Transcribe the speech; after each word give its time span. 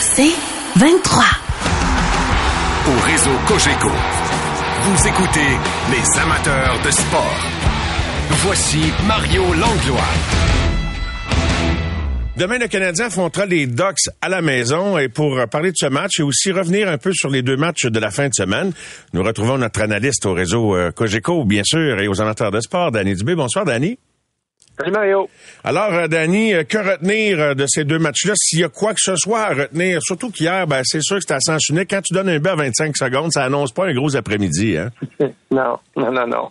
C'est 0.00 0.34
23. 0.76 1.24
au 2.88 3.00
réseau 3.06 3.30
Cogeco. 3.46 3.90
Vous 4.82 5.08
écoutez 5.08 5.50
les 5.90 6.20
amateurs 6.20 6.80
de 6.84 6.90
sport. 6.90 7.36
Voici 8.30 8.92
Mario 9.06 9.42
Langlois. 9.54 10.12
Demain, 12.36 12.58
le 12.58 12.68
Canadien 12.68 13.06
affrontera 13.06 13.46
les 13.46 13.66
Ducks 13.66 14.08
à 14.20 14.28
la 14.28 14.40
maison. 14.42 14.96
Et 14.96 15.08
pour 15.08 15.40
parler 15.50 15.72
de 15.72 15.76
ce 15.76 15.86
match 15.86 16.20
et 16.20 16.22
aussi 16.22 16.52
revenir 16.52 16.88
un 16.88 16.96
peu 16.96 17.12
sur 17.12 17.30
les 17.30 17.42
deux 17.42 17.56
matchs 17.56 17.86
de 17.86 17.98
la 17.98 18.10
fin 18.10 18.28
de 18.28 18.34
semaine, 18.34 18.72
nous 19.12 19.24
retrouvons 19.24 19.58
notre 19.58 19.82
analyste 19.82 20.24
au 20.24 20.34
réseau 20.34 20.76
euh, 20.76 20.92
Cogeco, 20.92 21.44
bien 21.44 21.64
sûr, 21.64 22.00
et 22.00 22.06
aux 22.06 22.20
amateurs 22.20 22.52
de 22.52 22.60
sport, 22.60 22.92
Danny 22.92 23.14
Dubé. 23.14 23.34
Bonsoir, 23.34 23.64
Danny. 23.64 23.98
Salut 24.78 24.92
Mario. 24.92 25.28
Alors, 25.64 25.92
euh, 25.92 26.06
Danny, 26.06 26.54
euh, 26.54 26.62
que 26.62 26.78
retenir 26.78 27.40
euh, 27.40 27.54
de 27.54 27.64
ces 27.66 27.82
deux 27.82 27.98
matchs-là? 27.98 28.34
S'il 28.36 28.60
y 28.60 28.64
a 28.64 28.68
quoi 28.68 28.92
que 28.92 29.00
ce 29.00 29.16
soit 29.16 29.40
à 29.40 29.54
retenir, 29.54 30.00
surtout 30.02 30.30
qu'hier, 30.30 30.68
ben, 30.68 30.82
c'est 30.84 31.02
sûr 31.02 31.16
que 31.16 31.22
c'était 31.22 31.34
à 31.34 31.40
sens 31.40 31.68
unique. 31.68 31.90
Quand 31.90 32.00
tu 32.00 32.14
donnes 32.14 32.28
un 32.28 32.38
but 32.38 32.50
à 32.50 32.54
25 32.54 32.96
secondes, 32.96 33.32
ça 33.32 33.42
annonce 33.42 33.72
pas 33.72 33.86
un 33.86 33.94
gros 33.94 34.14
après-midi, 34.14 34.76
hein? 34.76 34.90
Non, 35.50 35.78
non, 35.96 36.12
non, 36.12 36.26
non. 36.28 36.50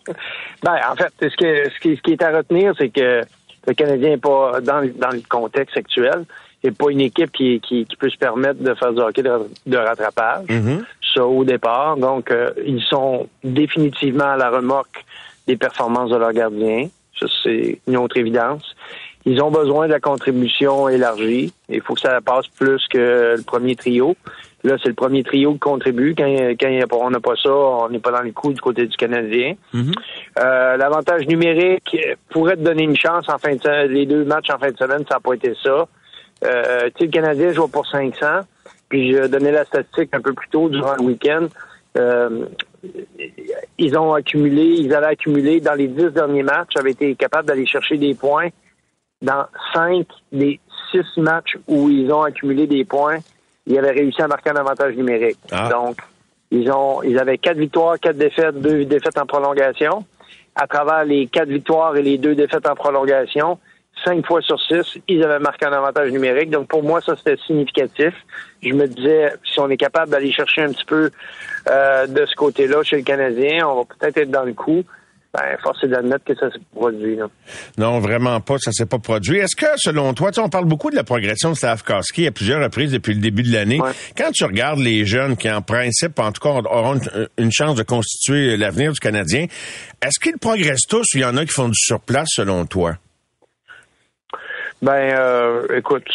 Ben, 0.62 0.76
en 0.92 0.96
fait, 0.96 1.14
ce, 1.22 1.38
que, 1.38 1.70
ce, 1.70 1.80
qui, 1.80 1.96
ce 1.96 2.02
qui 2.02 2.12
est 2.12 2.22
à 2.22 2.36
retenir, 2.36 2.74
c'est 2.78 2.90
que 2.90 3.22
le 3.66 3.74
Canadien 3.74 4.10
n'est 4.10 4.18
pas, 4.18 4.60
dans, 4.62 4.86
dans 4.96 5.12
le 5.12 5.22
contexte 5.30 5.78
actuel, 5.78 6.26
n'est 6.64 6.72
pas 6.72 6.90
une 6.90 7.02
équipe 7.02 7.32
qui, 7.32 7.62
qui, 7.62 7.86
qui 7.86 7.96
peut 7.96 8.10
se 8.10 8.18
permettre 8.18 8.62
de 8.62 8.74
faire 8.74 8.92
du 8.92 9.00
hockey 9.00 9.24
de, 9.24 9.32
de 9.66 9.78
rattrapage. 9.78 10.48
Ça, 11.14 11.26
au 11.26 11.46
départ. 11.46 11.96
Donc, 11.96 12.30
euh, 12.32 12.52
ils 12.66 12.82
sont 12.82 13.28
définitivement 13.44 14.32
à 14.32 14.36
la 14.36 14.50
remorque 14.50 15.06
des 15.48 15.56
performances 15.56 16.12
de 16.12 16.18
leurs 16.18 16.34
gardiens. 16.34 16.90
Ça, 17.20 17.26
c'est 17.44 17.80
une 17.88 17.98
autre 17.98 18.18
évidence. 18.18 18.76
Ils 19.26 19.42
ont 19.42 19.52
besoin 19.52 19.88
de 19.88 19.92
la 19.92 20.00
contribution 20.00 20.88
élargie. 20.88 21.52
Il 21.70 21.82
faut 21.82 21.96
que 21.96 22.00
ça 22.02 22.22
passe 22.22 22.48
plus 22.48 22.82
que 22.90 23.36
le 23.38 23.44
premier 23.44 23.76
trio. 23.76 24.16
Là, 24.64 24.76
c'est 24.82 24.88
le 24.90 24.96
premier 24.96 25.24
trio 25.24 25.54
qui 25.54 25.60
contribue. 25.60 26.16
Quand, 26.18 26.26
on 26.92 27.10
n'a 27.10 27.20
pas 27.20 27.36
ça, 27.42 27.50
on 27.54 27.90
n'est 27.90 28.00
pas 28.00 28.12
dans 28.12 28.22
le 28.22 28.32
coup 28.32 28.54
du 28.54 28.62
côté 28.62 28.86
du 28.88 28.96
Canadien. 28.96 29.56
Euh, 30.40 30.78
L'avantage 30.78 31.28
numérique 31.28 31.98
pourrait 32.30 32.56
te 32.56 32.62
donner 32.62 32.84
une 32.84 32.96
chance 32.98 33.28
en 33.30 33.38
fin 33.38 33.56
de 33.56 33.62
se- 33.62 33.88
les 33.88 34.06
deux 34.06 34.24
matchs 34.24 34.50
en 34.50 34.58
fin 34.60 34.72
de 34.72 34.78
semaine, 34.78 35.04
ça 35.10 35.16
n'a 35.16 35.20
pas 35.20 35.34
été 35.34 35.54
ça. 35.64 35.88
Euh, 36.46 36.86
tu 36.96 37.00
sais, 37.00 37.06
le 37.06 37.12
Canadien 37.12 37.52
joue 37.52 37.68
pour 37.68 37.86
500. 37.88 38.26
Puis 38.90 39.12
je 39.14 39.28
donnais 39.28 39.52
la 39.52 39.66
statistique 39.66 40.10
un 40.14 40.22
peu 40.22 40.34
plus 40.34 40.48
tôt 40.50 40.70
durant 40.70 40.96
le 40.96 41.04
week-end. 41.04 41.48
Euh, 41.98 42.46
ils 43.78 43.98
ont 43.98 44.14
accumulé, 44.14 44.64
ils 44.64 44.94
avaient 44.94 45.08
accumulé 45.08 45.60
dans 45.60 45.74
les 45.74 45.88
dix 45.88 46.12
derniers 46.12 46.44
matchs, 46.44 46.76
avaient 46.76 46.92
été 46.92 47.16
capables 47.16 47.48
d'aller 47.48 47.66
chercher 47.66 47.98
des 47.98 48.14
points 48.14 48.50
dans 49.22 49.46
cinq 49.74 50.08
des 50.32 50.60
six 50.92 51.20
matchs 51.20 51.58
où 51.68 51.90
ils 51.90 52.12
ont 52.12 52.24
accumulé 52.24 52.68
des 52.68 52.86
points. 52.86 53.18
Ils 53.66 53.78
avaient 53.78 53.92
réussi 53.92 54.22
à 54.22 54.28
marquer 54.28 54.52
un 54.52 54.56
avantage 54.56 54.96
numérique. 54.96 55.40
Ah. 55.52 55.70
Donc, 55.70 55.98
ils 56.52 56.72
ont, 56.72 57.04
ils 57.04 57.20
avaient 57.20 57.38
quatre 57.38 57.58
victoires, 57.58 58.00
quatre 58.00 58.18
défaites, 58.18 58.60
deux 58.62 58.86
défaites 58.86 59.18
en 59.18 59.26
prolongation. 59.26 60.06
À 60.56 60.66
travers 60.66 61.04
les 61.04 61.28
quatre 61.28 61.50
victoires 61.50 61.96
et 61.98 62.02
les 62.02 62.18
deux 62.18 62.36
défaites 62.36 62.68
en 62.68 62.76
prolongation, 62.76 63.60
cinq 64.04 64.26
fois 64.26 64.42
sur 64.42 64.60
six, 64.62 65.00
ils 65.08 65.24
avaient 65.24 65.40
marqué 65.40 65.66
un 65.66 65.74
avantage 65.74 66.12
numérique. 66.12 66.50
Donc, 66.50 66.68
pour 66.68 66.84
moi, 66.84 67.02
ça, 67.02 67.16
c'était 67.16 67.38
significatif. 67.46 68.14
Je 68.64 68.74
me 68.74 68.88
disais, 68.88 69.34
si 69.44 69.60
on 69.60 69.70
est 69.70 69.78
capable 69.78 70.12
d'aller 70.12 70.32
chercher 70.32 70.64
un 70.64 70.72
petit 70.72 70.86
peu 70.86 71.10
euh, 71.70 72.08
de 72.08 72.26
ce 72.26 72.36
côté-là 72.36 72.84
chez 72.84 72.98
le 72.98 73.04
Canadien, 73.04 73.68
on 73.68 73.76
va 73.78 73.84
peut-être 73.86 74.18
être 74.18 74.32
dans 74.32 74.44
le 74.44 74.54
coup. 74.54 74.84
Ben, 75.34 75.58
force 75.62 75.84
est 75.84 75.90
d'admettre 75.90 76.24
que 76.24 76.34
ça 76.34 76.50
s'est 76.50 76.58
produit. 76.74 77.18
Là. 77.18 77.28
Non, 77.78 78.00
vraiment 78.00 78.40
pas. 78.40 78.58
Ça 78.60 78.72
s'est 78.72 78.86
pas 78.86 78.98
produit. 78.98 79.38
Est-ce 79.38 79.56
que, 79.56 79.68
selon 79.76 80.14
toi, 80.14 80.32
tu 80.32 80.36
sais, 80.36 80.42
on 80.42 80.50
parle 80.50 80.66
beaucoup 80.66 80.90
de 80.90 80.96
la 80.96 81.04
progression 81.04 81.52
de 81.52 81.56
Stavkowski 81.56 82.26
à 82.26 82.32
plusieurs 82.32 82.64
reprises 82.64 82.92
depuis 82.92 83.14
le 83.14 83.20
début 83.20 83.44
de 83.44 83.52
l'année. 83.52 83.80
Ouais. 83.80 83.92
Quand 84.18 84.32
tu 84.32 84.46
regardes 84.46 84.80
les 84.80 85.06
jeunes 85.06 85.36
qui, 85.36 85.52
en 85.52 85.62
principe, 85.62 86.18
en 86.18 86.32
tout 86.32 86.42
cas, 86.42 86.50
auront 86.50 86.96
une, 86.96 87.28
une 87.38 87.52
chance 87.52 87.76
de 87.76 87.84
constituer 87.84 88.58
l'avenir 88.58 88.94
du 88.94 89.00
Canadien, 89.00 89.46
est-ce 90.02 90.20
qu'ils 90.20 90.38
progressent 90.38 90.88
tous 90.88 91.06
ou 91.14 91.18
il 91.18 91.22
y 91.22 91.26
en 91.26 91.38
a 91.38 91.46
qui 91.46 91.54
font 91.54 91.68
du 91.68 91.78
surplace, 91.78 92.30
selon 92.32 92.66
toi? 92.66 92.96
Ben, 94.82 95.16
euh, 95.18 95.68
écoute, 95.76 96.06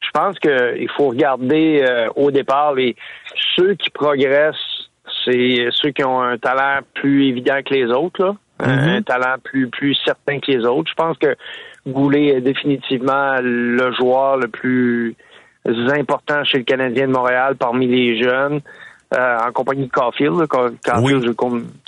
je 0.00 0.10
pense 0.12 0.38
qu'il 0.38 0.88
faut 0.96 1.08
regarder 1.08 1.82
euh, 1.82 2.08
au 2.16 2.30
départ 2.30 2.74
les 2.74 2.96
ceux 3.56 3.74
qui 3.74 3.90
progressent, 3.90 4.56
c'est 5.24 5.68
ceux 5.72 5.90
qui 5.90 6.04
ont 6.04 6.20
un 6.20 6.38
talent 6.38 6.80
plus 6.94 7.28
évident 7.28 7.60
que 7.64 7.74
les 7.74 7.86
autres, 7.86 8.24
là. 8.24 8.34
un 8.60 9.02
talent 9.02 9.36
plus 9.42 9.68
plus 9.68 9.94
certain 10.04 10.40
que 10.40 10.50
les 10.50 10.64
autres. 10.64 10.90
Je 10.90 10.94
pense 10.94 11.18
que 11.18 11.36
Goulet 11.86 12.26
est 12.36 12.40
définitivement 12.40 13.36
le 13.40 13.92
joueur 13.92 14.36
le 14.36 14.48
plus 14.48 15.16
important 15.66 16.44
chez 16.44 16.58
le 16.58 16.64
Canadien 16.64 17.08
de 17.08 17.12
Montréal 17.12 17.56
parmi 17.56 17.86
les 17.86 18.22
jeunes, 18.22 18.60
euh, 19.14 19.38
en 19.38 19.52
compagnie 19.52 19.86
de 19.86 19.90
Caulfield. 19.90 20.46
Caulfield, 20.46 21.02
Oui. 21.02 21.20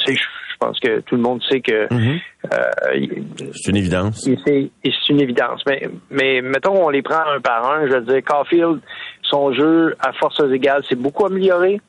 je, 0.06 0.22
je 0.60 0.66
pense 0.66 0.78
que 0.80 1.00
tout 1.00 1.16
le 1.16 1.22
monde 1.22 1.42
sait 1.48 1.60
que 1.60 1.88
euh, 1.90 2.94
il- 2.94 3.24
C'est 3.54 3.70
une 3.70 3.76
évidence. 3.78 4.20
c'est 4.44 4.70
c'est 4.84 5.08
une 5.08 5.20
évidence. 5.20 5.62
Mais, 5.66 5.88
mais 6.10 6.42
mettons, 6.42 6.84
on 6.84 6.90
les 6.90 7.00
prend 7.02 7.24
un 7.34 7.40
par 7.40 7.70
un. 7.70 7.86
Je 7.86 7.94
veux 7.94 8.00
dire, 8.02 8.22
Caulfield, 8.22 8.80
son 9.22 9.52
jeu, 9.54 9.96
à 10.00 10.12
forces 10.12 10.42
égales, 10.52 10.84
s'est 10.88 10.96
beaucoup 10.96 11.24
amélioré. 11.24 11.80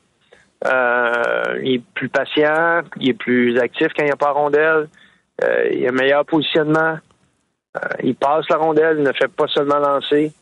Euh, 0.66 1.58
il 1.62 1.74
est 1.74 1.82
plus 1.94 2.08
patient, 2.08 2.82
il 3.00 3.10
est 3.10 3.14
plus 3.14 3.58
actif 3.58 3.88
quand 3.96 4.04
il 4.04 4.06
n'y 4.06 4.12
a 4.12 4.16
pas 4.16 4.26
la 4.28 4.32
rondelle. 4.32 4.88
Euh, 5.44 5.68
il 5.72 5.84
a 5.86 5.90
un 5.90 5.92
meilleur 5.92 6.24
positionnement. 6.24 6.96
Euh, 7.76 7.80
il 8.02 8.14
passe 8.14 8.48
la 8.48 8.56
rondelle, 8.56 8.96
il 8.98 9.04
ne 9.04 9.12
fait 9.12 9.28
pas 9.28 9.48
seulement 9.48 9.78
lancer. 9.78 10.32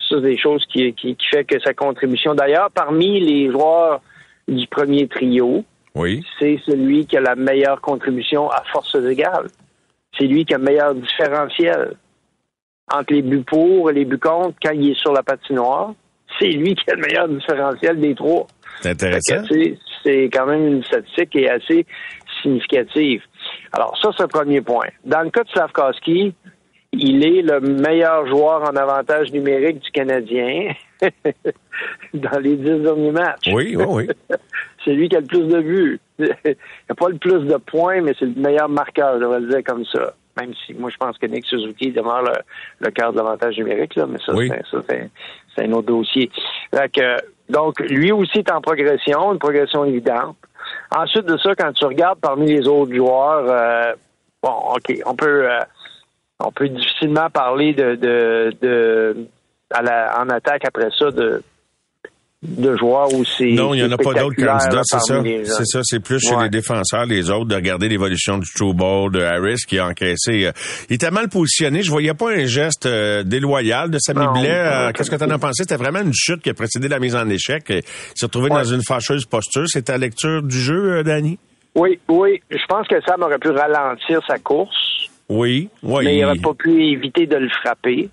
Ça, 0.00 0.16
c'est 0.16 0.22
des 0.22 0.36
choses 0.38 0.64
qui, 0.66 0.92
qui, 0.94 1.14
qui 1.16 1.26
fait 1.28 1.44
que 1.44 1.58
sa 1.60 1.72
contribution. 1.72 2.34
D'ailleurs, 2.34 2.68
parmi 2.74 3.20
les 3.20 3.50
joueurs 3.50 4.00
du 4.48 4.66
premier 4.66 5.06
trio, 5.08 5.64
Oui. 5.94 6.24
c'est 6.38 6.58
celui 6.66 7.06
qui 7.06 7.16
a 7.16 7.20
la 7.20 7.34
meilleure 7.34 7.80
contribution 7.80 8.48
à 8.48 8.62
forces 8.72 8.94
égales. 8.94 9.48
C'est 10.16 10.26
lui 10.26 10.44
qui 10.44 10.54
a 10.54 10.58
le 10.58 10.64
meilleur 10.64 10.94
différentiel 10.94 11.94
entre 12.92 13.12
les 13.12 13.22
buts 13.22 13.44
pour 13.44 13.90
et 13.90 13.94
les 13.94 14.04
buts 14.04 14.18
contre 14.18 14.56
quand 14.62 14.72
il 14.72 14.90
est 14.90 14.98
sur 14.98 15.12
la 15.12 15.22
patinoire. 15.22 15.94
C'est 16.38 16.48
lui 16.48 16.74
qui 16.74 16.90
a 16.90 16.94
le 16.94 17.02
meilleur 17.02 17.28
différentiel 17.28 18.00
des 18.00 18.14
trois. 18.14 18.46
C'est 18.82 18.90
intéressant. 18.90 19.42
C'est 20.02 20.30
quand 20.32 20.46
même 20.46 20.66
une 20.66 20.84
statistique 20.84 21.30
qui 21.30 21.38
est 21.40 21.50
assez 21.50 21.84
significative. 22.42 23.22
Alors, 23.72 23.98
ça, 24.00 24.10
c'est 24.16 24.22
un 24.24 24.28
premier 24.28 24.60
point. 24.60 24.88
Dans 25.04 25.20
le 25.22 25.30
cas 25.30 25.42
de 25.42 25.48
Slavkowski, 25.50 26.34
il 26.92 27.24
est 27.24 27.42
le 27.42 27.60
meilleur 27.60 28.26
joueur 28.26 28.62
en 28.62 28.76
avantage 28.76 29.30
numérique 29.32 29.80
du 29.80 29.90
Canadien 29.90 30.72
dans 32.14 32.38
les 32.38 32.56
dix 32.56 32.78
derniers 32.82 33.10
matchs. 33.12 33.48
Oui, 33.52 33.76
oui, 33.76 33.84
oui. 33.88 34.08
C'est 34.84 34.92
lui 34.92 35.08
qui 35.08 35.16
a 35.16 35.20
le 35.20 35.26
plus 35.26 35.46
de 35.46 35.60
buts. 35.60 36.00
Il 36.18 36.26
n'a 36.88 36.94
pas 36.94 37.08
le 37.08 37.18
plus 37.18 37.40
de 37.40 37.56
points, 37.56 38.00
mais 38.00 38.14
c'est 38.18 38.24
le 38.24 38.34
meilleur 38.40 38.68
marqueur, 38.68 39.20
je 39.20 39.24
vais 39.26 39.40
le 39.40 39.48
dire 39.48 39.64
comme 39.64 39.84
ça. 39.84 40.14
Même 40.38 40.52
si 40.64 40.72
moi, 40.74 40.88
je 40.90 40.96
pense 40.96 41.18
que 41.18 41.26
Nick 41.26 41.44
Suzuki 41.44 41.92
demeure 41.92 42.22
le, 42.22 42.32
le 42.80 42.90
quart 42.90 43.12
de 43.12 43.18
l'avantage 43.18 43.58
numérique, 43.58 43.94
là, 43.96 44.06
mais 44.06 44.18
ça, 44.24 44.32
Oui. 44.34 44.48
c'est, 44.50 44.66
ça, 44.70 44.82
c'est, 44.88 45.10
c'est 45.54 45.64
un 45.64 45.72
autre 45.72 45.88
dossier. 45.88 46.30
Que, 46.72 47.16
donc, 47.50 47.78
lui 47.80 48.10
aussi 48.12 48.38
est 48.38 48.50
en 48.50 48.60
progression, 48.62 49.32
une 49.32 49.38
progression 49.38 49.84
évidente. 49.84 50.36
Ensuite 50.94 51.26
de 51.26 51.36
ça, 51.38 51.54
quand 51.54 51.72
tu 51.72 51.84
regardes 51.84 52.20
parmi 52.20 52.46
les 52.46 52.66
autres 52.66 52.94
joueurs, 52.94 53.44
euh, 53.48 53.92
bon, 54.42 54.54
OK, 54.76 54.94
on 55.04 55.14
peut, 55.14 55.50
euh, 55.50 55.60
on 56.38 56.52
peut 56.52 56.68
difficilement 56.68 57.28
parler 57.28 57.74
de, 57.74 57.96
de, 57.96 58.54
de 58.62 59.26
à 59.72 59.82
la, 59.82 60.20
en 60.20 60.28
attaque 60.28 60.62
après 60.66 60.88
ça 60.98 61.10
de, 61.10 61.42
de 62.42 62.76
joueurs 62.76 63.12
où 63.12 63.24
c'est. 63.24 63.52
Non, 63.52 63.74
il 63.74 63.82
n'y 63.82 63.86
en 63.86 63.92
a 63.92 63.98
pas 63.98 64.14
d'autres 64.14 64.34
candidats, 64.36 64.80
c'est 64.84 65.00
ça. 65.00 65.22
C'est 65.44 65.64
ça, 65.66 65.80
c'est 65.82 66.00
plus 66.00 66.18
chez 66.20 66.34
les 66.40 66.48
défenseurs, 66.48 67.04
les 67.06 67.30
autres, 67.30 67.44
de 67.46 67.54
regarder 67.54 67.88
l'évolution 67.88 68.38
du 68.38 68.48
true 68.54 68.72
ball 68.72 69.10
de 69.12 69.20
Harris 69.20 69.62
qui 69.68 69.78
a 69.78 69.86
encaissé. 69.86 70.46
euh, 70.46 70.52
il 70.88 70.94
était 70.94 71.10
mal 71.10 71.28
positionné. 71.28 71.82
Je 71.82 71.90
voyais 71.90 72.14
pas 72.14 72.30
un 72.30 72.46
geste 72.46 72.86
euh, 72.86 73.22
déloyal 73.24 73.90
de 73.90 73.98
Samy 73.98 74.26
Blais. 74.32 74.50
Euh, 74.50 74.92
Qu'est-ce 74.92 75.10
que 75.10 75.16
tu 75.16 75.24
en 75.24 75.30
as 75.30 75.38
pensé? 75.38 75.64
C'était 75.64 75.76
vraiment 75.76 76.00
une 76.00 76.14
chute 76.14 76.40
qui 76.42 76.50
a 76.50 76.54
précédé 76.54 76.88
la 76.88 76.98
mise 76.98 77.14
en 77.14 77.28
échec. 77.28 77.64
Il 77.68 77.82
s'est 78.14 78.26
retrouvé 78.26 78.50
Ouais. 78.50 78.56
dans 78.62 78.64
une 78.64 78.82
fâcheuse 78.82 79.26
posture. 79.26 79.64
C'est 79.68 79.82
ta 79.82 79.98
lecture 79.98 80.42
du 80.42 80.58
jeu, 80.58 81.02
Danny? 81.04 81.38
Oui, 81.74 82.00
oui. 82.08 82.40
Je 82.50 82.64
pense 82.68 82.88
que 82.88 82.96
Sam 83.06 83.22
aurait 83.22 83.38
pu 83.38 83.50
ralentir 83.50 84.20
sa 84.26 84.38
course, 84.38 85.08
Oui, 85.28 85.68
oui. 85.82 86.04
mais 86.04 86.16
il 86.16 86.22
n'aurait 86.22 86.38
pas 86.38 86.54
pu 86.54 86.84
éviter 86.90 87.26
de 87.26 87.36
le 87.36 87.48
frapper. 87.62 88.08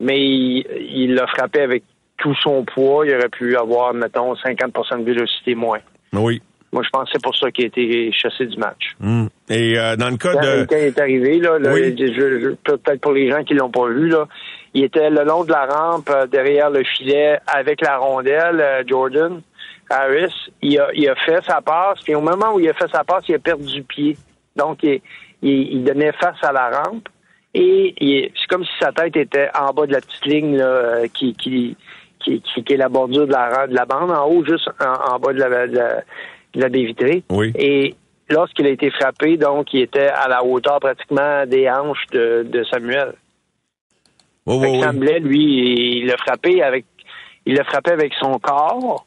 Mais 0.00 0.18
il 0.18 1.14
l'a 1.14 1.26
frappé 1.26 1.60
avec 1.60 1.84
tout 2.18 2.34
son 2.42 2.64
poids. 2.64 3.06
Il 3.06 3.14
aurait 3.14 3.28
pu 3.28 3.56
avoir, 3.56 3.94
mettons, 3.94 4.34
50% 4.34 5.00
de 5.00 5.04
vélocité 5.04 5.54
moins. 5.54 5.80
Oui. 6.12 6.40
Moi, 6.72 6.82
je 6.82 6.90
pense 6.90 7.04
que 7.04 7.10
c'est 7.14 7.22
pour 7.22 7.36
ça 7.36 7.50
qu'il 7.50 7.64
a 7.64 7.68
été 7.68 8.12
chassé 8.12 8.46
du 8.46 8.58
match. 8.58 8.94
Hmm. 9.00 9.26
Et 9.48 9.78
euh, 9.78 9.96
dans 9.96 10.10
le 10.10 10.16
cas 10.16 10.32
quand, 10.32 10.40
de... 10.40 10.66
Quand 10.68 10.76
il 10.76 10.84
est 10.84 10.98
arrivé, 10.98 11.38
là, 11.38 11.58
peut-être 11.58 13.00
pour 13.00 13.12
les 13.12 13.30
gens 13.30 13.42
qui 13.44 13.54
l'ont 13.54 13.70
pas 13.70 13.88
vu, 13.88 14.08
là, 14.08 14.26
il 14.74 14.84
était 14.84 15.08
le 15.08 15.24
long 15.24 15.44
de 15.44 15.52
la 15.52 15.64
rampe 15.64 16.10
euh, 16.10 16.26
derrière 16.26 16.68
le 16.68 16.84
filet 16.84 17.38
avec 17.46 17.80
la 17.80 17.96
rondelle, 17.96 18.60
euh, 18.60 18.82
Jordan 18.86 19.40
Harris. 19.88 20.34
Il 20.60 20.78
a, 20.78 20.88
il 20.92 21.08
a 21.08 21.14
fait 21.14 21.42
sa 21.46 21.62
passe, 21.62 22.00
puis 22.02 22.14
au 22.14 22.20
moment 22.20 22.54
où 22.54 22.60
il 22.60 22.68
a 22.68 22.74
fait 22.74 22.90
sa 22.92 23.04
passe, 23.04 23.24
il 23.28 23.36
a 23.36 23.38
perdu 23.38 23.72
du 23.72 23.82
pied. 23.82 24.16
Donc, 24.56 24.82
il, 24.82 25.00
il, 25.42 25.84
donnait 25.84 26.12
face 26.12 26.42
à 26.42 26.52
la 26.52 26.70
rampe. 26.70 27.08
Et 27.58 28.32
c'est 28.34 28.46
comme 28.48 28.64
si 28.64 28.70
sa 28.78 28.92
tête 28.92 29.16
était 29.16 29.48
en 29.58 29.72
bas 29.72 29.86
de 29.86 29.92
la 29.92 30.00
petite 30.00 30.26
ligne 30.26 30.56
là, 30.56 31.08
qui, 31.08 31.34
qui, 31.34 31.76
qui, 32.20 32.42
qui, 32.42 32.72
est 32.72 32.76
la 32.76 32.90
bordure 32.90 33.26
de 33.26 33.32
la, 33.32 33.66
de 33.66 33.74
la 33.74 33.86
bande, 33.86 34.10
en 34.10 34.26
haut, 34.26 34.44
juste 34.44 34.68
en, 34.80 35.18
bas 35.18 35.32
de 35.32 35.38
la, 35.38 35.66
de 35.66 36.04
la, 36.54 36.68
baie 36.68 36.84
vitrée. 36.84 37.22
Oui. 37.30 37.52
Et 37.54 37.94
lorsqu'il 38.28 38.66
a 38.66 38.70
été 38.70 38.90
frappé, 38.90 39.38
donc, 39.38 39.72
il 39.72 39.80
était 39.80 40.08
à 40.08 40.28
la 40.28 40.44
hauteur 40.44 40.80
pratiquement 40.80 41.46
des 41.46 41.70
hanches 41.70 42.06
de, 42.12 42.46
de 42.46 42.62
Samuel. 42.64 43.14
Oh, 44.44 44.62
il 44.62 44.82
semblait, 44.82 45.18
lui, 45.18 46.00
il 46.00 46.06
l'a 46.06 46.16
frappé 46.18 46.62
avec 46.62 46.84
il 47.46 47.54
l'a 47.54 47.64
frappé 47.64 47.92
avec 47.92 48.12
son 48.14 48.38
corps. 48.38 49.05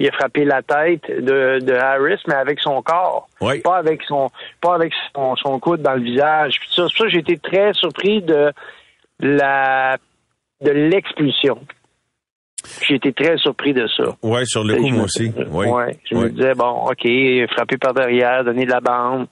Il 0.00 0.08
a 0.08 0.12
frappé 0.12 0.46
la 0.46 0.62
tête 0.62 1.02
de, 1.10 1.58
de 1.60 1.74
Harris, 1.74 2.22
mais 2.26 2.34
avec 2.34 2.58
son 2.60 2.80
corps. 2.80 3.28
Oui. 3.42 3.60
Pas 3.60 3.76
avec 3.76 4.02
son 4.04 4.30
pas 4.62 4.74
avec 4.74 4.94
son, 5.14 5.36
son 5.36 5.60
coude 5.60 5.82
dans 5.82 5.92
le 5.92 6.00
visage. 6.00 6.58
Puis 6.58 6.70
ça, 6.74 6.86
ça 6.88 7.06
j'ai 7.08 7.18
été 7.18 7.36
très 7.36 7.74
surpris 7.74 8.22
de 8.22 8.50
la 9.20 9.98
de 10.62 10.70
l'expulsion. 10.70 11.58
J'ai 12.86 12.94
été 12.94 13.12
très 13.12 13.36
surpris 13.36 13.74
de 13.74 13.86
ça. 13.88 14.16
Oui, 14.22 14.46
sur 14.46 14.64
le 14.64 14.76
coup, 14.76 14.88
moi 14.88 15.04
aussi. 15.04 15.32
Oui. 15.50 15.66
Ouais, 15.66 15.98
je 16.10 16.14
me 16.14 16.28
disais, 16.28 16.54
bon, 16.54 16.88
OK, 16.90 17.06
frappé 17.52 17.78
par 17.78 17.94
derrière, 17.94 18.44
donner 18.44 18.66
de 18.66 18.70
la 18.70 18.80
bande, 18.80 19.26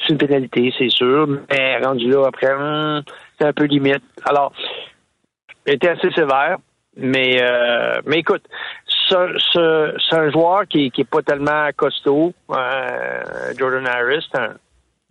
c'est 0.00 0.12
une 0.12 0.18
pénalité, 0.18 0.72
c'est 0.78 0.90
sûr, 0.90 1.26
mais 1.50 1.78
rendu 1.78 2.08
là, 2.08 2.26
après, 2.26 2.54
hmm, 2.54 3.02
c'est 3.38 3.46
un 3.46 3.52
peu 3.52 3.64
limite. 3.64 4.02
Alors, 4.24 4.52
était 5.66 5.88
assez 5.88 6.10
sévère, 6.12 6.58
mais, 6.96 7.42
euh, 7.42 8.00
mais 8.06 8.18
écoute, 8.18 8.42
c'est 9.08 10.16
un 10.16 10.30
joueur 10.30 10.66
qui, 10.68 10.90
qui 10.90 11.02
est 11.02 11.10
pas 11.10 11.22
tellement 11.22 11.68
costaud. 11.76 12.32
Euh, 12.50 13.22
Jordan 13.58 13.86
Harris, 13.86 14.26
c'est 14.30 14.38
un 14.38 14.54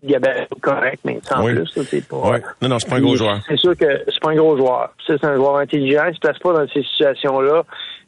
gabarit 0.04 0.48
correct, 0.62 1.00
mais 1.06 1.20
sans 1.24 1.44
plus, 1.44 1.68
c'est 1.84 2.08
pas. 2.08 2.18
Ouais. 2.18 2.42
Non, 2.62 2.70
non, 2.70 2.80
c'est 2.80 2.90
pas 2.90 2.98
un 2.98 3.02
gros 3.02 3.16
joueur. 3.16 3.40
C'est 3.48 3.58
sûr 3.58 3.76
que 3.76 4.04
c'est 4.08 4.22
pas 4.22 4.32
un 4.32 4.36
gros 4.36 4.58
joueur. 4.58 4.94
C'est 5.06 5.24
un 5.24 5.36
joueur 5.36 5.58
intelligent. 5.58 6.06
Il 6.10 6.16
se 6.16 6.20
place 6.20 6.40
pas 6.40 6.54
dans 6.54 6.68
ces 6.68 6.84
situations-là 6.84 7.64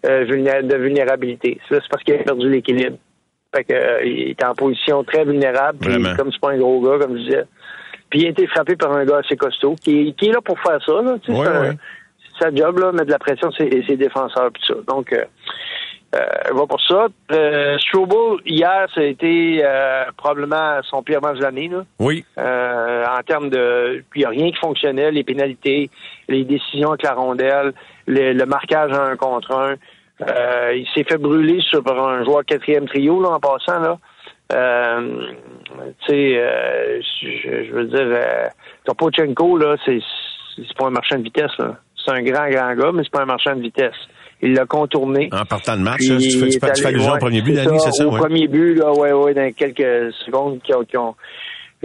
euh, 0.06 0.26
de 0.26 0.76
vulnérabilité. 0.78 1.60
C'est 1.68 1.82
parce 1.90 2.04
qu'il 2.04 2.16
a 2.16 2.24
perdu 2.24 2.50
l'équilibre. 2.50 2.98
Fait 3.56 3.64
que, 3.64 3.74
euh, 3.74 4.06
il 4.06 4.30
est 4.30 4.44
en 4.44 4.54
position 4.54 5.04
très 5.04 5.26
vulnérable. 5.26 5.80
Puis, 5.80 6.04
comme 6.16 6.32
c'est 6.32 6.42
pas 6.42 6.52
un 6.52 6.58
gros 6.58 6.82
gars, 6.82 7.04
comme 7.04 7.18
je 7.18 7.24
disais. 7.24 7.46
Puis 8.10 8.22
il 8.22 8.26
a 8.28 8.30
été 8.30 8.48
frappé 8.48 8.76
par 8.76 8.92
un 8.92 9.06
gars 9.06 9.20
assez 9.24 9.36
costaud, 9.36 9.76
qui, 9.76 10.16
qui 10.16 10.30
est 10.30 10.32
là 10.32 10.42
pour 10.42 10.60
faire 10.60 10.80
ça. 10.84 11.02
Là. 11.02 11.16
Sa 12.40 12.54
job, 12.54 12.80
là, 12.80 12.92
mettre 12.92 13.08
de 13.08 13.12
la 13.12 13.20
pression 13.20 13.52
sur 13.52 13.66
ses, 13.70 13.98
défenseurs 13.98 14.52
puis 14.52 14.64
ça. 14.66 14.76
Donc 14.88 15.12
euh, 15.14 15.26
euh, 16.16 16.54
va 16.54 16.66
pour 16.66 16.82
ça. 16.82 17.08
Euh, 17.32 17.78
hier, 18.46 18.88
ça 18.96 19.02
a 19.02 19.04
été 19.04 19.62
euh, 19.64 20.06
probablement 20.18 20.82
son 20.84 21.04
pire 21.04 21.22
match 21.22 21.38
de 21.38 21.44
l'année. 21.44 21.70
Oui. 22.00 22.26
Euh, 22.40 23.06
en 23.06 23.22
termes 23.22 23.50
de... 23.50 24.04
Puis 24.10 24.22
il 24.22 24.24
n'y 24.24 24.26
a 24.26 24.30
rien 24.30 24.50
qui 24.50 24.58
fonctionnait, 24.58 25.12
les 25.12 25.24
pénalités, 25.24 25.90
les 26.28 26.46
décisions 26.46 26.90
avec 26.90 27.04
la 27.04 27.14
rondelle, 27.14 27.74
le, 28.08 28.44
marquage 28.46 28.92
un 28.92 29.16
contre 29.18 29.52
un. 29.52 29.76
Euh, 30.28 30.74
il 30.76 30.88
s'est 30.96 31.04
fait 31.04 31.18
brûler 31.18 31.62
sur 31.62 31.88
un 31.88 32.26
joueur 32.26 32.44
quatrième 32.44 32.88
trio 32.88 33.22
là, 33.22 33.30
en 33.30 33.40
passant. 33.40 33.80
là. 33.80 33.98
Euh, 34.52 35.28
tu 36.08 36.12
sais, 36.12 37.02
je, 37.22 37.72
veux 37.72 37.86
dire, 37.86 38.20
Topochenko, 38.86 39.58
là, 39.60 39.76
c'est, 39.86 40.00
c'est 40.56 40.76
pas 40.76 40.88
un 40.88 40.90
marchand 40.90 41.20
de 41.20 41.24
vitesse. 41.24 41.56
Là. 41.60 41.78
C'est 42.10 42.16
un 42.16 42.24
grand, 42.24 42.50
grand 42.50 42.76
gars, 42.76 42.92
mais 42.94 43.04
c'est 43.04 43.12
pas 43.12 43.22
un 43.22 43.26
marchand 43.26 43.56
de 43.56 43.62
vitesse. 43.62 43.96
Il 44.42 44.54
l'a 44.54 44.66
contourné. 44.66 45.30
En 45.32 45.46
partant 45.46 45.76
de 45.76 45.82
match, 45.82 46.00
tu 46.00 46.40
fais, 46.40 46.50
tu 46.50 46.60
fais 46.60 46.88
allusion 46.88 47.14
au 47.14 47.18
premier 47.18 47.42
but, 47.42 47.54
Danny, 47.54 47.80
c'est 47.80 47.92
ça? 47.92 48.08
Au 48.08 48.12
premier 48.12 48.48
but, 48.48 48.76
là, 48.76 48.92
ouais, 48.94 49.12
ouais, 49.12 49.34
dans 49.34 49.52
quelques 49.54 50.14
secondes 50.26 50.60
qui 50.64 50.74
ont, 50.74 50.84
qui 50.86 50.98
ont, 50.98 51.16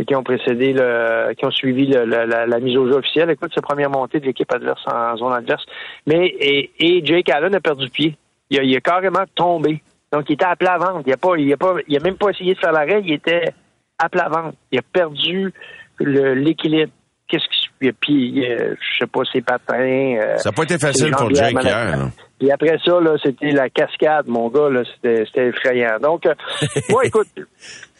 qui 0.06 0.14
ont 0.14 0.22
précédé 0.22 0.72
le, 0.72 1.34
qui 1.34 1.44
ont 1.44 1.50
suivi 1.50 1.86
le, 1.86 2.04
la, 2.04 2.46
la, 2.46 2.60
mise 2.60 2.76
au 2.76 2.86
jeu 2.86 2.94
officielle. 2.94 3.30
Écoute, 3.30 3.52
sa 3.54 3.60
première 3.60 3.90
montée 3.90 4.20
de 4.20 4.26
l'équipe 4.26 4.50
adverse 4.52 4.82
en 4.86 5.16
zone 5.16 5.32
adverse. 5.32 5.64
Mais, 6.06 6.26
et, 6.26 6.70
et 6.78 7.04
Jake 7.04 7.28
Allen 7.28 7.54
a 7.54 7.60
perdu 7.60 7.90
pied. 7.90 8.16
Il 8.50 8.60
a, 8.60 8.62
il 8.62 8.76
a 8.76 8.80
carrément 8.80 9.24
tombé. 9.34 9.82
Donc, 10.12 10.24
il 10.28 10.34
était 10.34 10.44
à 10.44 10.56
plat 10.56 10.78
ventre. 10.78 11.02
Il 11.06 11.12
a 11.12 11.16
pas, 11.16 11.36
il 11.36 11.52
a 11.52 11.56
pas, 11.56 11.74
il 11.88 11.96
a 11.96 12.00
même 12.00 12.16
pas 12.16 12.30
essayé 12.30 12.54
de 12.54 12.58
faire 12.58 12.72
l'arrêt. 12.72 13.02
Il 13.04 13.12
était 13.12 13.52
à 13.98 14.08
plat 14.08 14.28
ventre. 14.28 14.56
Il 14.70 14.78
a 14.78 14.82
perdu 14.82 15.52
l'équilibre. 16.00 16.92
Qu'est-ce 17.26 17.48
qui, 17.48 17.63
puis, 17.80 18.44
euh, 18.48 18.74
je 18.80 18.98
sais 18.98 19.06
pas, 19.06 19.20
ses 19.32 19.40
patins. 19.40 20.16
Euh, 20.20 20.36
ça 20.38 20.50
n'a 20.50 20.54
pas 20.54 20.62
été 20.62 20.78
facile 20.78 21.10
pour 21.12 21.34
Jake 21.34 21.56
hier. 21.62 22.08
Puis 22.38 22.50
après 22.50 22.78
ça, 22.84 23.00
là, 23.00 23.16
c'était 23.22 23.50
la 23.50 23.68
cascade, 23.70 24.26
mon 24.26 24.48
gars, 24.48 24.70
là, 24.70 24.82
c'était, 24.94 25.24
c'était 25.26 25.48
effrayant. 25.48 25.98
Donc, 26.00 26.26
euh, 26.26 26.34
moi, 26.90 27.04
écoute, 27.04 27.28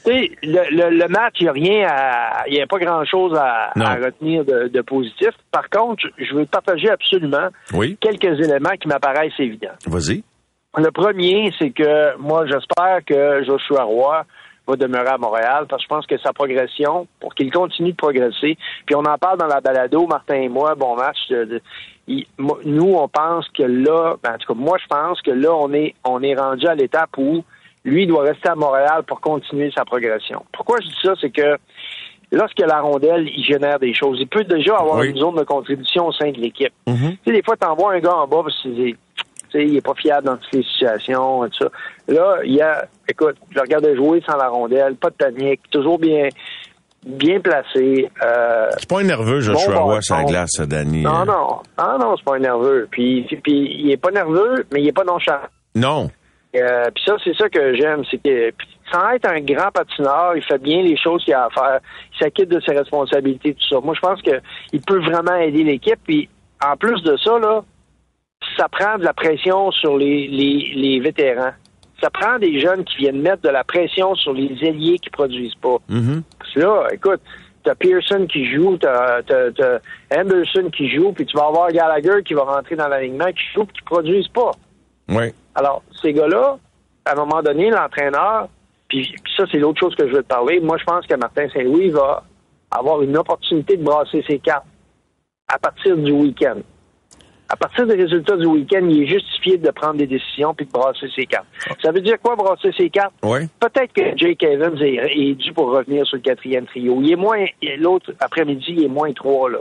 le, 0.07 0.91
le, 0.91 1.09
match, 1.09 1.37
il 1.41 1.45
n'y 1.45 1.49
a 1.49 1.53
rien 1.53 1.89
à, 1.89 2.45
il 2.49 2.55
n'y 2.55 2.63
a 2.63 2.67
pas 2.67 2.79
grand-chose 2.79 3.37
à, 3.39 3.73
à 3.79 3.95
retenir 3.95 4.45
de, 4.45 4.69
de, 4.69 4.81
positif. 4.83 5.31
Par 5.51 5.69
contre, 5.71 6.05
je 6.19 6.35
veux 6.35 6.47
partager 6.47 6.91
absolument 6.91 7.49
quelques 8.01 8.39
éléments 8.41 8.77
qui 8.81 8.89
m'apparaissent 8.89 9.39
évidents. 9.39 9.75
Vas-y. 9.87 10.23
Le 10.77 10.91
premier, 10.91 11.53
c'est 11.59 11.71
que 11.71 12.17
moi, 12.19 12.47
j'espère 12.47 12.99
que 13.07 13.45
Joshua 13.45 13.85
Roy 13.85 14.25
va 14.67 14.77
demeurer 14.77 15.09
à 15.09 15.19
Montréal 15.19 15.67
parce 15.69 15.83
que 15.83 15.85
je 15.85 15.89
pense 15.89 16.07
que 16.07 16.19
sa 16.19 16.33
progression, 16.33 17.07
pour 17.21 17.35
qu'il 17.35 17.53
continue 17.53 17.93
de 17.93 17.97
progresser, 17.97 18.57
puis 18.87 18.95
on 18.95 19.05
en 19.05 19.19
parle 19.19 19.39
dans 19.39 19.47
la 19.47 19.61
balado, 19.61 20.07
Martin 20.07 20.37
et 20.37 20.49
moi, 20.49 20.75
bon 20.75 20.97
match, 20.97 21.33
nous, 22.07 22.95
on 22.95 23.09
pense 23.09 23.49
que 23.51 23.63
là, 23.63 24.17
ben, 24.23 24.35
en 24.35 24.39
tout 24.39 24.53
cas, 24.53 24.59
moi, 24.59 24.77
je 24.83 24.87
pense 24.87 25.23
que 25.23 25.31
là, 25.31 25.55
on 25.55 25.73
est, 25.73 25.95
on 26.05 26.23
est 26.23 26.35
rendu 26.35 26.67
à 26.67 26.75
l'étape 26.75 27.17
où 27.17 27.45
lui 27.85 28.07
doit 28.07 28.23
rester 28.23 28.49
à 28.49 28.55
Montréal 28.55 29.03
pour 29.07 29.21
continuer 29.21 29.71
sa 29.75 29.85
progression. 29.85 30.45
Pourquoi 30.53 30.79
je 30.81 30.87
dis 30.89 30.99
ça? 31.03 31.15
C'est 31.21 31.31
que 31.31 31.59
lorsque 32.33 32.61
la 32.61 32.81
rondelle, 32.81 33.29
il 33.29 33.45
génère 33.45 33.79
des 33.79 33.95
choses. 33.95 34.19
Il 34.21 34.27
peut 34.27 34.45
déjà 34.45 34.77
avoir 34.77 35.03
une 35.03 35.17
zone 35.17 35.37
de 35.37 35.45
contribution 35.45 36.07
au 36.07 36.13
sein 36.13 36.31
de 36.31 36.39
l'équipe. 36.39 36.73
Mm-hmm. 36.87 37.11
Tu 37.11 37.19
sais, 37.27 37.33
des 37.33 37.43
fois, 37.43 37.57
tu 37.57 37.67
envoies 37.67 37.95
un 37.95 38.01
gars 38.01 38.17
en 38.17 38.27
bas 38.27 38.43
parce 38.43 38.63
que 38.63 38.69
il 39.55 39.77
est 39.77 39.85
pas 39.85 39.95
fiable 39.95 40.27
dans 40.27 40.37
toutes 40.37 40.53
les 40.53 40.63
situations, 40.63 41.45
tout 41.49 41.65
ça. 41.65 41.69
Là, 42.09 42.39
il 42.45 42.55
y 42.55 42.61
a, 42.61 42.87
écoute, 43.09 43.37
je 43.51 43.55
le 43.57 43.61
regarde 43.63 43.89
jouer 43.97 44.23
sans 44.27 44.37
la 44.37 44.49
rondelle, 44.49 44.97
pas 44.97 45.11
de 45.11 45.15
panique, 45.15 45.61
toujours 45.71 45.99
bien, 45.99 46.29
bien 47.05 47.41
placé. 47.41 48.11
Euh, 48.23 48.69
c'est 48.79 48.89
pas 48.89 49.01
un 49.01 49.05
nerveux, 49.05 49.41
Joshua 49.41 49.75
bon, 49.75 49.85
Roy, 49.85 50.03
sa 50.03 50.25
glace, 50.25 50.61
Danny. 50.61 51.03
Non, 51.03 51.25
non, 51.25 51.61
non, 51.79 51.99
non, 51.99 52.17
c'est 52.17 52.25
pas 52.25 52.37
un 52.37 52.41
nerveux. 52.41 52.89
Puis, 52.91 53.27
puis, 53.43 53.81
il 53.81 53.91
est 53.91 53.97
pas 53.97 54.11
nerveux, 54.11 54.67
mais 54.73 54.81
il 54.81 54.89
est 54.89 54.93
pas 54.93 55.05
nonchalant. 55.05 55.41
Non. 55.75 56.11
Euh, 56.57 56.91
puis 56.95 57.05
ça, 57.05 57.17
c'est 57.25 57.37
ça 57.37 57.49
que 57.49 57.75
j'aime, 57.75 58.05
c'est 58.11 58.23
que 58.23 58.53
sans 58.93 59.11
être 59.11 59.29
un 59.29 59.41
grand 59.41 59.71
patineur, 59.73 60.37
il 60.37 60.43
fait 60.43 60.59
bien 60.59 60.83
les 60.83 60.97
choses 60.97 61.25
qu'il 61.25 61.35
a 61.35 61.47
à 61.47 61.51
faire. 61.51 61.81
Il 62.13 62.19
s'acquitte 62.19 62.49
de 62.49 62.61
ses 62.61 62.73
responsabilités, 62.73 63.55
tout 63.55 63.69
ça. 63.69 63.81
Moi, 63.81 63.95
je 63.95 64.01
pense 64.01 64.23
que 64.23 64.41
il 64.73 64.81
peut 64.81 65.03
vraiment 65.03 65.35
aider 65.37 65.65
l'équipe. 65.65 65.99
Puis 66.05 66.29
en 66.65 66.77
plus 66.77 67.03
de 67.03 67.17
ça, 67.17 67.39
là, 67.39 67.65
ça 68.57 68.69
prend 68.69 68.99
de 68.99 69.05
la 69.05 69.13
pression 69.13 69.71
sur 69.73 69.97
les, 69.97 70.29
les, 70.29 70.73
les 70.75 71.01
vétérans. 71.01 71.53
Ça 72.01 72.11
prend 72.11 72.39
des 72.39 72.61
jeunes 72.61 72.85
qui 72.85 72.99
viennent 72.99 73.21
mettre 73.21 73.43
de 73.43 73.49
la 73.49 73.65
pression 73.65 74.15
sur 74.15 74.33
les 74.33 74.57
ailiers 74.63 74.99
qui 74.99 75.11
produisent 75.11 75.55
pas. 75.55 75.77
Parce 76.39 76.53
que 76.53 76.61
là, 76.61 76.89
écoute, 76.93 77.21
t'as 77.63 77.75
Pearson 77.75 78.27
qui 78.31 78.53
joue, 78.53 78.77
t'as, 78.77 79.21
as, 79.21 79.81
Anderson 80.15 80.71
qui 80.71 80.89
joue, 80.91 81.13
puis 81.13 81.25
tu 81.25 81.37
vas 81.37 81.47
avoir 81.47 81.71
Gallagher 81.73 82.23
qui 82.25 82.35
va 82.35 82.43
rentrer 82.43 82.77
dans 82.77 82.89
l'alignement, 82.89 83.33
qui 83.33 83.45
joue, 83.55 83.65
puis 83.65 83.77
qui 83.79 83.85
produisent 83.85 84.29
pas. 84.29 84.51
Oui. 85.09 85.33
Alors, 85.55 85.83
ces 86.03 86.13
gars-là, 86.13 86.59
à 87.05 87.13
un 87.13 87.15
moment 87.15 87.43
donné, 87.43 87.71
l'entraîneur, 87.71 88.49
puis, 88.89 89.15
ça, 89.37 89.45
c'est 89.51 89.59
l'autre 89.59 89.81
chose 89.81 89.95
que 89.97 90.07
je 90.07 90.13
veux 90.13 90.23
te 90.23 90.29
parler. 90.29 90.61
Moi, 90.61 90.77
je 90.77 90.85
pense 90.85 91.07
que 91.07 91.15
Martin 91.15 91.49
Saint-Louis 91.49 91.89
va 91.91 92.23
avoir 92.71 93.03
une 93.03 93.17
opportunité 93.17 93.77
de 93.77 93.83
brasser 93.83 94.23
ses 94.29 94.39
cartes 94.39 94.67
à 95.49 95.59
partir 95.59 95.97
du 95.97 96.13
week-end 96.13 96.61
à 97.55 97.57
partir 97.57 97.87
des 97.87 97.95
résultats 97.95 98.37
du 98.37 98.47
week-end, 98.47 98.85
il 98.91 99.05
est 99.05 99.07
justifié 99.07 99.59
de 99.59 99.71
prendre 99.71 99.95
des 99.95 100.09
décisions 100.09 100.55
puis 100.55 100.67
de 100.67 100.73
brasser 100.73 101.07
ses 101.15 101.25
cartes. 101.25 101.47
Ça 101.81 101.93
veut 101.93 102.01
dire 102.01 102.21
quoi, 102.21 102.35
brasser 102.35 102.73
ses 102.77 102.91
cartes? 102.91 103.15
Oui. 103.23 103.47
Peut-être 103.61 103.93
que 103.93 104.17
Jake 104.17 104.43
Evans 104.43 104.77
est, 104.83 105.35
dû 105.37 105.53
pour 105.53 105.71
revenir 105.71 106.05
sur 106.05 106.17
le 106.17 106.23
quatrième 106.23 106.67
trio. 106.67 107.01
Il 107.01 107.13
est 107.13 107.17
moins, 107.17 107.45
l'autre 107.79 108.13
après-midi, 108.19 108.65
il 108.71 108.85
est 108.85 108.89
moins 108.89 109.13
trois, 109.13 109.49
là. 109.51 109.61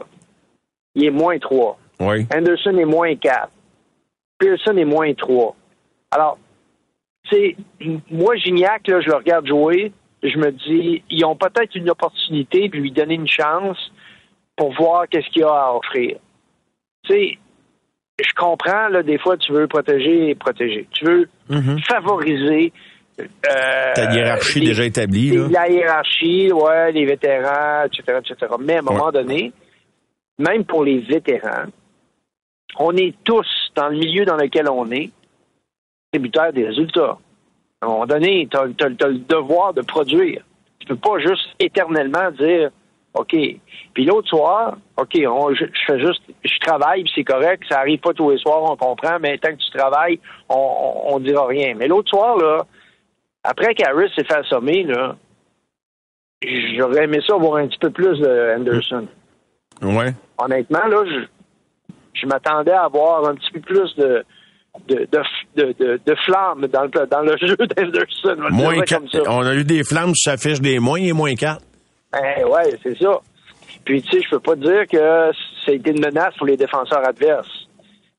Il 0.96 1.06
est 1.06 1.12
moins 1.12 1.38
trois. 1.38 1.78
Oui. 2.00 2.26
Anderson 2.36 2.76
est 2.80 2.86
moins 2.86 3.16
quatre. 3.16 3.52
Pearson 4.40 4.76
est 4.76 4.86
moins 4.86 5.14
trois. 5.14 5.56
Alors, 6.10 6.40
c'est, 7.32 7.56
moi, 8.10 8.36
Gignac, 8.38 8.88
là, 8.88 9.02
je 9.02 9.10
le 9.10 9.18
regarde 9.18 9.46
jouer, 9.46 9.92
je 10.24 10.36
me 10.40 10.52
dis, 10.52 11.04
ils 11.12 11.26
ont 11.26 11.36
peut-être 11.36 11.76
une 11.76 11.92
opportunité 11.92 12.70
de 12.70 12.76
lui 12.76 12.92
donner 12.92 13.14
une 13.14 13.28
chance 13.28 13.78
pour 14.56 14.74
voir 14.74 15.08
qu'est-ce 15.08 15.30
qu'il 15.30 15.44
a 15.44 15.68
à 15.68 15.74
offrir. 15.76 16.18
tu 17.04 17.14
sais, 17.14 17.38
je 18.20 18.34
comprends, 18.36 18.90
là, 18.90 19.02
des 19.04 19.18
fois, 19.18 19.38
tu 19.38 19.52
veux 19.52 19.68
protéger 19.68 20.30
et 20.30 20.36
protéger. 20.36 20.88
Tu 20.92 21.06
veux 21.06 21.30
favoriser. 21.88 22.72
euh, 23.20 23.94
Ta 23.94 24.12
hiérarchie 24.14 24.60
les- 24.60 24.66
déjà 24.68 24.86
établie, 24.86 25.30
les- 25.32 25.38
là. 25.38 25.48
La 25.52 25.70
hiérarchie, 25.70 26.52
ouais, 26.52 26.92
les 26.92 27.06
vétérans, 27.06 27.84
etc., 27.86 28.20
etc. 28.20 28.52
Mais 28.60 28.76
à 28.76 28.80
un 28.80 28.82
moment 28.82 29.12
donné, 29.12 29.52
même 30.40 30.64
pour 30.66 30.84
les 30.84 30.98
vétérans, 31.00 31.66
on 32.80 32.96
est 32.98 33.14
tous 33.24 33.48
dans 33.76 33.90
le 33.90 33.98
milieu 33.98 34.26
dans 34.26 34.36
lequel 34.36 34.68
on 34.70 34.90
est 34.92 35.12
tributaires 36.12 36.54
des 36.54 36.66
résultats. 36.66 37.18
À 37.82 37.86
un 37.86 37.90
moment 37.90 38.06
donné, 38.08 38.48
tu 38.50 38.58
as, 38.58 38.66
le 38.66 39.18
devoir 39.20 39.74
de 39.76 39.82
produire. 39.82 40.42
Tu 40.80 40.88
peux 40.88 40.96
pas 40.96 41.20
juste 41.20 41.48
éternellement 41.60 42.32
dire 42.32 42.72
OK. 43.16 43.36
Puis 43.94 44.06
l'autre 44.06 44.28
soir, 44.28 44.78
OK, 44.98 45.20
on- 45.28 45.54
je, 45.54 45.66
je 45.66 45.86
fais 45.86 46.00
juste, 46.00 46.22
je 46.44 46.60
travaille, 46.60 47.04
puis 47.04 47.12
c'est 47.16 47.24
correct, 47.24 47.64
ça 47.70 47.80
arrive 47.80 48.00
pas 48.00 48.14
tous 48.14 48.32
les 48.32 48.38
soirs, 48.40 48.64
on 48.64 48.76
comprend, 48.76 49.18
mais 49.22 49.38
tant 49.38 49.52
que 49.52 49.62
tu 49.62 49.78
travailles, 49.78 50.20
on, 50.50 50.56
on, 50.58 51.16
on 51.16 51.20
dira 51.20 51.46
rien. 51.46 51.76
Mais 51.76 51.88
l'autre 51.88 52.10
soir, 52.10 52.38
là, 52.38 52.66
après 53.44 53.76
qu'Harris 53.76 54.10
s'est 54.16 54.24
fait 54.24 54.38
assommer, 54.38 54.84
là, 54.84 55.16
j'aurais 56.78 57.04
aimé 57.06 57.20
ça 57.28 57.36
voir 57.36 57.58
un 57.58 57.68
petit 57.68 57.80
peu 57.80 57.90
plus 57.92 58.20
de 58.20 58.56
Anderson. 58.58 59.08
Ouais. 59.82 60.14
Honnêtement, 60.38 60.86
là, 60.88 61.04
je, 61.06 61.94
je 62.20 62.26
m'attendais 62.28 62.72
à 62.72 62.86
avoir 62.86 63.28
un 63.28 63.36
petit 63.36 63.52
peu 63.52 63.60
plus 63.62 63.96
de, 63.96 64.24
de, 64.88 65.08
de, 65.12 65.22
de, 65.56 65.74
de, 65.80 66.00
de 66.06 66.16
flamme 66.26 66.66
dans 66.68 66.84
le, 66.84 67.06
dans 67.08 67.22
le 67.22 67.38
jeu 67.42 67.56
d'Anderson. 67.58 68.36
on 68.38 68.42
va 68.42 68.50
le 68.50 68.54
Moins 68.56 68.74
dire 68.74 68.84
4. 68.86 69.00
comme 69.00 69.10
ça. 69.10 69.22
On 69.32 69.46
a 69.46 69.54
eu 69.56 69.64
des 69.64 69.84
flammes 69.84 70.14
sur 70.16 70.32
sa 70.32 70.38
fiche 70.38 70.60
des 70.62 70.80
moins 70.80 71.00
et 71.00 71.14
moins 71.14 71.34
4. 71.36 71.62
Ben 72.14 72.46
ouais, 72.46 72.78
c'est 72.84 72.98
ça. 72.98 73.20
Puis 73.86 74.02
tu 74.02 74.12
sais, 74.12 74.24
je 74.24 74.30
peux 74.30 74.40
pas 74.40 74.56
dire 74.56 74.88
que 74.88 75.32
ça 75.66 75.72
a 75.72 75.72
été 75.72 75.92
une 75.92 76.00
menace 76.00 76.36
pour 76.38 76.48
les 76.48 76.58
défenseurs 76.58 77.06
adverses. 77.08 77.68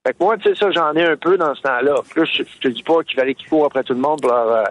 Fait 0.06 0.12
que 0.12 0.22
moi, 0.22 0.36
tu 0.36 0.48
sais, 0.48 0.54
ça, 0.54 0.70
j'en 0.70 0.92
ai 0.94 1.04
un 1.04 1.16
peu 1.16 1.38
dans 1.38 1.54
ce 1.54 1.62
temps-là. 1.62 1.94
Puis 2.10 2.20
là, 2.20 2.26
je, 2.26 2.42
je 2.42 2.58
te 2.58 2.68
dis 2.68 2.82
pas 2.82 3.02
qu'il 3.02 3.18
fallait 3.18 3.34
qu'ils 3.34 3.48
courent 3.48 3.64
après 3.66 3.82
tout 3.82 3.94
le 3.94 4.00
monde 4.00 4.20
pour 4.20 4.30
leur, 4.30 4.48
euh, 4.48 4.64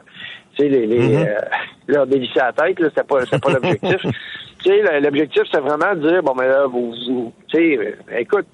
tu 0.56 0.64
sais, 0.64 0.70
les, 0.70 0.86
les, 0.86 1.00
Mm-hmm. 1.00 1.28
euh, 1.28 1.42
leur 1.88 2.08
dévisser 2.08 2.40
la 2.40 2.54
tête, 2.54 2.80
là. 2.80 2.90
C'était 2.90 3.04
pas, 3.04 3.26
pas 3.26 3.52
l'objectif. 3.52 4.02
tu 4.64 4.70
sais, 4.70 5.00
l'objectif, 5.00 5.44
c'est 5.52 5.60
vraiment 5.60 5.96
de 5.96 6.08
dire, 6.08 6.22
bon, 6.22 6.36
mais 6.36 6.48
là, 6.48 6.68
vous, 6.68 6.94
vous 7.08 7.34
tu 7.48 7.58
sais, 7.58 7.78
euh, 7.78 8.18
écoute, 8.20 8.46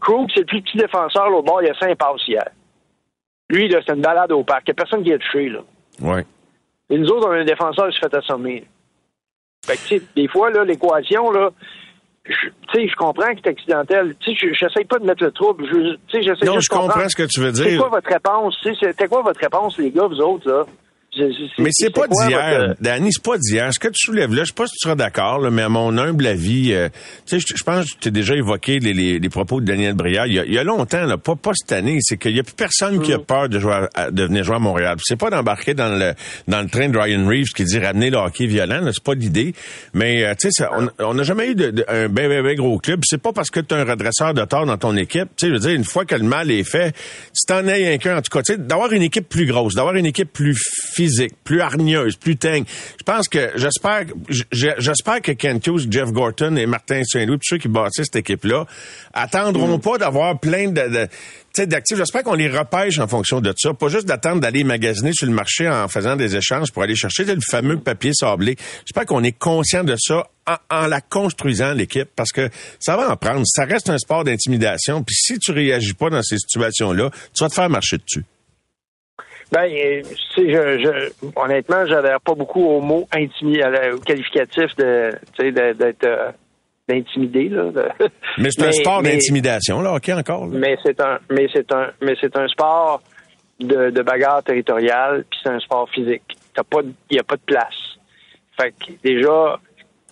Krug, 0.00 0.28
c'est 0.34 0.40
le 0.40 0.46
plus 0.46 0.62
petit 0.62 0.76
défenseur, 0.76 1.30
là, 1.30 1.36
au 1.36 1.42
bord, 1.42 1.62
il 1.62 1.68
y 1.68 1.70
a 1.70 1.74
cinq 1.74 1.96
passes 1.96 2.26
hier. 2.26 2.48
Lui, 3.48 3.68
là, 3.68 3.80
c'est 3.86 3.94
une 3.94 4.00
balade 4.00 4.32
au 4.32 4.42
parc. 4.42 4.62
Il 4.66 4.68
y 4.68 4.72
a 4.72 4.74
personne 4.74 5.04
qui 5.04 5.12
est 5.12 5.18
touché, 5.18 5.50
là. 5.50 5.60
Ouais. 6.00 6.24
Et 6.90 6.98
nous 6.98 7.08
autres, 7.08 7.28
on 7.28 7.32
a 7.32 7.36
un 7.36 7.44
défenseur 7.44 7.88
qui 7.90 7.94
se 7.94 8.00
fait 8.00 8.14
assommer. 8.14 8.64
Fait 9.66 9.76
que, 9.76 9.82
tu 9.82 9.98
sais, 9.98 10.02
des 10.16 10.28
fois, 10.28 10.50
là, 10.50 10.64
l'équation, 10.64 11.30
là, 11.30 11.50
je- 12.26 12.32
tu 12.32 12.80
sais, 12.80 12.88
je 12.88 12.96
comprends 12.96 13.32
que 13.34 13.40
c'est 13.44 13.50
accidentel. 13.50 14.14
Tu 14.20 14.30
sais, 14.34 14.48
je- 14.48 14.54
j'essaie 14.54 14.84
pas 14.84 14.98
de 14.98 15.04
mettre 15.06 15.22
le 15.24 15.30
trouble. 15.30 15.64
Je, 15.66 15.94
tu 15.94 15.98
sais, 16.10 16.22
j'essaie 16.22 16.46
Non, 16.46 16.58
je 16.60 16.68
comprends 16.68 17.08
ce 17.08 17.16
que 17.16 17.22
tu 17.24 17.40
veux 17.40 17.52
C'est 17.52 17.64
dire. 17.68 17.80
quoi 17.80 17.88
votre 17.90 18.08
réponse? 18.08 18.56
Tu 18.62 18.74
sais, 18.74 18.78
C'était 18.90 19.08
quoi 19.08 19.22
votre 19.22 19.40
réponse, 19.40 19.78
les 19.78 19.90
gars, 19.90 20.06
vous 20.06 20.20
autres, 20.20 20.48
là? 20.50 20.64
Je- 21.16 21.22
je- 21.30 21.62
Mais 21.62 21.70
c'est 21.72 21.90
pas 21.90 22.06
d'hier, 22.08 22.66
votre- 22.68 22.82
Danny, 22.82 23.10
c'est 23.12 23.22
pas 23.22 23.38
d'hier. 23.38 23.72
Ce 23.72 23.78
que 23.78 23.86
tu 23.88 23.94
soulèves 23.98 24.34
là, 24.34 24.42
je 24.42 24.48
sais 24.48 24.52
pas 24.54 24.66
si 24.66 24.72
tu 24.72 24.78
seras 24.82 24.96
d'accord, 24.96 25.38
là, 25.38 25.50
mais 25.50 25.62
à 25.62 25.68
mon 25.68 25.96
humble 25.96 26.26
avis, 26.26 26.72
euh, 26.72 26.88
tu 27.26 27.38
sais, 27.40 27.54
je, 27.56 27.62
pense 27.62 27.92
que 27.94 27.98
tu 28.00 28.08
as 28.08 28.10
déjà 28.10 28.34
évoqué 28.34 28.80
les, 28.80 28.92
les- 28.92 29.18
les 29.20 29.28
propos 29.28 29.60
de 29.60 29.66
Daniel 29.66 29.94
Briard. 29.94 30.26
Il 30.26 30.34
y 30.34 30.38
a, 30.40 30.44
il 30.44 30.52
y 30.52 30.58
a 30.58 30.64
longtemps, 30.64 31.04
là, 31.04 31.16
pas, 31.16 31.36
pas 31.36 31.52
cette 31.54 31.70
année, 31.72 31.98
c'est 32.00 32.16
qu'il 32.16 32.34
y 32.34 32.40
a 32.40 32.42
plus 32.42 32.54
personne 32.54 33.00
qui 33.00 33.12
a 33.12 33.18
Mm. 33.18 33.24
peur 33.24 33.48
de 33.48 33.58
jouer 33.60 33.86
à- 33.94 34.10
de 34.10 34.24
venir 34.24 34.42
jouer 34.42 34.56
à 34.56 34.58
Montréal. 34.58 34.96
C'est 35.04 35.18
pas 35.18 35.30
d'embarquer 35.30 35.74
dans 35.74 35.96
le 35.96 36.14
dans 36.48 36.60
le 36.62 36.68
train 36.68 36.88
de 36.88 36.98
Ryan 36.98 37.26
Reeves 37.28 37.52
qui 37.54 37.64
dit 37.64 37.78
ramener 37.78 38.10
le 38.10 38.16
hockey 38.16 38.46
violent, 38.46 38.80
là, 38.80 38.90
c'est 38.92 39.02
pas 39.04 39.14
l'idée. 39.14 39.54
Mais 39.92 40.24
euh, 40.24 40.34
tu 40.40 40.48
sais, 40.50 40.64
on 40.98 41.14
n'a 41.14 41.22
jamais 41.22 41.50
eu 41.50 41.54
de, 41.54 41.70
de- 41.70 41.84
un 41.88 42.08
ben, 42.08 42.28
ben, 42.28 42.42
ben 42.42 42.56
gros 42.56 42.78
club. 42.78 43.02
C'est 43.04 43.22
pas 43.22 43.32
parce 43.32 43.50
que 43.50 43.60
tu 43.60 43.72
as 43.74 43.78
un 43.78 43.84
redresseur 43.84 44.34
de 44.34 44.44
tort 44.44 44.66
dans 44.66 44.78
ton 44.78 44.96
équipe. 44.96 45.28
Tu 45.36 45.46
sais, 45.46 45.48
je 45.48 45.52
veux 45.52 45.60
dire, 45.60 45.70
une 45.70 45.84
fois 45.84 46.04
que 46.04 46.16
le 46.16 46.24
mal 46.24 46.50
est 46.50 46.64
fait, 46.64 46.94
si 47.32 47.46
t'en 47.46 47.66
as 47.68 47.74
un 47.74 47.98
qu'un, 47.98 48.18
en 48.18 48.22
tout 48.22 48.30
cas, 48.36 48.42
tu 48.42 48.54
sais, 48.54 48.58
d'avoir 48.58 48.92
une 48.92 49.02
équipe 49.02 49.28
plus 49.28 49.46
grosse, 49.46 49.74
d'avoir 49.76 49.94
une 49.94 50.06
équipe 50.06 50.32
plus 50.32 50.58
physique, 51.04 51.34
plus 51.44 51.60
hargneuse, 51.60 52.16
plus 52.16 52.36
teigne. 52.36 52.64
Je 52.98 53.02
pense 53.04 53.28
que 53.28 53.50
j'espère 53.56 54.04
j'espère 54.50 55.20
que 55.20 55.32
Kent 55.32 55.66
Hughes, 55.66 55.86
Jeff 55.90 56.10
Gorton 56.10 56.56
et 56.56 56.66
Martin 56.66 57.02
Saint-Louis, 57.04 57.38
puis 57.38 57.48
ceux 57.48 57.58
qui 57.58 57.68
bâtissent 57.68 58.06
cette 58.06 58.16
équipe-là, 58.16 58.66
attendront 59.12 59.78
pas 59.78 59.98
d'avoir 59.98 60.38
plein 60.38 60.68
de, 60.68 60.88
de 60.88 61.08
d'actifs. 61.66 61.96
J'espère 61.96 62.24
qu'on 62.24 62.34
les 62.34 62.48
repêche 62.48 62.98
en 62.98 63.06
fonction 63.06 63.40
de 63.40 63.54
ça. 63.56 63.72
Pas 63.74 63.88
juste 63.88 64.06
d'attendre 64.06 64.40
d'aller 64.40 64.64
magasiner 64.64 65.12
sur 65.12 65.26
le 65.26 65.32
marché 65.32 65.68
en 65.68 65.86
faisant 65.86 66.16
des 66.16 66.34
échanges 66.34 66.72
pour 66.72 66.82
aller 66.82 66.96
chercher 66.96 67.24
le 67.24 67.40
fameux 67.48 67.78
papier 67.78 68.12
sablé. 68.12 68.56
J'espère 68.86 69.06
qu'on 69.06 69.22
est 69.22 69.38
conscient 69.38 69.84
de 69.84 69.94
ça 69.96 70.26
en, 70.46 70.56
en 70.70 70.86
la 70.88 71.00
construisant, 71.00 71.72
l'équipe, 71.72 72.08
parce 72.16 72.32
que 72.32 72.48
ça 72.80 72.96
va 72.96 73.10
en 73.10 73.16
prendre. 73.16 73.42
Ça 73.44 73.66
reste 73.66 73.88
un 73.88 73.98
sport 73.98 74.24
d'intimidation. 74.24 75.04
Puis 75.04 75.14
si 75.14 75.38
tu 75.38 75.52
réagis 75.52 75.94
pas 75.94 76.10
dans 76.10 76.22
ces 76.22 76.38
situations-là, 76.38 77.10
tu 77.34 77.44
vas 77.44 77.50
te 77.50 77.54
faire 77.54 77.70
marcher 77.70 77.98
dessus. 77.98 78.24
Ben, 79.52 79.70
euh, 79.70 80.02
tu 80.34 80.42
sais, 80.42 80.50
je, 80.50 80.78
je, 80.82 81.26
honnêtement, 81.36 81.86
j'adhère 81.86 82.20
pas 82.20 82.34
beaucoup 82.34 82.64
au 82.66 82.80
mot 82.80 83.06
intimi, 83.12 83.60
à 83.62 83.70
la- 83.70 83.94
au 83.94 83.98
qualificatif 83.98 84.74
de, 84.76 85.10
tu 85.36 85.44
sais, 85.44 85.52
de- 85.52 85.72
d'être, 85.72 86.04
euh, 86.04 86.30
d'intimidé, 86.88 87.48
là. 87.48 87.70
de- 87.70 87.88
Mais 88.38 88.50
c'est 88.50 88.66
un 88.66 88.72
sport 88.72 89.02
d'intimidation, 89.02 89.80
là, 89.80 89.94
OK, 89.94 90.08
encore. 90.10 90.46
là. 90.46 90.58
Mais 90.58 90.76
c'est 90.84 91.00
un, 91.00 91.18
mais 91.30 91.46
c'est 91.52 91.70
un, 91.72 91.90
mais 92.00 92.14
c'est 92.20 92.36
un 92.36 92.48
sport 92.48 93.02
de, 93.60 93.90
de 93.90 94.02
bagarre 94.02 94.42
territoriale, 94.42 95.24
puis 95.30 95.38
c'est 95.42 95.50
un 95.50 95.60
sport 95.60 95.88
physique. 95.90 96.22
T'as 96.54 96.64
pas, 96.64 96.80
il 97.10 97.16
y 97.16 97.20
a 97.20 97.24
pas 97.24 97.36
de 97.36 97.42
place. 97.46 97.74
Fait 98.60 98.72
que 98.72 98.92
déjà, 99.02 99.58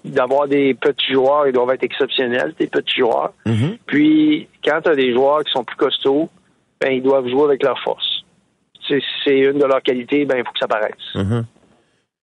d'avoir 0.05 0.49
des 0.49 0.75
petits 0.75 1.13
joueurs, 1.13 1.47
ils 1.47 1.53
doivent 1.53 1.71
être 1.75 1.85
exceptionnels, 1.85 2.55
des 2.59 2.67
petits 2.67 2.99
joueurs. 3.01 3.33
Mhm. 3.47 3.77
Puis 3.87 4.49
quand 4.65 4.81
t'as 4.83 4.95
des 4.95 5.13
joueurs 5.13 5.45
qui 5.45 5.53
sont 5.53 5.65
plus 5.65 5.77
costauds, 5.77 6.29
ben 6.81 6.93
ils 6.93 7.03
doivent 7.03 7.29
jouer 7.29 7.45
avec 7.45 7.63
leur 7.63 7.79
force. 7.81 8.22
C'est, 9.25 9.39
une 9.39 9.59
de 9.59 9.65
leurs 9.65 9.83
qualités, 9.83 10.25
ben 10.25 10.37
il 10.39 10.45
faut 10.45 10.53
que 10.53 10.59
ça 10.61 10.69
paraisse. 10.69 10.93
Mhm. 11.15 11.45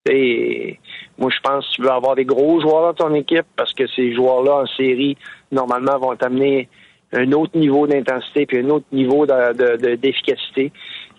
Et 0.09 0.79
moi, 1.17 1.29
je 1.29 1.39
pense 1.41 1.65
que 1.67 1.75
tu 1.75 1.81
veux 1.83 1.91
avoir 1.91 2.15
des 2.15 2.25
gros 2.25 2.59
joueurs 2.61 2.93
dans 2.93 3.07
ton 3.09 3.13
équipe 3.15 3.45
parce 3.55 3.73
que 3.73 3.85
ces 3.95 4.13
joueurs-là 4.15 4.63
en 4.63 4.65
série, 4.77 5.17
normalement, 5.51 5.97
vont 5.99 6.15
t'amener 6.15 6.69
un 7.13 7.31
autre 7.33 7.57
niveau 7.57 7.85
d'intensité 7.88 8.45
puis 8.45 8.59
un 8.59 8.69
autre 8.69 8.85
niveau 8.91 9.25
de- 9.25 9.53
de- 9.53 9.77
de- 9.77 9.95
d'efficacité. 9.95 10.71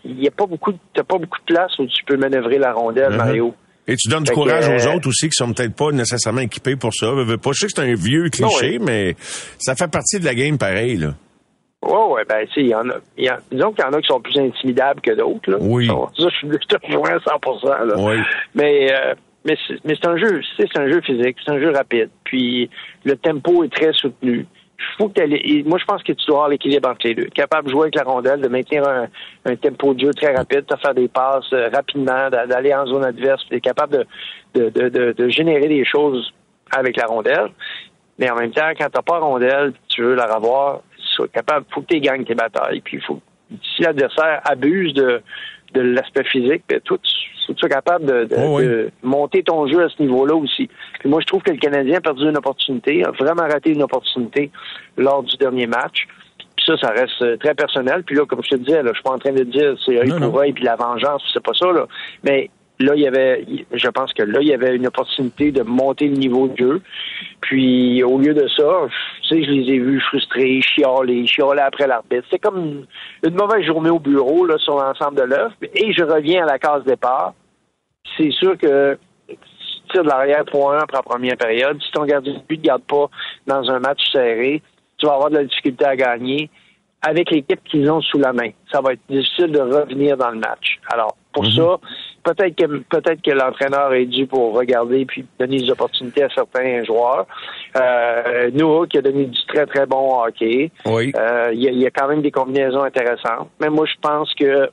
Il 0.04 0.16
n'y 0.16 0.28
a 0.28 0.30
pas 0.30 0.46
beaucoup, 0.46 0.72
de- 0.72 0.78
t'as 0.94 1.02
pas 1.04 1.18
beaucoup 1.18 1.38
de 1.38 1.54
place 1.54 1.78
où 1.78 1.86
tu 1.86 2.02
peux 2.04 2.16
manœuvrer 2.16 2.58
la 2.58 2.72
rondelle, 2.72 3.10
Mhm. 3.10 3.16
Mario. 3.16 3.54
Et 3.86 3.96
tu 3.96 4.08
donnes 4.08 4.22
du 4.22 4.30
que, 4.30 4.34
courage 4.34 4.68
aux 4.68 4.88
euh, 4.88 4.94
autres 4.94 5.08
aussi 5.08 5.28
qui 5.28 5.34
sont 5.34 5.52
peut-être 5.52 5.74
pas 5.74 5.90
nécessairement 5.90 6.42
équipés 6.42 6.76
pour 6.76 6.94
ça. 6.94 7.08
Je 7.16 7.52
sais 7.52 7.66
que 7.66 7.72
c'est 7.74 7.80
un 7.82 7.94
vieux 7.94 8.28
cliché, 8.30 8.78
Non, 8.78 8.84
mais 8.86 9.14
ça 9.58 9.74
fait 9.74 9.90
partie 9.90 10.20
de 10.20 10.24
la 10.24 10.34
game 10.34 10.58
pareil, 10.58 10.96
là. 10.96 11.14
Ouais, 11.82 12.06
ouais, 12.12 12.24
ben, 12.28 12.46
tu 12.46 12.52
sais, 12.54 12.60
il 12.60 12.68
y 12.68 12.74
en 12.74 12.88
a, 12.90 12.94
y 13.16 13.28
disons 13.50 13.72
qu'il 13.72 13.84
y 13.84 13.88
en 13.88 13.92
a 13.92 14.00
qui 14.00 14.06
sont 14.08 14.20
plus 14.20 14.38
intimidables 14.38 15.00
que 15.00 15.12
d'autres, 15.12 15.50
là. 15.50 15.56
Oui. 15.60 15.86
Ça, 15.86 16.28
je 16.42 16.46
te 16.66 16.86
rejoins 16.86 17.10
à 17.12 17.18
100%, 17.18 17.84
là. 17.86 17.94
Oui. 17.96 18.16
Mais, 18.54 18.92
euh, 18.92 19.14
mais 19.44 19.56
c'est 19.66 20.06
un 20.06 20.16
jeu, 20.18 20.40
tu 20.40 20.56
sais, 20.62 20.68
c'est 20.72 20.78
un 20.80 20.88
jeu 20.90 21.00
physique, 21.00 21.36
c'est 21.44 21.52
un 21.52 21.58
jeu 21.58 21.70
rapide. 21.72 22.10
Puis 22.24 22.68
le 23.04 23.16
tempo 23.16 23.64
est 23.64 23.72
très 23.72 23.92
soutenu. 23.94 24.46
Faut 24.98 25.08
que 25.08 25.68
moi, 25.68 25.78
je 25.78 25.84
pense 25.84 26.02
que 26.02 26.12
tu 26.12 26.24
dois 26.26 26.36
avoir 26.36 26.48
l'équilibre 26.50 26.88
entre 26.88 27.06
les 27.06 27.14
deux. 27.14 27.26
Capable 27.26 27.66
de 27.68 27.72
jouer 27.72 27.82
avec 27.82 27.94
la 27.96 28.02
rondelle, 28.02 28.40
de 28.40 28.48
maintenir 28.48 28.86
un, 28.86 29.08
un 29.46 29.56
tempo 29.56 29.92
de 29.94 30.00
jeu 30.00 30.12
très 30.14 30.34
rapide, 30.34 30.64
de 30.66 30.76
faire 30.76 30.94
des 30.94 31.08
passes 31.08 31.52
euh, 31.52 31.68
rapidement, 31.72 32.28
d'a- 32.30 32.46
d'aller 32.46 32.74
en 32.74 32.86
zone 32.86 33.04
adverse, 33.04 33.42
puis 33.44 33.56
d'être 33.56 33.64
capable 33.64 34.06
de, 34.54 34.68
de, 34.70 34.88
de, 34.88 35.12
de, 35.12 35.28
générer 35.28 35.68
des 35.68 35.84
choses 35.84 36.32
avec 36.70 36.96
la 36.96 37.06
rondelle. 37.06 37.48
Mais 38.18 38.30
en 38.30 38.36
même 38.36 38.52
temps, 38.52 38.70
quand 38.78 38.88
t'as 38.90 39.02
pas 39.02 39.18
la 39.18 39.24
rondelle, 39.24 39.72
tu 39.88 40.02
veux 40.02 40.14
la 40.14 40.26
revoir, 40.34 40.80
sois 41.20 41.28
capable, 41.28 41.66
faut 41.72 41.80
que 41.82 41.86
tu 41.94 42.00
gagnes 42.00 42.24
tes 42.24 42.34
batailles. 42.34 42.80
Puis 42.80 43.00
faut, 43.00 43.20
si 43.76 43.82
l'adversaire 43.82 44.40
abuse 44.44 44.92
de, 44.94 45.22
de 45.74 45.80
l'aspect 45.80 46.24
physique, 46.24 46.62
ben, 46.68 46.80
toi, 46.80 46.98
tu, 47.02 47.12
tu 47.46 47.58
sois 47.58 47.68
capable 47.68 48.04
de, 48.06 48.24
de- 48.24 48.36
Oh 48.38 48.56
oui. 48.58 48.64
de 48.64 48.90
monter 49.02 49.42
ton 49.42 49.66
jeu 49.66 49.82
à 49.84 49.88
ce 49.88 50.00
niveau-là 50.02 50.34
aussi. 50.34 50.68
Puis 51.00 51.08
moi, 51.08 51.20
je 51.20 51.26
trouve 51.26 51.42
que 51.42 51.50
le 51.50 51.56
Canadien 51.58 51.98
a 51.98 52.00
perdu 52.00 52.24
une 52.28 52.36
opportunité, 52.36 53.04
a 53.04 53.10
vraiment 53.10 53.42
raté 53.46 53.70
une 53.70 53.82
opportunité 53.82 54.50
lors 54.96 55.22
du 55.22 55.36
dernier 55.36 55.66
match. 55.66 56.06
Puis 56.56 56.64
ça, 56.66 56.76
ça 56.76 56.88
reste 56.90 57.22
euh, 57.22 57.36
très 57.38 57.54
personnel. 57.54 58.02
Puis 58.04 58.14
là, 58.16 58.24
comme 58.26 58.42
je 58.44 58.50
te 58.50 58.56
disais, 58.56 58.82
là, 58.82 58.90
je 58.90 58.94
suis 58.94 59.02
pas 59.02 59.12
en 59.12 59.18
train 59.18 59.32
de 59.32 59.44
dire 59.44 59.74
c'est 59.84 59.98
œil 59.98 60.10
pour 60.20 60.38
œil 60.40 60.52
puis 60.52 60.64
la 60.64 60.76
vengeance, 60.76 61.22
c'est 61.32 61.42
pas 61.42 61.54
ça, 61.54 61.72
là. 61.72 61.86
Mais 62.22 62.50
là, 62.80 62.94
il 62.94 63.02
y 63.02 63.06
avait, 63.06 63.44
je 63.72 63.88
pense 63.88 64.12
que 64.12 64.22
là, 64.22 64.40
il 64.40 64.48
y 64.48 64.54
avait 64.54 64.74
une 64.74 64.86
opportunité 64.86 65.52
de 65.52 65.62
monter 65.62 66.08
le 66.08 66.16
niveau 66.16 66.48
de 66.48 66.56
jeu. 66.56 66.82
Puis 67.40 68.02
au 68.02 68.18
lieu 68.18 68.34
de 68.34 68.48
ça, 68.48 68.86
tu 69.22 69.28
sais, 69.28 69.44
je 69.44 69.50
les 69.50 69.74
ai 69.74 69.78
vus 69.78 70.00
frustrés, 70.00 70.60
chialer, 70.62 71.26
chialer 71.26 71.60
après 71.60 71.86
l'arbitre. 71.86 72.26
C'est 72.30 72.38
comme 72.38 72.86
une, 73.22 73.34
mauvaise 73.34 73.64
journée 73.64 73.90
au 73.90 73.98
bureau 73.98 74.46
là, 74.46 74.56
sur 74.58 74.76
l'ensemble 74.76 75.16
de 75.16 75.22
l'œuvre. 75.22 75.52
Et 75.74 75.92
je 75.92 76.02
reviens 76.02 76.44
à 76.44 76.46
la 76.46 76.58
case 76.58 76.84
départ. 76.84 77.34
C'est 78.16 78.30
sûr 78.32 78.56
que 78.56 78.98
si 79.28 79.36
tu 79.36 79.92
tires 79.92 80.04
de 80.04 80.08
l'arrière 80.08 80.44
3-1 80.44 80.80
après 80.82 80.96
la 80.96 81.02
première 81.02 81.36
période, 81.36 81.80
si 81.82 81.92
ton 81.92 82.04
gardien 82.04 82.32
de 82.32 82.38
but 82.48 82.58
ne 82.58 82.64
garde 82.64 82.82
pas 82.82 83.06
dans 83.46 83.70
un 83.70 83.78
match 83.78 84.00
serré, 84.10 84.62
tu 84.96 85.06
vas 85.06 85.14
avoir 85.14 85.30
de 85.30 85.36
la 85.36 85.44
difficulté 85.44 85.84
à 85.84 85.96
gagner 85.96 86.50
avec 87.02 87.30
l'équipe 87.30 87.62
qu'ils 87.64 87.90
ont 87.90 88.00
sous 88.00 88.18
la 88.18 88.32
main. 88.32 88.50
Ça 88.70 88.80
va 88.80 88.92
être 88.92 89.00
difficile 89.08 89.52
de 89.52 89.60
revenir 89.60 90.16
dans 90.16 90.30
le 90.30 90.38
match. 90.38 90.78
Alors, 90.92 91.16
pour 91.32 91.46
ça, 91.46 91.76
peut-être 92.24 92.56
que 92.56 92.66
peut-être 92.88 93.22
que 93.22 93.30
l'entraîneur 93.30 93.92
est 93.94 94.06
dû 94.06 94.26
pour 94.26 94.54
regarder 94.54 95.04
puis 95.06 95.24
donner 95.38 95.58
des 95.58 95.70
opportunités 95.70 96.22
à 96.24 96.28
certains 96.30 96.82
joueurs. 96.84 97.26
Euh, 97.76 98.50
Noah 98.52 98.86
qui 98.86 98.98
a 98.98 99.02
donné 99.02 99.26
du 99.26 99.38
très 99.46 99.66
très 99.66 99.86
bon 99.86 100.20
hockey. 100.22 100.70
Oui. 100.86 101.12
Euh, 101.16 101.50
Il 101.52 101.62
y, 101.62 101.68
a- 101.68 101.72
il 101.72 101.78
y 101.80 101.86
a 101.86 101.90
quand 101.90 102.08
même 102.08 102.22
des 102.22 102.30
combinaisons 102.30 102.82
intéressantes. 102.82 103.48
Mais 103.60 103.68
moi 103.68 103.86
je 103.86 103.98
pense 104.02 104.32
que 104.34 104.68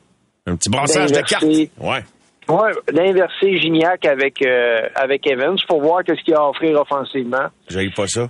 Un 0.45 0.55
petit 0.55 0.69
brassage 0.69 1.11
de 1.11 1.21
cartes. 1.21 1.43
Ouais. 1.43 2.03
ouais, 2.49 2.71
d'inverser 2.91 3.57
Gignac 3.57 4.05
avec 4.05 4.41
euh, 4.45 4.87
avec 4.95 5.27
Evans 5.27 5.57
pour 5.67 5.81
voir 5.81 6.03
qu'est-ce 6.03 6.23
qu'il 6.23 6.33
a 6.33 6.39
à 6.39 6.49
offrir 6.49 6.79
offensivement. 6.81 7.47
J'aille 7.69 7.91
pas 7.91 8.07
ça. 8.07 8.27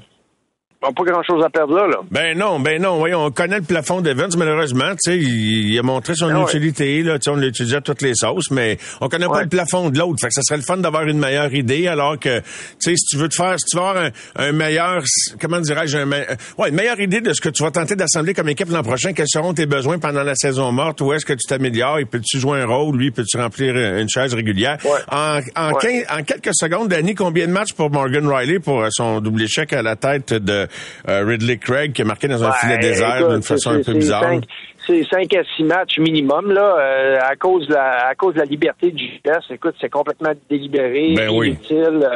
Pas 0.80 0.92
grand 1.04 1.24
chose 1.24 1.44
à 1.44 1.50
perdre 1.50 1.76
là. 1.76 1.88
là. 1.88 1.98
Ben 2.12 2.38
non, 2.38 2.60
ben 2.60 2.80
non. 2.82 2.98
Voyons, 2.98 3.26
on 3.26 3.32
connaît 3.32 3.58
le 3.58 3.64
plafond 3.64 4.02
d'Evans, 4.02 4.28
malheureusement. 4.38 4.92
Tu 4.92 5.12
sais, 5.12 5.18
il, 5.18 5.74
il 5.74 5.80
a 5.80 5.82
montré 5.82 6.14
son 6.14 6.30
Ah 6.30 6.38
ouais. 6.40 6.44
utilité. 6.44 7.02
Là, 7.02 7.18
Tu 7.18 7.24
sais, 7.24 7.30
on 7.32 7.36
l'utilise 7.36 7.74
à 7.74 7.82
toutes 7.82 8.02
les 8.04 8.14
sauces, 8.14 8.52
mais 8.52 8.78
on 9.02 9.10
connaît 9.10 9.28
pas 9.28 9.42
le 9.42 9.50
plafond 9.50 9.90
de 9.90 9.98
l'autre. 9.98 10.18
Fait 10.22 10.28
que 10.28 10.34
ça 10.36 10.42
serait 10.44 10.58
le 10.58 10.64
fun 10.64 10.78
d'avoir 10.78 11.04
une 11.08 11.18
meilleure 11.18 11.52
idée, 11.54 11.88
alors 11.88 12.20
que, 12.20 12.40
tu 12.40 12.46
sais, 12.80 12.96
si 12.96 13.06
tu 13.08 13.18
veux 13.18 13.28
te 13.28 13.34
faire, 13.36 13.56
si 13.60 13.66
tu 13.66 13.78
veux 13.78 13.84
avoir 13.84 14.06
un, 14.06 14.10
un 14.36 14.52
meilleur, 14.52 15.02
comment 15.42 15.60
dirais-je, 15.60 15.98
un 15.98 16.06
me- 16.06 16.16
euh, 16.18 16.36
ouais, 16.60 16.70
une 16.70 16.76
meilleure 16.76 17.00
idée 17.00 17.22
de 17.22 17.34
ce 17.34 17.42
que 17.42 17.50
tu 17.50 17.64
vas 17.64 17.72
tenter 17.72 17.96
d'assembler 17.96 18.36
comme 18.36 18.50
équipe 18.50 18.70
l'an 18.70 18.84
prochain, 18.84 19.14
quels 19.14 19.28
seront 19.28 19.54
tes 19.56 19.66
besoins 19.66 19.98
pendant 19.98 20.24
la 20.24 20.36
saison 20.36 20.72
morte, 20.72 21.02
où 21.02 21.12
est-ce 21.12 21.26
que 21.26 21.34
tu 21.34 21.48
t'améliores, 21.48 22.00
et 22.00 22.06
peux-tu 22.06 22.40
jouer 22.40 22.62
un 22.62 22.68
rôle, 22.68 22.96
lui, 22.98 23.10
peux-tu 23.10 23.38
remplir 23.38 23.76
une 23.76 24.10
chaise 24.10 24.34
régulière? 24.36 24.78
Ouais. 24.86 25.00
En, 25.12 25.40
en, 25.56 25.72
Ouais. 25.74 26.04
15 26.08 26.20
en 26.20 26.24
quelques 26.24 26.54
secondes, 26.56 26.88
Danny, 26.90 27.16
combien 27.16 27.48
de 27.48 27.52
matchs 27.52 27.74
pour 27.74 27.90
Morgan 27.90 28.28
Riley 28.28 28.60
pour 28.60 28.82
euh, 28.84 28.88
son 28.92 29.22
double 29.22 29.42
échec 29.42 29.74
à 29.74 29.82
la 29.82 29.96
tête 29.96 30.34
de 30.34 30.67
Ridley 31.08 31.58
Craig 31.58 31.94
qui 31.94 32.02
a 32.02 32.06
marqué 32.06 32.28
dans 32.28 32.44
un 32.44 32.52
filet 32.54 32.74
Ouais, 32.76 32.80
désert 32.80 33.28
d'une 33.30 33.44
façon 33.44 33.72
un 33.72 33.82
peu 33.82 33.94
bizarre? 33.94 34.24
cinq- 34.24 34.44
C'est 34.86 35.04
5 35.04 35.34
à 35.36 35.44
6 35.58 35.64
matchs 35.66 36.00
minimum, 36.00 36.52
là, 36.54 36.78
euh, 36.80 37.20
à 37.22 37.36
cause 37.36 37.68
de 37.68 37.74
la, 37.74 38.08
à 38.08 38.16
cause 38.16 38.36
de 38.36 38.40
la 38.40 38.46
liberté 38.46 38.90
du 38.92 39.06
GPS. 39.06 39.44
Écoute, 39.50 39.76
c'est 39.82 39.90
complètement 39.90 40.32
délibéré, 40.50 41.14
Ben 41.14 41.30
oui. 41.30 41.50
inutile, 41.50 42.08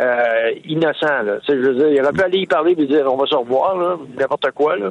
euh, 0.00 0.50
innocent, 0.64 1.22
là. 1.22 1.38
Je 1.48 1.52
veux 1.54 1.74
dire, 1.74 1.88
il 1.88 2.00
aurait 2.02 2.12
pu 2.12 2.22
aller 2.22 2.38
y 2.38 2.46
parler 2.46 2.72
et 2.76 2.84
dire, 2.86 3.06
on 3.12 3.16
va 3.16 3.26
se 3.26 3.34
revoir, 3.36 3.76
là, 3.78 3.96
n'importe 4.18 4.50
quoi, 4.52 4.76
là. 4.76 4.90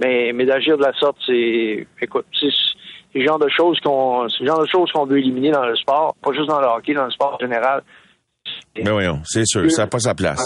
Mais, 0.00 0.32
mais 0.34 0.44
d'agir 0.46 0.76
de 0.76 0.82
la 0.82 0.92
sorte, 0.94 1.16
c'est, 1.24 1.86
écoute, 2.02 2.26
c'est, 2.40 2.48
le 3.14 3.24
genre 3.24 3.38
de 3.38 3.48
choses 3.48 3.78
qu'on, 3.78 4.28
c'est 4.28 4.40
le 4.42 4.46
genre 4.48 4.60
de 4.62 4.66
choses 4.66 4.90
qu'on 4.90 5.06
veut 5.06 5.18
éliminer 5.18 5.52
dans 5.52 5.64
le 5.66 5.76
sport, 5.76 6.16
pas 6.20 6.32
juste 6.32 6.48
dans 6.48 6.60
le 6.60 6.66
hockey, 6.66 6.94
dans 6.94 7.04
le 7.04 7.12
sport 7.12 7.36
en 7.36 7.38
général. 7.38 7.82
Ben 8.74 8.90
voyons, 8.90 9.20
c'est 9.22 9.46
sûr, 9.46 9.70
ça 9.70 9.82
n'a 9.82 9.86
pas 9.86 10.00
sa 10.00 10.14
place. 10.14 10.44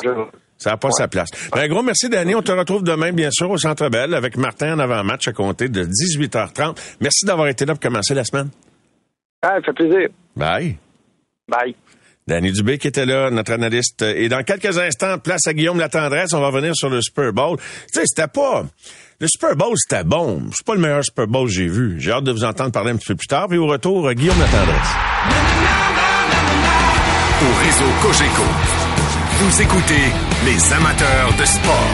Ça 0.59 0.71
n'a 0.71 0.77
pas 0.77 0.91
sa 0.91 1.09
place. 1.09 1.29
Ben, 1.53 1.61
un 1.63 1.69
gros 1.69 1.83
merci, 1.83 2.09
Danny. 2.09 2.35
On 2.35 2.43
te 2.43 2.53
retrouve 2.53 2.83
demain, 2.83 3.13
bien 3.13 3.31
sûr, 3.31 3.51
au 3.51 3.59
Centre 3.59 3.89
Bell 3.89 4.13
avec 4.15 4.37
Martin 4.37 4.75
en 4.75 4.79
avant-match 4.79 5.29
à 5.29 5.33
compter 5.33 5.69
de 5.69 5.85
18h30. 5.85 6.77
Merci 7.01 7.25
d'avoir 7.25 7.49
été 7.49 7.65
là 7.65 7.75
pour 7.75 7.81
commencer 7.81 8.15
la 8.15 8.25
semaine. 8.25 8.51
Ah, 9.43 9.55
ça 9.57 9.61
fait 9.67 9.73
plaisir. 9.73 10.09
Bye. 10.37 10.77
Bye. 11.49 11.75
Danny 12.27 12.53
Dubé 12.53 12.77
qui 12.77 12.89
était 12.89 13.07
là, 13.07 13.31
notre 13.31 13.53
analyste. 13.53 14.03
Et 14.03 14.29
dans 14.29 14.43
quelques 14.43 14.79
instants, 14.79 15.19
place 15.19 15.47
à 15.47 15.55
Guillaume 15.55 15.79
Latendresse, 15.79 16.35
on 16.35 16.41
va 16.41 16.49
revenir 16.49 16.75
sur 16.75 16.91
le 16.91 17.01
Super 17.01 17.33
Bowl. 17.33 17.57
Tu 17.57 18.01
sais, 18.01 18.03
c'était 18.05 18.29
pas... 18.29 18.67
Le 19.21 19.27
Super 19.27 19.57
Bowl, 19.57 19.75
c'était 19.77 20.05
bon. 20.05 20.43
C'est 20.53 20.65
pas 20.65 20.75
le 20.75 20.81
meilleur 20.81 21.05
Super 21.05 21.27
Bowl 21.27 21.49
que 21.49 21.53
j'ai 21.53 21.67
vu. 21.67 21.97
J'ai 21.99 22.13
hâte 22.13 22.25
de 22.25 22.33
vous 22.33 22.45
entendre 22.45 22.71
parler 22.71 22.91
un 22.91 22.97
petit 22.97 23.09
peu 23.09 23.17
plus 23.17 23.27
tard. 23.27 23.49
Puis 23.49 23.59
au 23.59 23.67
retour, 23.67 24.13
Guillaume 24.13 24.39
Latendresse. 24.39 24.95
Au 27.41 27.65
réseau 27.65 27.93
Cogeco, 28.03 28.43
vous 29.41 29.63
écoutez 29.63 30.13
les 30.47 30.73
amateurs 30.73 31.33
de 31.39 31.45
sport. 31.45 31.91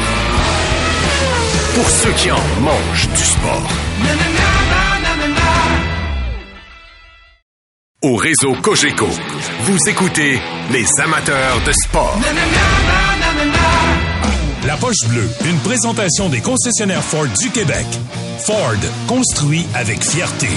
Pour 1.74 1.90
ceux 1.90 2.12
qui 2.12 2.30
en 2.30 2.40
mangent 2.60 3.08
du 3.08 3.22
sport. 3.22 3.68
Au 8.02 8.16
réseau 8.16 8.54
Cogeco, 8.62 9.08
vous 9.64 9.78
écoutez 9.88 10.40
les 10.70 10.86
amateurs 11.02 11.60
de 11.66 11.72
sport. 11.72 12.18
La 14.66 14.76
Poche 14.76 15.06
Bleue, 15.08 15.28
une 15.44 15.58
présentation 15.58 16.30
des 16.30 16.40
concessionnaires 16.40 17.02
Ford 17.04 17.26
du 17.26 17.50
Québec. 17.50 17.86
Ford, 18.38 18.80
construit 19.06 19.66
avec 19.74 20.02
fierté. 20.02 20.48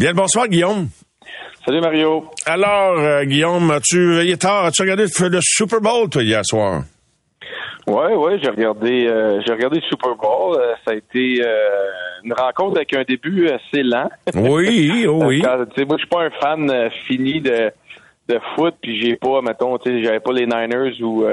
Bien 0.00 0.12
le 0.12 0.16
bonsoir, 0.16 0.48
Guillaume. 0.48 0.88
Salut 1.62 1.82
Mario. 1.82 2.24
Alors, 2.46 2.98
euh, 2.98 3.22
Guillaume, 3.24 3.70
as-tu 3.70 4.14
veillé 4.14 4.38
tard? 4.38 4.64
As-tu 4.64 4.80
regardé 4.80 5.02
le, 5.02 5.38
Super 5.42 5.82
Bowl, 5.82 6.08
toi, 6.08 6.22
hier 6.22 6.40
soir? 6.42 6.84
Ouais, 7.86 8.14
ouais, 8.14 8.38
j'ai 8.42 8.48
regardé, 8.48 9.06
euh, 9.06 9.42
j'ai 9.44 9.52
regardé 9.52 9.76
le 9.76 9.82
Super 9.82 10.16
Bowl. 10.16 10.56
Euh, 10.58 10.72
ça 10.86 10.92
a 10.92 10.94
été 10.94 11.42
euh, 11.44 11.50
une 12.24 12.32
rencontre 12.32 12.78
avec 12.78 12.94
un 12.94 13.02
début 13.02 13.50
assez 13.50 13.82
lent. 13.82 14.08
Oui, 14.34 15.04
oh 15.06 15.22
oui. 15.26 15.42
Tu 15.74 15.84
moi, 15.84 15.96
je 15.98 16.00
suis 16.00 16.08
pas 16.08 16.22
un 16.22 16.30
fan 16.30 16.90
fini 17.06 17.42
de 17.42 17.70
de 18.26 18.40
foot, 18.54 18.76
puis 18.80 19.02
j'ai 19.02 19.16
pas, 19.16 19.42
mettons, 19.42 19.76
tu 19.76 19.90
sais, 19.90 20.02
j'avais 20.02 20.20
pas 20.20 20.32
les 20.32 20.46
Niners 20.46 21.02
ou 21.02 21.26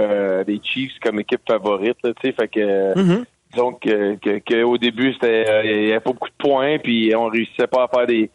les 0.46 0.60
Chiefs 0.62 1.00
comme 1.02 1.22
équipe 1.22 1.42
favorite, 1.48 1.96
là, 2.04 2.12
tu 2.22 2.34
fait 2.34 2.48
que. 2.50 2.96
Mm-hmm. 2.96 3.24
Disons 3.54 3.72
que, 3.72 4.16
que, 4.16 4.40
que 4.40 4.64
au 4.64 4.78
début, 4.78 5.14
c'était 5.14 5.64
il 5.64 5.88
y 5.88 5.92
avait 5.92 6.02
pas 6.02 6.12
beaucoup 6.12 6.28
de 6.28 6.36
points, 6.38 6.80
puis 6.80 7.16
on 7.16 7.28
réussissait 7.28 7.68
pas 7.68 7.86
à 7.86 7.88
faire 7.88 8.06
des 8.06 8.30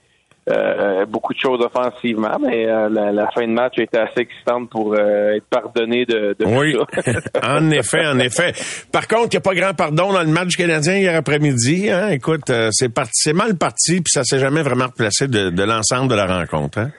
euh, 0.51 1.07
beaucoup 1.07 1.33
de 1.33 1.39
choses 1.39 1.61
offensivement, 1.65 2.37
mais 2.41 2.67
euh, 2.69 2.89
la, 2.89 3.13
la 3.13 3.31
fin 3.31 3.43
de 3.47 3.53
match 3.53 3.75
a 3.79 3.83
été 3.83 3.99
assez 3.99 4.21
excitante 4.23 4.71
pour 4.71 4.95
euh, 4.95 5.37
être 5.37 5.47
pardonné 5.49 6.05
de, 6.05 6.35
de 6.39 6.45
Oui, 6.45 6.75
tout 6.75 7.01
ça. 7.01 7.21
en 7.57 7.71
effet, 7.71 8.05
en 8.07 8.19
effet. 8.19 8.53
Par 8.91 9.07
contre, 9.07 9.27
il 9.27 9.35
n'y 9.35 9.37
a 9.37 9.41
pas 9.41 9.55
grand 9.55 9.75
pardon 9.75 10.13
dans 10.13 10.23
le 10.23 10.29
match 10.29 10.57
Canadien 10.57 10.97
hier 10.97 11.17
après-midi. 11.17 11.91
Hein? 11.91 12.09
Écoute, 12.09 12.51
euh, 12.51 12.71
c'est 12.73 12.89
parti, 12.89 13.13
c'est 13.15 13.33
mal 13.33 13.57
parti, 13.57 14.01
puis 14.01 14.11
ça 14.11 14.25
s'est 14.25 14.41
jamais 14.41 14.63
vraiment 14.63 14.87
replacé 14.87 15.29
de, 15.29 15.51
de 15.51 15.63
l'ensemble 15.63 16.09
de 16.09 16.17
la 16.17 16.27
rencontre. 16.27 16.79
Hein? 16.79 16.91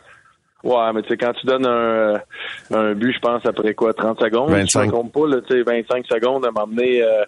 Ouais, 0.64 0.94
mais 0.96 1.02
tu 1.02 1.10
sais, 1.10 1.18
quand 1.18 1.34
tu 1.34 1.46
donnes 1.46 1.66
un, 1.66 2.22
un 2.74 2.94
but, 2.94 3.14
je 3.14 3.20
pense, 3.20 3.46
après 3.46 3.74
quoi, 3.74 3.94
30 3.94 4.20
secondes? 4.22 4.50
25. 4.52 4.82
Je 4.82 4.86
me 4.88 4.92
trompe 4.92 5.12
pas, 5.14 5.28
là, 5.28 5.38
tu 5.46 5.54
sais, 5.58 5.62
25 5.62 6.06
secondes 6.08 6.46
à 6.46 6.52
m'emmener 6.52 7.04
euh, 7.04 7.24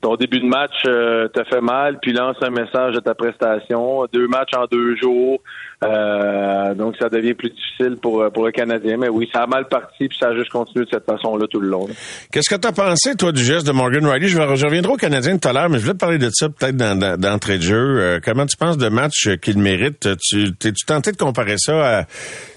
ton 0.00 0.16
début 0.16 0.40
de 0.40 0.46
match 0.46 0.82
euh, 0.86 1.28
te 1.28 1.44
fait 1.44 1.60
mal, 1.60 1.98
puis 2.02 2.12
lance 2.12 2.36
un 2.42 2.50
message 2.50 2.94
de 2.94 3.00
ta 3.00 3.14
prestation. 3.14 4.06
Deux 4.12 4.26
matchs 4.26 4.54
en 4.56 4.64
deux 4.66 4.96
jours. 4.96 5.38
Euh, 5.84 6.74
donc, 6.74 6.96
ça 7.00 7.08
devient 7.08 7.34
plus 7.34 7.50
difficile 7.50 7.96
pour, 8.02 8.30
pour 8.32 8.44
le 8.44 8.52
Canadien. 8.52 8.96
Mais 8.98 9.08
oui, 9.08 9.28
ça 9.32 9.42
a 9.42 9.46
mal 9.46 9.66
parti, 9.68 10.08
puis 10.08 10.18
ça 10.18 10.28
a 10.28 10.34
juste 10.34 10.50
continué 10.50 10.84
de 10.84 10.90
cette 10.90 11.06
façon-là 11.06 11.46
tout 11.48 11.60
le 11.60 11.68
long. 11.68 11.86
Qu'est-ce 12.32 12.50
que 12.54 12.60
tu 12.60 12.68
as 12.68 12.72
pensé, 12.72 13.14
toi, 13.16 13.32
du 13.32 13.42
geste 13.42 13.66
de 13.66 13.72
Morgan 13.72 14.04
Riley? 14.06 14.28
Je, 14.28 14.36
vais- 14.38 14.56
je 14.56 14.66
reviendrai 14.66 14.92
au 14.92 14.96
Canadien 14.96 15.38
tout 15.38 15.48
à 15.48 15.52
l'heure, 15.52 15.68
mais 15.70 15.78
je 15.78 15.82
voulais 15.82 15.94
te 15.94 15.98
parler 16.00 16.18
de 16.18 16.28
ça 16.32 16.48
peut-être 16.48 16.76
dans- 16.76 16.98
dans- 16.98 17.16
d'entrée 17.18 17.56
de 17.58 17.62
jeu. 17.62 17.76
Euh, 18.00 18.20
comment 18.22 18.46
tu 18.46 18.56
penses 18.56 18.76
de 18.78 18.88
match 18.88 19.28
euh, 19.28 19.36
qu'il 19.36 19.58
mérite? 19.58 20.08
Tu, 20.28 20.52
t'es-tu 20.54 20.84
tenté 20.84 21.12
de 21.12 21.16
comparer 21.16 21.54
ça 21.56 22.00
à... 22.00 22.04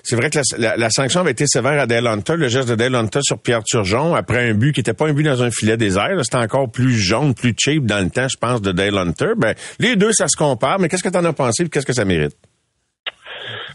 C'est 0.05 0.17
vrai 0.17 0.29
que 0.29 0.37
la, 0.37 0.43
la- 0.57 0.75
la 0.77 0.89
sanction 0.89 1.21
avait 1.21 1.31
été 1.31 1.45
sévère 1.47 1.79
à 1.81 1.87
Dale 1.87 2.07
Hunter, 2.07 2.35
le 2.35 2.49
geste 2.49 2.67
de 2.69 2.75
Dale 2.75 2.93
Hunter 2.95 3.19
sur 3.23 3.39
Pierre 3.39 3.63
Turgeon, 3.63 4.13
après 4.15 4.49
un 4.49 4.53
but 4.53 4.73
qui 4.73 4.81
n'était 4.81 4.93
pas 4.93 5.07
un 5.07 5.13
but 5.13 5.23
dans 5.23 5.41
un 5.41 5.49
filet 5.49 5.77
désert. 5.77 6.11
C'était 6.23 6.35
encore 6.37 6.69
plus 6.69 6.91
jaune, 6.93 7.33
plus 7.33 7.55
cheap 7.57 7.85
dans 7.85 8.03
le 8.03 8.09
temps, 8.09 8.27
je 8.29 8.37
pense, 8.37 8.61
de 8.61 8.73
Dale 8.73 8.97
Hunter. 8.97 9.31
Ben, 9.37 9.55
les 9.79 9.95
deux, 9.95 10.11
ça 10.11 10.27
se 10.27 10.35
compare, 10.35 10.77
mais 10.79 10.89
qu'est-ce 10.89 11.03
que 11.03 11.09
tu 11.09 11.17
en 11.17 11.23
as 11.23 11.31
pensé 11.33 11.63
et 11.63 11.69
qu'est-ce 11.69 11.85
que 11.85 11.93
ça 11.93 12.03
mérite? 12.03 12.35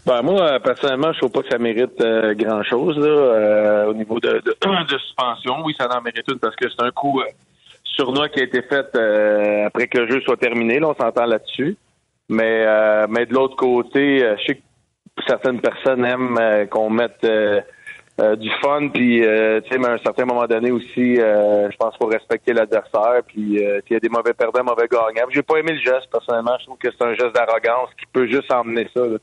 Ben, 0.05 0.21
moi, 0.21 0.41
euh, 0.53 0.59
personnellement, 0.59 1.11
je 1.13 1.17
trouve 1.19 1.31
pas 1.31 1.41
que 1.41 1.49
ça 1.49 1.57
mérite 1.57 1.99
euh, 2.01 2.33
grand-chose 2.33 2.95
euh, 2.99 3.85
au 3.87 3.93
niveau 3.93 4.19
de, 4.19 4.29
de, 4.29 4.39
de 4.93 4.97
suspension. 4.99 5.55
Oui, 5.65 5.73
ça 5.79 5.87
en 5.89 6.01
mérite 6.01 6.23
une 6.31 6.39
parce 6.39 6.55
que 6.55 6.65
c'est 6.69 6.83
un 6.85 6.91
coup 6.91 7.19
euh, 7.19 7.25
surnois 7.83 8.29
qui 8.29 8.39
a 8.39 8.43
été 8.43 8.61
fait 8.61 8.85
euh, 8.95 9.65
après 9.67 9.87
que 9.87 9.97
le 9.97 10.09
jeu 10.11 10.21
soit 10.21 10.37
terminé. 10.37 10.79
Là, 10.79 10.89
on 10.89 10.95
s'entend 10.95 11.25
là-dessus. 11.25 11.75
Mais, 12.29 12.63
euh, 12.67 13.07
mais 13.09 13.25
de 13.25 13.33
l'autre 13.33 13.55
côté, 13.55 14.19
je 14.19 14.43
sais 14.45 14.55
que 14.55 14.61
certaines 15.27 15.61
personnes 15.61 16.05
aiment 16.05 16.37
euh, 16.39 16.65
qu'on 16.65 16.89
mette 16.89 17.23
euh, 17.23 17.61
euh, 18.19 18.35
du 18.35 18.49
fun, 18.61 18.89
puis 18.89 19.19
tu 19.19 19.25
sais, 19.25 19.77
mais 19.77 19.87
à 19.87 19.93
un 19.93 19.97
certain 19.99 20.25
moment 20.25 20.45
donné 20.45 20.71
aussi, 20.71 21.15
je 21.15 21.77
pense 21.77 21.95
qu'il 21.95 22.05
faut 22.05 22.11
respecter 22.11 22.51
l'adversaire, 22.51 23.21
puis 23.25 23.61
il 23.61 23.83
y 23.89 23.95
a 23.95 23.99
des 23.99 24.09
mauvais 24.09 24.33
perdants, 24.33 24.63
mauvais 24.63 24.89
gagnants. 24.91 25.29
J'ai 25.29 25.41
pas 25.41 25.57
aimé 25.57 25.71
le 25.71 25.79
geste 25.79 26.11
personnellement. 26.11 26.57
Je 26.59 26.65
trouve 26.65 26.77
que 26.77 26.89
c'est 26.91 27.05
un 27.05 27.13
geste 27.13 27.33
d'arrogance 27.33 27.89
qui 27.97 28.05
peut 28.11 28.27
juste 28.27 28.51
emmener 28.51 28.89
ça. 28.93 29.05
Là. 29.05 29.19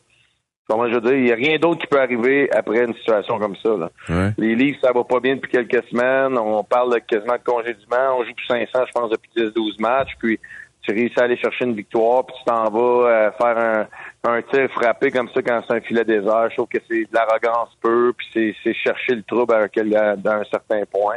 Comment 0.66 0.88
je 0.88 0.94
veux 0.94 1.00
dire, 1.02 1.12
il 1.12 1.24
n'y 1.24 1.32
a 1.32 1.34
rien 1.34 1.58
d'autre 1.58 1.82
qui 1.82 1.88
peut 1.88 2.00
arriver 2.00 2.50
après 2.52 2.84
une 2.84 2.94
situation 2.94 3.38
comme 3.38 3.56
ça. 3.62 3.76
Là. 3.76 3.90
Ouais. 4.08 4.30
Les 4.38 4.54
livres, 4.54 4.78
ça 4.82 4.92
va 4.92 5.04
pas 5.04 5.20
bien 5.20 5.36
depuis 5.36 5.50
quelques 5.50 5.86
semaines. 5.88 6.38
On 6.38 6.64
parle 6.64 6.94
de 6.94 6.98
quasiment 7.00 7.34
de 7.34 7.44
congédiement. 7.44 8.16
On 8.18 8.24
joue 8.24 8.32
plus 8.34 8.46
500, 8.46 8.86
je 8.86 8.92
pense, 8.92 9.10
depuis 9.10 9.30
10-12 9.36 9.78
matchs. 9.78 10.16
Puis 10.18 10.40
tu 10.86 10.94
réussis 10.94 11.18
à 11.18 11.24
aller 11.24 11.36
chercher 11.36 11.64
une 11.64 11.74
victoire, 11.74 12.24
puis 12.24 12.36
tu 12.38 12.44
t'en 12.44 12.70
vas 12.70 13.08
euh, 13.08 13.30
faire 13.32 13.58
un, 13.58 13.86
un 14.26 14.42
tir 14.42 14.68
frappé 14.70 15.10
comme 15.10 15.28
ça 15.32 15.42
quand 15.42 15.62
c'est 15.66 15.74
un 15.74 15.80
filet 15.80 16.04
désert. 16.04 16.50
Je 16.50 16.56
trouve 16.56 16.68
que 16.68 16.78
c'est 16.88 17.00
de 17.00 17.08
l'arrogance 17.12 17.70
peu, 17.80 18.12
puis 18.16 18.54
c'est, 18.62 18.74
chercher 18.74 19.14
le 19.14 19.22
trouble 19.22 19.54
à, 19.54 20.16
d'un 20.16 20.44
certain 20.50 20.82
point. 20.90 21.16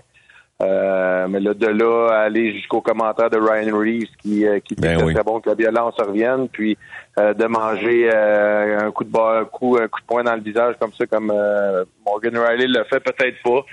Euh, 0.61 1.27
mais 1.29 1.39
là, 1.39 1.53
de 1.53 1.67
là, 1.67 2.09
à 2.11 2.19
aller 2.23 2.51
jusqu'au 2.53 2.81
commentaire 2.81 3.29
de 3.29 3.37
Ryan 3.37 3.77
Reeves 3.77 4.09
qui, 4.21 4.45
euh, 4.45 4.59
qui 4.59 4.75
dit 4.75 4.81
Ben 4.81 4.99
que 4.99 5.05
oui. 5.05 5.13
c'est 5.15 5.23
bon 5.23 5.39
que 5.39 5.49
la 5.49 5.55
violence 5.55 5.95
revienne, 5.97 6.49
puis 6.49 6.77
euh, 7.17 7.33
de 7.33 7.45
manger 7.45 8.09
euh, 8.13 8.87
un 8.87 8.91
coup 8.91 9.05
de 9.05 9.09
bas, 9.09 9.39
un 9.41 9.45
coup, 9.45 9.77
un 9.81 9.87
coup 9.87 10.01
de 10.01 10.05
poing 10.05 10.23
dans 10.23 10.35
le 10.35 10.41
visage 10.41 10.75
comme 10.79 10.91
ça, 10.97 11.05
comme 11.05 11.31
euh, 11.33 11.85
Morgan 12.05 12.37
Riley 12.37 12.67
le 12.67 12.83
fait, 12.85 12.99
peut-être 12.99 13.41
pas. 13.41 13.65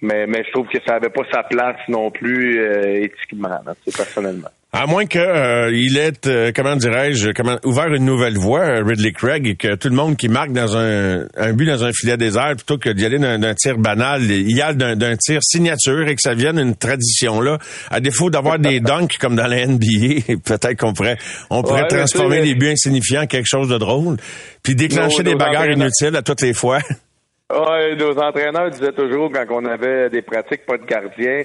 Mais, 0.00 0.26
mais 0.26 0.44
je 0.46 0.52
trouve 0.52 0.68
que 0.68 0.78
ça 0.86 0.94
avait 0.94 1.10
pas 1.10 1.24
sa 1.32 1.42
place 1.42 1.80
non 1.88 2.10
plus 2.10 2.60
euh, 2.60 3.04
éthiquement, 3.04 3.48
là, 3.48 3.74
personnellement. 3.96 4.48
À 4.70 4.86
moins 4.86 5.06
que 5.06 5.18
euh, 5.18 5.70
il 5.72 5.96
ait, 5.96 6.12
euh, 6.26 6.52
comment 6.54 6.76
dirais-je, 6.76 7.30
comment 7.30 7.56
ouvert 7.64 7.86
une 7.94 8.04
nouvelle 8.04 8.36
voie, 8.36 8.60
euh, 8.60 8.84
Ridley 8.84 9.12
Craig, 9.12 9.46
et 9.46 9.56
que 9.56 9.76
tout 9.76 9.88
le 9.88 9.94
monde 9.94 10.18
qui 10.18 10.28
marque 10.28 10.52
dans 10.52 10.76
un, 10.76 11.26
un 11.38 11.52
but 11.54 11.64
dans 11.64 11.84
un 11.84 11.92
filet 11.92 12.18
désert, 12.18 12.54
plutôt 12.54 12.76
que 12.76 12.90
d'y 12.90 13.06
aller 13.06 13.18
d'un 13.18 13.54
tir 13.54 13.78
banal, 13.78 14.22
il 14.24 14.54
y 14.54 14.60
a 14.60 14.74
d'un 14.74 15.16
tir 15.16 15.38
signature 15.42 16.06
et 16.06 16.14
que 16.14 16.20
ça 16.20 16.34
vienne 16.34 16.58
une 16.58 16.76
tradition 16.76 17.40
là. 17.40 17.56
À 17.90 18.00
défaut 18.00 18.28
d'avoir 18.28 18.58
des 18.58 18.80
dunks 18.80 19.16
comme 19.18 19.36
dans 19.36 19.46
la 19.46 19.66
NBA, 19.66 20.36
peut-être 20.44 20.76
qu'on 20.76 20.92
pourrait, 20.92 21.16
on 21.48 21.62
pourrait 21.62 21.82
Ouais, 21.82 21.88
transformer 21.88 22.42
les 22.42 22.54
buts 22.54 22.68
insignifiants 22.68 23.22
en 23.22 23.26
quelque 23.26 23.48
chose 23.48 23.70
de 23.70 23.78
drôle, 23.78 24.18
puis 24.62 24.74
déclencher 24.74 25.22
des 25.22 25.34
bagarres 25.34 25.70
inutiles 25.70 26.14
à 26.14 26.20
toutes 26.20 26.42
les 26.42 26.52
fois. 26.52 26.80
Ouais, 27.50 27.96
nos 27.96 28.18
entraîneurs 28.18 28.70
disaient 28.70 28.92
toujours 28.92 29.32
quand 29.32 29.46
on 29.50 29.64
avait 29.64 30.10
des 30.10 30.20
pratiques 30.20 30.66
pas 30.66 30.76
de 30.76 30.84
gardien, 30.84 31.44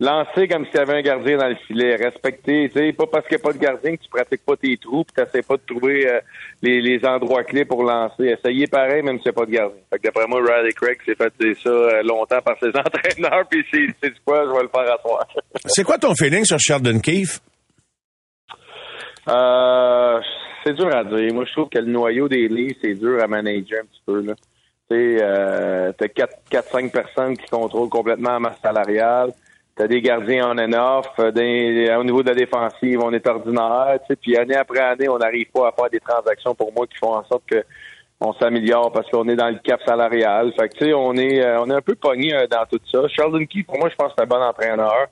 lancer 0.00 0.48
comme 0.48 0.64
s'il 0.64 0.76
y 0.76 0.78
avait 0.78 0.94
un 0.94 1.02
gardien 1.02 1.36
dans 1.36 1.48
le 1.48 1.56
filet, 1.66 1.94
respecter, 1.96 2.70
tu 2.70 2.78
sais, 2.78 2.92
pas 2.94 3.04
parce 3.06 3.26
qu'il 3.26 3.36
n'y 3.36 3.42
a 3.42 3.44
pas 3.44 3.52
de 3.52 3.58
gardien 3.58 3.96
que 3.96 4.02
tu 4.02 4.08
pratiques 4.08 4.46
pas 4.46 4.56
tes 4.56 4.78
trous, 4.78 5.04
puis 5.04 5.14
t'essaies 5.14 5.42
pas 5.42 5.56
de 5.56 5.62
trouver 5.66 6.08
euh, 6.08 6.20
les, 6.62 6.80
les 6.80 7.04
endroits 7.06 7.44
clés 7.44 7.66
pour 7.66 7.84
lancer. 7.84 8.24
Essayez 8.24 8.66
pareil 8.66 9.02
même 9.02 9.18
s'il 9.18 9.26
n'y 9.26 9.30
a 9.30 9.32
pas 9.34 9.44
de 9.44 9.50
gardien. 9.50 9.78
Fait 9.90 9.98
que 9.98 10.02
d'après 10.04 10.26
moi, 10.26 10.40
Riley 10.40 10.72
Craig 10.72 10.98
s'est 11.04 11.14
fait 11.14 11.32
dire 11.38 11.56
ça 11.62 11.68
euh, 11.68 12.02
longtemps 12.02 12.40
par 12.40 12.58
ses 12.58 12.68
entraîneurs, 12.74 13.44
puis 13.50 13.62
c'est 13.70 13.86
c'est 14.02 14.10
du 14.10 14.20
quoi, 14.24 14.44
je 14.46 14.52
vais 14.52 14.62
le 14.62 14.68
faire 14.68 14.94
asseoir. 14.94 15.26
C'est 15.66 15.84
quoi 15.84 15.98
ton 15.98 16.14
feeling 16.14 16.44
sur 16.44 16.58
Sheldon 16.58 16.98
Keefe? 16.98 17.40
Euh, 19.28 20.20
c'est 20.64 20.74
dur 20.74 20.94
à 20.94 21.04
dire. 21.04 21.32
Moi, 21.32 21.44
je 21.46 21.52
trouve 21.52 21.68
que 21.68 21.78
le 21.78 21.86
noyau 21.86 22.28
des 22.28 22.48
livres, 22.48 22.74
c'est 22.82 22.94
dur 22.94 23.22
à 23.22 23.28
manager 23.28 23.80
un 23.80 23.86
petit 23.86 24.02
peu. 24.04 24.20
Là. 24.22 24.34
Tu 24.92 25.18
euh, 25.22 25.92
t'as 25.96 26.06
4-5 26.06 26.90
personnes 26.90 27.36
qui 27.36 27.48
contrôlent 27.50 27.88
complètement 27.88 28.32
la 28.32 28.40
masse 28.40 28.58
salariale. 28.62 29.30
T'as 29.74 29.86
des 29.86 30.02
gardiens 30.02 30.50
on 30.50 30.58
and 30.58 30.72
off. 30.74 31.06
Euh, 31.18 31.30
des- 31.30 31.94
au 31.98 32.04
niveau 32.04 32.22
de 32.22 32.28
la 32.28 32.34
défensive, 32.34 33.00
on 33.02 33.12
est 33.12 33.26
ordinaire. 33.26 33.98
Tu 34.08 34.16
puis 34.16 34.36
année 34.36 34.56
après 34.56 34.80
année, 34.80 35.08
on 35.08 35.18
n'arrive 35.18 35.46
pas 35.52 35.68
à 35.68 35.72
faire 35.72 35.88
des 35.90 36.00
transactions 36.00 36.54
pour 36.54 36.72
moi 36.74 36.86
qui 36.86 36.98
font 36.98 37.14
en 37.14 37.24
sorte 37.24 37.44
que 37.46 37.62
on 38.24 38.32
s'améliore 38.34 38.92
parce 38.92 39.10
qu'on 39.10 39.26
est 39.28 39.34
dans 39.34 39.48
le 39.48 39.58
cap 39.64 39.80
salarial. 39.84 40.52
Fait 40.56 40.68
que 40.68 40.76
tu 40.76 40.84
sais, 40.84 40.92
on 40.94 41.14
est 41.14 41.42
euh, 41.42 41.60
on 41.60 41.68
est 41.70 41.74
un 41.74 41.80
peu 41.80 41.96
pogné 41.96 42.32
euh, 42.34 42.46
dans 42.46 42.64
tout 42.70 42.78
ça. 42.92 43.08
Sheldon 43.08 43.44
Key, 43.46 43.64
pour 43.66 43.78
moi, 43.80 43.88
je 43.88 43.96
pense 43.96 44.08
que 44.08 44.14
c'est 44.18 44.22
un 44.22 44.26
bon 44.26 44.40
entraîneur. 44.42 45.06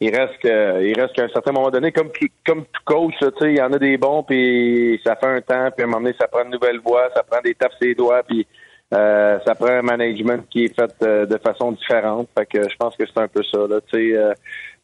Il 0.00 0.16
reste 0.16 0.38
que 0.40 0.82
il 0.82 0.98
reste 0.98 1.14
qu'à 1.14 1.24
un 1.24 1.28
certain 1.28 1.52
moment 1.52 1.70
donné, 1.70 1.92
comme 1.92 2.08
comme 2.46 2.62
tout 2.64 2.82
coach, 2.86 3.14
tu 3.18 3.26
sais, 3.38 3.50
il 3.52 3.58
y 3.58 3.60
en 3.62 3.72
a 3.72 3.78
des 3.78 3.98
bons, 3.98 4.22
puis 4.22 4.98
ça 5.04 5.14
fait 5.16 5.26
un 5.26 5.40
temps, 5.42 5.68
puis 5.76 5.82
à 5.82 5.84
un 5.84 5.86
moment 5.88 6.00
donné, 6.00 6.14
ça 6.18 6.26
prend 6.28 6.42
une 6.44 6.52
nouvelle 6.52 6.78
voie, 6.80 7.08
ça 7.14 7.22
prend 7.22 7.40
des 7.44 7.54
tapes 7.54 7.72
ses 7.82 7.94
doigts, 7.94 8.22
puis 8.22 8.46
euh, 8.94 9.38
ça 9.46 9.54
prend 9.54 9.68
un 9.68 9.82
management 9.82 10.46
qui 10.50 10.64
est 10.66 10.74
fait 10.74 10.94
euh, 11.02 11.26
de 11.26 11.36
façon 11.38 11.72
différente. 11.72 12.28
Fait 12.38 12.46
que 12.46 12.68
je 12.68 12.76
pense 12.76 12.96
que 12.96 13.04
c'est 13.06 13.20
un 13.20 13.28
peu 13.28 13.42
ça, 13.42 13.58
là, 13.68 13.78
euh, 13.94 14.32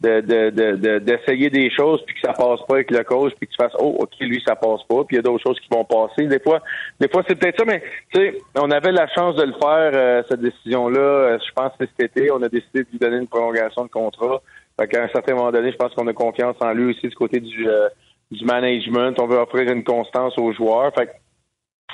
de, 0.00 0.20
de, 0.22 0.50
de, 0.50 0.76
de- 0.76 0.98
d'essayer 0.98 1.50
des 1.50 1.70
choses 1.70 2.02
puis 2.06 2.14
que 2.14 2.20
ça 2.22 2.32
passe 2.32 2.60
pas 2.66 2.76
avec 2.76 2.90
le 2.90 3.04
coach 3.04 3.32
puis 3.38 3.46
que 3.46 3.52
tu 3.52 3.62
fasses 3.62 3.76
oh 3.78 3.96
ok 4.00 4.12
lui 4.20 4.42
ça 4.46 4.56
passe 4.56 4.82
pas 4.88 5.04
puis 5.04 5.14
il 5.14 5.16
y 5.16 5.18
a 5.18 5.22
d'autres 5.22 5.42
choses 5.42 5.60
qui 5.60 5.68
vont 5.70 5.84
passer. 5.84 6.26
Des 6.26 6.40
fois 6.40 6.60
des 6.98 7.08
fois 7.08 7.22
c'est 7.28 7.34
peut-être 7.36 7.58
ça 7.58 7.64
mais 7.66 7.82
tu 8.12 8.20
sais 8.20 8.38
on 8.56 8.70
avait 8.70 8.92
la 8.92 9.06
chance 9.08 9.36
de 9.36 9.42
le 9.44 9.52
faire 9.52 9.90
euh, 9.94 10.22
cette 10.28 10.40
décision 10.40 10.88
là 10.88 11.36
je 11.38 11.52
pense 11.54 11.72
que 11.78 11.84
cet 11.86 12.16
été. 12.16 12.30
On 12.32 12.42
a 12.42 12.48
décidé 12.48 12.84
de 12.84 12.88
lui 12.90 12.98
donner 12.98 13.18
une 13.18 13.28
prolongation 13.28 13.84
de 13.84 13.90
contrat. 13.90 14.40
Fait 14.80 14.88
qu'à 14.88 15.04
un 15.04 15.08
certain 15.08 15.34
moment 15.34 15.52
donné 15.52 15.70
je 15.70 15.76
pense 15.76 15.92
qu'on 15.94 16.06
a 16.08 16.12
confiance 16.14 16.56
en 16.60 16.72
lui 16.72 16.90
aussi 16.90 17.06
du 17.06 17.14
côté 17.14 17.38
du 17.38 17.68
euh, 17.68 17.88
du 18.30 18.44
management. 18.46 19.20
On 19.20 19.26
veut 19.26 19.38
offrir 19.38 19.70
une 19.70 19.84
constance 19.84 20.36
aux 20.38 20.52
joueurs. 20.52 20.92
Fait 20.94 21.06
que 21.06 21.12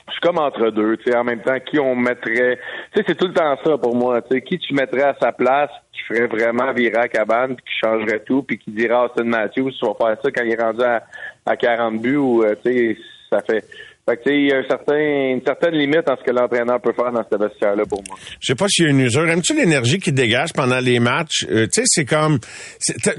je 0.09 0.13
suis 0.13 0.21
comme 0.21 0.39
entre 0.39 0.71
deux, 0.71 0.97
tu 0.99 1.11
sais, 1.11 1.17
en 1.17 1.25
même 1.25 1.43
temps, 1.43 1.59
qui 1.59 1.79
on 1.79 1.97
mettrait, 1.97 2.59
tu 2.93 3.01
sais, 3.01 3.05
c'est 3.09 3.17
tout 3.17 3.27
le 3.27 3.35
temps 3.35 3.57
ça 3.65 3.77
pour 3.77 3.95
moi, 3.97 4.23
tu 4.23 4.29
sais, 4.37 4.43
qui 4.43 4.59
tu 4.59 4.73
mettrais 4.73 5.03
à 5.03 5.17
sa 5.21 5.33
place, 5.33 5.71
qui 5.93 6.03
ferait 6.03 6.27
vraiment 6.27 6.73
virer 6.73 6.97
à 6.97 7.09
cabane, 7.09 7.57
puis 7.57 7.65
qui 7.65 7.79
changerait 7.81 8.21
tout, 8.21 8.43
puis 8.43 8.59
qui 8.59 8.71
dirait 8.71 8.95
Austin 8.95 9.25
Matthews, 9.25 9.73
tu 9.73 9.85
vas 9.85 9.95
faire 9.95 10.17
ça 10.23 10.31
quand 10.31 10.45
il 10.45 10.53
est 10.53 10.63
rendu 10.63 10.83
à, 10.83 11.03
à 11.45 11.57
40 11.57 12.01
buts, 12.01 12.17
ou, 12.17 12.45
euh, 12.45 12.55
tu 12.65 12.73
sais, 12.73 12.99
ça 13.31 13.43
fait, 13.43 13.65
fait 14.09 14.19
que, 14.19 14.23
tu 14.23 14.31
sais, 14.31 14.37
il 14.37 14.47
y 14.47 14.53
a 14.53 14.59
un 14.59 14.69
certain, 14.69 14.95
une 14.95 15.43
certaine 15.45 15.75
limite 15.75 16.09
en 16.09 16.17
ce 16.17 16.23
que 16.23 16.31
l'entraîneur 16.31 16.81
peut 16.81 16.93
faire 16.93 17.11
dans 17.11 17.25
ce 17.29 17.37
vestiaire-là 17.37 17.85
pour 17.87 18.05
moi. 18.07 18.17
Je 18.39 18.47
sais 18.47 18.55
pas 18.55 18.69
s'il 18.69 18.85
y 18.85 18.87
a 18.87 18.91
une 18.91 19.01
usure. 19.01 19.29
Aimes-tu 19.29 19.57
l'énergie 19.57 19.99
qui 19.99 20.13
dégage 20.13 20.53
pendant 20.53 20.79
les 20.79 21.01
matchs? 21.01 21.45
Euh, 21.51 21.67
tu 21.67 21.81
sais, 21.81 21.83
c'est 21.87 22.05
comme... 22.05 22.39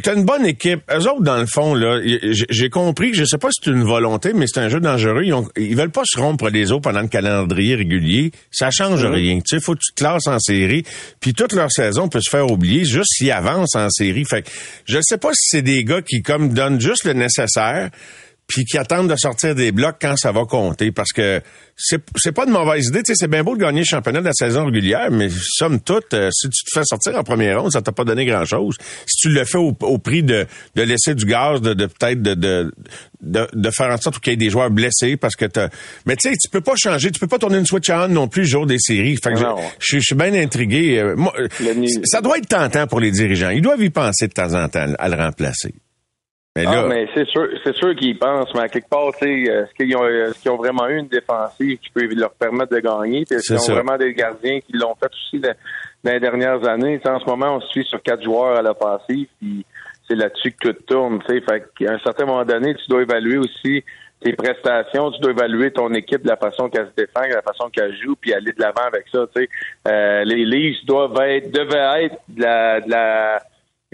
T'as 0.01 0.15
une 0.15 0.23
bonne 0.23 0.45
équipe. 0.45 0.79
Eux 0.89 1.09
autres, 1.09 1.23
dans 1.23 1.35
le 1.35 1.45
fond, 1.45 1.73
là, 1.73 1.99
j'ai 2.31 2.69
compris, 2.69 3.13
je 3.13 3.25
sais 3.25 3.37
pas 3.37 3.49
si 3.51 3.59
c'est 3.65 3.71
une 3.71 3.83
volonté, 3.83 4.31
mais 4.33 4.45
c'est 4.47 4.61
un 4.61 4.69
jeu 4.69 4.79
dangereux. 4.79 5.23
Ils, 5.25 5.33
ont, 5.33 5.45
ils 5.57 5.75
veulent 5.75 5.91
pas 5.91 6.03
se 6.05 6.17
rompre 6.17 6.49
les 6.49 6.71
os 6.71 6.79
pendant 6.81 7.01
le 7.01 7.09
calendrier 7.09 7.75
régulier. 7.75 8.31
Ça 8.49 8.71
change 8.71 9.03
rien. 9.03 9.39
Tu 9.39 9.57
sais, 9.57 9.59
faut 9.59 9.73
que 9.73 9.81
tu 9.85 9.93
te 9.93 10.01
classes 10.01 10.27
en 10.27 10.39
série. 10.39 10.83
Puis 11.19 11.33
toute 11.33 11.51
leur 11.51 11.69
saison 11.69 12.07
peut 12.07 12.21
se 12.21 12.29
faire 12.29 12.49
oublier 12.49 12.85
juste 12.85 13.11
s'ils 13.17 13.33
avancent 13.33 13.75
en 13.75 13.89
série. 13.89 14.23
Fait 14.23 14.43
que 14.43 14.49
je 14.85 14.99
sais 15.01 15.17
pas 15.17 15.31
si 15.33 15.49
c'est 15.49 15.61
des 15.61 15.83
gars 15.83 16.01
qui, 16.01 16.21
comme, 16.21 16.53
donnent 16.53 16.79
juste 16.79 17.03
le 17.03 17.11
nécessaire 17.11 17.89
puis 18.47 18.63
qui 18.63 18.77
attendent 18.77 19.09
de 19.09 19.15
sortir 19.15 19.55
des 19.55 19.71
blocs 19.71 19.97
quand 20.01 20.15
ça 20.15 20.31
va 20.31 20.45
compter 20.45 20.91
parce 20.91 21.11
que 21.11 21.41
c'est 21.75 22.01
c'est 22.15 22.31
pas 22.31 22.45
de 22.45 22.51
mauvaise 22.51 22.87
idée, 22.87 23.03
tu 23.03 23.13
sais 23.13 23.15
c'est 23.15 23.27
bien 23.27 23.43
beau 23.43 23.55
de 23.55 23.61
gagner 23.61 23.81
le 23.81 23.85
championnat 23.85 24.21
de 24.21 24.25
la 24.25 24.33
saison 24.33 24.65
régulière 24.65 25.11
mais 25.11 25.29
somme 25.29 25.79
toute 25.81 26.13
euh, 26.13 26.29
si 26.31 26.49
tu 26.49 26.63
te 26.63 26.79
fais 26.79 26.85
sortir 26.85 27.15
en 27.17 27.23
première 27.23 27.61
ronde, 27.61 27.71
ça 27.71 27.81
t'a 27.81 27.91
pas 27.91 28.03
donné 28.05 28.25
grand-chose. 28.25 28.75
Si 29.05 29.17
tu 29.17 29.29
le 29.29 29.43
fais 29.45 29.57
au, 29.57 29.75
au 29.81 29.97
prix 29.97 30.23
de, 30.23 30.47
de 30.75 30.81
laisser 30.81 31.13
du 31.13 31.25
gaz 31.25 31.61
de, 31.61 31.73
de 31.73 31.85
peut-être 31.85 32.21
de, 32.21 32.33
de, 32.33 32.71
de 33.21 33.71
faire 33.71 33.91
en 33.91 33.97
sorte 33.97 34.19
qu'il 34.19 34.31
y 34.31 34.33
ait 34.33 34.37
des 34.37 34.49
joueurs 34.49 34.71
blessés 34.71 35.17
parce 35.17 35.35
que 35.35 35.45
t'as 35.45 35.69
mais 36.05 36.15
tu 36.15 36.29
sais 36.29 36.35
tu 36.35 36.49
peux 36.49 36.61
pas 36.61 36.75
changer, 36.77 37.11
tu 37.11 37.19
peux 37.19 37.27
pas 37.27 37.39
tourner 37.39 37.57
une 37.57 37.65
switch 37.65 37.89
on 37.89 38.07
non 38.07 38.27
plus 38.27 38.43
le 38.43 38.47
jour 38.47 38.65
des 38.65 38.79
séries. 38.79 39.17
Fait 39.21 39.33
que 39.33 39.39
je 39.79 39.97
je 39.97 39.99
suis 39.99 40.15
bien 40.15 40.33
intrigué. 40.33 40.99
Euh, 40.99 41.15
moi, 41.15 41.33
ça 42.05 42.21
doit 42.21 42.37
être 42.37 42.47
tentant 42.47 42.87
pour 42.87 42.99
les 42.99 43.11
dirigeants. 43.11 43.49
Ils 43.49 43.61
doivent 43.61 43.83
y 43.83 43.89
penser 43.89 44.27
de 44.27 44.33
temps 44.33 44.53
en 44.53 44.67
temps 44.69 44.93
à 44.97 45.09
le 45.09 45.15
remplacer. 45.15 45.73
Mais 46.57 46.63
là, 46.63 46.81
Ah, 46.83 46.87
mais 46.87 47.07
c'est 47.13 47.27
sûr, 47.27 47.47
c'est 47.63 47.75
sûr 47.75 47.95
qu'ils 47.95 48.17
pensent, 48.17 48.51
mais 48.55 48.61
à 48.61 48.67
quelque 48.67 48.89
part, 48.89 49.11
tu 49.19 49.27
sais, 49.27 49.41
est-ce 49.43 49.73
qu'ils 49.75 49.95
ont, 49.95 50.07
est-ce 50.07 50.41
qu'ils 50.41 50.49
ont 50.49 50.57
vraiment 50.57 50.87
eu 50.87 50.97
une 50.97 51.07
défensive 51.07 51.77
qui 51.77 51.89
peut 51.91 52.07
leur 52.15 52.31
permettre 52.31 52.73
de 52.73 52.79
gagner? 52.79 53.25
Puis 53.25 53.35
est-ce 53.35 53.53
qu'ils 53.53 53.71
ont 53.71 53.75
vraiment 53.75 53.95
des 53.97 54.11
gardiens 54.15 54.59
qui 54.61 54.73
l'ont 54.73 54.95
fait 54.95 55.05
aussi 55.13 55.39
dans, 55.39 55.53
dans 56.03 56.11
les 56.13 56.19
dernières 56.19 56.67
années? 56.67 56.99
En 57.05 57.19
ce 57.19 57.25
moment, 57.25 57.57
on 57.57 57.61
se 57.61 57.67
suit 57.67 57.85
sur 57.85 58.01
quatre 58.01 58.23
joueurs 58.23 58.57
à 58.57 58.63
l'offensive, 58.63 59.27
puis 59.39 59.63
c'est 60.07 60.15
là-dessus 60.15 60.51
que 60.53 60.69
tout 60.69 60.83
tourne, 60.87 61.19
tu 61.29 61.35
sais. 61.35 61.41
Fait 61.47 61.63
qu'à 61.77 61.93
un 61.93 61.99
certain 61.99 62.25
moment 62.25 62.43
donné, 62.43 62.73
tu 62.73 62.87
dois 62.89 63.03
évaluer 63.03 63.37
aussi 63.37 63.83
tes 64.19 64.33
prestations, 64.33 65.11
tu 65.11 65.21
dois 65.21 65.33
évaluer 65.33 65.69
ton 65.69 65.93
équipe 65.93 66.23
de 66.23 66.29
la 66.29 66.37
façon 66.37 66.69
qu'elle 66.69 66.87
se 66.87 66.95
défend, 67.05 67.21
de 67.29 67.35
la 67.35 67.43
façon 67.43 67.69
qu'elle 67.69 67.95
joue, 67.95 68.15
puis 68.19 68.33
aller 68.33 68.51
de 68.51 68.59
l'avant 68.59 68.87
avec 68.91 69.05
ça. 69.11 69.25
Euh, 69.87 70.23
les 70.23 70.43
Leafs 70.43 70.83
doivent 70.87 71.21
être, 71.21 71.51
devaient 71.51 72.05
être 72.05 72.15
de 72.29 72.41
la, 72.41 72.81
de 72.81 72.89
la 72.89 73.41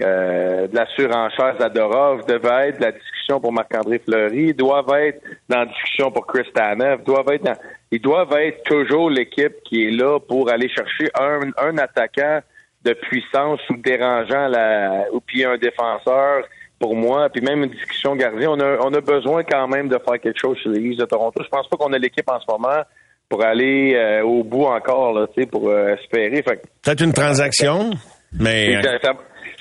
euh, 0.02 0.66
de 0.66 0.74
la 0.74 0.86
surenchère 0.86 1.54
Zadorov, 1.60 2.26
devait 2.26 2.68
être 2.70 2.78
de 2.78 2.84
la 2.84 2.92
discussion 2.92 3.40
pour 3.40 3.52
Marc-André 3.52 4.00
Fleury, 4.00 4.52
doivent 4.54 4.92
être 4.98 5.22
dans 5.48 5.60
la 5.60 5.66
discussion 5.66 6.10
pour 6.10 6.26
Chris 6.26 6.48
Tanev, 6.54 7.04
doivent 7.04 7.30
être 7.32 7.44
dans- 7.44 7.56
ils 7.92 8.00
doivent 8.00 8.32
être 8.34 8.62
toujours 8.64 9.08
l'équipe 9.08 9.54
qui 9.64 9.86
est 9.86 9.90
là 9.92 10.18
pour 10.18 10.50
aller 10.50 10.68
chercher 10.68 11.10
un, 11.18 11.40
un 11.58 11.78
attaquant 11.78 12.40
de 12.84 12.92
puissance 12.92 13.60
ou 13.70 13.76
dérangeant 13.76 14.48
la, 14.48 15.04
ou 15.12 15.20
puis 15.20 15.44
un 15.44 15.56
défenseur 15.56 16.44
pour 16.80 16.96
moi, 16.96 17.28
puis 17.30 17.40
même 17.40 17.62
une 17.62 17.70
discussion 17.70 18.16
gardien. 18.16 18.50
On 18.50 18.60
a, 18.60 18.78
on 18.80 18.92
a 18.92 19.00
besoin 19.00 19.42
quand 19.44 19.68
même 19.68 19.88
de 19.88 19.96
faire 19.98 20.20
quelque 20.20 20.38
chose 20.40 20.58
chez 20.62 20.68
les 20.70 20.96
de 20.96 21.04
Toronto. 21.04 21.40
Je 21.42 21.48
pense 21.48 21.68
pas 21.68 21.76
qu'on 21.76 21.92
a 21.92 21.98
l'équipe 21.98 22.28
en 22.28 22.40
ce 22.40 22.44
moment 22.48 22.82
pour 23.28 23.42
aller 23.44 23.94
euh, 23.94 24.22
au 24.22 24.42
bout 24.42 24.64
encore, 24.64 25.12
là, 25.14 25.26
tu 25.28 25.40
sais, 25.42 25.46
pour 25.48 25.68
euh, 25.70 25.94
espérer. 25.94 26.42
Peut-être 26.42 27.00
une 27.02 27.12
transaction, 27.14 27.90
mais 28.38 28.82
ça, 28.82 28.98
ça, 29.02 29.12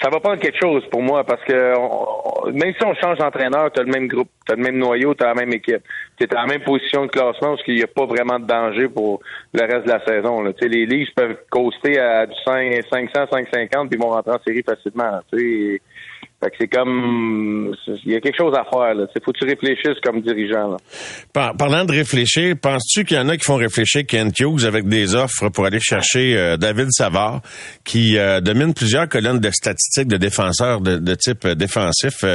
ça 0.03 0.09
va 0.09 0.19
prendre 0.19 0.39
quelque 0.41 0.59
chose 0.61 0.83
pour 0.91 1.01
moi 1.01 1.23
parce 1.23 1.41
que 1.45 1.73
on- 1.77 2.51
même 2.51 2.73
si 2.77 2.85
on 2.85 2.93
change 2.95 3.17
d'entraîneur, 3.19 3.71
tu 3.71 3.79
as 3.79 3.83
le 3.83 3.91
même 3.91 4.07
groupe, 4.07 4.27
tu 4.45 4.51
as 4.51 4.55
le 4.55 4.61
même 4.63 4.77
noyau, 4.77 5.13
tu 5.15 5.23
as 5.23 5.27
la 5.27 5.33
même 5.33 5.53
équipe. 5.53 5.81
Tu 6.17 6.25
es 6.25 6.27
dans 6.27 6.41
la 6.41 6.47
même 6.47 6.61
position 6.63 7.05
de 7.05 7.11
classement 7.11 7.51
parce 7.51 7.63
qu'il 7.63 7.75
n'y 7.75 7.83
a 7.83 7.87
pas 7.87 8.05
vraiment 8.05 8.37
de 8.39 8.45
danger 8.45 8.89
pour 8.89 9.21
le 9.53 9.61
reste 9.61 9.85
de 9.85 9.91
la 9.91 10.03
saison. 10.05 10.41
Là. 10.41 10.51
Les 10.61 10.85
Leafs 10.85 11.13
peuvent 11.15 11.37
coaster 11.49 11.99
à 11.99 12.25
du 12.25 12.35
5, 12.45 12.83
500, 12.91 13.27
550 13.31 13.89
puis 13.89 13.97
ils 13.97 14.03
vont 14.03 14.09
rentrer 14.09 14.33
en 14.33 14.39
série 14.45 14.63
facilement. 14.63 15.19
Tu 15.31 15.39
sais. 15.77 15.81
Fait 16.43 16.49
que 16.49 16.55
c'est 16.59 16.67
comme 16.67 17.73
il 18.05 18.11
y 18.11 18.15
a 18.15 18.19
quelque 18.19 18.37
chose 18.37 18.53
à 18.53 18.65
faire. 18.69 18.95
Là. 18.95 19.05
Faut 19.23 19.31
que 19.31 19.39
tu 19.39 19.45
réfléchisses 19.45 19.99
comme 20.03 20.21
dirigeant. 20.21 20.71
Là. 20.71 20.77
Par- 21.31 21.55
parlant 21.55 21.85
de 21.85 21.91
réfléchir, 21.91 22.55
penses-tu 22.61 23.05
qu'il 23.05 23.15
y 23.15 23.19
en 23.19 23.29
a 23.29 23.37
qui 23.37 23.45
font 23.45 23.55
réfléchir 23.55 24.05
Kent 24.05 24.39
Hughes 24.39 24.65
avec 24.65 24.87
des 24.87 25.15
offres 25.15 25.49
pour 25.49 25.65
aller 25.65 25.79
chercher 25.79 26.35
euh, 26.35 26.57
David 26.57 26.89
Savard, 26.91 27.41
qui 27.85 28.17
euh, 28.17 28.41
domine 28.41 28.73
plusieurs 28.73 29.07
colonnes 29.07 29.39
de 29.39 29.49
statistiques 29.51 30.07
de 30.07 30.17
défenseurs 30.17 30.81
de, 30.81 31.15
type 31.15 31.45
euh, 31.45 31.55
défensif? 31.55 32.25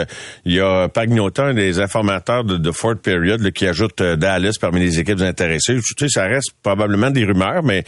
Il 0.44 0.54
y 0.54 0.60
a 0.60 0.88
Pagnota, 0.88 1.46
un 1.46 1.54
des 1.54 1.80
informateurs 1.80 2.44
de, 2.44 2.70
Fort 2.70 2.96
Period, 3.02 3.50
qui 3.52 3.66
ajoute 3.66 4.02
Dallas 4.02 4.56
parmi 4.60 4.80
les 4.80 5.00
équipes 5.00 5.20
intéressées. 5.20 5.76
Tu 5.76 5.82
sais, 5.98 6.08
ça 6.08 6.26
reste 6.26 6.52
probablement 6.62 7.10
des 7.10 7.24
rumeurs, 7.24 7.62
mais 7.62 7.84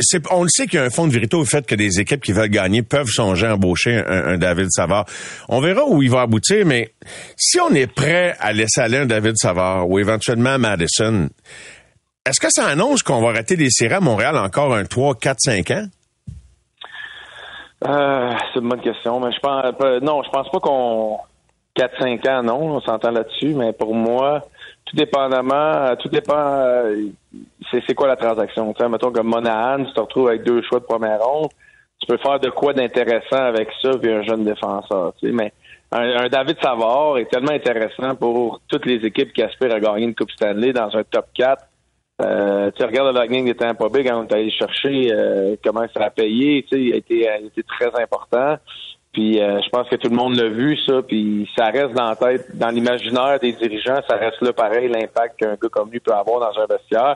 c'est, 0.00 0.22
on 0.30 0.42
le 0.42 0.48
sait 0.48 0.66
qu'il 0.66 0.78
y 0.78 0.82
a 0.82 0.86
un 0.86 0.90
fond 0.90 1.06
de 1.06 1.12
vérité 1.12 1.36
au 1.36 1.44
fait 1.44 1.66
que 1.66 1.74
des 1.74 2.00
équipes 2.00 2.22
qui 2.22 2.32
veulent 2.32 2.48
gagner 2.48 2.82
peuvent 2.82 3.08
songer 3.08 3.46
à 3.46 3.54
embaucher 3.54 4.02
un 4.06 4.36
David 4.36 4.68
Savard. 4.70 5.06
On 5.48 5.60
verra 5.60 5.84
où 5.86 6.02
il 6.02 6.10
va 6.10 6.22
aboutir, 6.22 6.66
mais 6.66 6.92
si 7.36 7.60
on 7.60 7.70
est 7.70 7.86
prêt 7.86 8.34
à 8.40 8.52
laisser 8.52 8.80
aller 8.80 8.98
un 8.98 9.06
David 9.06 9.36
Savard 9.36 9.88
ou 9.88 9.98
éventuellement 9.98 10.58
Madison, 10.58 11.28
est-ce 12.28 12.40
que 12.40 12.48
ça 12.50 12.66
annonce 12.66 13.02
qu'on 13.02 13.20
va 13.20 13.32
rater 13.32 13.54
les 13.56 13.70
séries 13.70 13.94
à 13.94 14.00
Montréal 14.00 14.36
encore 14.36 14.74
un 14.74 14.84
3, 14.84 15.14
4, 15.14 15.36
5 15.38 15.70
ans? 15.70 15.86
Euh, 17.86 18.32
c'est 18.52 18.60
une 18.60 18.68
bonne 18.68 18.80
question, 18.80 19.20
mais 19.20 19.32
je 19.32 19.38
pense 19.38 19.72
pas- 19.78 20.00
non, 20.00 20.22
je 20.22 20.30
pense 20.30 20.50
pas 20.50 20.58
qu'on 20.58 21.18
4-5 21.74 22.26
ans, 22.26 22.42
non, 22.42 22.76
on 22.76 22.80
s'entend 22.80 23.10
là-dessus, 23.10 23.54
mais 23.54 23.72
pour 23.72 23.94
moi, 23.94 24.40
tout 24.86 24.96
dépendamment, 24.96 25.94
tout 25.96 26.08
dépend, 26.08 26.34
euh, 26.36 27.04
c'est 27.70 27.94
quoi 27.94 28.08
la 28.08 28.16
transaction? 28.16 28.74
Sais, 28.78 28.88
mettons 28.88 29.12
comme 29.12 29.28
Monahan, 29.28 29.84
tu 29.84 29.92
te 29.92 30.00
retrouves 30.00 30.28
avec 30.28 30.42
deux 30.42 30.62
choix 30.62 30.80
de 30.80 30.84
première 30.84 31.20
ronde, 31.22 31.50
tu 32.00 32.06
peux 32.06 32.18
faire 32.18 32.38
de 32.40 32.50
quoi 32.50 32.72
d'intéressant 32.72 33.42
avec 33.42 33.68
ça, 33.82 33.90
puis 33.98 34.12
un 34.12 34.22
jeune 34.22 34.44
défenseur. 34.44 35.12
Tu 35.18 35.28
sais, 35.28 35.32
mais 35.32 35.52
un, 35.92 36.28
David 36.28 36.56
Savard 36.60 37.18
est 37.18 37.30
tellement 37.30 37.52
intéressant 37.52 38.14
pour 38.14 38.60
toutes 38.68 38.86
les 38.86 39.04
équipes 39.06 39.32
qui 39.32 39.42
aspirent 39.42 39.72
à 39.72 39.80
gagner 39.80 40.04
une 40.04 40.14
Coupe 40.14 40.30
Stanley 40.30 40.72
dans 40.72 40.94
un 40.96 41.04
top 41.04 41.26
4. 41.34 41.62
Euh, 42.22 42.70
tu 42.74 42.82
regardes 42.82 43.08
le 43.08 43.20
Lightning 43.20 43.44
des 43.44 43.54
Tampa 43.54 43.88
Bay 43.88 44.04
quand 44.04 44.20
on 44.20 44.26
est 44.26 44.32
allé 44.32 44.50
chercher 44.50 45.12
euh, 45.12 45.56
comment 45.62 45.84
ça 45.94 46.04
a 46.04 46.10
payé, 46.10 46.62
tu 46.62 46.76
sais, 46.76 46.82
il 46.82 46.92
a 46.94 46.96
été, 46.96 47.14
il 47.20 47.28
a 47.28 47.38
été 47.38 47.62
très 47.62 47.90
important. 48.02 48.56
Puis 49.12 49.40
euh, 49.40 49.60
je 49.62 49.68
pense 49.70 49.88
que 49.88 49.96
tout 49.96 50.08
le 50.08 50.16
monde 50.16 50.34
l'a 50.34 50.48
vu, 50.48 50.76
ça, 50.86 51.02
puis 51.02 51.48
ça 51.56 51.66
reste 51.66 51.92
dans 51.92 52.08
la 52.08 52.16
tête, 52.16 52.54
dans 52.54 52.68
l'imaginaire 52.68 53.38
des 53.40 53.52
dirigeants, 53.52 54.00
ça 54.08 54.16
reste 54.16 54.40
là 54.42 54.52
pareil, 54.52 54.88
l'impact 54.88 55.38
qu'un 55.38 55.54
gars 55.54 55.68
comme 55.70 55.90
lui 55.90 56.00
peut 56.00 56.12
avoir 56.12 56.40
dans 56.40 56.60
un 56.60 56.66
vestiaire. 56.66 57.14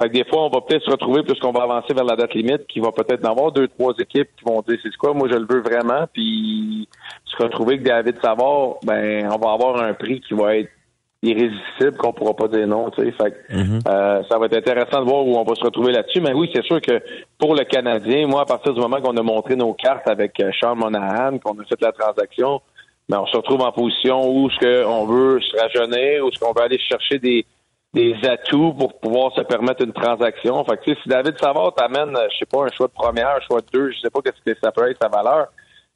Fait 0.00 0.08
que 0.08 0.14
des 0.14 0.24
fois, 0.24 0.46
on 0.46 0.48
va 0.48 0.62
peut-être 0.62 0.84
se 0.84 0.90
retrouver, 0.90 1.22
puisqu'on 1.22 1.52
va 1.52 1.64
avancer 1.64 1.92
vers 1.92 2.04
la 2.04 2.16
date 2.16 2.32
limite, 2.32 2.66
qu'il 2.66 2.82
va 2.82 2.90
peut-être 2.90 3.22
en 3.26 3.32
avoir 3.32 3.52
deux, 3.52 3.68
trois 3.68 3.92
équipes 3.98 4.30
qui 4.38 4.44
vont 4.46 4.62
dire 4.66 4.78
c'est 4.82 4.96
quoi, 4.96 5.12
moi 5.12 5.28
je 5.30 5.36
le 5.36 5.46
veux 5.46 5.60
vraiment, 5.60 6.06
puis 6.10 6.88
se 7.26 7.42
retrouver 7.42 7.78
que 7.78 7.84
David 7.84 8.16
Savard, 8.22 8.76
ben 8.82 9.28
on 9.30 9.36
va 9.36 9.52
avoir 9.52 9.82
un 9.82 9.92
prix 9.92 10.20
qui 10.20 10.32
va 10.32 10.56
être 10.56 10.70
irrésistible 11.22 11.98
qu'on 11.98 12.14
pourra 12.14 12.32
pas 12.32 12.48
dire 12.48 12.66
non. 12.66 12.88
Tu 12.90 13.04
sais. 13.04 13.12
Fait 13.12 13.54
mm-hmm. 13.54 13.80
euh, 13.88 14.22
ça 14.30 14.38
va 14.38 14.46
être 14.46 14.56
intéressant 14.56 15.00
de 15.00 15.10
voir 15.10 15.26
où 15.26 15.36
on 15.36 15.44
va 15.44 15.54
se 15.54 15.64
retrouver 15.64 15.92
là-dessus. 15.92 16.22
Mais 16.22 16.32
oui, 16.32 16.50
c'est 16.54 16.64
sûr 16.64 16.80
que 16.80 17.02
pour 17.38 17.54
le 17.54 17.64
Canadien, 17.64 18.26
moi, 18.26 18.42
à 18.42 18.46
partir 18.46 18.72
du 18.72 18.80
moment 18.80 19.02
qu'on 19.02 19.16
a 19.18 19.22
montré 19.22 19.54
nos 19.54 19.74
cartes 19.74 20.08
avec 20.08 20.40
euh, 20.40 20.50
Charles 20.52 20.78
Monahan, 20.78 21.38
qu'on 21.38 21.58
a 21.60 21.64
fait 21.64 21.80
la 21.82 21.92
transaction, 21.92 22.62
ben, 23.06 23.20
on 23.20 23.26
se 23.26 23.36
retrouve 23.36 23.60
en 23.60 23.72
position 23.72 24.30
où 24.30 24.48
ce 24.48 24.58
qu'on 24.60 25.04
veut 25.04 25.40
se 25.42 25.56
rajeunir, 25.58 26.24
où 26.24 26.32
ce 26.32 26.38
qu'on 26.38 26.54
veut 26.54 26.62
aller 26.62 26.78
chercher 26.78 27.18
des, 27.18 27.44
des 27.92 28.14
atouts 28.24 28.72
pour 28.74 28.98
pouvoir 29.00 29.32
se 29.34 29.40
permettre 29.42 29.82
une 29.84 29.92
transaction. 29.92 30.64
Fait 30.64 30.76
que, 30.76 30.94
si 30.94 31.08
David 31.08 31.38
Savard 31.38 31.74
t'amène, 31.74 32.16
je 32.30 32.38
sais 32.38 32.46
pas, 32.46 32.64
un 32.64 32.68
choix 32.68 32.86
de 32.86 32.92
première, 32.92 33.30
un 33.30 33.40
choix 33.40 33.60
de 33.60 33.66
deux, 33.72 33.90
je 33.90 34.00
sais 34.00 34.10
pas 34.10 34.20
qu'est-ce 34.20 34.52
que 34.52 34.58
ça 34.62 34.70
peut 34.70 34.88
être 34.88 34.98
sa 35.02 35.08
valeur, 35.08 35.48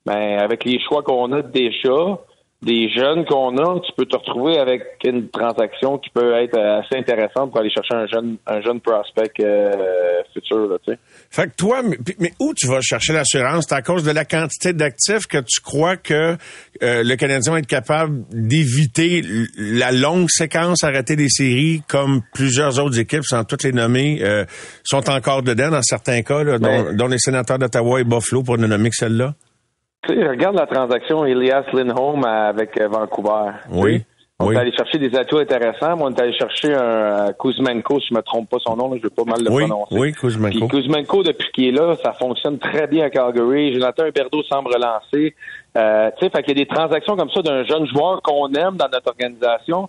mais 0.07 0.37
avec 0.39 0.65
les 0.65 0.81
choix 0.81 1.03
qu'on 1.03 1.31
a 1.33 1.43
déjà, 1.43 2.19
des 2.65 2.89
jeunes 2.89 3.27
qu'on 3.27 3.57
a, 3.59 3.81
tu 3.81 3.93
peux 3.97 4.07
te 4.07 4.17
retrouver 4.17 4.59
avec 4.59 4.83
une 5.05 5.29
transaction 5.29 5.99
qui 5.99 6.09
peut 6.11 6.35
être 6.35 6.59
assez 6.59 6.97
intéressante 6.97 7.51
pour 7.51 7.61
aller 7.61 7.71
chercher 7.71 7.95
un 7.95 8.07
jeune 8.07 8.37
un 8.47 8.63
jeune 8.63 8.81
prospect 8.81 9.33
euh, 9.41 10.23
futur. 10.33 10.69
Là, 10.69 10.77
tu 10.85 10.95
Fait 11.31 11.49
que 11.49 11.57
toi, 11.57 11.83
mais, 11.83 12.33
où 12.41 12.55
tu 12.55 12.67
vas 12.67 12.81
chercher 12.81 13.13
l'assurance? 13.13 13.67
C'est 13.69 13.75
à 13.75 13.83
cause 13.83 14.03
de 14.03 14.11
la 14.11 14.25
quantité 14.25 14.73
d'actifs 14.73 15.27
que 15.27 15.39
tu 15.39 15.61
crois 15.61 15.97
que 15.97 16.37
euh, 16.83 17.03
le 17.05 17.17
Canadien 17.17 17.53
va 17.53 17.59
être 17.59 17.67
capable 17.67 18.23
d'éviter 18.31 19.23
la 19.59 19.93
longue 19.93 20.31
séquence 20.31 20.85
arrêtée 20.85 21.17
des 21.17 21.29
séries 21.29 21.83
comme 21.87 22.23
plusieurs 22.33 22.79
autres 22.79 22.99
équipes, 22.99 23.25
sans 23.25 23.45
toutes 23.45 23.65
les 23.65 23.73
nommer, 23.73 24.21
euh, 24.23 24.45
sont 24.85 25.11
encore 25.11 25.43
dedans 25.43 25.71
dans 25.71 25.83
certains 25.83 26.23
cas, 26.23 26.43
là, 26.43 26.59
dont, 26.59 26.93
dont, 26.95 27.09
les 27.09 27.19
sénateurs 27.19 27.59
d'Ottawa 27.59 28.01
et 28.01 28.05
Buffalo 28.05 28.43
pour 28.43 28.57
ne 28.57 28.67
nommer 28.67 28.89
que 28.89 28.97
celle-là? 28.97 29.35
Tu 30.07 30.15
sais, 30.15 30.29
regarde 30.29 30.57
la 30.57 30.67
transaction 30.67 31.25
Elias 31.25 31.65
Lindholm 31.73 32.25
avec 32.25 32.79
euh, 32.81 32.89
Vancouver. 32.89 33.53
Oui. 33.71 34.05
On 34.41 34.51
est 34.51 34.57
allé 34.57 34.73
chercher 34.73 34.99
des 34.99 35.17
atouts 35.17 35.39
intéressants. 35.39 35.97
Moi, 35.97 36.11
on 36.11 36.15
est 36.15 36.21
allé 36.21 36.33
chercher 36.33 36.75
un 36.75 37.29
euh, 37.29 37.33
Kuzmenko, 37.39 38.01
si 38.01 38.09
je 38.09 38.15
me 38.15 38.21
trompe 38.21 38.51
pas 38.51 38.57
son 38.59 38.77
nom, 38.77 38.91
là, 38.91 38.97
je 38.99 39.03
vais 39.05 39.15
pas 39.15 39.25
mal 39.25 39.41
le 39.41 39.49
prononcer. 39.49 39.95
Oui, 39.97 40.13
Kuzmenko. 40.13 40.67
Puis 40.67 40.69
Kuzmenko, 40.69 41.23
depuis 41.23 41.49
qu'il 41.53 41.67
est 41.67 41.71
là, 41.71 41.97
ça 42.03 42.13
fonctionne 42.13 42.59
très 42.59 42.89
bien 42.89 43.05
à 43.05 43.11
Calgary. 43.11 43.73
Jonathan 43.73 44.07
Huberdeau 44.07 44.43
semble 44.43 44.75
relancer. 44.75 45.35
Euh, 45.77 46.11
tu 46.19 46.25
sais, 46.25 46.31
fait 46.31 46.43
qu'il 46.43 46.59
y 46.59 46.61
a 46.61 46.65
des 46.65 46.69
transactions 46.69 47.17
comme 47.17 47.31
ça 47.31 47.43
d'un 47.43 47.65
jeune 47.65 47.87
joueur 47.87 48.23
qu'on 48.23 48.53
aime 48.55 48.77
dans 48.77 48.89
notre 48.89 49.09
organisation, 49.09 49.89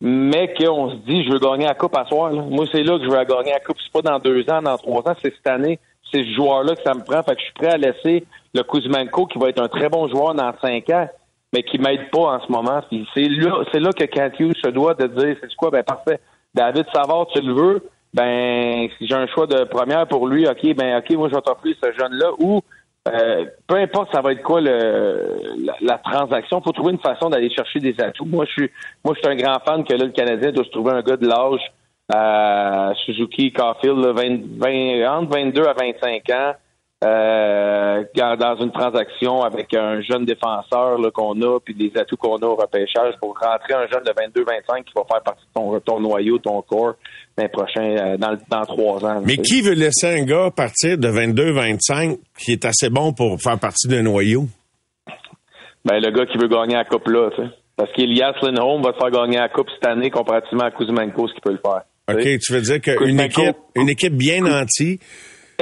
mais 0.00 0.54
qu'on 0.54 0.90
se 0.90 0.96
dit, 0.96 1.24
je 1.24 1.32
veux 1.32 1.40
gagner 1.40 1.66
la 1.66 1.74
coupe 1.74 1.96
à 1.96 2.06
soir. 2.06 2.32
Moi, 2.32 2.66
c'est 2.70 2.84
là 2.84 2.98
que 2.98 3.04
je 3.04 3.10
veux 3.10 3.24
gagner 3.24 3.52
la 3.52 3.60
coupe. 3.60 3.78
C'est 3.82 3.92
pas 3.92 4.08
dans 4.08 4.20
deux 4.20 4.48
ans, 4.48 4.62
dans 4.62 4.78
trois 4.78 5.00
ans, 5.08 5.16
c'est 5.20 5.34
cette 5.34 5.46
année. 5.48 5.80
C'est 6.12 6.22
ce 6.22 6.34
joueur-là 6.34 6.76
que 6.76 6.82
ça 6.82 6.94
me 6.94 7.02
prend. 7.02 7.22
Fait 7.24 7.34
que 7.34 7.40
je 7.40 7.44
suis 7.46 7.54
prêt 7.54 7.72
à 7.72 7.76
laisser 7.78 8.24
le 8.54 8.62
Kuzmenko 8.62 9.26
qui 9.26 9.38
va 9.38 9.48
être 9.48 9.62
un 9.62 9.68
très 9.68 9.88
bon 9.88 10.08
joueur 10.08 10.34
dans 10.34 10.52
cinq 10.60 10.90
ans, 10.90 11.08
mais 11.52 11.62
qui 11.62 11.78
m'aide 11.78 12.10
pas 12.10 12.36
en 12.36 12.40
ce 12.40 12.50
moment. 12.50 12.82
c'est 13.14 13.28
là, 13.28 13.64
c'est 13.72 13.80
là 13.80 13.92
que 13.92 14.42
Hughes 14.42 14.56
se 14.62 14.70
doit 14.70 14.94
de 14.94 15.06
dire, 15.06 15.36
c'est 15.40 15.54
quoi, 15.56 15.70
ben 15.70 15.82
parfait. 15.82 16.20
David 16.54 16.86
Savard, 16.92 17.26
tu 17.34 17.40
le 17.40 17.52
veux, 17.52 17.88
ben 18.12 18.88
si 18.98 19.06
j'ai 19.06 19.14
un 19.14 19.26
choix 19.26 19.46
de 19.46 19.64
première 19.64 20.06
pour 20.06 20.26
lui, 20.26 20.46
ok, 20.46 20.74
ben 20.74 20.98
ok, 20.98 21.10
moi 21.16 21.28
je 21.30 21.34
vais 21.34 21.40
t'offrir 21.40 21.76
ce 21.82 21.92
jeune-là. 21.92 22.30
Ou 22.38 22.60
euh, 23.08 23.46
peu 23.66 23.76
importe 23.76 24.12
ça 24.12 24.20
va 24.20 24.32
être 24.32 24.42
quoi 24.42 24.60
le, 24.60 25.36
la, 25.80 25.98
transaction, 25.98 26.60
faut 26.60 26.72
trouver 26.72 26.92
une 26.92 27.00
façon 27.00 27.30
d'aller 27.30 27.50
chercher 27.50 27.80
des 27.80 27.98
atouts. 28.00 28.26
Moi, 28.26 28.44
je 28.44 28.52
suis 28.52 28.70
moi 29.04 29.14
je 29.14 29.20
suis 29.20 29.28
un 29.28 29.36
grand 29.36 29.58
fan 29.64 29.84
que 29.84 29.94
là, 29.94 30.04
le 30.04 30.12
Canadien 30.12 30.52
doit 30.52 30.64
se 30.64 30.70
trouver 30.70 30.92
un 30.92 31.02
gars 31.02 31.16
de 31.16 31.26
l'âge 31.26 31.72
euh, 32.14 32.94
Suzuki 33.04 33.52
Caulfield, 33.52 33.98
20, 33.98 35.08
entre 35.08 35.32
22 35.32 35.64
à 35.64 35.72
25 35.72 36.30
ans. 36.30 36.52
Euh, 37.02 38.04
dans 38.14 38.56
une 38.60 38.70
transaction 38.70 39.42
avec 39.42 39.74
un 39.74 40.00
jeune 40.02 40.24
défenseur 40.24 40.98
qu'on 41.12 41.40
a, 41.42 41.58
puis 41.58 41.74
des 41.74 41.90
atouts 41.98 42.16
qu'on 42.16 42.36
a 42.36 42.46
au 42.46 42.54
repêchage 42.54 43.14
pour 43.20 43.36
rentrer 43.36 43.74
un 43.74 43.88
jeune 43.88 44.04
de 44.04 44.10
22-25 44.10 44.84
qui 44.84 44.92
va 44.94 45.02
faire 45.10 45.22
partie 45.22 45.42
de 45.42 45.52
ton, 45.52 45.80
ton 45.80 46.00
noyau, 46.00 46.38
ton 46.38 46.62
corps, 46.62 46.94
prochain, 47.52 47.96
euh, 47.96 48.16
dans, 48.16 48.36
dans 48.48 48.64
trois 48.64 49.04
ans. 49.04 49.20
Mais 49.24 49.36
qui 49.36 49.62
veut 49.62 49.74
laisser 49.74 50.20
un 50.20 50.24
gars 50.24 50.50
partir 50.54 50.96
de 50.96 51.08
22-25 51.08 52.18
qui 52.38 52.52
est 52.52 52.64
assez 52.64 52.88
bon 52.88 53.12
pour 53.12 53.40
faire 53.40 53.58
partie 53.58 53.88
d'un 53.88 54.02
noyau? 54.02 54.44
Ben, 55.84 55.98
le 55.98 56.10
gars 56.12 56.26
qui 56.26 56.38
veut 56.38 56.48
gagner 56.48 56.74
la 56.74 56.84
coupe 56.84 57.08
là, 57.08 57.30
tu 57.34 57.42
sais. 57.42 57.48
Parce 57.74 57.90
qu'Elias 57.94 58.34
Lindholm 58.42 58.82
va 58.82 58.92
te 58.92 58.98
faire 58.98 59.10
gagner 59.10 59.38
la 59.38 59.48
coupe 59.48 59.68
cette 59.74 59.90
année 59.90 60.10
comparativement 60.10 60.64
à 60.64 60.70
Kuzmenko, 60.70 61.26
ce 61.26 61.32
qu'il 61.32 61.42
peut 61.42 61.52
le 61.52 61.58
faire. 61.58 61.82
OK, 62.08 62.38
tu 62.40 62.52
veux 62.52 62.60
dire 62.60 62.80
qu'une 62.80 63.18
équipe, 63.18 63.56
une 63.74 63.88
équipe 63.88 64.14
bien 64.14 64.42
nantie 64.42 65.00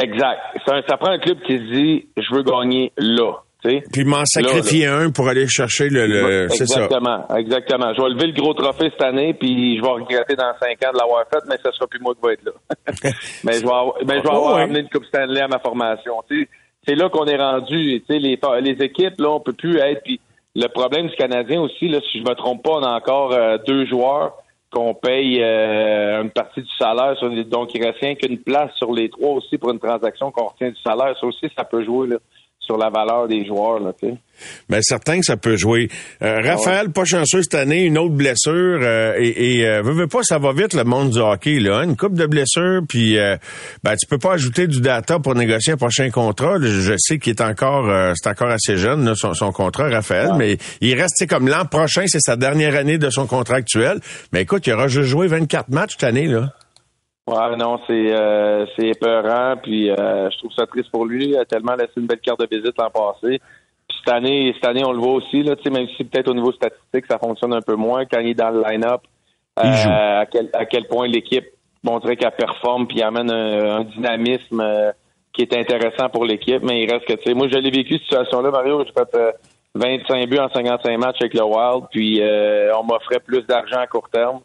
Exact. 0.02 0.40
Ça, 0.66 0.80
ça, 0.88 0.96
prend 0.96 1.10
un 1.10 1.18
club 1.18 1.40
qui 1.42 1.58
se 1.58 1.72
dit 1.72 2.06
je 2.16 2.34
veux 2.34 2.42
gagner 2.42 2.92
là. 2.96 3.32
T'sais. 3.62 3.82
Puis 3.92 4.04
m'en 4.04 4.24
sacrifier 4.24 4.86
un 4.86 5.10
pour 5.10 5.28
aller 5.28 5.46
chercher 5.46 5.90
le. 5.90 6.06
le 6.06 6.44
exactement, 6.44 7.26
ça. 7.28 7.38
exactement. 7.38 7.92
Je 7.94 8.02
vais 8.02 8.08
lever 8.08 8.28
le 8.28 8.32
gros 8.32 8.54
trophée 8.54 8.88
cette 8.90 9.02
année, 9.02 9.34
puis 9.34 9.76
je 9.76 9.82
vais 9.82 9.88
regretter 9.88 10.34
dans 10.34 10.52
cinq 10.58 10.82
ans 10.86 10.92
de 10.94 10.98
l'avoir 10.98 11.24
fait, 11.30 11.40
mais 11.46 11.56
ce 11.62 11.70
sera 11.72 11.86
plus 11.86 12.00
moi 12.00 12.14
qui 12.14 12.26
vais 12.26 12.32
être 12.34 12.44
là. 12.44 12.52
mais 13.44 13.52
je 13.52 13.60
vais 13.60 13.66
avoir, 13.66 13.94
mais 14.06 14.16
je 14.16 14.22
vais 14.22 14.34
avoir 14.34 14.56
amené 14.56 14.80
une 14.80 14.88
Coupe 14.88 15.04
Stanley 15.04 15.42
à 15.42 15.48
ma 15.48 15.58
formation. 15.58 16.14
C'est 16.86 16.94
là 16.94 17.10
qu'on 17.10 17.26
est 17.26 17.36
rendu. 17.36 18.02
Les, 18.08 18.38
les 18.62 18.84
équipes, 18.84 19.20
là, 19.20 19.28
on 19.28 19.40
peut 19.40 19.52
plus 19.52 19.76
être. 19.76 20.02
Puis 20.04 20.20
le 20.56 20.68
problème 20.68 21.08
du 21.08 21.16
Canadien 21.16 21.60
aussi, 21.60 21.88
là, 21.88 22.00
si 22.10 22.18
je 22.18 22.24
me 22.24 22.34
trompe 22.34 22.62
pas, 22.62 22.70
on 22.70 22.82
a 22.82 22.96
encore 22.96 23.32
euh, 23.32 23.58
deux 23.66 23.84
joueurs 23.84 24.39
qu'on 24.70 24.94
paye 24.94 25.42
euh, 25.42 26.22
une 26.22 26.30
partie 26.30 26.62
du 26.62 26.70
salaire. 26.78 27.16
donc, 27.46 27.74
il 27.74 27.84
reste 27.84 27.98
rien 27.98 28.14
qu'une 28.14 28.38
place 28.38 28.72
sur 28.76 28.92
les 28.92 29.08
trois 29.08 29.30
aussi 29.30 29.58
pour 29.58 29.70
une 29.70 29.80
transaction 29.80 30.30
qu'on 30.30 30.46
retient 30.46 30.70
du 30.70 30.80
salaire. 30.80 31.16
Ça 31.18 31.26
aussi, 31.26 31.50
ça 31.56 31.64
peut 31.64 31.84
jouer 31.84 32.08
là, 32.08 32.16
sur 32.70 32.78
la 32.78 32.88
valeur 32.88 33.26
des 33.26 33.44
joueurs. 33.44 33.80
Là, 33.80 33.92
Bien, 34.68 34.80
certain 34.80 35.18
que 35.18 35.26
ça 35.26 35.36
peut 35.36 35.56
jouer. 35.56 35.88
Euh, 36.22 36.40
ah 36.42 36.52
Raphaël, 36.52 36.90
pas 36.90 37.04
chanceux 37.04 37.42
cette 37.42 37.56
année, 37.56 37.82
une 37.82 37.98
autre 37.98 38.14
blessure. 38.14 38.78
Euh, 38.80 39.14
et, 39.18 39.58
et 39.58 39.66
euh, 39.66 39.82
veux, 39.82 40.06
pas, 40.06 40.20
ça 40.22 40.38
va 40.38 40.52
vite 40.52 40.72
le 40.72 40.84
monde 40.84 41.10
du 41.10 41.18
hockey. 41.18 41.58
Là, 41.58 41.78
hein. 41.78 41.82
Une 41.82 41.96
coupe 41.96 42.14
de 42.14 42.26
blessures, 42.26 42.80
puis 42.88 43.18
euh, 43.18 43.36
ben, 43.82 43.96
tu 43.96 44.06
peux 44.06 44.18
pas 44.18 44.34
ajouter 44.34 44.68
du 44.68 44.80
data 44.80 45.18
pour 45.18 45.34
négocier 45.34 45.72
un 45.72 45.76
prochain 45.76 46.08
contrat. 46.10 46.58
Je 46.60 46.94
sais 46.96 47.18
qu'il 47.18 47.30
est 47.30 47.42
encore 47.42 47.90
c'est 48.14 48.30
encore 48.30 48.50
assez 48.50 48.76
jeune, 48.76 49.14
son, 49.14 49.52
contrat, 49.52 49.88
Raphaël, 49.88 50.30
mais 50.38 50.58
il 50.80 50.94
reste 50.94 51.26
comme 51.28 51.48
l'an 51.48 51.64
prochain, 51.64 52.04
c'est 52.06 52.20
sa 52.20 52.36
dernière 52.36 52.76
année 52.76 52.98
de 52.98 53.10
son 53.10 53.26
contrat 53.26 53.56
actuel. 53.56 54.00
Mais 54.32 54.42
écoute, 54.42 54.66
il 54.66 54.72
aura 54.72 54.86
juste 54.86 55.08
joué 55.08 55.26
24 55.26 55.70
matchs 55.70 55.92
cette 55.98 56.04
année. 56.04 56.26
là. 56.26 56.52
Ouais, 57.26 57.56
non, 57.56 57.78
c'est 57.86 58.12
euh, 58.12 58.66
c'est 58.76 58.88
épeurant, 58.88 59.56
puis 59.62 59.86
je 59.88 60.38
trouve 60.38 60.52
ça 60.52 60.66
triste 60.66 60.90
pour 60.90 61.04
lui. 61.04 61.28
Il 61.28 61.36
a 61.36 61.44
tellement 61.44 61.74
laissé 61.74 61.92
une 61.96 62.06
belle 62.06 62.20
carte 62.20 62.40
de 62.40 62.48
visite 62.50 62.76
l'an 62.78 62.90
passé 62.90 63.40
cette 64.04 64.14
année, 64.14 64.52
cette 64.54 64.64
année, 64.64 64.84
on 64.84 64.92
le 64.92 64.98
voit 64.98 65.14
aussi, 65.14 65.42
là, 65.42 65.54
même 65.70 65.86
si 65.96 66.04
peut-être 66.04 66.28
au 66.28 66.34
niveau 66.34 66.52
statistique, 66.52 67.04
ça 67.08 67.18
fonctionne 67.18 67.52
un 67.52 67.60
peu 67.60 67.74
moins 67.74 68.04
quand 68.06 68.20
il 68.20 68.30
est 68.30 68.34
dans 68.34 68.50
le 68.50 68.62
line-up. 68.62 69.02
Euh, 69.58 70.20
à, 70.20 70.26
quel, 70.26 70.48
à 70.54 70.64
quel 70.64 70.86
point 70.86 71.06
l'équipe 71.06 71.44
montrait 71.82 72.16
qu'elle 72.16 72.30
performe 72.32 72.86
puis 72.86 73.02
amène 73.02 73.30
un, 73.30 73.84
dynamisme 73.84 74.60
euh, 74.60 74.92
qui 75.32 75.42
est 75.42 75.54
intéressant 75.54 76.08
pour 76.08 76.24
l'équipe, 76.24 76.62
mais 76.62 76.82
il 76.82 76.90
reste 76.90 77.04
que 77.04 77.12
tu 77.14 77.24
sais, 77.24 77.34
moi 77.34 77.46
je 77.48 77.58
l'ai 77.58 77.70
vécu 77.70 77.94
cette 77.94 78.02
situation-là, 78.04 78.50
Mario, 78.50 78.84
j'ai 78.86 78.92
fait 78.92 79.18
25 79.74 80.14
euh, 80.14 80.26
buts 80.26 80.38
en 80.38 80.48
55 80.48 80.98
matchs 80.98 81.16
avec 81.20 81.34
le 81.34 81.42
Wild, 81.42 81.84
puis 81.90 82.22
on 82.78 82.84
m'offrait 82.84 83.20
plus 83.20 83.42
d'argent 83.42 83.80
à 83.80 83.86
court 83.86 84.08
terme 84.10 84.40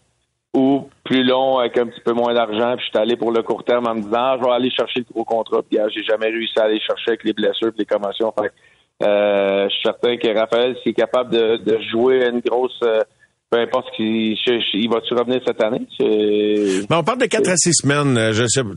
ou 0.55 0.89
plus 1.03 1.23
long 1.23 1.59
avec 1.59 1.77
un 1.77 1.85
petit 1.85 1.99
peu 1.99 2.13
moins 2.13 2.33
d'argent, 2.33 2.75
puis 2.77 2.85
je 2.85 2.89
suis 2.89 2.97
allé 2.97 3.17
pour 3.17 3.31
le 3.31 3.43
court 3.43 3.63
terme 3.63 3.87
en 3.87 3.95
me 3.95 4.01
disant 4.01 4.17
ah, 4.17 4.37
je 4.39 4.45
vais 4.45 4.51
aller 4.51 4.71
chercher 4.71 5.01
le 5.01 5.13
gros 5.13 5.25
contrat, 5.25 5.61
puis 5.61 5.77
j'ai 5.93 6.03
jamais 6.03 6.27
réussi 6.27 6.57
à 6.57 6.63
aller 6.63 6.79
chercher 6.79 7.09
avec 7.09 7.23
les 7.25 7.33
blessures 7.33 7.67
et 7.67 7.79
les 7.79 7.85
commotions. 7.85 8.33
Fait 8.39 8.51
euh, 9.03 9.67
je 9.67 9.73
suis 9.73 9.83
certain 9.83 10.15
que 10.17 10.37
Raphaël, 10.37 10.77
s'il 10.81 10.91
est 10.91 10.93
capable 10.93 11.31
de, 11.31 11.79
jouer 11.91 12.25
une 12.29 12.39
grosse, 12.39 12.79
euh, 12.83 13.01
peu 13.55 13.61
importe 13.61 13.87
il 13.97 14.89
va-tu 14.91 15.13
revenir 15.13 15.39
cette 15.45 15.61
année? 15.63 15.81
Ben, 16.89 16.97
on 16.97 17.03
parle 17.03 17.19
de 17.19 17.25
4 17.25 17.47
à 17.49 17.55
6 17.55 17.73
semaines. 17.81 18.17
euh, 18.17 18.33
Je 18.33 18.45
sais, 18.47 18.61
Pas 18.63 18.67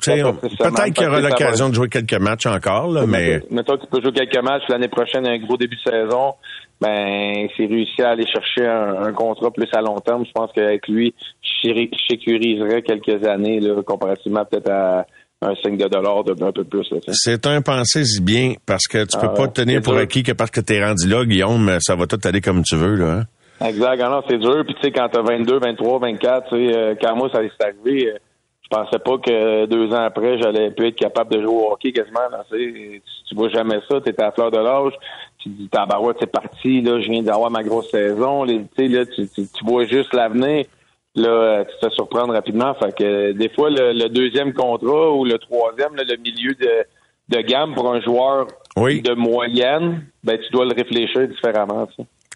peut-être 0.71 0.95
qu'il 0.95 1.05
y 1.05 1.07
aura 1.07 1.21
l'occasion 1.21 1.69
de 1.69 1.75
jouer 1.75 1.89
quelques 1.89 2.21
matchs 2.21 2.47
encore, 2.47 2.91
là, 2.93 3.05
mais 3.07 3.41
Mettons, 3.51 3.77
qu'il 3.77 3.89
peut 3.89 4.01
jouer 4.03 4.13
quelques 4.13 4.43
matchs 4.43 4.63
l'année 4.69 4.89
prochaine, 4.89 5.27
un 5.27 5.39
gros 5.39 5.57
début 5.57 5.77
de 5.77 5.91
saison. 5.91 6.35
Ben, 6.81 7.49
s'il 7.57 7.67
réussit 7.73 8.01
à 8.01 8.11
aller 8.11 8.27
chercher 8.27 8.67
un, 8.69 9.03
un 9.03 9.13
contrat 9.13 9.51
plus 9.51 9.67
à 9.73 9.81
long 9.81 9.99
terme, 9.99 10.25
je 10.25 10.31
pense 10.33 10.51
qu'avec 10.55 10.87
lui, 10.87 11.13
je 11.43 11.69
sé- 11.69 11.91
je 11.93 11.99
sécuriserais 12.15 12.83
quelques 12.83 13.27
années, 13.27 13.59
là, 13.59 13.83
comparativement 13.83 14.45
peut-être 14.45 14.71
à 14.71 15.05
un 15.43 15.55
5 15.61 15.77
de 15.77 15.89
dollars 15.89 16.23
de 16.25 16.33
un 16.45 16.53
peu 16.53 16.63
plus. 16.65 16.87
C'est 17.13 17.47
un 17.47 17.63
pensée 17.63 18.05
si 18.05 18.21
bien 18.21 18.55
parce 18.65 18.87
que 18.87 18.99
tu 19.05 19.19
peux 19.19 19.27
Ah 19.27 19.35
pas 19.35 19.43
ouais, 19.43 19.49
te 19.49 19.61
tenir 19.61 19.81
pour 19.83 19.97
acquis 19.97 20.23
que 20.23 20.33
parce 20.33 20.51
que 20.53 20.61
t'es 20.61 20.85
rendu 20.85 21.09
là, 21.09 21.25
Guillaume, 21.25 21.79
ça 21.81 21.97
va 21.97 22.07
tout 22.07 22.19
aller 22.25 22.41
comme 22.41 22.63
tu 22.63 22.77
veux, 22.77 22.95
là. 22.95 23.11
hein. 23.13 23.23
Exact. 23.65 24.01
Ah 24.05 24.09
non, 24.09 24.23
c'est 24.29 24.39
dur. 24.39 24.65
Puis 24.65 24.75
tu 24.75 24.83
sais, 24.83 24.93
quand 24.93 25.09
t'as 25.09 25.23
22, 25.23 25.59
23, 25.59 25.99
24, 25.99 26.49
tu 26.49 26.57
sais, 26.69 26.77
euh, 26.77 26.95
quand 27.01 27.17
moi 27.17 27.29
ça 27.33 27.41
s'est 27.43 27.51
arrivé, 27.65 28.09
euh, 28.13 28.19
je 28.63 28.69
pensais 28.69 28.99
pas 28.99 29.19
que 29.19 29.67
deux 29.67 29.89
ans 29.93 30.05
après, 30.05 30.39
j'allais 30.39 30.71
plus 30.71 30.89
être 30.89 30.97
capable 30.97 31.33
de 31.35 31.41
jouer 31.43 31.53
au 31.55 31.73
hockey 31.73 31.93
quasiment. 31.93 32.21
tu 32.51 32.57
sais. 32.59 33.03
tu, 33.29 33.35
vois 33.35 33.49
jamais 33.49 33.79
ça, 33.89 34.01
t'es 34.01 34.19
à 34.21 34.27
la 34.27 34.33
fleur 34.33 34.51
de 34.51 34.59
l'âge. 34.59 34.93
Tu 35.39 35.49
te 35.51 35.55
dis, 35.57 35.69
tabarouette, 35.69 36.19
c'est 36.21 36.31
parti, 36.31 36.83
là, 36.83 37.01
je 37.01 37.11
viens 37.11 37.23
d'avoir 37.23 37.51
ma 37.51 37.63
grosse 37.63 37.91
saison. 37.91 38.45
Les- 38.45 38.59
Tu 38.61 38.69
sais, 38.77 38.89
là, 38.89 39.07
tu, 39.07 39.27
tu, 39.29 39.43
tu 39.47 39.65
vois 39.65 39.85
juste 39.87 40.13
l'avenir. 40.13 40.67
Là, 41.15 41.29
euh, 41.29 41.65
tu 41.65 41.75
te 41.81 41.87
fais 41.89 41.95
surprendre 41.95 42.35
rapidement. 42.35 42.75
Fait 42.75 42.95
que 42.95 43.03
euh, 43.05 43.33
des 43.33 43.49
fois, 43.49 43.71
le, 43.71 43.93
le 43.93 44.09
deuxième 44.09 44.53
contrat 44.53 45.11
ou 45.13 45.25
le 45.25 45.39
troisième, 45.39 45.97
là, 45.97 46.05
le 46.07 46.17
milieu 46.17 46.55
de, 46.55 47.37
de 47.37 47.41
gamme 47.43 47.75
pour 47.75 47.91
un 47.93 48.01
joueur 48.03 48.47
Oui. 48.77 49.01
de 49.01 49.15
moyenne, 49.15 50.05
ben 50.23 50.39
tu 50.39 50.51
dois 50.53 50.65
le 50.67 50.75
réfléchir 50.75 51.27
différemment. 51.27 51.89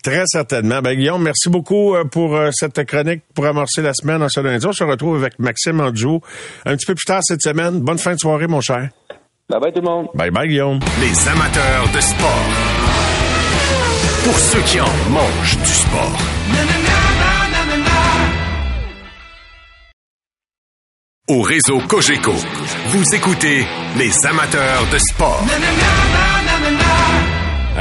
Très 0.02 0.24
certainement. 0.26 0.82
Ben, 0.82 0.94
Guillaume, 0.96 1.22
merci 1.22 1.48
beaucoup 1.48 1.94
euh, 1.94 2.04
pour 2.04 2.34
euh, 2.34 2.50
cette 2.52 2.84
chronique 2.84 3.22
pour 3.34 3.46
amorcer 3.46 3.82
la 3.82 3.94
semaine 3.94 4.22
en 4.22 4.28
ce 4.28 4.40
lundi. 4.40 4.66
On 4.66 4.72
se 4.72 4.82
retrouve 4.82 5.16
avec 5.16 5.38
Maxime 5.38 5.90
duo 5.92 6.20
un 6.66 6.76
petit 6.76 6.86
peu 6.86 6.94
plus 6.94 7.04
tard 7.06 7.20
cette 7.22 7.42
semaine. 7.42 7.80
Bonne 7.80 7.98
fin 7.98 8.14
de 8.14 8.18
soirée, 8.18 8.48
mon 8.48 8.60
cher. 8.60 8.88
Bye 9.48 9.60
bye 9.60 9.72
tout 9.72 9.80
le 9.80 9.88
monde. 9.88 10.08
Bye 10.14 10.30
bye, 10.30 10.48
Guillaume. 10.48 10.80
Les 11.00 11.28
amateurs 11.28 11.88
de 11.94 12.00
sport. 12.00 12.44
Pour 14.24 14.38
ceux 14.38 14.60
qui 14.62 14.80
en 14.80 15.10
mangent 15.10 15.58
du 15.58 15.72
sport. 15.72 16.18
Au 21.28 21.42
réseau 21.42 21.78
Cogeco, 21.88 22.34
vous 22.88 23.14
écoutez 23.14 23.64
les 23.96 24.26
amateurs 24.26 24.84
de 24.92 24.98
sport. 24.98 25.44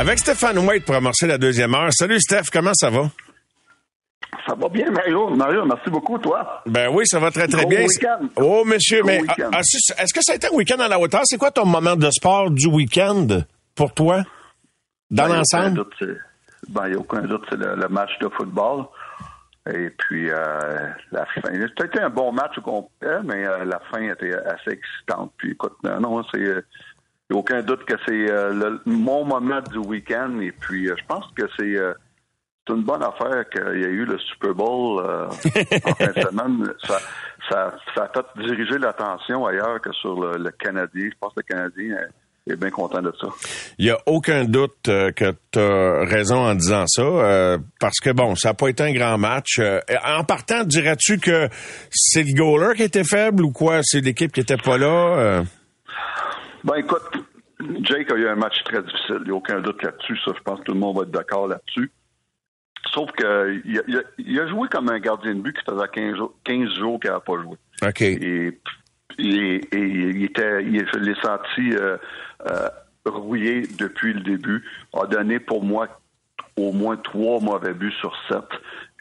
Avec 0.01 0.17
Stéphane 0.17 0.57
White 0.57 0.83
pour 0.83 0.95
amorcer 0.95 1.27
la 1.27 1.37
deuxième 1.37 1.75
heure. 1.75 1.89
Salut 1.93 2.19
Steph, 2.19 2.45
comment 2.51 2.73
ça 2.73 2.89
va? 2.89 3.03
Ça 4.47 4.55
va 4.55 4.67
bien, 4.67 4.89
Mario. 4.89 5.29
Mario, 5.35 5.63
merci 5.63 5.91
beaucoup, 5.91 6.17
toi. 6.17 6.63
Ben 6.65 6.89
oui, 6.91 7.03
ça 7.05 7.19
va 7.19 7.29
très 7.29 7.47
très 7.47 7.61
Gros 7.61 7.69
bien. 7.69 7.81
week-end. 7.81 8.27
Oh 8.37 8.63
monsieur, 8.65 9.01
Gros 9.03 9.07
mais 9.11 9.21
ah, 9.53 9.59
est-ce 9.59 10.11
que 10.11 10.21
ça 10.23 10.31
a 10.31 10.35
été 10.37 10.47
un 10.47 10.55
week-end 10.55 10.79
à 10.79 10.87
la 10.87 10.99
hauteur? 10.99 11.21
C'est 11.25 11.37
quoi 11.37 11.51
ton 11.51 11.67
moment 11.67 11.95
de 11.95 12.09
sport 12.09 12.49
du 12.49 12.65
week-end 12.65 13.27
pour 13.75 13.93
toi? 13.93 14.23
Dans 15.11 15.27
Ben, 15.27 15.35
l'ensemble? 15.35 15.85
Ben, 16.69 16.87
il 16.87 16.89
n'y 16.93 16.95
a 16.95 16.99
aucun 16.99 17.21
doute, 17.21 17.43
c'est 17.51 17.57
le, 17.57 17.75
le 17.75 17.87
match 17.87 18.09
de 18.21 18.29
football. 18.29 18.85
Et 19.71 19.91
puis, 19.91 20.31
euh, 20.31 20.87
la 21.11 21.27
fin. 21.27 21.41
C'était 21.79 21.99
un 22.01 22.09
bon 22.09 22.31
match 22.31 22.57
au 22.57 22.61
complet, 22.61 23.19
mais 23.23 23.45
euh, 23.45 23.63
la 23.65 23.79
fin 23.91 24.01
était 24.01 24.33
assez 24.33 24.71
excitante. 24.71 25.31
Puis, 25.37 25.51
écoute, 25.51 25.75
non, 25.83 25.99
non, 25.99 26.23
c'est. 26.33 26.55
A 27.31 27.35
aucun 27.35 27.61
doute 27.61 27.85
que 27.85 27.95
c'est 28.05 28.29
euh, 28.31 28.53
le- 28.53 28.81
mon 28.85 29.23
moment 29.25 29.61
du 29.61 29.77
week-end. 29.77 30.39
Et 30.41 30.51
puis, 30.51 30.89
euh, 30.89 30.95
je 30.99 31.05
pense 31.07 31.25
que 31.35 31.43
c'est. 31.57 31.75
euh, 31.77 31.93
c'est 32.67 32.75
une 32.75 32.83
bonne 32.83 33.01
affaire 33.03 33.49
qu'il 33.49 33.81
y 33.81 33.85
a 33.85 33.89
eu 33.89 34.05
le 34.05 34.19
Super 34.19 34.53
Bowl 34.53 35.03
euh, 35.03 35.25
en 35.85 35.93
fin 35.95 36.11
de 36.11 36.21
semaine. 36.21 36.73
Ça, 36.87 36.99
ça, 37.49 37.75
ça 37.95 38.03
a 38.03 38.07
fait 38.13 38.43
diriger 38.47 38.77
l'attention 38.77 39.45
ailleurs 39.47 39.81
que 39.81 39.91
sur 39.93 40.19
le, 40.21 40.37
le 40.37 40.51
Canadien. 40.51 41.09
Je 41.11 41.17
pense 41.19 41.33
que 41.33 41.39
le 41.47 41.55
Canadien 41.55 41.97
est 42.47 42.55
bien 42.55 42.69
content 42.69 43.01
de 43.01 43.11
ça. 43.19 43.27
Il 43.79 43.85
n'y 43.85 43.91
a 43.91 43.97
aucun 44.05 44.45
doute 44.45 44.77
que 44.83 45.33
tu 45.51 45.59
as 45.59 46.05
raison 46.05 46.37
en 46.37 46.53
disant 46.53 46.85
ça, 46.85 47.01
euh, 47.01 47.57
parce 47.79 47.99
que 47.99 48.11
bon, 48.11 48.35
ça 48.35 48.49
n'a 48.49 48.53
pas 48.53 48.67
été 48.67 48.83
un 48.83 48.93
grand 48.93 49.17
match. 49.17 49.59
En 50.05 50.23
partant, 50.23 50.63
dirais-tu 50.63 51.17
que 51.19 51.49
c'est 51.89 52.21
le 52.23 52.33
goaler 52.35 52.75
qui 52.75 52.83
était 52.83 53.03
faible 53.03 53.43
ou 53.43 53.51
quoi? 53.51 53.79
C'est 53.83 54.01
l'équipe 54.01 54.31
qui 54.31 54.39
était 54.41 54.57
pas 54.57 54.77
là? 54.77 54.87
Euh, 55.17 55.43
Ben 56.63 56.75
écoute, 56.75 57.01
Jake 57.83 58.11
a 58.11 58.15
eu 58.15 58.27
un 58.27 58.35
match 58.35 58.63
très 58.63 58.81
difficile. 58.81 59.17
Il 59.21 59.23
n'y 59.25 59.29
a 59.31 59.35
aucun 59.35 59.59
doute 59.61 59.81
là-dessus. 59.83 60.17
Ça, 60.25 60.31
je 60.35 60.41
pense 60.43 60.59
que 60.59 60.65
tout 60.65 60.73
le 60.73 60.79
monde 60.79 60.97
va 60.97 61.03
être 61.03 61.11
d'accord 61.11 61.47
là-dessus. 61.47 61.91
Sauf 62.93 63.11
que 63.11 63.61
il 63.65 63.79
a, 63.79 63.81
il 63.87 63.97
a- 63.97 64.03
il 64.17 64.39
a 64.39 64.47
joué 64.47 64.67
comme 64.69 64.89
un 64.89 64.99
gardien 64.99 65.33
de 65.35 65.39
but 65.41 65.55
qui 65.57 65.63
faisait 65.63 65.87
15 65.93 66.15
jours, 66.17 66.33
15 66.43 66.73
jours 66.75 66.99
qu'il 66.99 67.09
n'avait 67.09 67.23
pas 67.25 67.41
joué. 67.41 67.57
OK. 67.87 68.01
Et, 68.01 68.59
et, 69.19 69.55
et 69.55 69.77
il 69.79 70.23
était, 70.23 70.63
il, 70.63 70.85
je 70.93 70.99
l'ai 70.99 71.15
senti 71.15 71.73
euh, 71.75 71.97
euh, 72.49 72.69
rouillé 73.05 73.63
depuis 73.77 74.13
le 74.13 74.21
début. 74.21 74.63
A 74.93 75.05
donné 75.05 75.39
pour 75.39 75.63
moi 75.63 75.87
au 76.57 76.73
moins 76.73 76.97
trois 76.97 77.39
mauvais 77.39 77.73
buts 77.73 77.93
sur 77.99 78.13
sept. 78.27 78.43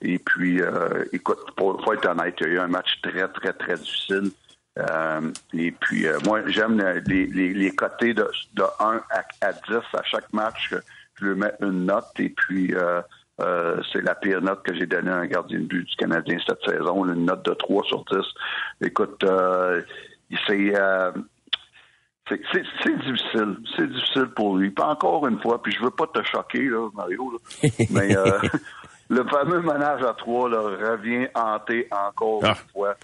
Et 0.03 0.19
puis, 0.19 0.63
euh, 0.63 1.05
écoute, 1.13 1.39
pour, 1.57 1.83
faut 1.85 1.93
être 1.93 2.09
honnête, 2.09 2.35
il 2.41 2.47
y 2.47 2.51
a 2.51 2.53
eu 2.55 2.59
un 2.59 2.69
match 2.69 3.01
très, 3.03 3.27
très, 3.29 3.53
très 3.53 3.75
difficile. 3.75 4.31
Euh, 4.79 5.33
et 5.53 5.73
puis, 5.73 6.07
euh, 6.07 6.19
moi, 6.25 6.41
j'aime 6.47 6.81
les, 7.07 7.27
les, 7.27 7.53
les 7.53 7.71
côtés 7.73 8.15
de, 8.15 8.27
de 8.55 8.63
1 8.79 9.01
à, 9.11 9.23
à 9.47 9.53
10 9.53 9.77
à 9.95 10.03
chaque 10.05 10.33
match. 10.33 10.75
Je 11.17 11.27
lui 11.27 11.35
mets 11.39 11.53
une 11.61 11.87
note 11.87 12.07
et 12.19 12.31
puis 12.31 12.75
euh, 12.75 13.03
c'est 13.93 14.01
la 14.03 14.15
pire 14.15 14.41
note 14.41 14.63
que 14.63 14.75
j'ai 14.75 14.87
donnée 14.87 15.11
à 15.11 15.17
un 15.17 15.27
gardien 15.27 15.59
de 15.59 15.65
but 15.65 15.85
du 15.85 15.97
Canadien 15.97 16.39
cette 16.47 16.63
saison, 16.65 17.05
une 17.05 17.25
note 17.27 17.45
de 17.45 17.53
3 17.55 17.85
sur 17.85 18.05
10. 18.07 18.19
Écoute, 18.87 19.25
c'est... 20.47 20.73
c'est 22.29 22.97
difficile. 22.99 23.57
C'est 23.77 23.91
difficile 23.91 24.27
pour 24.37 24.57
lui. 24.57 24.71
Pas 24.71 24.87
encore 24.87 25.27
une 25.27 25.41
fois, 25.41 25.61
puis 25.61 25.73
je 25.73 25.83
veux 25.83 25.91
pas 25.91 26.07
te 26.07 26.23
choquer, 26.23 26.69
là, 26.69 26.89
Mario, 26.95 27.33
là, 27.33 27.69
mais 27.91 28.15
le 29.11 29.25
fameux 29.25 29.61
ménage 29.61 30.03
à 30.05 30.15
trois 30.15 30.49
là, 30.49 30.61
revient 30.61 31.27
hanter 31.35 31.89
encore 31.91 32.41
Ah. 32.45 32.51
une 32.51 32.71
fois 32.73 32.95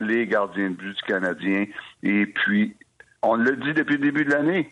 les 0.00 0.26
gardiens 0.26 0.70
de 0.70 0.74
but 0.74 0.96
du 0.96 1.02
Canadien. 1.02 1.66
Et 2.02 2.26
puis, 2.26 2.74
on 3.22 3.36
le 3.36 3.56
dit 3.56 3.74
depuis 3.74 3.96
le 3.96 4.04
début 4.04 4.24
de 4.24 4.30
l'année, 4.30 4.70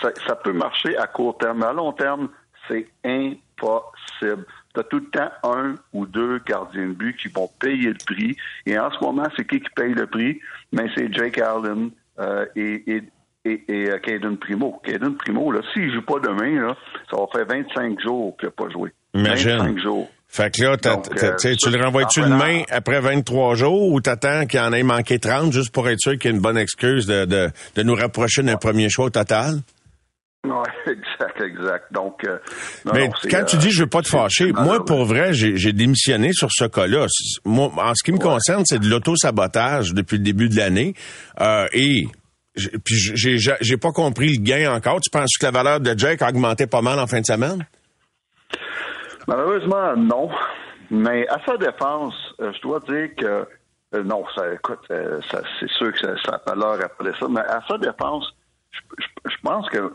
ça, 0.00 0.10
ça 0.26 0.36
peut 0.36 0.52
marcher 0.52 0.96
à 0.96 1.06
court 1.06 1.38
terme, 1.38 1.58
mais 1.58 1.66
à 1.66 1.72
long 1.72 1.92
terme, 1.92 2.28
c'est 2.68 2.86
impossible. 3.04 4.46
Tu 4.74 4.80
as 4.80 4.84
tout 4.84 4.98
le 4.98 5.10
temps 5.10 5.30
un 5.44 5.74
ou 5.92 6.06
deux 6.06 6.40
gardiens 6.46 6.88
de 6.88 6.92
but 6.92 7.16
qui 7.16 7.28
vont 7.28 7.48
payer 7.60 7.90
le 7.90 7.98
prix. 8.06 8.36
Et 8.66 8.78
en 8.78 8.90
ce 8.90 8.98
moment, 9.00 9.26
c'est 9.36 9.46
qui 9.46 9.60
qui 9.60 9.70
paye 9.70 9.94
le 9.94 10.06
prix? 10.06 10.40
Mais 10.72 10.88
c'est 10.94 11.12
Jake 11.12 11.38
Allen 11.38 11.90
euh, 12.18 12.46
et, 12.56 12.96
et, 12.96 13.02
et, 13.44 13.64
et 13.68 13.90
euh, 13.90 13.98
Caden 13.98 14.36
Primo. 14.36 14.80
Caden 14.84 15.16
Primo, 15.16 15.52
là, 15.52 15.60
s'il 15.72 15.92
joue 15.92 16.02
pas 16.02 16.18
demain, 16.18 16.60
là, 16.60 16.76
ça 17.10 17.16
va 17.16 17.26
faire 17.32 17.46
25 17.46 18.00
jours 18.00 18.36
qu'il 18.36 18.48
n'a 18.48 18.52
pas 18.52 18.68
joué. 18.70 18.92
Imagine. 19.14 19.58
25 19.58 19.78
jours. 19.78 20.10
Fait 20.34 20.52
que 20.52 20.62
là, 20.64 20.76
Donc, 20.76 21.06
euh, 21.22 21.36
tu 21.36 21.70
le 21.70 21.80
renvoies-tu 21.80 22.20
en 22.22 22.28
demain 22.28 22.62
après 22.68 23.00
23 23.00 23.54
jours 23.54 23.92
ou 23.92 24.00
t'attends 24.00 24.46
qu'il 24.46 24.58
en 24.58 24.72
ait 24.72 24.82
manqué 24.82 25.20
30 25.20 25.52
juste 25.52 25.70
pour 25.70 25.88
être 25.88 26.00
sûr 26.00 26.18
qu'il 26.18 26.24
y 26.28 26.34
ait 26.34 26.36
une 26.36 26.42
bonne 26.42 26.58
excuse 26.58 27.06
de, 27.06 27.24
de, 27.24 27.50
de 27.76 27.82
nous 27.84 27.94
rapprocher 27.94 28.42
d'un 28.42 28.56
premier 28.56 28.90
choix 28.90 29.04
au 29.04 29.10
total? 29.10 29.60
Oui, 30.44 30.50
exact, 30.88 31.40
exact. 31.40 31.84
Donc, 31.92 32.24
euh, 32.26 32.38
non, 32.84 32.92
Mais 32.94 33.06
non, 33.06 33.12
quand 33.30 33.44
tu 33.44 33.54
euh, 33.54 33.58
dis 33.60 33.70
je 33.70 33.84
veux 33.84 33.88
pas 33.88 34.02
te 34.02 34.08
c'est- 34.08 34.16
fâcher, 34.16 34.52
moi 34.52 34.84
pour 34.84 35.04
vrai, 35.04 35.32
j'ai 35.34 35.72
démissionné 35.72 36.32
sur 36.32 36.48
ce 36.50 36.64
cas-là. 36.64 37.06
Moi, 37.44 37.70
en 37.76 37.94
ce 37.94 38.02
qui 38.02 38.10
me 38.10 38.18
concerne, 38.18 38.64
c'est 38.66 38.80
de 38.80 38.88
l'auto-sabotage 38.88 39.94
depuis 39.94 40.18
le 40.18 40.24
début 40.24 40.48
de 40.48 40.56
l'année. 40.56 40.94
Euh, 41.40 41.68
et 41.72 42.08
puis 42.56 42.96
j'ai 43.14 43.38
j'ai 43.38 43.54
j'ai 43.60 43.76
pas 43.76 43.92
compris 43.92 44.36
le 44.36 44.42
gain 44.42 44.74
encore. 44.74 45.00
Tu 45.00 45.10
penses 45.10 45.36
que 45.38 45.46
la 45.46 45.52
valeur 45.52 45.78
de 45.78 45.96
Jake 45.96 46.22
a 46.22 46.28
augmenté 46.28 46.66
pas 46.66 46.82
mal 46.82 46.98
en 46.98 47.06
fin 47.06 47.20
de 47.20 47.26
semaine? 47.26 47.64
Malheureusement, 49.26 49.96
non. 49.96 50.30
Mais 50.90 51.26
à 51.28 51.38
sa 51.46 51.56
défense, 51.56 52.14
euh, 52.40 52.52
je 52.52 52.60
dois 52.60 52.80
dire 52.80 53.14
que 53.16 53.46
euh, 53.94 54.02
non, 54.02 54.24
ça, 54.34 54.52
écoute, 54.52 54.80
euh, 54.90 55.20
ça, 55.30 55.40
c'est 55.60 55.70
sûr 55.70 55.92
que 55.92 55.98
ça, 55.98 56.16
ça 56.24 56.34
a 56.34 56.38
pas 56.38 56.54
l'heure 56.54 56.78
après 56.84 57.12
ça. 57.18 57.26
Mais 57.28 57.40
à 57.40 57.60
sa 57.68 57.78
défense, 57.78 58.26
je, 58.70 58.80
je- 58.98 59.30
je 59.30 59.36
pense 59.42 59.68
que 59.70 59.94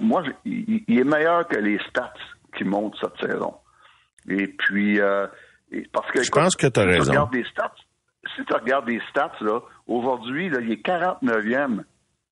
moi, 0.00 0.22
je- 0.24 0.30
il, 0.44 0.84
il 0.86 0.98
est 1.00 1.04
meilleur 1.04 1.48
que 1.48 1.56
les 1.56 1.78
stats 1.88 2.12
qui 2.56 2.64
montent 2.64 2.96
cette 3.00 3.18
saison. 3.30 3.54
Et 4.28 4.46
puis, 4.46 5.00
euh, 5.00 5.26
et- 5.72 5.88
parce 5.92 6.10
que 6.10 6.22
Je 6.22 6.30
pense 6.30 6.54
que 6.54 6.66
t'as 6.66 6.82
si 6.82 6.86
tu 6.88 6.92
raison. 6.98 7.10
regardes 7.12 7.34
les 7.34 7.44
stats, 7.44 7.74
si 8.36 8.44
tu 8.44 8.52
regardes 8.54 8.88
les 8.88 9.00
stats 9.10 9.32
là, 9.40 9.60
aujourd'hui, 9.88 10.48
là, 10.50 10.58
il 10.60 10.70
est 10.72 10.82
49e 10.82 11.82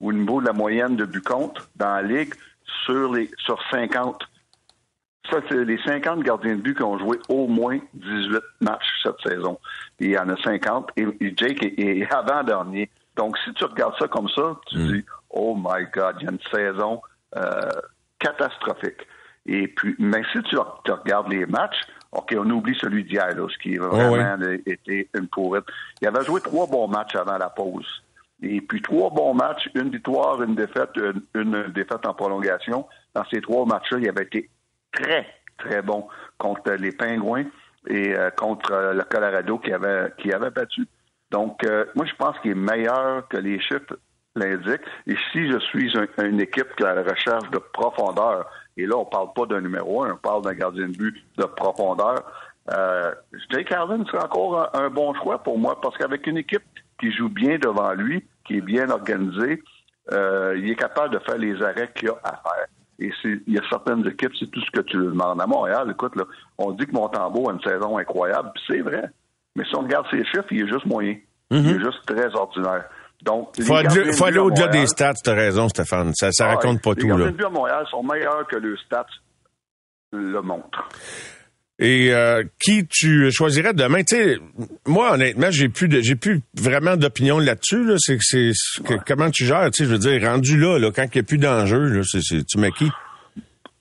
au 0.00 0.12
niveau 0.12 0.40
de 0.40 0.46
la 0.46 0.52
moyenne 0.52 0.94
de 0.96 1.06
contre 1.20 1.68
dans 1.76 1.94
la 1.96 2.02
ligue 2.02 2.34
sur 2.84 3.12
les 3.12 3.30
sur 3.38 3.58
50. 3.70 4.22
Ça, 5.30 5.38
c'est 5.48 5.64
les 5.64 5.78
50 5.84 6.22
gardiens 6.22 6.56
de 6.56 6.60
but 6.60 6.76
qui 6.76 6.82
ont 6.82 6.98
joué 6.98 7.18
au 7.28 7.46
moins 7.46 7.78
18 7.94 8.38
matchs 8.60 8.86
cette 9.02 9.20
saison. 9.24 9.58
Il 10.00 10.10
y 10.10 10.18
en 10.18 10.28
a 10.28 10.36
50. 10.42 10.90
Et, 10.96 11.06
et 11.20 11.34
Jake 11.36 11.62
est, 11.62 11.78
est 11.78 12.12
avant-dernier. 12.12 12.90
Donc, 13.16 13.36
si 13.44 13.52
tu 13.54 13.64
regardes 13.64 13.94
ça 13.98 14.08
comme 14.08 14.28
ça, 14.30 14.58
tu 14.66 14.78
dis, 14.78 15.04
oh 15.30 15.54
my 15.56 15.86
God, 15.94 16.16
il 16.20 16.24
y 16.24 16.28
a 16.28 16.32
une 16.32 16.38
saison 16.52 17.00
euh, 17.36 17.70
catastrophique. 18.18 19.06
Et 19.46 19.68
puis, 19.68 19.94
mais 19.98 20.22
si 20.32 20.42
tu, 20.42 20.56
tu 20.84 20.92
regardes 20.92 21.30
les 21.30 21.46
matchs, 21.46 21.80
OK, 22.12 22.34
on 22.38 22.48
oublie 22.50 22.76
celui 22.78 23.04
d'hier, 23.04 23.34
ce 23.36 23.58
qui 23.58 23.78
a 23.78 23.86
vraiment 23.86 24.36
été 24.66 25.08
une 25.14 25.28
pourrite. 25.28 25.64
Il 26.00 26.08
avait 26.08 26.24
joué 26.24 26.40
trois 26.40 26.66
bons 26.66 26.86
matchs 26.86 27.16
avant 27.16 27.38
la 27.38 27.48
pause. 27.48 27.86
Et 28.42 28.60
puis 28.60 28.82
trois 28.82 29.10
bons 29.10 29.34
matchs, 29.34 29.68
une 29.74 29.90
victoire, 29.90 30.42
une 30.42 30.54
défaite, 30.54 30.90
une, 31.34 31.72
défaite 31.74 32.04
en 32.06 32.12
prolongation. 32.12 32.86
Dans 33.14 33.24
ces 33.32 33.40
trois 33.40 33.64
matchs-là, 33.64 33.98
il 34.00 34.08
avait 34.08 34.24
été 34.24 34.50
très, 34.92 35.26
très 35.58 35.82
bon 35.82 36.06
contre 36.38 36.72
les 36.72 36.92
Pingouins 36.92 37.46
et 37.88 38.14
euh, 38.14 38.30
contre 38.30 38.72
euh, 38.72 38.92
le 38.92 39.02
Colorado 39.02 39.58
qui 39.58 39.72
avait, 39.72 40.12
qui 40.18 40.32
avait 40.32 40.50
battu. 40.50 40.86
Donc, 41.30 41.64
euh, 41.64 41.86
moi, 41.94 42.04
je 42.06 42.14
pense 42.16 42.38
qu'il 42.40 42.52
est 42.52 42.54
meilleur 42.54 43.26
que 43.28 43.38
les 43.38 43.58
chiffres 43.60 43.98
l'indiquent. 44.36 44.82
Et 45.06 45.16
si 45.32 45.50
je 45.50 45.58
suis 45.58 45.92
une 46.18 46.40
équipe 46.40 46.74
qui 46.76 46.84
a 46.84 46.94
la 46.94 47.02
recherche 47.02 47.50
de 47.50 47.58
profondeur, 47.58 48.48
et 48.76 48.86
là, 48.86 48.96
on 48.96 49.04
parle 49.04 49.32
pas 49.34 49.46
d'un 49.46 49.60
numéro 49.60 50.04
un, 50.04 50.12
on 50.12 50.16
parle 50.16 50.42
d'un 50.42 50.54
gardien 50.54 50.88
de 50.88 50.96
but 50.96 51.24
de 51.36 51.44
profondeur, 51.44 52.22
euh, 52.72 53.12
Jake 53.50 53.72
Allen 53.72 54.06
serait 54.06 54.22
encore 54.22 54.70
un, 54.74 54.88
bon 54.88 55.14
choix 55.14 55.42
pour 55.42 55.58
moi 55.58 55.80
parce 55.80 55.96
qu'avec 55.98 56.26
une 56.26 56.36
équipe 56.36 56.62
qui 57.00 57.10
joue 57.12 57.28
bien 57.28 57.58
devant 57.58 57.92
lui, 57.92 58.24
qui 58.46 58.58
est 58.58 58.60
bien 58.60 58.88
organisée, 58.90 59.62
euh, 60.12 60.54
il 60.56 60.70
est 60.70 60.76
capable 60.76 61.14
de 61.14 61.18
faire 61.20 61.38
les 61.38 61.60
arrêts 61.62 61.90
qu'il 61.94 62.08
a 62.10 62.20
à 62.22 62.40
faire. 62.42 62.66
Et 63.02 63.12
il 63.24 63.54
y 63.54 63.58
a 63.58 63.62
certaines 63.68 64.06
équipes, 64.06 64.32
c'est 64.38 64.50
tout 64.50 64.60
ce 64.60 64.70
que 64.70 64.80
tu 64.82 64.96
demandes. 64.96 65.40
À 65.40 65.46
Montréal, 65.46 65.88
écoute, 65.90 66.14
là, 66.16 66.24
on 66.58 66.70
dit 66.72 66.86
que 66.86 66.92
Montembeau 66.92 67.50
a 67.50 67.52
une 67.52 67.60
saison 67.62 67.98
incroyable, 67.98 68.50
c'est 68.68 68.80
vrai. 68.80 69.10
Mais 69.56 69.64
si 69.64 69.74
on 69.74 69.80
regarde 69.80 70.06
ses 70.10 70.24
chiffres, 70.24 70.46
il 70.50 70.62
est 70.62 70.68
juste 70.68 70.86
moyen. 70.86 71.16
Il 71.50 71.56
est 71.58 71.74
mhm. 71.74 71.84
juste 71.84 72.06
très 72.06 72.34
ordinaire. 72.34 72.84
Donc, 73.22 73.50
il 73.58 73.64
faut, 73.64 73.74
aller 74.24 74.38
au-delà 74.38 74.68
des 74.68 74.86
stats, 74.86 75.14
tu 75.14 75.30
as 75.30 75.34
raison, 75.34 75.68
Stéphane. 75.68 76.12
Ça, 76.14 76.32
ça 76.32 76.46
ah 76.46 76.54
raconte 76.54 76.82
pas 76.82 76.94
tout. 76.94 77.02
Les 77.02 77.08
gardiens 77.08 77.26
de 77.26 77.36
but 77.36 77.44
à 77.44 77.50
Montréal 77.50 77.86
sont 77.90 78.02
meilleurs 78.02 78.46
que 78.48 78.56
le 78.56 78.76
stats 78.76 79.06
le 80.12 80.40
montrent. 80.42 80.88
Et 81.82 82.14
euh, 82.14 82.44
qui 82.60 82.86
tu 82.86 83.32
choisirais 83.32 83.74
demain? 83.74 84.04
Tu 84.04 84.16
sais, 84.16 84.38
moi 84.86 85.14
honnêtement, 85.14 85.50
j'ai 85.50 85.68
plus 85.68 85.88
de, 85.88 86.00
j'ai 86.00 86.14
plus 86.14 86.40
vraiment 86.54 86.96
d'opinion 86.96 87.40
là-dessus. 87.40 87.84
Là. 87.84 87.96
C'est, 87.98 88.18
c'est, 88.20 88.52
comment 89.04 89.30
tu 89.30 89.44
gères? 89.44 89.68
Tu 89.72 89.82
sais, 89.82 89.84
je 89.84 89.92
veux 89.92 89.98
dire, 89.98 90.22
rendu 90.30 90.56
là, 90.58 90.78
là 90.78 90.92
quand 90.94 91.02
il 91.02 91.18
n'y 91.18 91.20
a 91.20 91.22
plus 91.24 91.38
d'enjeu, 91.38 91.88
là, 91.88 92.02
c'est, 92.04 92.22
c'est, 92.22 92.46
tu 92.46 92.58
mets 92.58 92.70
qui? 92.70 92.88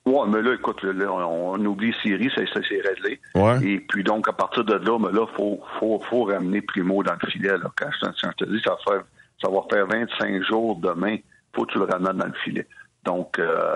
Ouais, 0.06 0.28
mais 0.28 0.42
là, 0.42 0.56
écoute, 0.56 0.82
là, 0.82 1.12
on, 1.12 1.64
oublie 1.64 1.94
Syrie, 2.02 2.32
ça, 2.36 2.42
ça 2.52 2.60
c'est 2.68 2.82
réglé. 2.82 3.20
Ouais. 3.36 3.64
Et 3.64 3.80
puis 3.80 4.04
donc, 4.04 4.28
à 4.28 4.34
partir 4.34 4.64
de 4.64 4.74
là, 4.74 4.98
mais 4.98 5.12
là, 5.12 5.28
faut, 5.38 5.62
faut, 5.80 6.02
faut 6.10 6.24
ramener 6.24 6.62
Primo 6.62 7.04
dans 7.04 7.14
le 7.22 7.30
filet. 7.30 7.50
Là. 7.50 7.72
Quand 7.76 7.90
je, 7.92 8.28
te 8.30 8.50
dis, 8.50 8.60
ça 8.64 8.72
va 8.72 8.78
faire, 8.94 9.04
ça 9.40 9.52
va 9.52 9.62
faire 9.70 9.86
25 9.86 10.44
jours 10.44 10.78
demain, 10.78 11.18
faut 11.56 11.66
que 11.66 11.74
tu 11.74 11.78
le 11.78 11.86
ramènes 11.86 12.18
dans 12.18 12.26
le 12.26 12.34
filet. 12.44 12.66
Donc, 13.06 13.38
euh, 13.38 13.76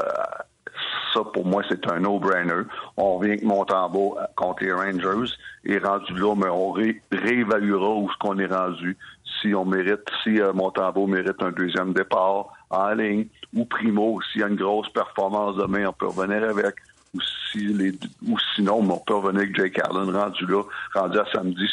ça, 1.16 1.24
pour 1.34 1.46
moi, 1.46 1.64
c'est 1.70 1.90
un 1.90 2.00
no-brainer. 2.00 2.64
On 2.98 3.18
revient 3.18 3.32
avec 3.32 3.44
Montembeau 3.44 4.18
contre 4.36 4.64
les 4.64 4.74
Rangers 4.74 5.34
et 5.64 5.78
rendu 5.78 6.14
là, 6.14 6.36
mais 6.36 6.50
on 6.50 6.72
réévaluera 6.72 7.96
où 7.96 8.10
ce 8.12 8.18
qu'on 8.20 8.38
est 8.38 8.54
rendu. 8.54 8.98
Si 9.42 9.54
on 9.54 9.66
mérite, 9.66 10.02
si 10.24 10.40
euh, 10.42 10.54
mérite 10.54 11.42
un 11.42 11.52
deuxième 11.52 11.94
départ 11.94 12.50
en 12.70 12.90
ligne 12.94 13.28
ou 13.56 13.66
Primo, 13.66 14.20
s'il 14.22 14.42
y 14.42 14.44
a 14.44 14.48
une 14.48 14.56
grosse 14.56 14.90
performance 14.90 15.56
demain, 15.56 15.88
on 15.88 15.94
peut 15.94 16.08
revenir 16.08 16.50
avec. 16.50 16.76
Ou, 17.14 17.20
si 17.52 17.60
les, 17.60 17.94
ou 18.28 18.38
sinon, 18.56 18.80
on 18.80 18.98
peut 18.98 19.16
revenir 19.16 19.42
avec 19.42 19.56
Jake 19.56 19.80
Allen 19.80 20.14
rendu 20.14 20.46
là, 20.46 20.64
rendu 20.94 21.18
à 21.18 21.26
samedi, 21.32 21.66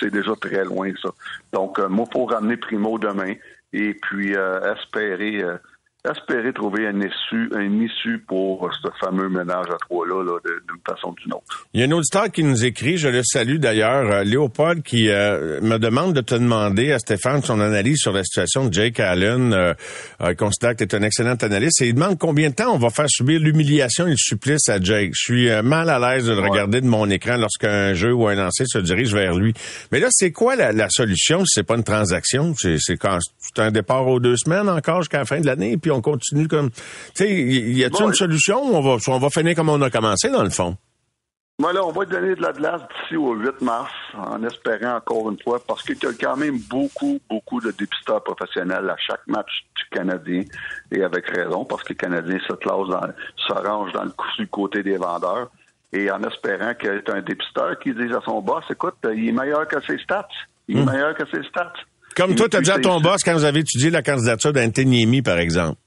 c'est 0.00 0.10
déjà 0.10 0.34
très 0.36 0.64
loin 0.64 0.90
ça. 1.02 1.10
Donc, 1.52 1.78
euh, 1.78 1.88
moi, 1.88 2.06
pour 2.10 2.30
ramener 2.30 2.56
Primo 2.56 2.98
demain 2.98 3.34
et 3.74 3.92
puis 3.92 4.34
euh, 4.34 4.74
espérer 4.74 5.42
euh, 5.42 5.58
espérer 6.10 6.52
trouver 6.52 6.86
un 6.86 7.00
issue, 7.00 7.50
un 7.54 7.80
issue 7.80 8.22
pour 8.26 8.70
ce 8.82 8.88
fameux 9.00 9.28
ménage 9.28 9.66
à 9.70 9.76
trois-là, 9.80 10.22
-là, 10.22 10.38
d'une 10.44 10.80
façon 10.86 11.08
ou 11.08 11.14
d'une 11.14 11.32
autre. 11.32 11.66
Il 11.72 11.80
y 11.80 11.82
a 11.82 11.86
un 11.86 11.92
auditeur 11.92 12.30
qui 12.30 12.44
nous 12.44 12.64
écrit, 12.64 12.98
je 12.98 13.08
le 13.08 13.22
salue 13.24 13.56
d'ailleurs, 13.56 14.10
euh, 14.10 14.22
Léopold, 14.22 14.82
qui 14.82 15.08
euh, 15.08 15.60
me 15.62 15.78
demande 15.78 16.12
de 16.12 16.20
te 16.20 16.34
demander 16.34 16.92
à 16.92 16.98
Stéphane 16.98 17.42
son 17.42 17.58
analyse 17.60 17.98
sur 17.98 18.12
la 18.12 18.22
situation 18.22 18.68
de 18.68 18.72
Jake 18.74 19.00
Allen. 19.00 19.54
Euh, 19.54 19.72
il 20.28 20.36
constate 20.36 20.78
que 20.78 20.84
tu 20.84 20.94
es 20.94 20.98
un 20.98 21.02
excellent 21.02 21.36
analyste 21.36 21.80
et 21.80 21.88
il 21.88 21.94
demande 21.94 22.18
combien 22.18 22.50
de 22.50 22.54
temps 22.54 22.74
on 22.74 22.78
va 22.78 22.90
faire 22.90 23.08
subir 23.08 23.40
l'humiliation 23.40 24.06
et 24.06 24.10
le 24.10 24.16
supplice 24.16 24.68
à 24.68 24.78
Jake. 24.78 25.12
Je 25.14 25.22
suis 25.22 25.62
mal 25.62 25.88
à 25.88 25.98
l'aise 25.98 26.26
de 26.26 26.32
le 26.32 26.40
regarder 26.40 26.80
de 26.80 26.86
mon 26.86 27.08
écran 27.08 27.36
lorsqu'un 27.38 27.94
jeu 27.94 28.12
ou 28.12 28.28
un 28.28 28.34
lancer 28.34 28.64
se 28.66 28.78
dirige 28.78 29.14
vers 29.14 29.34
lui. 29.34 29.54
Mais 29.90 30.00
là, 30.00 30.08
c'est 30.10 30.32
quoi 30.32 30.54
la, 30.54 30.72
la 30.72 30.88
solution 30.90 31.44
si 31.44 31.52
c'est 31.54 31.62
pas 31.62 31.76
une 31.76 31.84
transaction? 31.84 32.54
C'est 32.56 32.96
quand 32.96 33.18
c'est 33.38 33.62
un 33.62 33.70
départ 33.70 34.06
aux 34.06 34.20
deux 34.20 34.36
semaines 34.36 34.68
encore 34.68 35.02
jusqu'à 35.02 35.18
la 35.18 35.24
fin 35.24 35.40
de 35.40 35.46
l'année, 35.46 35.76
puis 35.76 35.90
on 35.94 36.00
continue 36.00 36.48
comme. 36.48 36.70
Tu 36.70 36.78
sais, 37.14 37.30
y 37.30 37.84
a-t-il 37.84 38.04
une 38.04 38.14
solution 38.14 38.62
ou 38.62 38.76
on 38.76 38.80
va, 38.80 38.96
on 39.08 39.18
va 39.18 39.30
finir 39.30 39.54
comme 39.54 39.68
on 39.68 39.80
a 39.82 39.90
commencé, 39.90 40.30
dans 40.30 40.42
le 40.42 40.50
fond? 40.50 40.76
Moi, 41.60 41.72
là, 41.72 41.84
on 41.84 41.92
va 41.92 42.04
donner 42.04 42.34
de 42.34 42.42
la 42.42 42.52
glace 42.52 42.80
d'ici 42.80 43.16
au 43.16 43.32
8 43.34 43.60
mars, 43.60 43.92
en 44.14 44.42
espérant 44.42 44.96
encore 44.96 45.30
une 45.30 45.40
fois, 45.40 45.60
parce 45.64 45.84
qu'il 45.84 45.96
y 46.02 46.06
a 46.06 46.10
quand 46.20 46.36
même 46.36 46.58
beaucoup, 46.68 47.20
beaucoup 47.30 47.60
de 47.60 47.70
dépisteurs 47.70 48.24
professionnels 48.24 48.90
à 48.90 48.96
chaque 48.98 49.24
match 49.28 49.64
du 49.76 49.84
Canadien, 49.96 50.42
et 50.90 51.04
avec 51.04 51.28
raison, 51.28 51.64
parce 51.64 51.84
que 51.84 51.92
le 51.92 51.94
Canadien 51.94 52.38
se 52.48 52.54
classe 52.54 52.88
dans, 52.88 53.06
se 53.36 53.52
range 53.52 53.92
dans 53.92 54.02
le, 54.02 54.10
du 54.36 54.48
côté 54.48 54.82
des 54.82 54.96
vendeurs, 54.96 55.48
et 55.92 56.10
en 56.10 56.24
espérant 56.24 56.74
qu'il 56.74 56.90
y 56.90 56.92
ait 56.92 57.10
un 57.10 57.22
dépisteur 57.22 57.78
qui 57.78 57.94
dise 57.94 58.12
à 58.12 58.20
son 58.24 58.40
boss, 58.40 58.64
écoute, 58.68 58.96
il 59.04 59.28
est 59.28 59.32
meilleur 59.32 59.68
que 59.68 59.80
ses 59.86 59.98
stats. 59.98 60.26
Il 60.66 60.78
est 60.78 60.84
meilleur 60.84 61.14
que 61.14 61.24
ses 61.32 61.46
stats. 61.48 61.72
Comme 62.16 62.34
toi, 62.34 62.48
tu 62.48 62.56
as 62.56 62.60
dit 62.62 62.70
à 62.70 62.80
ton 62.80 63.00
boss 63.00 63.22
quand 63.22 63.34
vous 63.34 63.44
avez 63.44 63.60
étudié 63.60 63.90
la 63.90 64.02
candidature 64.02 64.52
d'Antoniemi, 64.52 65.22
par 65.22 65.38
exemple. 65.38 65.78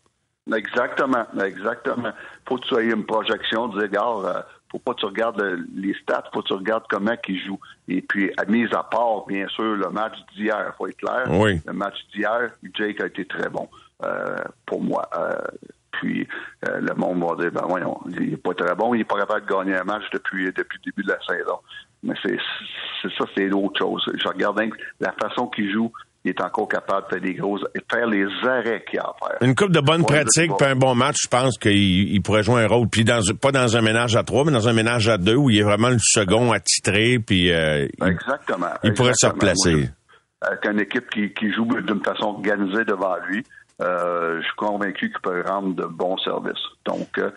Exactement, 0.56 1.26
exactement. 1.44 2.12
Faut 2.48 2.58
que 2.58 2.68
tu 2.68 2.76
aies 2.76 2.92
une 2.92 3.06
projection, 3.06 3.68
dire, 3.68 3.90
euh, 4.02 4.42
faut 4.72 4.80
pas 4.80 4.94
que 4.94 5.00
tu 5.00 5.06
regardes 5.06 5.42
les 5.76 5.94
stats, 5.96 6.24
faut 6.34 6.42
que 6.42 6.48
tu 6.48 6.54
regardes 6.54 6.86
comment 6.90 7.16
ils 7.28 7.46
jouent. 7.46 7.60
Et 7.88 8.02
puis, 8.02 8.32
à 8.38 8.46
mise 8.46 8.74
à 8.74 8.84
part, 8.84 9.26
bien 9.28 9.48
sûr, 9.50 9.76
le 9.76 9.90
match 9.90 10.16
d'hier, 10.36 10.74
faut 10.78 10.88
être 10.88 10.98
clair. 10.98 11.26
Oui. 11.30 11.62
Le 11.66 11.74
match 11.74 11.96
d'hier, 12.14 12.52
Jake 12.74 13.02
a 13.02 13.08
été 13.08 13.26
très 13.26 13.50
bon 13.50 13.68
euh, 14.04 14.38
pour 14.66 14.82
moi. 14.82 15.10
Euh, 15.18 15.36
puis 15.92 16.28
le 16.62 16.94
monde 16.94 17.24
va 17.24 17.36
dire, 17.42 17.52
ben 17.52 17.66
voyons, 17.68 18.00
il 18.08 18.34
est 18.34 18.38
pas 18.38 18.54
très 18.54 18.76
bon, 18.76 18.94
il 18.94 19.02
est 19.02 19.04
pas 19.04 19.18
capable 19.18 19.48
de 19.48 19.52
gagner 19.52 19.76
un 19.76 19.84
match 19.84 20.04
depuis 20.14 20.46
depuis 20.46 20.78
le 20.86 20.92
début 20.92 21.04
de 21.04 21.12
la 21.12 21.20
saison. 21.28 21.58
Mais 22.04 22.14
c'est 22.24 22.38
ça, 23.18 23.26
c'est 23.36 23.52
autre 23.52 23.80
chose. 23.80 24.06
Je 24.14 24.28
regarde 24.28 24.62
la 25.00 25.12
façon 25.14 25.48
qu'il 25.48 25.72
joue, 25.72 25.92
il 26.24 26.32
est 26.32 26.42
encore 26.42 26.68
capable 26.68 27.06
de 27.06 27.10
faire 27.14 27.22
des 27.22 27.34
grosses, 27.34 27.64
faire 27.90 28.08
les 28.08 28.26
arrêts 28.44 28.84
qu'il 28.90 29.00
a 29.00 29.04
à 29.04 29.16
faire. 29.20 29.38
Une 29.42 29.56
coupe 29.56 29.72
de 29.72 29.80
bonnes 29.80 30.04
pratiques, 30.04 30.52
puis 30.58 30.68
un 30.68 30.76
bon 30.76 30.96
match, 30.96 31.18
je 31.24 31.28
pense 31.28 31.58
qu'il 31.58 32.22
pourrait 32.22 32.44
jouer 32.44 32.64
un 32.64 32.68
rôle. 32.68 32.88
Puis 32.90 33.04
dans, 33.04 33.22
pas 33.40 33.52
dans 33.52 33.78
un 33.78 33.82
ménage 33.82 34.16
à 34.16 34.24
trois, 34.24 34.44
mais 34.44 34.52
dans 34.52 34.68
un 34.68 34.74
ménage 34.74 35.08
à 35.08 35.18
deux 35.18 35.36
où 35.36 35.50
il 35.50 35.60
est 35.60 35.64
vraiment 35.64 35.90
le 35.90 36.00
second 36.00 36.52
attitré, 36.52 37.20
puis 37.20 37.52
euh, 37.52 37.88
exactement. 38.06 38.68
Il, 38.84 38.94
pourrait 38.94 39.14
se 39.16 39.28
replacer. 39.28 39.90
avec 40.42 40.66
une 40.66 40.80
équipe 40.80 41.10
qui, 41.10 41.52
joue 41.54 41.66
d'une 41.66 42.04
façon 42.04 42.26
organisée 42.26 42.84
devant 42.84 43.16
lui, 43.28 43.44
euh, 43.82 44.40
je 44.42 44.46
suis 44.46 44.56
convaincu 44.56 45.10
qu'il 45.10 45.22
peut 45.22 45.44
rendre 45.48 45.76
de 45.76 45.86
bons 45.86 46.18
services. 46.18 46.66
Donc 46.86 47.08
euh, 47.20 47.30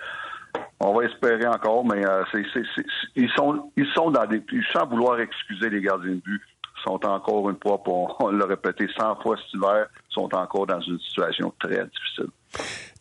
on 0.81 0.95
va 0.95 1.05
espérer 1.05 1.47
encore, 1.47 1.85
mais 1.85 2.03
ils 2.35 3.31
sont 3.37 3.71
ils 3.77 3.87
sont 3.95 4.11
dans 4.11 4.27
des. 4.27 4.43
Sans 4.73 4.87
vouloir 4.87 5.21
excuser 5.21 5.71
les 5.71 5.81
gardiens 5.81 6.15
de 6.15 6.21
but, 6.21 6.43
sont 6.85 7.05
encore 7.07 7.51
une 7.51 7.59
fois, 7.63 7.83
pour, 7.83 8.17
on 8.21 8.31
l'a 8.31 8.47
répété 8.47 8.87
100 8.99 9.17
fois 9.23 9.37
cet 9.37 9.55
hiver, 9.55 9.87
sont 10.09 10.35
encore 10.35 10.67
dans 10.67 10.81
une 10.81 10.99
situation 11.01 11.53
très 11.59 11.85
difficile. 11.87 12.31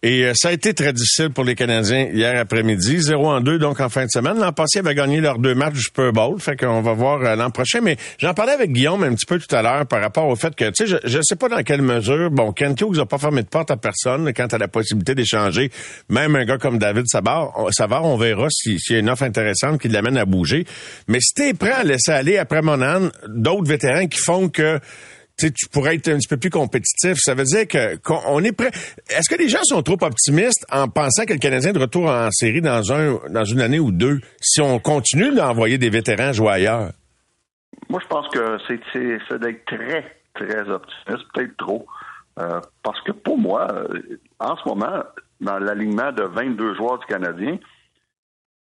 Et 0.01 0.23
euh, 0.23 0.31
ça 0.33 0.47
a 0.47 0.51
été 0.53 0.73
très 0.73 0.93
difficile 0.93 1.29
pour 1.29 1.43
les 1.43 1.55
Canadiens 1.55 2.07
hier 2.13 2.39
après-midi. 2.39 2.99
0 2.99 3.27
en 3.27 3.41
2, 3.41 3.59
donc 3.59 3.81
en 3.81 3.89
fin 3.89 4.05
de 4.05 4.09
semaine. 4.09 4.39
L'an 4.39 4.53
passé, 4.53 4.77
ils 4.77 4.79
avaient 4.79 4.95
gagné 4.95 5.19
leurs 5.19 5.39
deux 5.39 5.53
matchs 5.53 5.73
du 5.73 5.81
Super 5.81 6.13
Bowl. 6.13 6.39
Fait 6.39 6.55
qu'on 6.55 6.81
va 6.81 6.93
voir 6.93 7.21
euh, 7.21 7.35
l'an 7.35 7.49
prochain. 7.49 7.81
Mais 7.81 7.97
j'en 8.17 8.33
parlais 8.33 8.53
avec 8.53 8.71
Guillaume 8.71 9.03
un 9.03 9.13
petit 9.13 9.25
peu 9.25 9.37
tout 9.39 9.53
à 9.53 9.61
l'heure 9.61 9.85
par 9.85 9.99
rapport 9.99 10.27
au 10.27 10.37
fait 10.37 10.55
que, 10.55 10.69
tu 10.69 10.87
sais, 10.87 10.99
je 11.03 11.17
ne 11.17 11.21
sais 11.21 11.35
pas 11.35 11.49
dans 11.49 11.61
quelle 11.63 11.81
mesure, 11.81 12.31
bon, 12.31 12.53
Kent 12.53 12.79
Hughes 12.79 12.97
n'a 12.97 13.05
pas 13.05 13.17
fermé 13.17 13.43
de 13.43 13.49
porte 13.49 13.71
à 13.71 13.77
personne 13.77 14.31
quant 14.33 14.47
à 14.47 14.57
la 14.57 14.69
possibilité 14.69 15.15
d'échanger. 15.15 15.69
Même 16.07 16.33
un 16.37 16.45
gars 16.45 16.57
comme 16.57 16.77
David 16.77 17.05
Savard, 17.07 17.67
Savard 17.71 18.05
on 18.05 18.15
verra 18.15 18.47
s'il 18.49 18.77
y 18.89 18.95
a 18.95 18.99
une 18.99 19.09
offre 19.09 19.23
intéressante 19.23 19.81
qui 19.81 19.89
l'amène 19.89 20.17
à 20.17 20.23
bouger. 20.23 20.65
Mais 21.09 21.19
si 21.19 21.33
t'es 21.33 21.53
prêt 21.53 21.71
à 21.71 21.83
laisser 21.83 22.11
aller 22.11 22.37
après 22.37 22.61
Monan 22.61 23.09
d'autres 23.27 23.67
vétérans 23.67 24.07
qui 24.07 24.19
font 24.19 24.47
que 24.47 24.79
tu 25.47 25.69
pourrais 25.69 25.95
être 25.95 26.09
un 26.09 26.17
petit 26.17 26.27
peu 26.27 26.37
plus 26.37 26.49
compétitif. 26.49 27.17
Ça 27.17 27.33
veut 27.33 27.43
dire 27.43 27.67
que 27.67 27.95
qu'on 27.97 28.43
est 28.43 28.51
prêt. 28.51 28.71
Est-ce 29.09 29.29
que 29.29 29.39
les 29.39 29.49
gens 29.49 29.63
sont 29.63 29.81
trop 29.81 29.97
optimistes 30.01 30.65
en 30.71 30.87
pensant 30.87 31.25
que 31.25 31.33
le 31.33 31.39
Canadien 31.39 31.71
de 31.71 31.79
retour 31.79 32.09
en 32.09 32.29
série 32.31 32.61
dans 32.61 32.91
un 32.91 33.19
dans 33.29 33.45
une 33.45 33.61
année 33.61 33.79
ou 33.79 33.91
deux 33.91 34.19
si 34.41 34.61
on 34.61 34.79
continue 34.79 35.33
d'envoyer 35.33 35.77
des 35.77 35.89
vétérans 35.89 36.33
jouer 36.33 36.51
ailleurs? 36.51 36.91
Moi, 37.89 37.99
je 38.03 38.07
pense 38.07 38.27
que 38.29 38.57
c'est 38.67 39.39
d'être 39.39 39.65
très, 39.65 40.05
très 40.35 40.69
optimiste, 40.69 41.25
peut-être 41.33 41.57
trop. 41.57 41.87
Euh, 42.39 42.61
parce 42.83 43.01
que 43.01 43.11
pour 43.11 43.37
moi, 43.37 43.67
euh, 43.71 44.19
en 44.39 44.55
ce 44.55 44.67
moment, 44.67 45.03
dans 45.41 45.59
l'alignement 45.59 46.11
de 46.11 46.23
22 46.23 46.75
joueurs 46.75 46.99
du 46.99 47.05
Canadien, 47.07 47.57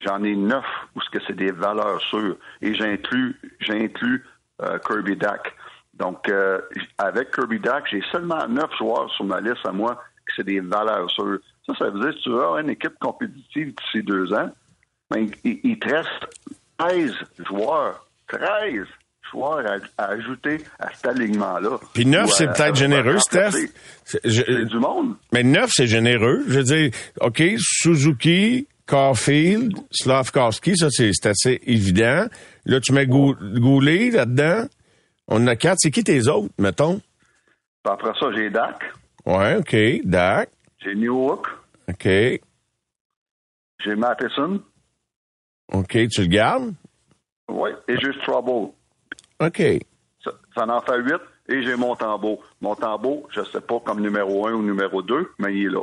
j'en 0.01 0.23
ai 0.25 0.35
neuf 0.35 0.65
où 0.97 1.01
ce 1.01 1.11
que 1.11 1.19
c'est 1.27 1.37
des 1.37 1.53
valeurs 1.53 2.01
sûres. 2.03 2.37
Et 2.63 2.75
j'inclus, 2.75 3.37
j'inclus 3.61 4.25
euh, 4.63 4.79
Kirby 4.79 5.17
Dack. 5.17 5.55
Donc, 5.99 6.29
euh, 6.29 6.61
avec 6.99 7.33
Kirby 7.33 7.59
Dack, 7.59 7.85
j'ai 7.91 8.03
seulement 8.13 8.47
neuf 8.49 8.71
joueurs 8.79 9.11
sur 9.15 9.25
ma 9.25 9.41
liste 9.41 9.65
à 9.65 9.73
moi 9.73 9.95
que 10.27 10.33
c'est 10.37 10.45
des 10.47 10.61
valeurs 10.61 11.11
sûres. 11.11 11.39
Ça, 11.67 11.75
ça 11.79 11.91
veut 11.91 12.01
dire 12.01 12.11
que 12.15 12.23
tu 12.23 12.31
avoir 12.31 12.59
une 12.59 12.71
équipe 12.71 12.99
compétitive 13.01 13.75
d'ici 13.75 14.03
deux 14.05 14.33
ans, 14.33 14.51
mais 15.11 15.27
il, 15.45 15.79
te 15.79 15.89
reste 15.89 16.09
13 16.79 17.13
joueurs. 17.49 18.07
13 18.29 18.85
joueurs 19.33 19.65
à, 19.99 20.03
à 20.03 20.07
ajouter 20.13 20.59
à 20.79 20.93
cet 20.95 21.07
alignement-là. 21.07 21.79
Puis 21.95 22.07
neuf, 22.07 22.27
Ou 22.29 22.33
à- 22.33 22.35
c'est 22.37 22.47
peut-être 22.47 22.77
généreux, 22.77 23.19
Steph. 23.19 23.51
C'est 24.05 24.65
du 24.67 24.79
monde. 24.79 25.17
mais 25.33 25.43
neuf, 25.43 25.71
c'est 25.75 25.87
généreux. 25.87 26.45
Je 26.47 26.59
veux 26.59 26.65
dire, 26.65 26.91
OK, 27.21 27.43
Suzuki, 27.59 28.67
Caulfield, 28.87 29.75
Slavkowski, 29.91 30.77
ça, 30.77 30.89
c'est 30.91 31.27
assez 31.27 31.61
évident. 31.67 32.27
Là, 32.65 32.81
tu 32.81 32.93
mets 32.93 33.07
Gou- 33.07 33.37
Goulet 33.59 34.11
là-dedans. 34.11 34.65
On 35.29 35.43
en 35.43 35.47
a 35.47 35.57
quatre. 35.57 35.79
C'est 35.81 35.91
qui 35.91 36.03
tes 36.03 36.27
autres, 36.29 36.53
mettons? 36.59 36.99
Puis 36.99 37.93
après 37.93 38.13
ça, 38.19 38.31
j'ai 38.35 38.51
Dak, 38.51 38.83
Ouais, 39.27 39.57
OK. 39.57 39.77
Dak. 40.05 40.51
j'ai 40.79 40.95
Newhook, 40.95 41.47
OK. 41.89 42.05
j'ai 42.05 43.95
Matheson, 43.97 44.61
OK, 45.73 45.99
tu 46.11 46.23
le 46.23 46.27
gardes? 46.27 46.75
oui, 47.51 47.71
et 47.89 47.97
juste 47.99 48.21
Trouble. 48.23 48.73
OK. 49.41 49.63
Ça, 50.25 50.33
ça 50.57 50.67
en 50.67 50.81
fait 50.81 50.99
huit. 50.99 51.21
Et 51.51 51.63
j'ai 51.63 51.77
Montembeau. 51.77 52.41
Montembeau, 52.61 53.27
je 53.31 53.43
sais 53.45 53.61
pas 53.63 53.81
comme 53.81 54.01
numéro 54.01 54.47
un 54.47 54.53
ou 54.53 54.63
numéro 54.63 55.01
deux, 55.01 55.33
mais 55.39 55.55
il 55.55 55.67
est 55.67 55.71
là. 55.71 55.83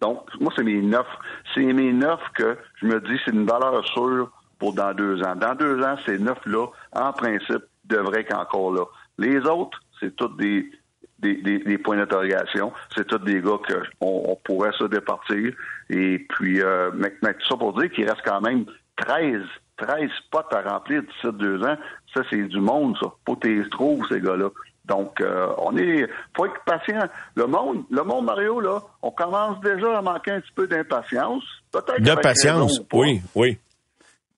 Donc, 0.00 0.26
moi, 0.40 0.50
c'est 0.56 0.62
mes 0.64 0.80
neuf. 0.80 1.06
C'est 1.54 1.60
mes 1.64 1.92
neuf 1.92 2.18
que 2.34 2.56
je 2.80 2.86
me 2.86 2.98
dis, 3.00 3.20
c'est 3.24 3.30
une 3.32 3.44
valeur 3.46 3.84
sûre 3.88 4.30
pour 4.58 4.72
dans 4.72 4.94
deux 4.94 5.22
ans. 5.22 5.36
Dans 5.36 5.54
deux 5.54 5.82
ans, 5.82 5.96
ces 6.06 6.18
neuf-là, 6.18 6.66
en 6.92 7.12
principe, 7.12 7.62
devraient 7.92 8.20
être 8.20 8.36
encore 8.36 8.72
là. 8.72 8.84
Les 9.18 9.38
autres, 9.40 9.80
c'est 10.00 10.14
tous 10.16 10.28
des, 10.36 10.70
des, 11.18 11.36
des, 11.36 11.58
des 11.60 11.78
points 11.78 11.96
d'interrogation. 11.96 12.72
C'est 12.94 13.06
tous 13.06 13.18
des 13.18 13.40
gars 13.40 13.58
que 13.66 13.82
on, 14.00 14.36
pourrait 14.44 14.72
se 14.78 14.84
départir. 14.84 15.52
Et 15.90 16.18
puis, 16.28 16.60
euh, 16.60 16.90
mais, 16.94 17.12
mais 17.22 17.34
tout 17.34 17.46
ça 17.48 17.56
pour 17.56 17.72
dire 17.78 17.90
qu'il 17.90 18.08
reste 18.08 18.22
quand 18.24 18.40
même 18.40 18.64
13, 18.96 19.42
13 19.76 20.10
spots 20.26 20.54
à 20.56 20.62
remplir 20.62 21.02
d'ici 21.02 21.36
deux 21.38 21.62
ans. 21.62 21.76
Ça, 22.14 22.22
c'est 22.30 22.42
du 22.42 22.60
monde, 22.60 22.96
ça. 23.00 23.12
Tu 23.40 23.62
les 23.62 23.68
trouves, 23.70 24.06
ces 24.08 24.20
gars-là. 24.20 24.48
Donc, 24.84 25.20
euh, 25.20 25.46
on 25.58 25.76
est, 25.76 26.08
faut 26.36 26.46
être 26.46 26.60
patient. 26.66 27.08
Le 27.36 27.46
monde, 27.46 27.84
le 27.90 28.02
monde 28.02 28.24
Mario 28.24 28.60
là, 28.60 28.80
on 29.02 29.12
commence 29.12 29.60
déjà 29.60 29.98
à 29.98 30.02
manquer 30.02 30.32
un 30.32 30.40
petit 30.40 30.52
peu 30.54 30.66
d'impatience. 30.66 31.44
Peut-être 31.70 32.02
De 32.02 32.14
patience. 32.20 32.72
raison 32.72 32.84
pas. 32.84 32.96
Oui, 32.98 33.22
oui. 33.34 33.58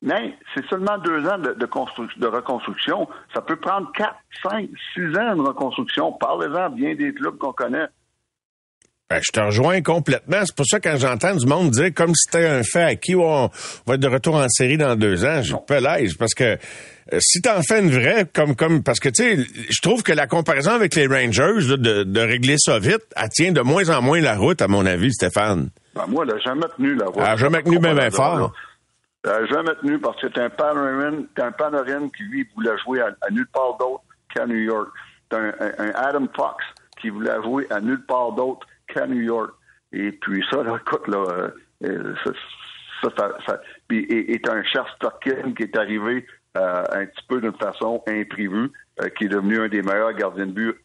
Mais 0.07 0.35
c'est 0.55 0.65
seulement 0.67 0.99
deux 0.99 1.27
ans 1.27 1.39
de, 1.39 1.55
de, 1.55 1.67
construc- 1.67 2.19
de 2.19 2.27
reconstruction. 2.27 3.09
Ça 3.35 3.41
peut 3.41 3.57
prendre 3.57 3.91
quatre, 3.97 4.17
cinq, 4.43 4.69
six 4.93 5.07
ans 5.19 5.35
de 5.35 5.41
reconstruction. 5.41 6.13
Parlez-en 6.13 6.69
bien 6.69 6.95
des 6.95 7.15
clubs 7.15 7.39
qu'on 7.39 7.55
connaît. 7.55 7.87
Ben, 9.09 9.21
je 9.23 9.33
te 9.33 9.41
rejoins 9.41 9.81
complètement. 9.83 10.39
C'est 10.45 10.55
pour 10.55 10.67
ça 10.67 10.79
que 10.81 10.89
quand 10.91 10.97
j'entends 10.99 11.35
du 11.35 11.47
monde 11.47 11.71
dire 11.71 11.93
comme 11.95 12.15
si 12.15 12.25
c'était 12.31 12.47
un 12.49 12.63
fait 12.63 12.83
acquis, 12.83 13.15
on 13.15 13.51
va 13.87 13.95
être 13.95 14.01
de 14.01 14.09
retour 14.09 14.35
en 14.37 14.47
série 14.49 14.77
dans 14.77 14.95
deux 14.97 15.25
ans, 15.25 15.41
j'ai 15.43 15.55
pas 15.67 15.81
l'aise. 15.81 16.15
Parce 16.19 16.35
que 16.35 16.45
euh, 16.45 17.19
si 17.21 17.41
t'en 17.43 17.63
fais 17.63 17.81
une 17.81 17.91
vraie, 17.91 18.27
comme 18.31 18.57
comme 18.57 18.83
parce 18.83 19.01
que 19.01 19.09
tu 19.11 19.23
sais, 19.23 19.37
je 19.71 19.81
trouve 19.83 20.03
que 20.03 20.13
la 20.13 20.27
comparaison 20.27 20.73
avec 20.73 20.95
les 20.97 21.07
Rangers 21.07 21.67
là, 21.69 21.77
de, 21.77 22.03
de 22.05 22.21
régler 22.21 22.57
ça 22.59 22.79
vite, 22.79 23.05
elle 23.17 23.29
tient 23.31 23.53
de 23.53 23.61
moins 23.61 23.89
en 23.91 24.01
moins 24.03 24.21
la 24.21 24.37
route, 24.37 24.61
à 24.63 24.69
mon 24.69 24.85
avis, 24.87 25.13
Stéphane. 25.13 25.69
Ben, 25.95 26.05
moi, 26.09 26.25
elle 26.27 26.35
n'a 26.35 26.41
jamais 26.41 26.67
tenu 26.77 26.95
la 26.95 27.07
route. 27.07 27.17
Elle 27.19 27.25
a 27.27 27.37
jamais 27.37 27.63
tenu 27.63 27.79
même 27.79 28.11
fort. 28.11 28.37
là. 28.39 28.51
N'a 29.25 29.47
jamais 29.47 29.75
tenu 29.77 29.99
parce 29.99 30.21
que 30.21 30.27
c'est 30.29 30.39
un 30.41 30.51
Panarin, 30.51 31.25
un 31.39 31.53
Panarin 31.53 32.09
qui, 32.11 32.25
lui, 32.25 32.49
voulait 32.55 32.77
jouer 32.85 33.01
à, 33.01 33.15
nulle 33.31 33.47
part 33.49 33.77
d'autre 33.79 34.05
qu'à 34.35 34.47
New 34.47 34.59
York. 34.59 34.89
T'as 35.31 35.39
un, 35.39 35.53
un- 35.79 35.93
Adam 35.95 36.27
Fox 36.37 36.63
qui 37.01 37.09
voulait 37.09 37.43
jouer 37.43 37.67
à 37.71 37.81
nulle 37.81 38.05
part 38.05 38.33
d'autre 38.33 38.67
qu'à 38.87 39.07
New 39.07 39.21
York. 39.23 39.51
Et 39.93 40.13
puis 40.13 40.45
ça, 40.51 40.63
là, 40.63 40.77
écoute, 40.77 41.09
là, 41.09 41.25
euh, 41.31 41.49
euh, 41.85 42.15
ça, 42.23 42.31
ça, 43.03 43.09
ça- 43.17 43.39
ça- 43.47 43.61
puis, 43.89 44.01
et 44.05 44.35
et 44.35 44.49
un 44.49 44.63
Charles 44.65 44.91
Stockin 44.97 45.55
qui 45.55 45.63
est 45.63 45.77
arrivé 45.77 46.27
euh, 46.57 46.85
un 46.93 47.07
petit 47.07 47.27
peu 47.29 47.41
d'une 47.41 47.57
façon 47.57 48.03
imprévue, 48.07 48.71
euh, 49.03 49.09
qui 49.17 49.25
est 49.25 49.29
devenu 49.29 49.59
un 49.61 49.69
des 49.69 49.83
meilleurs 49.83 50.13
gardiens 50.13 50.47
de 50.47 50.53
but 50.53 50.77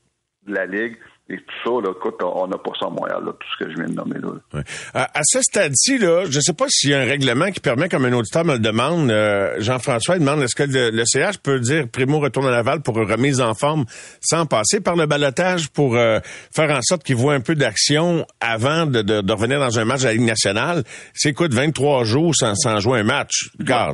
de 0.48 0.54
la 0.54 0.66
Ligue. 0.66 0.98
Et 1.32 1.38
tout 1.38 1.44
ça, 1.64 1.70
là, 1.88 1.94
écoute, 1.96 2.16
on 2.24 2.48
n'a 2.48 2.58
pas 2.58 2.72
ça 2.80 2.88
à 2.88 2.90
Montréal, 2.90 3.22
là, 3.24 3.32
tout 3.34 3.48
ce 3.54 3.64
que 3.64 3.70
je 3.70 3.76
viens 3.76 3.86
de 3.88 3.94
nommer 3.94 4.16
là. 4.20 4.62
À, 4.96 5.20
à 5.20 5.22
ce 5.24 5.42
stade-ci, 5.44 6.00
là, 6.00 6.24
je 6.28 6.38
ne 6.38 6.42
sais 6.42 6.54
pas 6.54 6.66
s'il 6.70 6.90
y 6.90 6.94
a 6.96 7.02
un 7.02 7.06
règlement 7.06 7.52
qui 7.52 7.60
permet, 7.60 7.88
comme 7.88 8.06
un 8.06 8.14
auditeur 8.14 8.46
me 8.46 8.54
le 8.54 8.60
demande, 8.60 9.12
euh, 9.12 9.56
Jean-François 9.60 10.18
demande 10.18 10.42
est-ce 10.42 10.56
que 10.56 10.64
le, 10.64 11.04
CH 11.06 11.38
peut 11.38 11.60
dire 11.60 11.88
Primo 11.88 12.20
retourne 12.20 12.48
à 12.48 12.50
Laval 12.52 12.82
pour 12.82 12.96
remise 12.96 13.42
en 13.42 13.54
forme 13.54 13.86
sans 14.22 14.48
passer 14.48 14.80
par 14.82 14.96
le 14.96 15.06
balotage 15.06 15.70
pour 15.70 15.96
euh, 15.98 16.20
faire 16.56 16.72
en 16.72 16.82
sorte 16.82 17.04
qu'il 17.04 17.16
voit 17.16 17.36
un 17.36 17.42
peu 17.42 17.54
d'action 17.54 18.26
avant 18.40 18.88
de, 18.88 19.04
de- 19.04 19.22
de 19.22 19.34
revenir 19.34 19.60
dans 19.60 19.78
un 19.78 19.86
match 19.86 20.00
de 20.02 20.06
la 20.06 20.14
Ligue 20.14 20.24
nationale? 20.26 20.84
C'est 21.14 21.30
écoute 21.30 21.54
23 21.54 22.06
jours 22.06 22.34
sans, 22.36 22.56
sans 22.56 22.80
jouer 22.80 23.02
un 23.02 23.04
match? 23.04 23.52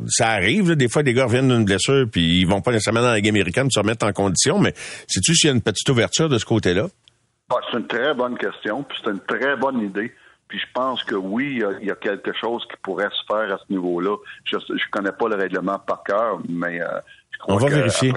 Ça 0.07 0.29
arrive, 0.29 0.69
là, 0.69 0.75
des 0.75 0.88
fois 0.88 1.03
des 1.03 1.13
gars 1.13 1.25
reviennent 1.25 1.49
d'une 1.49 1.65
blessure 1.65 2.05
puis 2.09 2.39
ils 2.39 2.45
vont 2.47 2.61
pas 2.61 2.71
nécessairement 2.71 3.01
dans 3.01 3.07
la 3.09 3.17
Ligue 3.17 3.27
américaine 3.27 3.69
se 3.69 3.79
remettre 3.79 4.05
en 4.05 4.13
condition, 4.13 4.57
mais 4.57 4.73
sais-tu 5.09 5.36
s'il 5.36 5.47
y 5.49 5.51
a 5.51 5.53
une 5.53 5.61
petite 5.61 5.89
ouverture 5.89 6.29
de 6.29 6.38
ce 6.38 6.45
côté-là? 6.45 6.88
Ah, 7.49 7.57
c'est 7.69 7.77
une 7.77 7.87
très 7.87 8.13
bonne 8.13 8.37
question, 8.37 8.83
puis 8.83 8.97
c'est 9.03 9.11
une 9.11 9.19
très 9.19 9.55
bonne 9.55 9.79
idée. 9.79 10.13
Puis 10.47 10.59
je 10.59 10.65
pense 10.73 11.03
que 11.03 11.15
oui, 11.15 11.61
il 11.79 11.83
y 11.83 11.87
y 11.87 11.91
a 11.91 11.95
quelque 11.95 12.33
chose 12.33 12.65
qui 12.69 12.77
pourrait 12.81 13.09
se 13.11 13.25
faire 13.27 13.53
à 13.53 13.57
ce 13.57 13.71
niveau-là. 13.71 14.15
Je 14.43 14.57
je 14.57 14.89
connais 14.91 15.11
pas 15.11 15.27
le 15.27 15.35
règlement 15.35 15.79
par 15.79 16.03
cœur, 16.03 16.39
mais 16.47 16.81
euh, 16.81 16.99
je 17.31 17.39
crois 17.39 17.55
On 17.55 17.57
va 17.57 17.67
que 17.67 17.73
vérifier. 17.73 18.13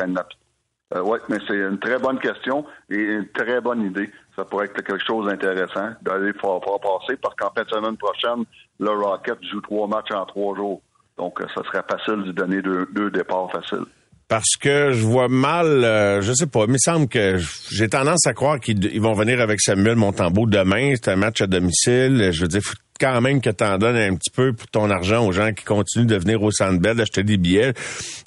Euh, 0.94 1.02
oui, 1.02 1.18
mais 1.28 1.36
c'est 1.46 1.56
une 1.56 1.78
très 1.78 1.98
bonne 1.98 2.18
question 2.18 2.64
et 2.88 2.96
une 2.96 3.28
très 3.28 3.60
bonne 3.60 3.82
idée. 3.82 4.10
Ça 4.34 4.44
pourrait 4.44 4.66
être 4.66 4.82
quelque 4.82 5.04
chose 5.04 5.26
d'intéressant 5.26 5.90
d'aller 6.00 6.32
faire, 6.32 6.60
faire 6.64 6.80
passer 6.80 7.16
parce 7.20 7.34
qu'en 7.34 7.50
fin 7.50 7.62
de 7.62 7.68
semaine 7.68 7.96
prochaine, 7.98 8.44
le 8.80 8.90
Rocket 8.90 9.38
joue 9.44 9.60
trois 9.60 9.86
matchs 9.86 10.12
en 10.12 10.24
trois 10.24 10.56
jours. 10.56 10.80
Donc, 11.18 11.40
euh, 11.40 11.46
ça 11.54 11.62
serait 11.64 11.84
facile 11.90 12.24
de 12.24 12.32
donner 12.32 12.62
deux, 12.62 12.86
deux 12.92 13.10
départs 13.10 13.50
faciles. 13.50 13.84
Parce 14.28 14.56
que 14.60 14.92
je 14.92 15.06
vois 15.06 15.28
mal, 15.28 15.66
euh, 15.84 16.20
je 16.20 16.34
sais 16.34 16.46
pas, 16.46 16.64
il 16.66 16.72
me 16.72 16.78
semble 16.78 17.08
que 17.08 17.38
j'ai 17.70 17.88
tendance 17.88 18.26
à 18.26 18.34
croire 18.34 18.60
qu'ils 18.60 18.84
ils 18.84 19.00
vont 19.00 19.14
venir 19.14 19.40
avec 19.40 19.58
Samuel 19.60 19.96
Montembeau 19.96 20.44
demain. 20.46 20.92
C'est 20.96 21.10
un 21.10 21.16
match 21.16 21.40
à 21.40 21.46
domicile. 21.46 22.28
Je 22.32 22.42
veux 22.42 22.48
dire, 22.48 22.60
faut 22.62 22.74
quand 23.00 23.20
même 23.22 23.40
que 23.40 23.48
tu 23.48 23.64
en 23.64 23.78
donnes 23.78 23.96
un 23.96 24.14
petit 24.16 24.30
peu 24.30 24.52
pour 24.52 24.66
ton 24.68 24.90
argent 24.90 25.24
aux 25.26 25.32
gens 25.32 25.52
qui 25.54 25.64
continuent 25.64 26.04
de 26.06 26.16
venir 26.16 26.42
au 26.42 26.50
Centre 26.50 26.78
Bell, 26.78 26.96
d'acheter 26.96 27.22
des 27.22 27.38
billets. 27.38 27.72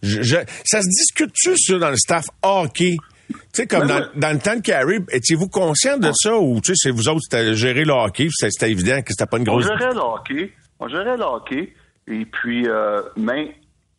Je- 0.02 0.24
je- 0.24 0.38
ça 0.66 0.82
se 0.82 0.88
discute-tu, 0.88 1.56
ça, 1.58 1.78
dans 1.78 1.89
le 1.91 1.97
staff 1.97 2.26
hockey? 2.41 2.95
Tu 3.30 3.38
sais, 3.54 3.68
comme 3.68 3.88
Ben 3.88 4.08
dans, 4.16 4.20
dans 4.20 4.32
le 4.34 4.39
temps 4.39 4.56
de 4.56 4.62
Carrie, 4.62 4.99
étiez-vous 5.12 5.49
conscient 5.49 5.97
de 5.97 6.12
ça 6.14 6.36
ou, 6.36 6.60
tu 6.62 6.74
sais, 6.74 6.89
c'est 6.89 6.91
vous 6.91 7.08
autres, 7.10 7.22
c'était 7.30 7.54
gérer 7.54 7.86
le 7.86 7.93
hockey, 7.93 8.28
c'était 8.32 8.72
évident 8.72 9.02
que 9.02 9.10
c'était 9.12 9.26
pas 9.28 9.38
une 9.38 9.47
On 9.47 9.54
grosse... 9.54 9.66
gérait 9.68 9.93
le 9.93 9.99
hockey. 9.99 10.52
On 10.80 10.88
gérait 10.88 11.16
le 11.18 11.24
hockey. 11.24 11.74
Et 12.08 12.26
puis, 12.26 12.68
euh, 12.68 13.02
mais 13.16 13.54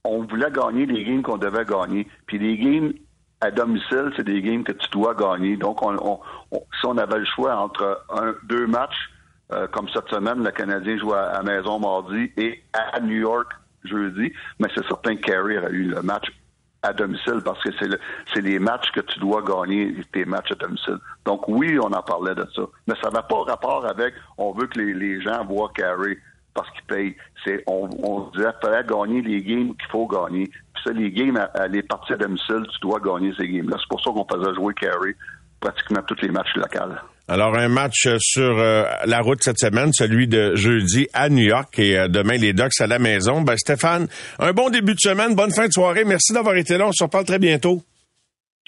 on 0.05 0.22
voulait 0.24 0.50
gagner 0.50 0.86
les 0.86 1.05
games 1.05 1.22
qu'on 1.22 1.38
devait 1.38 1.64
gagner. 1.64 2.07
Puis 2.26 2.38
les 2.38 2.57
games 2.59 2.92
à 3.40 3.50
domicile, 3.50 4.12
c'est 4.16 4.24
des 4.24 4.42
games 4.42 4.64
que 4.64 4.72
tu 4.72 4.88
dois 4.90 5.14
gagner. 5.14 5.57
Donc, 5.57 5.82
on, 5.82 5.96
on- 6.00 6.20
si 6.80 6.86
on 6.86 6.96
avait 6.98 7.18
le 7.18 7.24
choix 7.24 7.57
entre 7.57 8.05
un, 8.11 8.34
deux 8.44 8.66
matchs, 8.66 9.11
euh, 9.53 9.66
comme 9.68 9.88
cette 9.88 10.09
semaine, 10.09 10.42
le 10.42 10.50
Canadien 10.50 10.96
joue 10.98 11.12
à, 11.12 11.42
maison 11.42 11.78
mardi 11.78 12.32
et 12.36 12.62
à 12.72 13.00
New 13.00 13.16
York 13.20 13.53
jeudi, 13.84 14.32
mais 14.61 14.68
c'est 14.74 14.86
certain 14.86 15.16
que 15.16 15.22
Carey 15.22 15.59
aurait 15.59 15.72
eu 15.72 15.88
le 15.88 16.03
match 16.03 16.32
à 16.82 16.92
domicile 16.92 17.40
parce 17.44 17.61
que 17.62 17.70
c'est 17.78 17.88
le, 17.88 17.98
les 18.40 18.59
matchs 18.59 18.90
que 18.92 19.00
tu 19.00 19.18
dois 19.20 19.42
gagner, 19.42 19.94
tes 20.12 20.24
matchs 20.24 20.53
à 20.53 20.55
domicile. 20.55 20.98
Donc 21.24 21.46
oui, 21.48 21.78
on 21.80 21.92
en 21.92 22.03
parlait 22.03 22.34
de 22.34 22.46
ça. 22.55 22.62
Mais 22.86 22.94
ça 23.03 23.11
n'a 23.11 23.22
pas 23.22 23.42
rapport 23.42 23.84
avec 23.86 24.14
on 24.38 24.53
veut 24.53 24.66
que 24.66 24.78
les, 24.80 24.94
les 24.94 25.20
gens 25.20 25.44
voient 25.44 25.70
Carey 25.74 26.18
parce 26.55 26.68
qu'ils 26.70 26.84
payent. 26.84 27.16
C'est 27.44 27.62
on, 27.66 27.88
on 28.03 28.30
disait 28.30 28.48
qu'il 28.61 28.70
fallait 28.70 28.86
gagner 28.86 29.22
les 29.22 29.42
games 29.42 29.74
qu'il 29.76 29.90
faut 29.90 30.07
gagner. 30.07 30.46
Puis 30.46 30.82
ça, 30.84 30.92
les 30.92 31.11
games 31.11 31.36
à, 31.36 31.44
à 31.61 31.66
les 31.68 31.82
parties 31.82 32.12
à 32.12 32.16
domicile, 32.16 32.62
tu 32.72 32.80
dois 32.80 33.00
gagner 33.00 33.32
ces 33.38 33.48
games-là. 33.48 33.76
C'est 33.80 33.88
pour 33.88 34.00
ça 34.00 34.11
qu'on 34.11 34.26
faisait 34.36 34.55
jouer 34.55 34.74
Carey 34.74 35.14
pratiquement 35.61 36.03
tous 36.07 36.20
les 36.22 36.28
matchs 36.30 36.55
locaux. 36.57 36.94
Alors, 37.28 37.57
un 37.57 37.68
match 37.68 38.09
sur 38.18 38.59
euh, 38.59 38.84
la 39.07 39.20
route 39.20 39.42
cette 39.42 39.59
semaine, 39.59 39.92
celui 39.92 40.26
de 40.26 40.57
jeudi 40.57 41.07
à 41.14 41.28
New 41.28 41.44
York 41.44 41.78
et 41.78 41.96
euh, 41.98 42.09
demain 42.09 42.36
les 42.36 42.53
Ducks 42.53 42.80
à 42.80 42.86
la 42.88 42.98
maison. 42.98 43.42
Ben, 43.42 43.57
Stéphane, 43.57 44.09
un 44.40 44.53
bon 44.53 44.70
début 44.70 44.94
de 44.94 45.00
semaine, 45.00 45.34
bonne 45.34 45.53
fin 45.53 45.68
de 45.68 45.72
soirée. 45.72 46.05
Merci 46.05 46.32
d'avoir 46.32 46.57
été 46.57 46.76
là. 46.76 46.88
On 46.88 46.92
se 46.92 47.05
reparle 47.05 47.24
très 47.24 47.38
bientôt. 47.38 47.80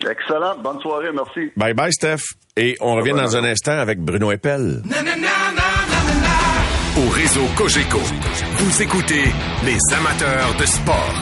Excellent. 0.00 0.56
Bonne 0.62 0.80
soirée. 0.80 1.10
Merci. 1.12 1.52
Bye 1.56 1.74
bye, 1.74 1.92
Steph. 1.92 2.22
Et 2.56 2.76
on 2.80 2.94
revient 2.94 3.12
dans 3.12 3.36
un 3.36 3.44
instant 3.44 3.78
avec 3.78 3.98
Bruno 4.00 4.30
Eppel. 4.30 4.82
Au 4.84 4.88
réseau 7.14 7.44
Cogeco, 7.56 7.98
vous 8.58 8.82
écoutez 8.82 9.24
les 9.64 9.78
amateurs 9.94 10.54
de 10.58 10.66
sport. 10.66 11.14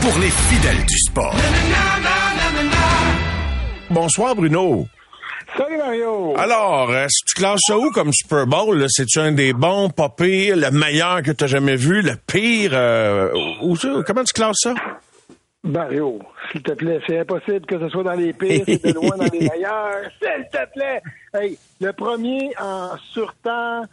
Pour 0.00 0.18
les 0.20 0.30
fidèles 0.30 0.84
du 0.86 0.98
sport. 0.98 1.34
Bonsoir, 3.90 4.34
Bruno. 4.36 4.86
Salut 5.56 5.76
Mario! 5.78 6.34
Alors, 6.36 6.90
euh, 6.90 7.06
si 7.08 7.24
tu 7.26 7.34
classes 7.34 7.60
ça 7.66 7.78
où 7.78 7.90
comme 7.90 8.12
Super 8.12 8.46
Bowl? 8.46 8.84
C'est-tu 8.88 9.20
un 9.20 9.30
des 9.32 9.52
bons, 9.52 9.88
pas 9.88 10.08
pire, 10.08 10.56
le 10.56 10.70
meilleur 10.72 11.22
que 11.22 11.30
tu 11.30 11.44
as 11.44 11.46
jamais 11.46 11.76
vu, 11.76 12.02
le 12.02 12.16
pire? 12.26 12.72
euh, 12.74 13.30
où 13.62 13.76
comment 14.04 14.24
tu 14.24 14.32
classes 14.34 14.56
ça? 14.62 14.74
Mario, 15.64 16.18
s'il 16.52 16.62
te 16.62 16.72
plaît, 16.72 17.00
c'est 17.06 17.18
impossible 17.18 17.64
que 17.66 17.78
ce 17.80 17.88
soit 17.88 18.02
dans 18.02 18.12
les 18.12 18.32
pires, 18.34 18.62
c'est 18.66 18.84
de 18.84 18.92
loin 18.92 19.16
dans 19.16 19.24
les 19.32 19.48
meilleurs. 19.50 20.10
S'il 20.22 20.46
te 20.52 20.70
plaît! 20.72 21.02
Hey, 21.32 21.58
le 21.80 21.92
premier 21.92 22.50
en 22.60 22.96
surtemps, 22.98 23.84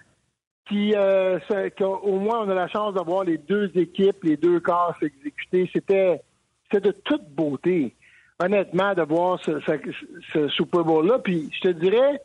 qui, 0.67 0.93
euh, 0.95 1.39
qu'au 1.77 2.19
moins 2.19 2.41
on 2.45 2.49
a 2.49 2.53
la 2.53 2.67
chance 2.67 2.93
d'avoir 2.93 3.23
les 3.23 3.37
deux 3.37 3.71
équipes, 3.75 4.23
les 4.23 4.37
deux 4.37 4.59
corps 4.59 4.95
s'exécuter. 4.99 5.69
C'était, 5.73 6.21
c'était 6.69 6.87
de 6.89 6.95
toute 7.03 7.27
beauté, 7.29 7.95
honnêtement, 8.39 8.93
de 8.93 9.01
voir 9.03 9.39
ce, 9.43 9.59
ce- 9.61 9.91
ce 10.33 10.47
Super 10.49 10.83
Bowl-là. 10.83 11.19
Puis 11.19 11.49
je 11.53 11.61
te 11.61 11.67
dirais, 11.69 12.21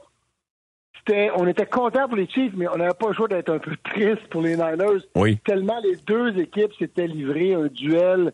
c'était, 0.98 1.30
on 1.36 1.46
était 1.46 1.66
content 1.66 2.08
pour 2.08 2.16
les 2.16 2.28
Chiefs, 2.28 2.52
mais 2.56 2.66
on 2.68 2.76
n'avait 2.76 2.94
pas 2.94 3.08
le 3.08 3.14
choix 3.14 3.28
d'être 3.28 3.50
un 3.52 3.58
peu 3.58 3.76
triste 3.84 4.26
pour 4.30 4.42
les 4.42 4.56
Niners. 4.56 5.02
Oui. 5.14 5.38
Tellement 5.44 5.78
les 5.84 5.96
deux 6.06 6.36
équipes 6.38 6.72
s'étaient 6.78 7.06
livrées 7.06 7.54
un 7.54 7.66
duel 7.66 8.32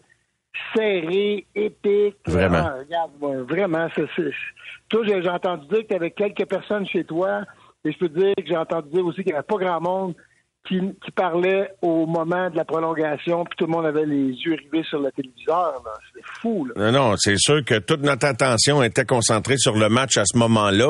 serré, 0.74 1.46
épique. 1.54 2.16
Vraiment. 2.26 2.58
Ah, 2.58 2.74
regarde, 2.78 3.10
moi, 3.20 3.42
vraiment, 3.42 3.88
c'est, 3.94 4.06
c'est- 4.16 4.32
toi, 4.88 5.02
j'ai, 5.06 5.22
j'ai 5.22 5.28
entendu 5.28 5.66
dire 5.68 5.82
que 5.82 5.88
tu 5.88 5.94
avais 5.94 6.10
quelques 6.10 6.46
personnes 6.46 6.86
chez 6.86 7.04
toi, 7.04 7.42
et 7.84 7.92
je 7.92 7.98
peux 7.98 8.08
te 8.08 8.18
dire 8.18 8.34
que 8.36 8.46
j'ai 8.46 8.56
entendu 8.56 8.90
dire 8.90 9.04
aussi 9.06 9.22
qu'il 9.22 9.32
n'y 9.32 9.38
avait 9.38 9.42
pas 9.46 9.56
grand 9.56 9.80
monde 9.80 10.14
qui, 10.68 10.78
qui 11.04 11.10
parlait 11.10 11.70
au 11.82 12.06
moment 12.06 12.48
de 12.48 12.56
la 12.56 12.64
prolongation, 12.64 13.44
puis 13.44 13.56
tout 13.58 13.66
le 13.66 13.72
monde 13.72 13.84
avait 13.86 14.06
les 14.06 14.28
yeux 14.28 14.54
rivés 14.54 14.84
sur 14.88 15.00
le 15.00 15.10
téléviseur. 15.10 15.82
là. 15.84 15.90
C'est 16.14 16.22
fou, 16.40 16.66
là. 16.66 16.90
Non, 16.92 17.10
non, 17.10 17.14
c'est 17.18 17.36
sûr 17.36 17.64
que 17.64 17.78
toute 17.80 18.02
notre 18.02 18.26
attention 18.26 18.82
était 18.82 19.04
concentrée 19.04 19.56
sur 19.58 19.76
le 19.76 19.88
match 19.88 20.16
à 20.18 20.22
ce 20.24 20.38
moment-là, 20.38 20.84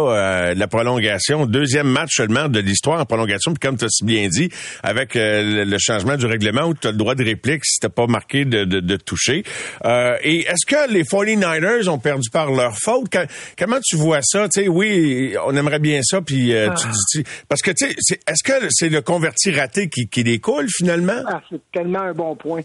euh, 0.50 0.54
la 0.54 0.68
prolongation, 0.68 1.46
deuxième 1.46 1.88
match 1.88 2.10
seulement 2.16 2.48
de 2.48 2.60
l'histoire 2.60 3.00
en 3.00 3.06
prolongation, 3.06 3.52
puis 3.54 3.66
comme 3.66 3.78
tu 3.78 3.86
as 3.86 3.88
si 3.88 4.04
bien 4.04 4.28
dit, 4.28 4.50
avec 4.82 5.16
euh, 5.16 5.42
le, 5.42 5.64
le 5.64 5.76
changement 5.80 6.16
du 6.16 6.26
règlement 6.26 6.64
où 6.66 6.74
tu 6.74 6.86
as 6.86 6.90
le 6.90 6.98
droit 6.98 7.14
de 7.14 7.24
réplique 7.24 7.64
si 7.64 7.78
t'as 7.80 7.88
pas 7.88 8.06
marqué 8.06 8.44
de, 8.44 8.64
de, 8.64 8.80
de 8.80 8.96
toucher. 8.96 9.42
Euh, 9.86 10.16
et 10.22 10.40
est-ce 10.40 10.66
que 10.66 10.92
les 10.92 11.04
49ers 11.04 11.88
ont 11.88 11.98
perdu 11.98 12.28
par 12.30 12.50
leur 12.52 12.76
faute? 12.78 13.06
Quand- 13.10 13.26
comment 13.58 13.78
tu 13.82 13.96
vois 13.96 14.20
ça? 14.22 14.48
Tu 14.50 14.62
sais, 14.64 14.68
oui, 14.68 15.34
on 15.46 15.56
aimerait 15.56 15.78
bien 15.78 16.00
ça, 16.02 16.20
puis 16.20 16.54
euh, 16.54 16.68
tu 16.74 16.86
dis... 16.88 17.24
Parce 17.48 17.62
que, 17.62 17.70
tu 17.70 17.86
sais, 17.88 17.94
c'est- 18.00 18.20
est-ce 18.28 18.42
que 18.44 18.66
c'est 18.70 18.88
le 18.90 19.00
converti 19.00 19.50
qui, 19.68 20.08
qui 20.08 20.40
finalement? 20.68 21.22
Ah, 21.26 21.42
c'est 21.50 21.60
tellement 21.72 22.00
un 22.00 22.12
bon 22.12 22.36
point. 22.36 22.62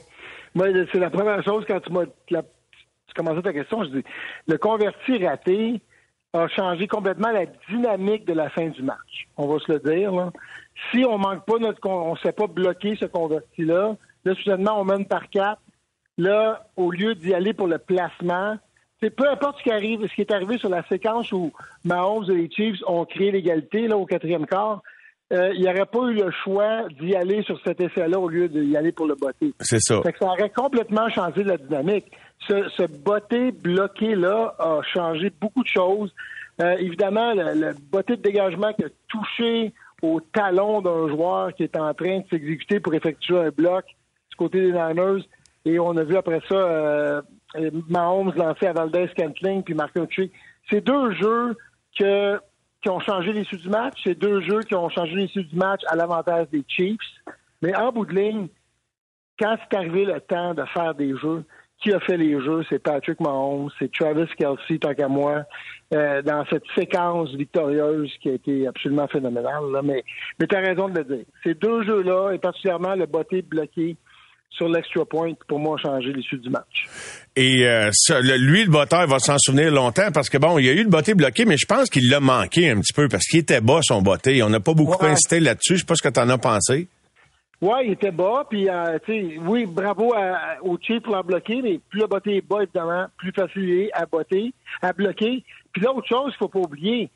Moi, 0.55 0.67
c'est 0.91 0.99
la 0.99 1.09
première 1.09 1.43
chose 1.43 1.65
quand 1.67 1.79
tu 1.79 1.91
m'as 1.91 2.05
commençais 3.17 3.41
ta 3.41 3.53
question, 3.53 3.83
je 3.83 3.89
dis 3.89 4.03
le 4.47 4.57
converti 4.57 5.25
raté 5.25 5.81
a 6.33 6.47
changé 6.49 6.87
complètement 6.87 7.31
la 7.31 7.45
dynamique 7.69 8.25
de 8.25 8.33
la 8.33 8.49
fin 8.49 8.67
du 8.67 8.83
match. 8.83 9.27
On 9.37 9.47
va 9.47 9.59
se 9.59 9.71
le 9.71 9.79
dire. 9.79 10.31
Si 10.91 11.03
on 11.03 11.17
manque 11.17 11.45
pas 11.45 11.57
notre 11.57 11.79
on 11.87 12.13
ne 12.13 12.17
sait 12.19 12.31
pas 12.31 12.47
bloquer 12.47 12.95
ce 12.95 13.05
converti-là, 13.05 13.95
là, 14.23 14.35
soudainement, 14.35 14.79
on 14.79 14.85
mène 14.85 15.05
par 15.05 15.29
quatre. 15.29 15.61
Là, 16.17 16.67
au 16.75 16.91
lieu 16.91 17.15
d'y 17.15 17.33
aller 17.33 17.53
pour 17.53 17.67
le 17.67 17.77
placement, 17.77 18.57
c'est 19.01 19.09
peu 19.09 19.27
importe 19.29 19.59
ce 19.59 19.63
qui 19.63 19.71
arrive, 19.71 20.05
ce 20.07 20.13
qui 20.13 20.21
est 20.21 20.31
arrivé 20.31 20.57
sur 20.57 20.69
la 20.69 20.83
séquence 20.87 21.31
où 21.31 21.51
Mahomes 21.85 22.29
et 22.29 22.35
les 22.35 22.51
Chiefs 22.51 22.79
ont 22.87 23.05
créé 23.05 23.31
l'égalité 23.31 23.87
là, 23.87 23.97
au 23.97 24.05
quatrième 24.05 24.45
quart, 24.45 24.81
euh, 25.33 25.51
il 25.53 25.61
n'y 25.61 25.69
aurait 25.69 25.85
pas 25.85 26.07
eu 26.07 26.13
le 26.13 26.31
choix 26.43 26.87
d'y 26.99 27.15
aller 27.15 27.43
sur 27.43 27.59
cet 27.65 27.81
essai-là 27.81 28.19
au 28.19 28.29
lieu 28.29 28.47
d'y 28.47 28.75
aller 28.77 28.91
pour 28.91 29.07
le 29.07 29.15
botter. 29.15 29.53
C'est 29.59 29.81
ça. 29.81 30.01
Fait 30.01 30.13
que 30.13 30.19
ça 30.19 30.27
aurait 30.27 30.49
complètement 30.49 31.09
changé 31.09 31.43
la 31.43 31.57
dynamique. 31.57 32.05
Ce, 32.47 32.69
ce 32.69 32.83
botté 32.83 33.51
bloqué-là 33.51 34.55
a 34.57 34.81
changé 34.93 35.31
beaucoup 35.41 35.63
de 35.63 35.67
choses. 35.67 36.13
Euh, 36.61 36.75
évidemment, 36.79 37.33
le, 37.33 37.59
le 37.59 37.75
botté 37.91 38.15
de 38.15 38.21
dégagement 38.21 38.71
qui 38.73 38.85
a 38.85 38.89
touché 39.09 39.73
au 40.01 40.21
talon 40.21 40.81
d'un 40.81 41.07
joueur 41.09 41.53
qui 41.53 41.63
est 41.63 41.75
en 41.75 41.93
train 41.93 42.19
de 42.19 42.23
s'exécuter 42.29 42.79
pour 42.79 42.93
effectuer 42.93 43.37
un 43.37 43.49
bloc 43.49 43.85
du 44.29 44.35
côté 44.37 44.61
des 44.61 44.71
Niners. 44.71 45.23
Et 45.65 45.79
on 45.79 45.97
a 45.97 46.03
vu 46.03 46.15
après 46.15 46.39
ça 46.47 46.55
euh, 46.55 47.21
Mahomes 47.89 48.33
lancer 48.35 48.67
à 48.67 48.73
Valdez 48.73 49.09
Cantling 49.17 49.63
puis 49.63 49.73
Martin 49.73 50.05
Trick. 50.05 50.31
C'est 50.69 50.81
deux 50.81 51.11
jeux 51.13 51.55
que, 51.99 52.39
ont 52.89 52.99
changé 52.99 53.33
l'issue 53.33 53.57
du 53.57 53.69
match. 53.69 53.99
C'est 54.03 54.17
deux 54.17 54.41
jeux 54.41 54.61
qui 54.61 54.75
ont 54.75 54.89
changé 54.89 55.15
l'issue 55.15 55.43
du 55.43 55.55
match 55.55 55.81
à 55.87 55.95
l'avantage 55.95 56.47
des 56.49 56.63
Chiefs. 56.67 56.99
Mais 57.61 57.75
en 57.75 57.91
bout 57.91 58.05
de 58.05 58.13
ligne, 58.13 58.47
quand 59.39 59.55
c'est 59.59 59.77
arrivé 59.77 60.05
le 60.05 60.19
temps 60.21 60.53
de 60.53 60.63
faire 60.65 60.93
des 60.95 61.15
jeux, 61.17 61.43
qui 61.79 61.93
a 61.93 61.99
fait 61.99 62.17
les 62.17 62.41
jeux? 62.41 62.63
C'est 62.69 62.79
Patrick 62.79 63.19
Mahomes, 63.19 63.69
c'est 63.77 63.91
Travis 63.91 64.27
Kelsey, 64.37 64.79
tant 64.79 64.93
qu'à 64.93 65.07
moi, 65.07 65.43
euh, 65.93 66.21
dans 66.21 66.43
cette 66.49 66.63
séquence 66.75 67.33
victorieuse 67.35 68.11
qui 68.21 68.29
a 68.29 68.33
été 68.33 68.67
absolument 68.67 69.07
phénoménale. 69.07 69.63
Mais, 69.83 70.03
mais 70.39 70.47
tu 70.47 70.55
as 70.55 70.59
raison 70.59 70.89
de 70.89 70.99
le 70.99 71.03
dire. 71.03 71.25
Ces 71.43 71.53
deux 71.53 71.83
jeux-là, 71.83 72.31
et 72.31 72.39
particulièrement 72.39 72.95
le 72.95 73.05
botté 73.05 73.41
bloqué 73.41 73.95
sur 74.49 74.67
l'extra 74.69 75.05
point, 75.05 75.29
qui, 75.33 75.39
pour 75.47 75.59
moi, 75.59 75.75
a 75.77 75.81
changé 75.81 76.11
l'issue 76.13 76.37
du 76.37 76.49
match. 76.49 76.87
Et 77.35 77.67
euh, 77.67 77.89
ça, 77.93 78.19
le- 78.21 78.37
lui, 78.37 78.63
le 78.63 78.71
botteur, 78.71 79.05
va 79.07 79.19
s'en 79.19 79.37
souvenir 79.37 79.71
longtemps 79.71 80.11
parce 80.13 80.29
que 80.29 80.37
bon, 80.37 80.57
il 80.57 80.65
y 80.65 80.69
a 80.69 80.73
eu 80.73 80.83
le 80.83 80.89
botté 80.89 81.13
bloqué, 81.13 81.45
mais 81.45 81.57
je 81.57 81.65
pense 81.67 81.89
qu'il 81.89 82.09
l'a 82.09 82.19
manqué 82.19 82.69
un 82.71 82.79
petit 82.79 82.93
peu 82.93 83.07
parce 83.07 83.25
qu'il 83.27 83.39
était 83.39 83.61
bas 83.61 83.79
son 83.83 84.01
botté. 84.01 84.41
On 84.41 84.49
n'a 84.49 84.59
pas 84.59 84.73
beaucoup 84.73 85.03
Ouais. 85.05 85.11
insisté 85.11 85.39
là-dessus. 85.39 85.75
Je 85.75 85.79
sais 85.81 85.85
pas 85.85 85.95
ce 85.95 86.01
que 86.01 86.09
tu 86.09 86.19
en 86.19 86.29
as 86.29 86.37
pensé. 86.39 86.87
Ouais, 87.61 87.87
il 87.87 87.93
était 87.93 88.11
bas, 88.11 88.45
puis 88.49 88.69
euh, 88.69 88.99
tu 89.05 89.13
sais, 89.31 89.37
oui, 89.39 89.65
bravo 89.65 90.13
à- 90.15 90.57
au 90.61 90.77
Chief 90.79 91.01
pour 91.01 91.15
la 91.15 91.23
bloquer, 91.23 91.59
mais 91.63 91.79
plus 91.89 92.01
le 92.01 92.07
botté 92.07 92.37
est 92.37 92.47
bas, 92.47 92.61
évidemment, 92.61 93.07
plus 93.17 93.31
facile 93.31 93.63
il 93.63 93.79
est 93.81 93.89
à 93.93 94.05
botter, 94.05 94.53
à 94.81 94.93
bloquer. 94.93 95.43
Puis 95.73 95.81
l'autre 95.81 96.07
chose 96.07 96.25
qu'il 96.31 96.37
faut 96.37 96.49
pas 96.49 96.59
oublier, 96.59 97.09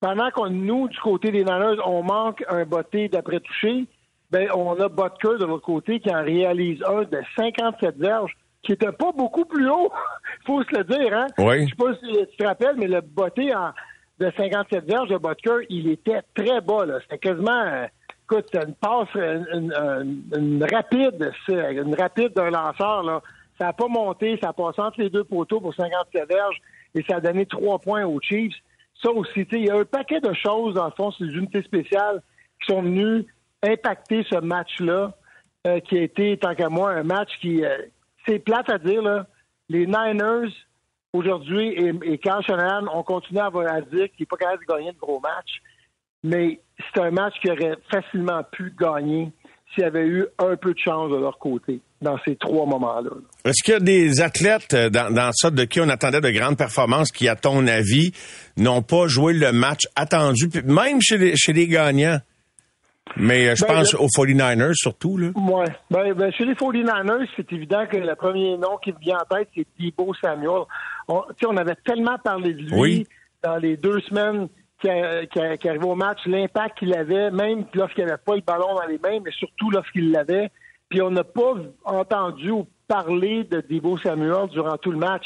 pendant 0.00 0.30
qu'on 0.30 0.50
nous, 0.50 0.88
du 0.88 0.96
côté 1.00 1.32
des 1.32 1.42
Niners, 1.44 1.80
on 1.84 2.04
manque 2.04 2.44
un 2.48 2.64
botté 2.64 3.08
d'après 3.08 3.40
toucher, 3.40 3.86
ben 4.30 4.48
on 4.54 4.72
a 4.80 4.88
Butker 4.88 5.38
de 5.38 5.44
l'autre 5.44 5.64
côté 5.64 6.00
qui 6.00 6.10
en 6.14 6.22
réalise 6.22 6.82
un 6.84 7.02
de 7.02 7.20
57 7.36 7.96
verges, 7.96 8.36
qui 8.62 8.72
était 8.72 8.92
pas 8.92 9.12
beaucoup 9.12 9.44
plus 9.44 9.68
haut, 9.70 9.90
faut 10.46 10.62
se 10.62 10.76
le 10.76 10.84
dire, 10.84 11.14
hein? 11.16 11.26
Oui. 11.38 11.64
Je 11.64 11.68
sais 11.70 11.76
pas 11.76 11.94
si 11.94 12.26
tu 12.30 12.36
te 12.36 12.44
rappelles, 12.44 12.76
mais 12.76 12.86
le 12.88 13.00
botté 13.00 13.54
en, 13.54 13.70
de 14.18 14.30
57 14.36 14.84
verges 14.84 15.08
de 15.08 15.16
Butker, 15.18 15.66
il 15.70 15.88
était 15.90 16.20
très 16.34 16.60
bas, 16.60 16.84
là. 16.84 16.98
C'était 17.02 17.18
quasiment, 17.18 17.62
euh, 17.64 17.86
écoute, 18.24 18.48
une 18.54 18.74
passe, 18.74 19.08
une, 19.14 19.46
une- 19.54 20.22
une- 20.36 20.64
rapide, 20.70 21.32
une 21.48 21.94
rapide 21.94 22.32
d'un 22.34 22.50
lanceur, 22.50 23.02
là. 23.02 23.22
Ça 23.58 23.66
n'a 23.66 23.72
pas 23.72 23.88
monté, 23.88 24.38
ça 24.42 24.50
a 24.50 24.52
passé 24.52 24.80
entre 24.80 25.00
les 25.00 25.10
deux 25.10 25.24
poteaux 25.24 25.60
pour 25.60 25.74
57 25.74 26.28
verges 26.28 26.58
et 26.94 27.02
ça 27.08 27.16
a 27.16 27.20
donné 27.20 27.44
trois 27.46 27.78
points 27.80 28.04
aux 28.06 28.20
Chiefs. 28.20 28.54
Ça 29.02 29.10
aussi, 29.10 29.46
tu 29.46 29.50
sais, 29.56 29.60
il 29.62 29.66
y 29.66 29.70
a 29.70 29.76
un 29.76 29.84
paquet 29.84 30.20
de 30.20 30.32
choses, 30.32 30.74
dans 30.74 30.84
le 30.86 30.92
fond, 30.96 31.10
sur 31.12 31.24
les 31.24 31.34
unités 31.34 31.62
spéciales 31.62 32.22
qui 32.60 32.72
sont 32.72 32.82
venues 32.82 33.26
impacter 33.62 34.24
ce 34.30 34.40
match-là, 34.40 35.14
euh, 35.66 35.80
qui 35.80 35.98
a 35.98 36.02
été, 36.02 36.36
tant 36.38 36.54
qu'à 36.54 36.68
moi, 36.68 36.92
un 36.92 37.02
match 37.02 37.30
qui, 37.40 37.64
euh, 37.64 37.76
c'est 38.26 38.38
plate 38.38 38.70
à 38.70 38.78
dire, 38.78 39.02
là, 39.02 39.26
les 39.68 39.86
Niners, 39.86 40.52
aujourd'hui, 41.12 41.68
et, 41.68 41.92
et 42.04 42.18
Carl 42.18 42.44
Shanahan, 42.44 42.86
on 42.92 43.02
continue 43.02 43.40
à, 43.40 43.46
à 43.46 43.80
dire 43.80 44.08
qu'il 44.10 44.20
n'est 44.20 44.26
pas 44.26 44.36
capable 44.36 44.64
de 44.66 44.72
gagner 44.72 44.92
de 44.92 44.98
gros 44.98 45.20
matchs, 45.20 45.60
mais 46.22 46.60
c'est 46.78 47.00
un 47.00 47.10
match 47.10 47.34
qui 47.40 47.50
aurait 47.50 47.76
facilement 47.90 48.42
pu 48.44 48.72
gagner 48.78 49.30
s'il 49.74 49.82
y 49.82 49.86
avait 49.86 50.06
eu 50.06 50.26
un 50.38 50.56
peu 50.56 50.72
de 50.72 50.78
chance 50.78 51.10
de 51.10 51.16
leur 51.16 51.38
côté 51.38 51.80
dans 52.00 52.16
ces 52.24 52.36
trois 52.36 52.64
moments-là. 52.66 53.10
là. 53.10 53.16
Est-ce 53.44 53.62
qu'il 53.62 53.74
y 53.74 53.76
a 53.76 53.80
des 53.80 54.20
athlètes 54.20 54.72
euh, 54.74 54.88
dans, 54.88 55.12
dans 55.12 55.30
de 55.50 55.64
qui 55.64 55.80
on 55.80 55.88
attendait 55.88 56.20
de 56.20 56.30
grandes 56.30 56.56
performances 56.56 57.10
qui, 57.10 57.28
à 57.28 57.36
ton 57.36 57.66
avis, 57.66 58.12
n'ont 58.56 58.82
pas 58.82 59.08
joué 59.08 59.32
le 59.32 59.52
match 59.52 59.82
attendu, 59.96 60.48
même 60.64 61.00
chez 61.00 61.52
les 61.52 61.66
gagnants? 61.66 62.20
Mais 63.16 63.48
euh, 63.48 63.54
je 63.56 63.64
Ben, 63.64 63.74
pense 63.74 63.94
aux 63.94 64.06
49ers 64.08 64.74
surtout. 64.74 65.16
Là. 65.16 65.28
Ouais. 65.34 65.64
Ben, 65.90 66.12
ben, 66.14 66.32
chez 66.32 66.44
les 66.44 66.54
49ers, 66.54 67.26
c'est 67.36 67.52
évident 67.52 67.86
que 67.86 67.96
le 67.96 68.14
premier 68.14 68.56
nom 68.56 68.76
qui 68.82 68.92
me 68.92 68.98
vient 68.98 69.16
en 69.18 69.36
tête, 69.36 69.48
c'est 69.56 69.66
Thibaut 69.76 70.14
Samuel. 70.22 70.62
On, 71.08 71.20
tu 71.22 71.34
sais, 71.40 71.46
on 71.46 71.56
avait 71.56 71.76
tellement 71.84 72.18
parlé 72.22 72.52
de 72.54 72.62
lui 72.62 72.72
Oui. 72.74 73.06
dans 73.42 73.56
les 73.56 73.76
deux 73.76 74.00
semaines 74.00 74.48
qui, 74.80 74.88
qui, 75.32 75.40
a- 75.40 75.56
qui 75.56 75.68
arrivait 75.68 75.84
au 75.86 75.94
match, 75.96 76.18
l'impact 76.26 76.78
qu'il 76.78 76.94
avait, 76.94 77.30
même 77.30 77.64
lorsqu'il 77.74 78.04
n'avait 78.04 78.18
pas 78.24 78.36
le 78.36 78.42
ballon 78.42 78.74
dans 78.74 78.86
les 78.86 78.98
mains, 78.98 79.20
mais 79.24 79.32
surtout 79.32 79.70
lorsqu'il 79.70 80.10
l'avait. 80.12 80.50
Puis 80.88 81.02
on 81.02 81.10
n'a 81.10 81.24
pas 81.24 81.54
entendu 81.84 82.50
ou 82.50 82.66
parlé 82.86 83.44
de 83.44 83.60
Thibaut 83.60 83.98
Samuel 83.98 84.48
durant 84.52 84.76
tout 84.78 84.90
le 84.92 84.98
match. 84.98 85.24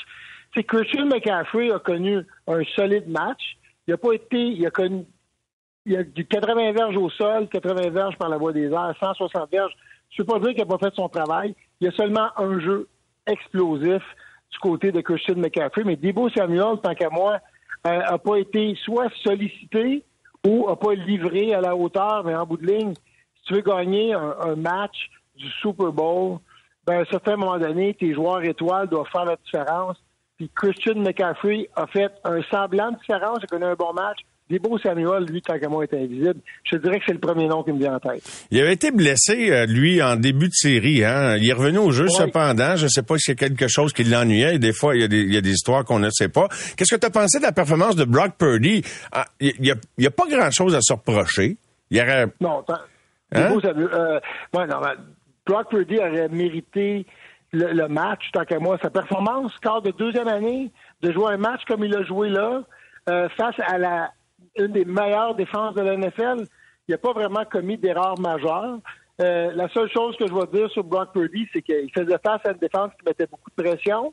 Sais, 0.54 0.64
Christian 0.64 1.06
McCaffrey 1.06 1.70
a 1.72 1.78
connu 1.78 2.18
un 2.48 2.62
solide 2.74 3.08
match. 3.08 3.56
Il 3.86 3.94
a 3.94 3.96
pas 3.96 4.12
été, 4.12 4.38
il 4.38 4.66
a 4.66 4.70
connu, 4.70 5.04
il 5.84 5.92
y 5.92 5.96
a 5.96 6.02
du 6.02 6.24
80 6.26 6.72
verges 6.72 6.96
au 6.96 7.10
sol, 7.10 7.48
80 7.48 7.90
verges 7.90 8.16
par 8.16 8.28
la 8.28 8.36
voie 8.36 8.52
des 8.52 8.70
airs, 8.70 8.94
160 9.00 9.50
verges. 9.50 9.72
Je 10.10 10.22
ne 10.22 10.26
peux 10.26 10.32
pas 10.32 10.38
dire 10.40 10.50
qu'il 10.50 10.58
n'a 10.58 10.78
pas 10.78 10.78
fait 10.78 10.94
son 10.94 11.08
travail. 11.08 11.54
Il 11.80 11.86
y 11.86 11.88
a 11.88 11.92
seulement 11.92 12.28
un 12.36 12.60
jeu 12.60 12.88
explosif 13.26 14.02
du 14.50 14.58
côté 14.58 14.92
de 14.92 15.00
Christian 15.00 15.36
McCaffrey, 15.36 15.84
mais 15.84 15.96
Debo 15.96 16.28
Samuel, 16.30 16.78
tant 16.82 16.94
qu'à 16.94 17.08
moi, 17.10 17.38
n'a 17.84 18.18
pas 18.18 18.36
été 18.36 18.76
soit 18.84 19.08
sollicité 19.24 20.04
ou 20.46 20.68
n'a 20.68 20.76
pas 20.76 20.94
livré 20.94 21.54
à 21.54 21.60
la 21.60 21.74
hauteur, 21.74 22.22
mais 22.24 22.34
en 22.34 22.46
bout 22.46 22.58
de 22.58 22.66
ligne, 22.66 22.94
si 22.94 23.42
tu 23.44 23.54
veux 23.54 23.62
gagner 23.62 24.12
un, 24.12 24.36
un 24.40 24.56
match 24.56 25.10
du 25.36 25.48
Super 25.60 25.92
Bowl, 25.92 26.38
ben, 26.86 26.98
à 26.98 27.00
un 27.00 27.04
certain 27.06 27.36
moment 27.36 27.58
donné, 27.58 27.94
tes 27.94 28.12
joueurs 28.12 28.42
étoiles 28.44 28.88
doivent 28.88 29.08
faire 29.10 29.24
la 29.24 29.36
différence. 29.36 29.96
Puis 30.36 30.50
Christian 30.54 30.96
McCaffrey 30.96 31.68
a 31.76 31.86
fait 31.86 32.12
un 32.24 32.42
semblant 32.50 32.90
de 32.90 32.98
différence, 32.98 33.38
il 33.38 33.44
a 33.44 33.46
connu 33.46 33.64
un 33.64 33.74
bon 33.74 33.92
match. 33.92 34.18
Debo 34.51 34.76
Samuel, 34.78 35.24
lui, 35.24 35.40
tant 35.40 35.59
qu'à 35.59 35.68
moi, 35.68 35.84
est 35.84 35.95
invisible. 35.95 36.34
Je 36.64 36.76
te 36.76 36.82
dirais 36.82 36.99
que 36.99 37.05
c'est 37.07 37.14
le 37.14 37.18
premier 37.20 37.47
nom 37.49 37.62
qui 37.62 37.72
me 37.72 37.78
vient 37.78 37.95
en 37.95 38.01
tête. 38.01 38.22
Il 38.51 38.61
avait 38.61 38.74
été 38.74 38.90
blessé, 38.90 39.51
euh, 39.51 39.64
lui, 39.66 40.03
en 40.03 40.16
début 40.16 40.49
de 40.49 40.53
série. 40.53 41.05
Hein? 41.05 41.36
Il 41.38 41.49
est 41.49 41.53
revenu 41.55 41.78
au 41.78 41.90
jeu, 41.90 42.05
Ouais. 42.05 42.11
cependant. 42.11 42.76
Je 42.76 42.84
ne 42.84 42.88
sais 42.88 43.03
pas 43.03 43.16
s'il 43.16 43.32
y 43.34 43.36
a 43.45 43.49
quelque 43.49 43.66
chose 43.68 43.93
qui 43.95 44.05
l'ennuyait. 44.05 44.59
Des 44.59 44.72
fois, 44.74 44.95
il 44.95 45.01
y, 45.01 45.05
a 45.05 45.09
des, 45.09 45.22
il 45.22 45.32
y 45.32 45.38
a 45.38 45.40
des 45.40 45.53
histoires 45.53 45.84
qu'on 45.84 45.99
ne 46.01 46.11
sait 46.11 46.28
pas. 46.28 46.49
Qu'est-ce 46.76 46.95
que 46.95 47.01
tu 47.01 47.07
as 47.07 47.11
pensé 47.11 47.38
de 47.38 47.45
la 47.45 47.53
performance 47.53 47.97
de 47.97 48.05
Brock 48.05 48.32
Purdy? 48.36 48.82
Ah, 49.12 49.26
il 49.40 49.55
n'y 49.97 50.07
a, 50.07 50.11
pas 50.11 50.26
grand-chose 50.28 50.74
à 50.74 50.80
se 50.82 50.93
reprocher. 50.93 51.57
Il 51.90 51.97
y 51.97 52.01
aurait... 52.03 52.26
Non, 52.40 52.62
tant- 52.62 52.74
Hein? 53.34 53.49
Euh, 53.64 54.20
ouais, 54.55 54.66
non, 54.66 54.80
mais 54.82 54.93
Brock 55.47 55.70
Purdy 55.70 55.97
aurait 55.99 56.28
mérité 56.28 57.07
le, 57.53 57.72
le 57.72 57.88
match, 57.88 58.20
tant 58.34 58.45
qu'à 58.45 58.59
moi. 58.59 58.76
Sa 58.82 58.90
performance, 58.90 59.53
quart 59.62 59.80
de 59.80 59.90
deuxième 59.93 60.28
année, 60.28 60.70
de 61.01 61.11
jouer 61.12 61.32
un 61.32 61.36
match 61.38 61.62
comme 61.66 61.82
il 61.82 61.97
a 61.97 62.03
joué 62.05 62.28
là, 62.28 62.61
euh, 63.09 63.28
face 63.30 63.55
à 63.66 63.78
la 63.78 64.11
une 64.57 64.68
des 64.68 64.84
meilleures 64.84 65.34
défenses 65.34 65.74
de 65.74 65.82
la 65.82 65.96
NFL, 65.96 66.46
il 66.88 66.92
n'a 66.92 66.98
pas 66.98 67.12
vraiment 67.12 67.44
commis 67.44 67.78
d'erreur 67.78 68.18
majeure. 68.18 68.78
Euh, 69.20 69.53
la 69.55 69.68
seule 69.68 69.90
chose 69.90 70.16
que 70.16 70.26
je 70.26 70.32
vais 70.32 70.46
dire 70.53 70.70
sur 70.70 70.84
Brock 70.84 71.12
Purdy, 71.12 71.46
c'est 71.53 71.62
qu'il 71.62 71.90
faisait 71.92 72.18
face 72.24 72.40
à 72.44 72.50
une 72.53 72.59
défense 72.59 72.90
qui 72.98 73.07
mettait 73.07 73.26
beaucoup 73.26 73.50
de 73.57 73.62
pression. 73.62 74.12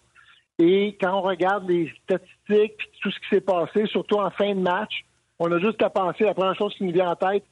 Et 0.59 0.97
quand 0.99 1.17
on 1.17 1.21
regarde 1.21 1.69
les 1.69 1.91
statistiques, 2.03 2.77
tout 3.01 3.11
ce 3.11 3.19
qui 3.19 3.29
s'est 3.29 3.41
passé, 3.41 3.85
surtout 3.87 4.17
en 4.17 4.29
fin 4.29 4.53
de 4.53 4.59
match, 4.59 5.05
on 5.39 5.51
a 5.51 5.59
juste 5.59 5.81
à 5.81 5.89
penser, 5.89 6.25
la 6.25 6.33
première 6.33 6.55
chose 6.55 6.73
qui 6.75 6.83
nous 6.83 6.91
vient 6.91 7.09
en 7.09 7.15
tête, 7.15 7.43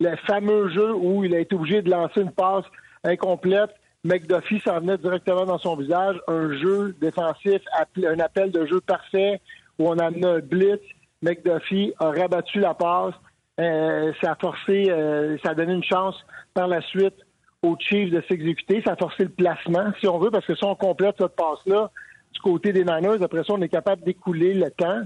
le 0.00 0.16
fameux 0.26 0.68
jeu 0.70 0.92
où 0.94 1.24
il 1.24 1.34
a 1.34 1.38
été 1.38 1.54
obligé 1.54 1.82
de 1.82 1.90
lancer 1.90 2.20
une 2.20 2.32
passe 2.32 2.64
incomplète. 3.04 3.70
McDuffie 4.04 4.60
s'en 4.60 4.80
venait 4.80 4.98
directement 4.98 5.44
dans 5.44 5.58
son 5.58 5.76
visage. 5.76 6.16
Un 6.26 6.52
jeu 6.58 6.96
défensif, 7.00 7.62
un 8.04 8.20
appel 8.20 8.50
de 8.50 8.66
jeu 8.66 8.80
parfait 8.80 9.40
où 9.78 9.88
on 9.88 9.98
a 9.98 10.06
un 10.06 10.38
blitz. 10.40 10.80
McDuffie 11.22 11.92
a 11.98 12.10
rabattu 12.10 12.60
la 12.60 12.74
passe. 12.74 13.14
Euh, 13.60 14.12
ça 14.20 14.32
a 14.32 14.34
forcé, 14.36 14.86
euh, 14.88 15.36
ça 15.42 15.50
a 15.50 15.54
donné 15.54 15.72
une 15.74 15.82
chance 15.84 16.14
par 16.54 16.68
la 16.68 16.80
suite 16.80 17.16
aux 17.62 17.76
Chiefs 17.78 18.10
de 18.12 18.22
s'exécuter. 18.28 18.82
Ça 18.86 18.92
a 18.92 18.96
forcé 18.96 19.24
le 19.24 19.30
placement, 19.30 19.92
si 19.98 20.06
on 20.06 20.18
veut, 20.18 20.30
parce 20.30 20.46
que 20.46 20.54
si 20.54 20.64
on 20.64 20.76
complète 20.76 21.16
cette 21.18 21.34
passe-là 21.34 21.90
du 22.32 22.40
côté 22.40 22.72
des 22.72 22.84
Niners, 22.84 23.22
après 23.22 23.42
ça, 23.42 23.54
on 23.54 23.62
est 23.62 23.68
capable 23.68 24.02
d'écouler 24.04 24.54
le 24.54 24.70
temps. 24.70 25.00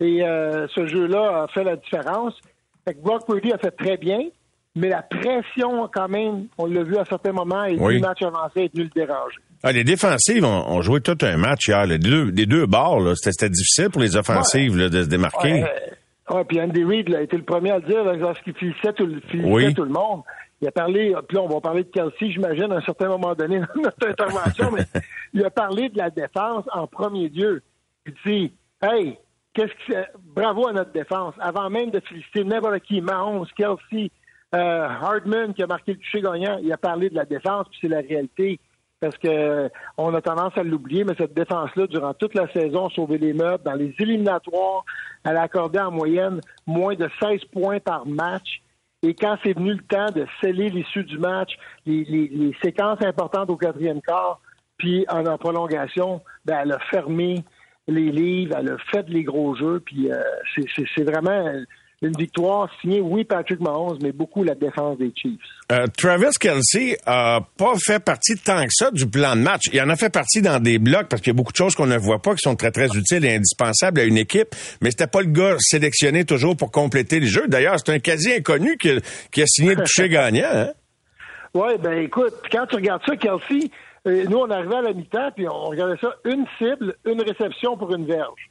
Et 0.00 0.22
euh, 0.22 0.66
ce 0.74 0.86
jeu-là 0.86 1.44
a 1.44 1.48
fait 1.48 1.64
la 1.64 1.76
différence. 1.76 2.38
Fait 2.86 2.92
que 2.94 3.00
Brock 3.00 3.24
Purdy 3.26 3.50
a 3.52 3.58
fait 3.58 3.70
très 3.70 3.96
bien, 3.96 4.20
mais 4.74 4.90
la 4.90 5.00
pression, 5.02 5.88
quand 5.92 6.08
même, 6.08 6.48
on 6.58 6.66
l'a 6.66 6.82
vu 6.82 6.98
à 6.98 7.04
certains 7.06 7.32
moments, 7.32 7.64
et 7.64 7.76
Oui. 7.80 7.94
le 7.94 8.00
match 8.00 8.20
avancé 8.20 8.64
est 8.64 8.72
venu 8.74 8.84
le 8.84 8.90
déranger. 8.90 9.38
Ah, 9.68 9.72
les 9.72 9.82
défensives 9.82 10.44
ont, 10.44 10.68
ont 10.68 10.80
joué 10.80 11.00
tout 11.00 11.18
un 11.22 11.36
match 11.36 11.66
hier. 11.66 11.86
Les 11.86 11.98
deux, 11.98 12.30
les 12.30 12.46
deux 12.46 12.66
bords, 12.66 13.16
c'était, 13.16 13.48
difficile 13.48 13.90
pour 13.90 14.00
les 14.00 14.16
offensives 14.16 14.76
là, 14.76 14.88
de 14.88 15.02
se 15.02 15.08
démarquer. 15.08 15.54
Ouais, 15.54 15.90
ouais, 16.30 16.44
puis 16.44 16.60
Andy 16.60 16.84
Reid 16.84 17.12
a 17.12 17.22
été 17.22 17.36
le 17.36 17.42
premier 17.42 17.72
à 17.72 17.78
le 17.80 17.82
dire 17.84 18.04
lorsqu'il 18.04 18.54
félicitait 18.54 18.92
tout, 18.92 19.10
Oui. 19.42 19.74
tout 19.74 19.82
le 19.82 19.90
monde. 19.90 20.22
Il 20.62 20.68
a 20.68 20.70
parlé, 20.70 21.12
puis 21.26 21.36
là, 21.36 21.42
on 21.42 21.48
va 21.48 21.60
parler 21.60 21.82
de 21.82 21.88
Kelsey, 21.88 22.30
j'imagine, 22.30 22.70
à 22.70 22.76
un 22.76 22.80
certain 22.82 23.08
moment 23.08 23.34
donné 23.34 23.58
dans 23.74 23.82
notre 23.82 24.08
intervention, 24.08 24.70
mais 24.70 24.84
il 25.34 25.44
a 25.44 25.50
parlé 25.50 25.88
de 25.88 25.98
la 25.98 26.10
défense 26.10 26.64
en 26.72 26.86
premier 26.86 27.28
lieu. 27.28 27.60
Il 28.06 28.14
dit, 28.24 28.52
hey, 28.80 29.18
qu'est-ce 29.52 29.66
que 29.66 29.94
c'est? 29.94 30.06
Bravo 30.32 30.68
à 30.68 30.74
notre 30.74 30.92
défense. 30.92 31.34
Avant 31.40 31.68
même 31.70 31.90
de 31.90 31.98
féliciter 32.08 32.44
n'importe 32.44 32.84
qui, 32.84 33.00
Mahomes, 33.00 33.46
Kelsey, 33.56 34.12
euh, 34.54 34.86
Hardman 34.88 35.54
qui 35.54 35.64
a 35.64 35.66
marqué 35.66 35.94
le 35.94 35.98
toucher 35.98 36.20
gagnant, 36.20 36.58
il 36.62 36.72
a 36.72 36.76
parlé 36.76 37.10
de 37.10 37.16
la 37.16 37.24
défense, 37.24 37.66
puis 37.68 37.78
c'est 37.80 37.88
la 37.88 38.00
réalité. 38.00 38.60
Parce 39.00 39.16
que 39.18 39.70
on 39.98 40.14
a 40.14 40.20
tendance 40.22 40.56
à 40.56 40.62
l'oublier, 40.62 41.04
mais 41.04 41.14
cette 41.18 41.34
défense-là, 41.34 41.86
durant 41.86 42.14
toute 42.14 42.34
la 42.34 42.50
saison, 42.52 42.86
a 42.86 42.90
sauvé 42.90 43.18
les 43.18 43.34
meubles. 43.34 43.62
Dans 43.62 43.74
les 43.74 43.94
éliminatoires, 43.98 44.84
elle 45.24 45.36
a 45.36 45.42
accordé 45.42 45.78
en 45.78 45.90
moyenne 45.90 46.40
moins 46.66 46.94
de 46.94 47.08
16 47.20 47.44
points 47.52 47.80
par 47.80 48.06
match. 48.06 48.62
Et 49.02 49.14
quand 49.14 49.36
c'est 49.44 49.52
venu 49.52 49.74
le 49.74 49.82
temps 49.82 50.10
de 50.10 50.26
sceller 50.40 50.70
l'issue 50.70 51.04
du 51.04 51.18
match, 51.18 51.52
les, 51.84 52.56
séquences 52.62 53.02
importantes 53.02 53.50
au 53.50 53.56
quatrième 53.56 54.00
quart, 54.00 54.40
puis 54.78 55.04
en, 55.08 55.22
prolongation, 55.36 56.22
ben, 56.44 56.60
elle 56.62 56.72
a 56.72 56.78
fermé 56.90 57.44
les 57.86 58.10
livres, 58.10 58.56
elle 58.58 58.72
a 58.72 58.78
fait 58.90 59.08
les 59.08 59.22
gros 59.22 59.54
jeux, 59.54 59.80
puis 59.84 60.10
euh, 60.10 60.22
c'est 60.74 61.04
vraiment 61.04 61.52
une 62.02 62.12
victoire 62.18 62.68
signée, 62.80 63.00
oui, 63.00 63.24
Patrick 63.24 63.58
Mahomes, 63.60 63.98
mais 64.02 64.12
beaucoup 64.12 64.44
la 64.44 64.54
défense 64.54 64.98
des 64.98 65.12
Chiefs. 65.16 65.40
Euh, 65.72 65.86
Travis 65.96 66.34
Kelsey 66.38 66.98
a 67.06 67.40
pas 67.56 67.72
fait 67.78 68.04
partie 68.04 68.36
tant 68.36 68.62
que 68.64 68.72
ça 68.72 68.90
du 68.90 69.06
plan 69.06 69.34
de 69.34 69.40
match. 69.40 69.62
Il 69.72 69.80
en 69.80 69.88
a 69.88 69.96
fait 69.96 70.12
partie 70.12 70.42
dans 70.42 70.60
des 70.60 70.78
blocs 70.78 71.08
parce 71.08 71.22
qu'il 71.22 71.30
y 71.30 71.34
a 71.34 71.36
beaucoup 71.36 71.52
de 71.52 71.56
choses 71.56 71.74
qu'on 71.74 71.86
ne 71.86 71.96
voit 71.96 72.20
pas 72.20 72.34
qui 72.34 72.42
sont 72.42 72.54
très, 72.54 72.70
très 72.70 72.88
utiles 72.94 73.24
et 73.24 73.34
indispensables 73.34 74.00
à 74.00 74.04
une 74.04 74.18
équipe. 74.18 74.48
Mais 74.82 74.90
c'était 74.90 75.06
pas 75.06 75.22
le 75.22 75.28
gars 75.28 75.56
sélectionné 75.58 76.24
toujours 76.24 76.56
pour 76.56 76.70
compléter 76.70 77.18
le 77.18 77.26
jeu. 77.26 77.48
D'ailleurs, 77.48 77.76
c'est 77.78 77.92
un 77.92 77.98
quasi 77.98 78.32
inconnu 78.32 78.76
qui, 78.76 78.90
qui 79.32 79.42
a 79.42 79.46
signé 79.46 79.74
le 79.74 79.82
toucher 79.82 80.08
gagnant. 80.10 80.50
Hein? 80.52 80.68
Oui, 81.54 81.78
ben 81.80 81.98
écoute, 82.02 82.34
quand 82.52 82.66
tu 82.66 82.76
regardes 82.76 83.02
ça, 83.06 83.16
Kelsey, 83.16 83.70
euh, 84.06 84.24
nous, 84.28 84.36
on 84.36 84.50
arrivait 84.50 84.76
à 84.76 84.82
la 84.82 84.92
mi-temps, 84.92 85.30
puis 85.34 85.48
on 85.48 85.64
regardait 85.64 85.98
ça, 85.98 86.14
une 86.26 86.44
cible, 86.58 86.94
une 87.06 87.22
réception 87.22 87.78
pour 87.78 87.94
une 87.94 88.04
verge. 88.04 88.50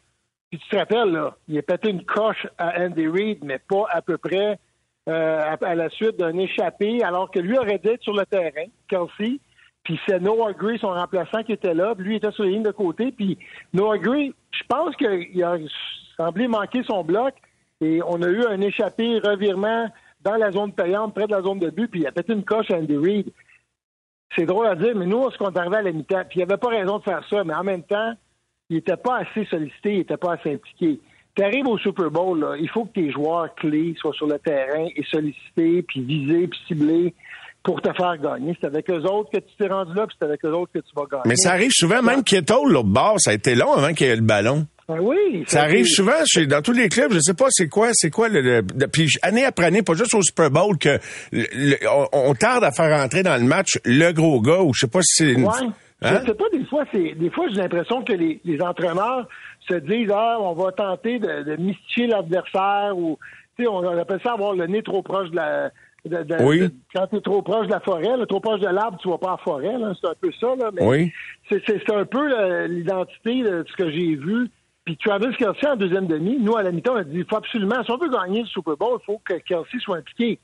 Puis 0.50 0.60
tu 0.60 0.70
te 0.70 0.76
rappelles, 0.78 1.12
là, 1.12 1.36
il 1.48 1.58
a 1.58 1.62
pété 1.62 1.90
une 1.90 2.06
coche 2.06 2.48
à 2.58 2.82
Andy 2.82 3.08
Reid, 3.08 3.44
mais 3.44 3.60
pas 3.60 3.86
à 3.92 4.02
peu 4.02 4.18
près 4.18 4.60
euh, 5.08 5.56
à, 5.62 5.76
la 5.76 5.90
suite 5.90 6.18
d'un 6.18 6.38
échappé, 6.38 7.04
alors 7.04 7.30
que 7.30 7.40
lui 7.40 7.58
aurait 7.58 7.78
dû 7.78 7.90
être 7.90 8.04
sur 8.04 8.14
le 8.14 8.26
terrain, 8.26 8.66
Kelsey. 8.88 9.40
Puis 9.84 10.00
c'est 10.08 10.20
Noah 10.20 10.54
Gray, 10.54 10.80
son 10.80 10.90
remplaçant, 10.90 11.44
qui 11.44 11.52
était 11.52 11.76
là. 11.76 11.94
Puis 11.96 12.06
lui 12.06 12.16
était 12.16 12.32
sur 12.32 12.44
la 12.44 12.50
ligne 12.50 12.64
de 12.64 12.72
côté. 12.72 13.12
Puis 13.12 13.38
Noah 13.72 14.00
Gray, 14.00 14.34
je 14.52 14.64
pense 14.68 14.96
qu'il 14.96 15.44
a 15.44 15.58
semblé 16.18 16.48
manquer 16.48 16.84
son 16.84 17.04
bloc. 17.04 17.36
Et 17.82 18.02
on 18.04 18.22
a 18.24 18.28
eu 18.28 18.44
un 18.46 18.60
échappé, 18.62 19.20
revirement 19.20 19.88
dans 20.22 20.36
la 20.38 20.52
zone 20.52 20.74
payante, 20.74 21.14
près 21.14 21.28
de 21.28 21.32
la 21.32 21.44
zone 21.44 21.60
de 21.60 21.70
but. 21.70 21.88
Puis 21.88 22.02
il 22.02 22.08
a 22.08 22.12
pété 22.12 22.34
une 22.34 22.44
coche 22.44 22.72
à 22.72 22.78
Andy 22.78 22.98
Reid. 22.98 23.32
C'est 24.36 24.46
drôle 24.46 24.66
à 24.66 24.76
dire, 24.76 24.96
mais 24.96 25.06
nous, 25.06 25.30
qu'on 25.38 25.52
est 25.52 25.58
arrivé 25.58 25.78
à 25.78 25.82
la 25.84 25.92
mi-temps, 25.92 26.24
puis 26.28 26.40
il 26.40 26.44
avait 26.44 26.58
pas 26.58 26.70
raison 26.70 26.98
de 26.98 27.04
faire 27.04 27.24
ça, 27.30 27.44
mais 27.44 27.54
en 27.54 27.64
même 27.64 27.84
temps, 27.84 28.16
il 28.70 28.78
était 28.78 28.98
pas 28.98 29.18
assez 29.20 29.46
sollicité, 29.50 29.94
il 29.94 30.00
était 30.02 30.18
pas 30.18 30.34
assez 30.34 30.54
impliqué. 30.54 31.00
Tu 31.36 31.44
arrives 31.44 31.68
au 31.68 31.78
Super 31.78 32.10
Bowl, 32.10 32.40
là, 32.40 32.56
il 32.60 32.70
faut 32.70 32.86
que 32.86 32.94
tes 32.94 33.12
joueurs 33.12 33.54
clés 33.56 33.94
soient 34.00 34.14
sur 34.14 34.28
le 34.28 34.40
terrain 34.40 34.86
et 34.96 35.04
sollicités, 35.12 35.82
puis 35.84 36.02
visés, 36.02 36.48
puis 36.48 36.60
ciblés 36.68 37.14
pour 37.62 37.82
te 37.82 37.92
faire 37.94 38.18
gagner. 38.18 38.56
C'est 38.62 38.68
avec 38.68 38.90
eux 38.90 39.02
autres 39.04 39.32
que 39.32 39.40
tu 39.40 39.54
t'es 39.58 39.68
rendu 39.68 39.94
là, 39.96 40.06
puis 40.08 40.16
c'est 40.20 40.26
avec 40.26 40.46
eux 40.46 40.52
autres 40.54 40.72
que 40.74 40.80
tu 40.80 40.96
vas 40.96 41.04
gagner. 41.12 41.24
Mais 41.26 41.36
ça 41.36 41.52
arrive 41.52 41.72
souvent, 41.72 42.02
même 42.02 42.24
Kittle, 42.24 42.54
l'autre 42.70 42.88
bord, 42.88 43.16
ça 43.20 43.32
a 43.32 43.34
été 43.34 43.54
long 43.56 43.74
avant 43.74 43.94
qu'il 43.94 44.08
y 44.08 44.10
ait 44.12 44.16
le 44.16 44.22
ballon. 44.22 44.66
Ben 44.88 45.00
oui. 45.02 45.44
Ça 45.48 45.64
arrive 45.64 45.88
souvent 45.88 46.14
chez, 46.28 46.46
dans 46.46 46.62
tous 46.62 46.72
les 46.74 46.90
clubs. 46.90 47.12
Je 47.12 47.20
sais 47.20 47.34
pas 47.34 47.48
c'est 47.50 47.68
quoi, 47.68 47.90
c'est 47.94 48.12
quoi 48.12 48.30
le, 48.30 48.62
puis 48.88 49.08
année 49.24 49.44
après 49.44 49.66
année, 49.66 49.82
pas 49.82 49.96
juste 49.96 50.14
au 50.14 50.22
Super 50.22 50.52
Bowl 50.52 50.78
que 50.78 51.00
le- 51.32 51.76
on, 51.92 52.08
on 52.30 52.34
tarde 52.36 52.64
à 52.64 52.72
faire 52.72 52.96
entrer 53.04 53.24
dans 53.24 53.36
le 53.36 53.48
match 53.48 53.80
le 53.84 54.12
gros 54.12 54.40
gars 54.42 54.62
ou 54.62 54.74
je 54.76 54.82
sais 54.82 54.88
pas 54.88 55.02
si 55.02 55.24
c'est 55.26 55.32
une- 55.34 55.46
Ouais. 55.46 55.52
Hein? 56.02 56.20
Je 56.22 56.26
sais 56.28 56.34
pas, 56.36 56.46
des 56.52 56.66
fois, 56.66 56.84
c'est 56.94 57.14
des 57.14 57.30
fois 57.30 57.48
j'ai 57.50 57.62
l'impression 57.62 58.04
que 58.04 58.14
les, 58.14 58.42
les 58.44 58.62
entraîneurs 58.62 59.28
se 59.68 59.76
disent 59.76 60.12
Ah, 60.14 60.38
on 60.42 60.54
va 60.54 60.72
tenter 60.72 61.20
de, 61.20 61.44
de 61.44 61.56
mystifier 61.56 62.08
l'adversaire 62.08 62.98
ou 62.98 63.18
tu 63.58 63.64
sais, 63.64 63.70
on 63.70 63.80
appelle 63.98 64.20
ça 64.24 64.34
avoir 64.34 64.54
le 64.54 64.68
nez 64.68 64.84
trop 64.84 65.02
proche 65.02 65.30
de 65.32 65.36
la 65.38 65.72
de- 66.06 66.22
de- 66.24 66.44
Oui. 66.44 66.70
quand 66.94 67.08
tu 67.08 67.16
es 67.16 67.22
trop 67.22 67.42
proche 67.42 67.66
de 67.68 67.72
la 67.72 67.80
forêt, 67.80 68.16
là, 68.16 68.26
trop 68.28 68.40
proche 68.40 68.60
de 68.60 68.68
l'arbre, 68.68 69.00
tu 69.02 69.10
vas 69.10 69.18
pas 69.18 69.32
en 69.34 69.38
forêt, 69.38 69.74
c'est 70.00 70.08
un 70.08 70.14
peu 70.22 70.32
ça, 70.40 70.56
là, 70.56 70.70
mais 70.72 70.84
Oui. 70.86 71.12
c'est, 71.50 71.90
un 71.92 72.06
peu 72.06 72.28
là, 72.28 72.68
l'identité 72.68 73.42
de 73.42 73.66
ce 73.68 73.74
que 73.76 73.90
j'ai 73.90 74.16
vu. 74.16 74.48
Puis 74.84 74.98
Travis 74.98 75.36
Kelsey 75.36 75.68
en 75.68 75.76
deuxième 75.76 76.06
demi, 76.06 76.38
nous 76.40 76.56
à 76.58 76.62
la 76.62 76.72
mi-temps, 76.72 76.94
on 76.94 76.98
a 76.98 77.04
dit 77.04 77.18
il 77.20 77.26
faut 77.26 77.38
absolument, 77.38 77.84
si 77.84 77.90
on 77.90 77.98
veut 77.98 78.10
gagner 78.10 78.42
le 78.42 78.48
Super 78.48 78.78
Bowl, 78.78 79.00
il 79.02 79.06
faut 79.06 79.20
que 79.26 79.34
Kelsey 79.40 79.80
soit 79.80 79.98
impliqué. 79.98 80.38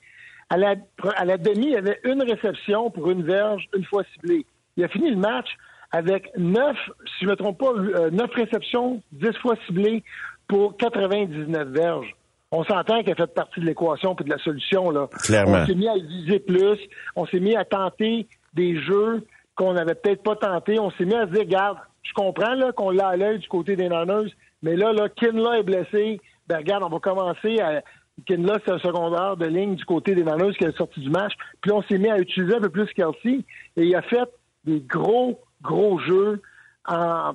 À 0.49 0.57
la, 0.57 0.73
à 1.15 1.25
la 1.25 1.37
demi, 1.37 1.67
il 1.67 1.71
y 1.73 1.75
avait 1.75 1.99
une 2.05 2.23
réception 2.23 2.89
pour 2.89 3.11
une 3.11 3.21
verge, 3.21 3.67
une 3.77 3.83
fois 3.85 4.03
ciblée. 4.15 4.45
Il 4.77 4.83
a 4.83 4.87
fini 4.87 5.09
le 5.09 5.17
match 5.17 5.47
avec 5.91 6.29
neuf, 6.37 6.77
si 7.05 7.21
je 7.21 7.25
ne 7.25 7.31
me 7.31 7.35
trompe 7.35 7.59
pas, 7.59 7.73
euh, 7.73 8.09
neuf 8.11 8.31
réceptions, 8.33 9.01
dix 9.11 9.35
fois 9.41 9.55
ciblées 9.67 10.03
pour 10.47 10.77
99 10.77 11.67
verges. 11.69 12.15
On 12.51 12.63
s'entend 12.63 13.01
qu'elle 13.03 13.15
fait 13.15 13.33
partie 13.33 13.61
de 13.61 13.65
l'équation 13.65 14.13
puis 14.15 14.25
de 14.25 14.29
la 14.29 14.37
solution. 14.39 14.89
Là. 14.89 15.07
Clairement. 15.23 15.59
On 15.63 15.65
s'est 15.65 15.75
mis 15.75 15.87
à 15.87 15.95
viser 15.95 16.39
plus. 16.39 16.79
On 17.15 17.25
s'est 17.25 17.39
mis 17.39 17.55
à 17.55 17.63
tenter 17.63 18.27
des 18.53 18.81
jeux 18.81 19.25
qu'on 19.55 19.73
n'avait 19.73 19.95
peut-être 19.95 20.23
pas 20.23 20.35
tentés. 20.35 20.79
On 20.79 20.91
s'est 20.91 21.05
mis 21.05 21.15
à 21.15 21.27
se 21.27 21.31
dire, 21.31 21.41
regarde, 21.41 21.77
je 22.03 22.13
comprends 22.13 22.53
là, 22.55 22.71
qu'on 22.73 22.89
l'a 22.89 23.07
à 23.07 23.15
l'œil 23.15 23.39
du 23.39 23.47
côté 23.47 23.75
des 23.75 23.87
Niners, 23.87 24.33
mais 24.63 24.75
là, 24.75 24.91
là, 24.91 25.07
Kinla 25.09 25.59
est 25.59 25.63
blessé. 25.63 26.19
Ben 26.47 26.57
regarde, 26.57 26.83
on 26.83 26.89
va 26.89 26.99
commencer 26.99 27.59
à. 27.59 27.81
Kinla, 28.27 28.57
c'est 28.65 28.73
un 28.73 28.79
secondaire 28.79 29.37
de 29.37 29.45
ligne 29.45 29.75
du 29.75 29.85
côté 29.85 30.13
des 30.13 30.23
Niners 30.23 30.53
qui 30.57 30.65
est 30.65 30.77
sorti 30.77 30.99
du 30.99 31.09
match. 31.09 31.33
Puis 31.61 31.71
on 31.71 31.81
s'est 31.83 31.97
mis 31.97 32.09
à 32.09 32.19
utiliser 32.19 32.55
un 32.55 32.59
peu 32.59 32.69
plus 32.69 32.87
Kelsey. 32.93 33.45
Et 33.77 33.85
il 33.85 33.95
a 33.95 34.01
fait 34.01 34.29
des 34.65 34.79
gros, 34.81 35.39
gros 35.61 35.99
jeux 35.99 36.41
en, 36.87 37.33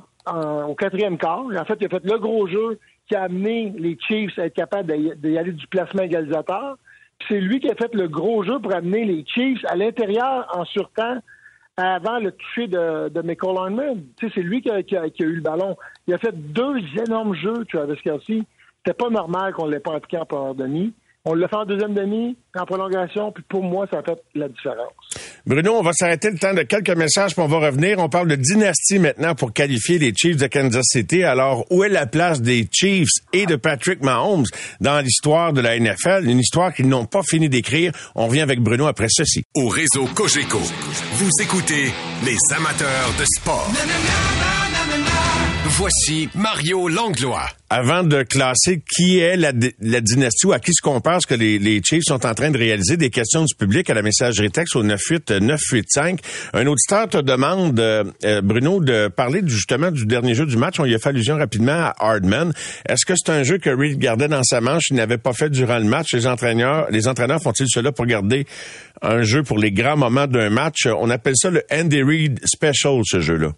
au 0.67 0.75
quatrième 0.75 1.19
quart. 1.19 1.45
En 1.45 1.65
fait, 1.65 1.79
il 1.81 1.87
a 1.87 1.89
fait 1.89 2.05
le 2.05 2.19
gros 2.19 2.47
jeu 2.47 2.79
qui 3.09 3.15
a 3.15 3.23
amené 3.23 3.73
les 3.77 3.97
Chiefs 4.01 4.39
à 4.39 4.47
être 4.47 4.55
capables 4.55 4.93
d'y 5.19 5.39
aller 5.39 5.53
du 5.53 5.67
placement 5.69 6.03
égalisateur. 6.03 6.77
C'est 7.29 7.41
lui 7.41 7.61
qui 7.61 7.71
a 7.71 7.75
fait 7.75 7.95
le 7.95 8.09
gros 8.09 8.43
jeu 8.43 8.59
pour 8.59 8.75
amener 8.75 9.05
les 9.05 9.25
Chiefs 9.27 9.65
à 9.67 9.77
l'intérieur 9.77 10.47
en 10.53 10.65
surtemps 10.65 11.19
avant 11.77 12.19
le 12.19 12.33
toucher 12.33 12.67
de, 12.69 13.09
de 13.09 13.21
Michael 13.23 13.57
Hardman. 13.57 14.03
Tu 14.17 14.31
c'est 14.35 14.43
lui 14.43 14.63
qui 14.63 14.71
a, 14.71 14.83
qui 14.83 15.23
eu 15.23 15.37
le 15.37 15.43
ballon. 15.43 15.77
Il 16.07 16.15
a 16.15 16.19
fait 16.19 16.35
deux 16.35 16.79
énormes 17.07 17.35
jeux, 17.35 17.65
Travis 17.67 18.01
Kelsey. 18.03 18.43
C'était 18.79 18.97
pas 18.97 19.11
normal 19.11 19.53
qu'on 19.53 19.67
ne 19.67 19.73
l'ait 19.73 19.81
pas 19.81 19.95
appliqué 19.95 20.19
en 20.31 20.55
demi. 20.55 20.93
On 21.29 21.35
l'a 21.35 21.49
fait 21.49 21.57
en 21.57 21.65
deuxième 21.65 21.93
demi, 21.93 22.37
en 22.57 22.65
prolongation, 22.65 23.33
puis 23.33 23.43
pour 23.49 23.65
moi, 23.65 23.89
ça 23.91 23.99
a 23.99 24.03
fait 24.05 24.23
la 24.37 24.49
différence. 24.49 24.93
Bruno, 25.45 25.73
on 25.73 25.83
va 25.83 25.93
s'arrêter 25.93 26.31
le 26.31 26.39
temps 26.39 26.55
de 26.55 26.63
quelques 26.63 26.97
messages, 26.97 27.35
puis 27.35 27.43
on 27.43 27.49
va 27.49 27.59
revenir. 27.59 27.99
On 27.99 28.09
parle 28.09 28.29
de 28.29 28.37
dynastie 28.37 29.01
maintenant 29.01 29.35
pour 29.35 29.53
qualifier 29.53 29.99
les 29.99 30.13
Chiefs 30.15 30.37
de 30.37 30.47
Kansas 30.47 30.85
City. 30.87 31.25
Alors, 31.25 31.67
où 31.71 31.83
est 31.83 31.89
la 31.89 32.07
place 32.07 32.41
des 32.41 32.69
Chiefs 32.71 33.09
et 33.33 33.45
de 33.47 33.57
Patrick 33.57 34.05
Mahomes 34.05 34.45
dans 34.81 35.01
l'histoire 35.01 35.53
de 35.53 35.61
la 35.61 35.77
NFL? 35.77 36.29
Une 36.29 36.39
histoire 36.39 36.73
qu'ils 36.73 36.89
n'ont 36.89 37.07
pas 37.07 37.23
fini 37.29 37.49
d'écrire. 37.49 37.91
On 38.15 38.29
revient 38.29 38.43
avec 38.43 38.61
Bruno 38.61 38.87
après 38.87 39.09
ceci. 39.09 39.43
Au 39.57 39.67
réseau 39.67 40.07
Cogeco, 40.15 40.59
vous 40.59 41.31
écoutez 41.43 41.93
les 42.25 42.37
amateurs 42.57 43.13
de 43.19 43.25
sport. 43.25 43.69
Voici 45.69 46.29
Mario 46.37 46.87
Langlois. 46.87 47.49
Avant 47.71 48.05
de 48.05 48.23
classer 48.23 48.81
qui 48.89 49.19
est 49.19 49.37
la, 49.37 49.51
dynastie 49.53 50.47
ou 50.47 50.53
à 50.53 50.61
qui 50.61 50.73
se 50.73 50.81
compare 50.81 51.21
ce 51.21 51.27
que 51.27 51.35
les, 51.35 51.59
les, 51.59 51.83
Chiefs 51.83 52.05
sont 52.05 52.25
en 52.25 52.35
train 52.35 52.51
de 52.51 52.57
réaliser, 52.57 52.97
des 52.97 53.11
questions 53.11 53.45
du 53.45 53.53
public 53.57 53.91
à 53.91 53.95
la 53.95 54.03
messagerie 54.03 54.53
texte 54.53 54.77
au 54.77 54.85
98985. 54.85 56.21
Un 56.55 56.67
auditeur 56.69 57.09
te 57.09 57.19
demande, 57.19 57.81
euh, 57.81 58.05
Bruno, 58.43 58.81
de 58.81 59.09
parler 59.09 59.43
justement 59.45 59.91
du 59.91 60.07
dernier 60.07 60.37
jeu 60.37 60.47
du 60.47 60.57
match. 60.57 60.79
On 60.79 60.85
y 60.85 60.95
a 60.95 61.01
fait 61.01 61.09
allusion 61.09 61.37
rapidement 61.37 61.73
à 61.73 61.95
Hardman. 61.99 62.53
Est-ce 62.89 63.05
que 63.05 63.15
c'est 63.17 63.31
un 63.31 63.43
jeu 63.43 63.59
que 63.59 63.71
Reed 63.71 63.99
gardait 63.99 64.29
dans 64.29 64.45
sa 64.45 64.61
manche, 64.61 64.85
il 64.91 64.97
n'avait 64.97 65.19
pas 65.19 65.33
fait 65.33 65.51
durant 65.51 65.79
le 65.79 65.87
match? 65.87 66.15
Les 66.15 66.29
entraîneurs, 66.29 66.87
les 66.91 67.09
entraîneurs 67.09 67.43
font-ils 67.43 67.69
cela 67.69 67.91
pour 67.91 68.07
garder 68.07 68.47
un 69.03 69.23
jeu 69.23 69.43
pour 69.43 69.59
les 69.59 69.73
grands 69.73 69.97
moments 69.97 70.29
d'un 70.29 70.49
match? 70.49 70.87
On 70.87 71.11
appelle 71.11 71.35
ça 71.37 71.51
le 71.51 71.65
Andy 71.73 72.03
Reid 72.03 72.41
Special, 72.45 73.01
ce 73.05 73.19
jeu-là. 73.19 73.51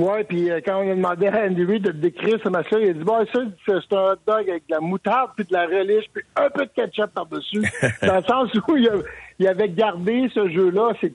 Oui, 0.00 0.24
puis 0.26 0.50
euh, 0.50 0.60
quand 0.64 0.82
on 0.82 0.90
a 0.90 0.94
demandé 0.94 1.26
à 1.26 1.44
Andy 1.44 1.62
Reid 1.62 1.82
de 1.82 1.90
décrire 1.90 2.38
ce 2.42 2.48
match-là, 2.48 2.78
il 2.80 2.88
a 2.88 2.92
dit 2.94 3.04
bon, 3.04 3.26
ça, 3.32 3.40
c'est 3.66 3.92
un 3.92 4.12
hot 4.12 4.16
dog 4.26 4.48
avec 4.48 4.66
de 4.66 4.74
la 4.74 4.80
moutarde, 4.80 5.32
puis 5.36 5.44
de 5.44 5.52
la 5.52 5.66
relish, 5.66 6.06
puis 6.12 6.22
un 6.36 6.48
peu 6.48 6.64
de 6.64 6.70
ketchup 6.74 7.12
par-dessus. 7.12 7.62
Dans 8.02 8.16
le 8.16 8.22
sens 8.22 8.48
où 8.66 8.76
il, 8.76 9.46
avait 9.46 9.68
gardé 9.68 10.30
ce 10.34 10.48
jeu-là, 10.48 10.94
c'est 11.02 11.14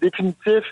définitif 0.00 0.62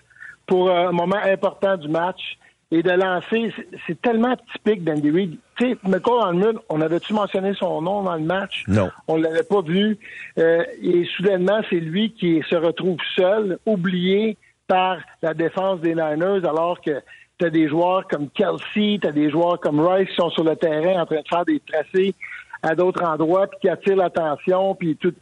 pour 0.46 0.70
un 0.70 0.92
moment 0.92 1.16
important 1.16 1.76
du 1.76 1.88
match. 1.88 2.38
Et 2.70 2.82
de 2.82 2.90
lancer, 2.90 3.50
c'est 3.86 4.00
tellement 4.02 4.36
typique 4.52 4.84
d'Andy 4.84 5.10
Reid. 5.10 5.38
Tu 5.56 5.70
sais, 5.70 5.78
McCall 5.84 6.60
on 6.68 6.80
avait-tu 6.82 7.14
mentionné 7.14 7.54
son 7.54 7.80
nom 7.80 8.02
dans 8.02 8.14
le 8.14 8.24
match? 8.24 8.64
Non. 8.68 8.90
On 9.08 9.16
l'avait 9.16 9.42
pas 9.42 9.62
vu. 9.62 9.96
Euh, 10.38 10.62
et 10.82 11.06
soudainement, 11.16 11.60
c'est 11.70 11.80
lui 11.80 12.12
qui 12.12 12.42
se 12.46 12.54
retrouve 12.54 12.98
seul, 13.16 13.58
oublié 13.64 14.36
par 14.66 14.98
la 15.22 15.32
défense 15.32 15.80
des 15.80 15.94
Niners, 15.94 16.46
alors 16.46 16.80
que 16.82 17.00
tu 17.38 17.50
des 17.50 17.68
joueurs 17.68 18.06
comme 18.08 18.28
Kelsey, 18.30 18.98
tu 19.00 19.06
as 19.06 19.12
des 19.12 19.30
joueurs 19.30 19.60
comme 19.60 19.80
Rice 19.80 20.08
qui 20.08 20.14
sont 20.16 20.30
sur 20.30 20.44
le 20.44 20.56
terrain 20.56 21.02
en 21.02 21.06
train 21.06 21.20
de 21.20 21.28
faire 21.28 21.44
des 21.44 21.60
tracés 21.60 22.14
à 22.62 22.74
d'autres 22.74 23.04
endroits, 23.04 23.46
puis 23.46 23.58
qui 23.60 23.68
attirent 23.68 23.96
l'attention, 23.96 24.74
puis 24.74 24.96
tout, 24.96 25.14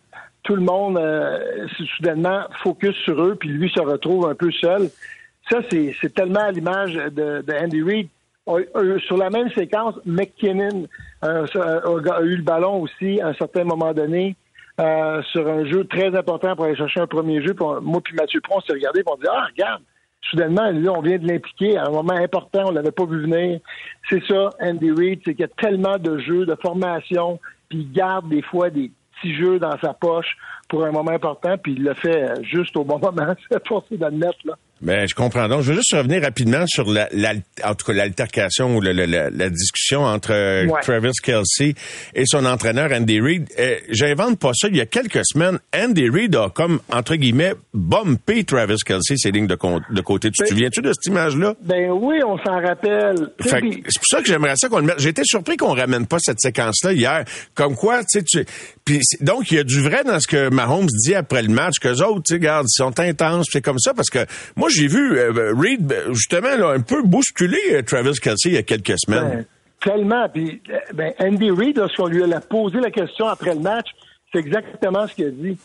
tout 0.43 0.57
le 0.57 0.63
monde 0.63 0.97
euh, 0.97 1.67
soudainement 1.97 2.43
focus 2.63 2.97
sur 3.05 3.23
eux, 3.23 3.35
puis 3.35 3.51
lui 3.51 3.71
se 3.71 3.81
retrouve 3.81 4.27
un 4.27 4.35
peu 4.35 4.51
seul. 4.53 4.89
Ça, 5.51 5.61
c'est 5.71 6.15
tellement 6.15 6.41
à 6.41 6.51
l'image 6.51 6.95
de, 6.95 7.43
de, 7.43 7.53
Andy 7.53 7.83
Reid. 7.83 8.09
Sur 9.07 9.17
la 9.17 9.29
même 9.31 9.51
séquence, 9.51 9.95
McKinnon 10.05 10.87
euh, 11.25 11.47
a, 11.55 12.23
eu 12.23 12.37
le 12.37 12.43
ballon 12.43 12.83
aussi 12.83 13.21
à 13.21 13.29
un 13.29 13.35
certain 13.35 13.65
moment 13.65 13.93
donné. 13.93 14.37
Euh, 14.79 15.23
sur 15.33 15.49
un 15.49 15.65
jeu 15.65 15.87
très 15.87 16.15
important 16.15 16.55
pour 16.55 16.67
aller 16.67 16.77
chercher 16.77 17.01
un 17.01 17.07
premier 17.07 17.43
jeu. 17.43 17.55
moi 17.81 18.01
puis 18.05 18.15
Mathieu 18.15 18.43
Pron, 18.43 18.59
on 18.59 18.61
s'est 18.61 18.75
regardé 18.75 19.01
et 19.01 19.05
on 19.07 19.17
dit 19.17 19.27
Ah, 19.27 19.47
regarde, 19.51 19.83
soudainement, 20.23 20.71
là, 20.71 20.93
on 20.93 21.01
vient 21.01 21.19
de 21.19 21.27
l'impliquer 21.27 21.77
à 21.77 21.87
un 21.87 21.91
moment 21.91 22.15
important, 22.15 22.65
on 22.67 22.71
l'avait 22.71 22.91
pas 22.91 23.05
vu 23.05 23.23
venir. 23.23 23.61
C'est 24.09 24.23
ça, 24.27 24.51
Andy 24.61 24.91
Reid, 24.91 25.21
c'est 25.25 25.35
qu'il 25.35 25.43
y 25.43 25.45
a 25.45 25.49
tellement 25.49 25.99
de 25.99 26.19
jeux, 26.19 26.47
de 26.47 26.57
formation, 26.57 27.39
puis 27.69 27.79
il 27.79 27.93
garde 27.93 28.29
des 28.29 28.43
fois 28.43 28.71
des 28.71 28.91
petits 29.17 29.35
jeux 29.35 29.59
dans 29.59 29.79
sa 29.79 29.95
poche 29.95 30.37
pour 30.69 30.85
un 30.85 30.91
moment 30.91 31.13
important, 31.13 31.57
puis 31.59 31.73
il 31.73 31.85
le 31.85 31.95
fait 31.95 32.43
juste 32.43 32.77
au 32.77 32.85
bon 32.85 32.99
moment. 32.99 33.35
C'est 33.51 33.67
forcé 33.67 33.97
d'admettre, 33.97 34.39
là. 34.45 34.55
Ben, 34.83 35.09
je 35.09 35.15
comprends. 35.15 35.49
Donc, 35.49 35.63
je 35.63 35.71
veux 35.71 35.77
juste 35.77 35.95
revenir 35.95 36.23
rapidement 36.23 36.67
sur 36.67 36.91
la, 36.91 37.09
en 37.65 37.75
tout 37.75 37.87
cas 37.87 37.93
l'altercation 37.95 38.77
ou 38.77 38.83
la, 38.83 38.93
la, 38.93 39.51
discussion 39.51 40.05
entre 40.05 40.33
euh, 40.33 40.67
Travis 40.83 41.13
Kelsey 41.23 41.75
et 42.15 42.25
son 42.27 42.45
entraîneur 42.45 42.91
Andy 42.93 43.19
Reid. 43.21 43.49
Euh, 43.59 43.77
J'invente 43.89 44.39
pas 44.39 44.51
ça. 44.55 44.69
Il 44.69 44.77
y 44.77 44.83
a 44.83 44.87
quelques 44.87 45.25
semaines, 45.25 45.59
Andy 45.75 46.11
Reid 46.11 46.37
a 46.37 46.51
comme 46.51 46.81
entre 46.93 47.15
guillemets 47.17 47.55
bumpé 47.73 48.45
Travis 48.45 48.77
Kelsey 48.85 49.17
ses 49.17 49.31
lignes 49.31 49.47
de, 49.47 49.57
de 49.57 50.01
côté. 50.03 50.31
Tu 50.31 50.39
te 50.39 50.43
ben, 50.43 50.49
souviens-tu 50.51 50.83
de 50.83 50.93
cette 50.93 51.07
image-là? 51.07 51.55
Ben 51.63 51.91
oui, 51.91 52.17
on 52.27 52.37
s'en 52.39 52.61
rappelle. 52.61 53.31
C'est 53.41 53.61
pour 53.61 54.07
ça 54.11 54.21
que 54.21 54.27
j'aimerais 54.27 54.57
ça 54.57 54.69
qu'on 54.69 54.81
le 54.81 54.87
mette. 54.87 55.05
Été 55.07 55.23
surpris 55.25 55.57
qu'on 55.57 55.75
ramène 55.75 56.07
pas 56.07 56.19
cette 56.21 56.41
séquence-là 56.41 56.93
hier. 56.93 57.25
Comme 57.55 57.77
quoi, 57.77 58.01
tu 58.01 58.21
sais, 58.21 58.25
tu... 58.25 58.45
Puis 58.85 59.01
donc 59.21 59.51
il 59.51 59.57
y 59.57 59.59
a 59.61 59.65
du 59.65 59.81
vrai 59.81 60.05
dans 60.05 60.21
ce 60.21 60.29
que 60.29 60.51
Mahomes 60.51 60.87
dit 60.87 61.15
après 61.15 61.43
le 61.43 61.49
match 61.49 61.79
que 61.81 61.89
les 61.89 62.03
autres, 62.03 62.23
tu 62.27 62.35
sais, 62.35 62.35
regarde, 62.35 62.67
ils 62.69 62.77
sont 62.77 63.01
intenses, 63.01 63.47
c'est 63.51 63.63
comme 63.63 63.79
ça 63.79 63.95
parce 63.95 64.11
que 64.11 64.27
moi 64.55 64.66
moi, 64.67 64.73
j'ai 64.75 64.89
vu 64.89 65.17
euh, 65.17 65.55
Reed, 65.57 65.87
ben, 65.87 66.13
justement, 66.13 66.49
un 66.49 66.81
peu 66.81 67.01
bousculer 67.05 67.57
euh, 67.71 67.83
Travis 67.83 68.15
Kelsey 68.21 68.51
il 68.51 68.55
y 68.55 68.57
a 68.57 68.65
quelques 68.65 68.99
semaines. 68.99 69.29
Ben, 69.29 69.45
tellement. 69.81 70.29
Puis, 70.29 70.61
euh, 70.71 70.79
ben, 70.93 71.13
Andy 71.21 71.53
Reid, 71.53 71.79
lorsqu'on 71.79 72.07
lui 72.07 72.25
a 72.25 72.41
posé 72.41 72.81
la 72.81 72.91
question 72.91 73.29
après 73.29 73.55
le 73.55 73.61
match, 73.61 73.87
c'est 74.33 74.41
exactement 74.41 75.07
ce 75.07 75.15
qu'il 75.15 75.27
a 75.27 75.31
dit. 75.31 75.57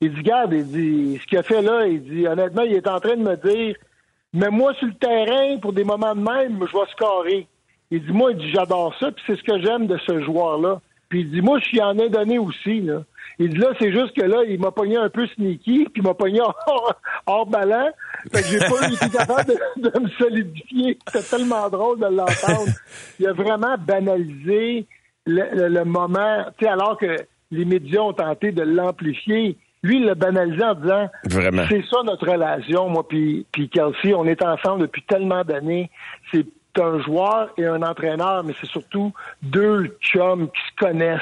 Il 0.00 0.12
dit, 0.12 0.22
garde, 0.22 0.54
il 0.54 0.66
dit, 0.66 1.20
ce 1.22 1.26
qu'il 1.28 1.38
a 1.38 1.44
fait 1.44 1.62
là, 1.62 1.86
il 1.86 2.02
dit, 2.02 2.26
honnêtement, 2.26 2.62
il 2.62 2.74
est 2.74 2.88
en 2.88 2.98
train 2.98 3.14
de 3.14 3.22
me 3.22 3.36
dire, 3.36 3.76
mais 4.32 4.50
moi, 4.50 4.74
sur 4.74 4.88
le 4.88 4.94
terrain, 4.94 5.56
pour 5.58 5.72
des 5.72 5.84
moments 5.84 6.16
de 6.16 6.20
même, 6.20 6.58
je 6.60 6.76
vais 6.76 6.90
scorer. 6.90 7.46
Il 7.92 8.04
dit, 8.04 8.12
moi, 8.12 8.32
il 8.32 8.38
dit, 8.38 8.50
j'adore 8.50 8.92
ça, 8.98 9.12
puis 9.12 9.22
c'est 9.24 9.36
ce 9.36 9.42
que 9.44 9.62
j'aime 9.62 9.86
de 9.86 9.98
ce 10.04 10.20
joueur-là. 10.20 10.80
Puis 11.08 11.20
il 11.20 11.30
dit, 11.30 11.42
moi, 11.42 11.60
je 11.60 11.66
suis 11.66 11.80
en 11.80 11.96
ai 11.96 12.08
donné 12.08 12.40
aussi, 12.40 12.80
là. 12.80 13.04
Il 13.38 13.50
dit 13.50 13.58
là, 13.58 13.68
c'est 13.78 13.92
juste 13.92 14.14
que 14.16 14.24
là, 14.24 14.42
il 14.48 14.60
m'a 14.60 14.70
pogné 14.70 14.96
un 14.96 15.08
peu 15.08 15.26
sneaky, 15.26 15.84
puis 15.84 15.92
il 15.96 16.02
m'a 16.02 16.14
pogné 16.14 16.40
hors, 16.40 16.94
hors 17.26 17.46
ballon. 17.46 17.90
Fait 18.32 18.42
que 18.42 18.48
j'ai 18.48 18.58
pas 18.58 18.88
été 18.88 19.16
capable 19.16 19.54
de, 19.76 20.00
me 20.00 20.08
solidifier. 20.18 20.98
C'était 21.06 21.36
tellement 21.36 21.68
drôle 21.68 22.00
de 22.00 22.06
l'entendre. 22.06 22.72
Il 23.20 23.26
a 23.26 23.32
vraiment 23.32 23.76
banalisé 23.78 24.86
le, 25.26 25.84
moment, 25.84 26.44
tu 26.58 26.64
sais, 26.64 26.70
alors 26.70 26.98
que 26.98 27.16
les 27.50 27.64
médias 27.64 28.00
ont 28.00 28.12
tenté 28.12 28.50
de 28.50 28.62
l'amplifier. 28.62 29.56
Lui, 29.82 29.98
il 29.98 30.06
l'a 30.06 30.14
banalisé 30.14 30.64
en 30.64 30.74
disant 30.74 31.08
Vraiment. 31.24 31.64
C'est 31.68 31.84
ça 31.88 32.02
notre 32.04 32.26
relation, 32.28 32.88
moi 32.88 33.06
puis, 33.06 33.46
puis 33.52 33.68
Kelsey. 33.68 34.14
On 34.14 34.24
est 34.24 34.42
ensemble 34.42 34.82
depuis 34.82 35.02
tellement 35.02 35.44
d'années. 35.44 35.90
C'est 36.32 36.46
un 36.80 37.00
joueur 37.00 37.50
et 37.56 37.66
un 37.66 37.82
entraîneur, 37.82 38.44
mais 38.44 38.54
c'est 38.60 38.68
surtout 38.68 39.12
deux 39.42 39.96
chums 40.00 40.48
qui 40.48 40.60
se 40.70 40.86
connaissent 40.86 41.20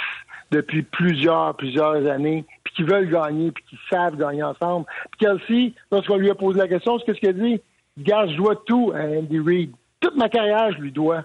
depuis 0.51 0.83
plusieurs, 0.83 1.57
plusieurs 1.57 2.07
années, 2.07 2.45
puis 2.65 2.75
qui 2.75 2.83
veulent 2.83 3.11
gagner, 3.11 3.51
puis 3.51 3.65
qui 3.69 3.79
savent 3.91 4.17
gagner 4.17 4.43
ensemble. 4.43 4.87
Puis 5.11 5.27
Kelsey, 5.27 5.73
lorsqu'on 5.91 6.17
lui 6.17 6.31
a 6.31 6.35
posé 6.35 6.59
la 6.59 6.69
question, 6.69 6.99
qu'est-ce 6.99 7.19
qu'il 7.19 7.29
a 7.29 7.33
dit? 7.33 7.61
Gars, 7.99 8.27
je 8.27 8.37
dois 8.37 8.57
tout 8.67 8.93
à 8.95 9.01
Andy 9.01 9.39
Reid. 9.39 9.73
Toute 10.01 10.17
ma 10.17 10.29
carrière, 10.29 10.73
je 10.73 10.81
lui 10.81 10.93
dois. 10.93 11.25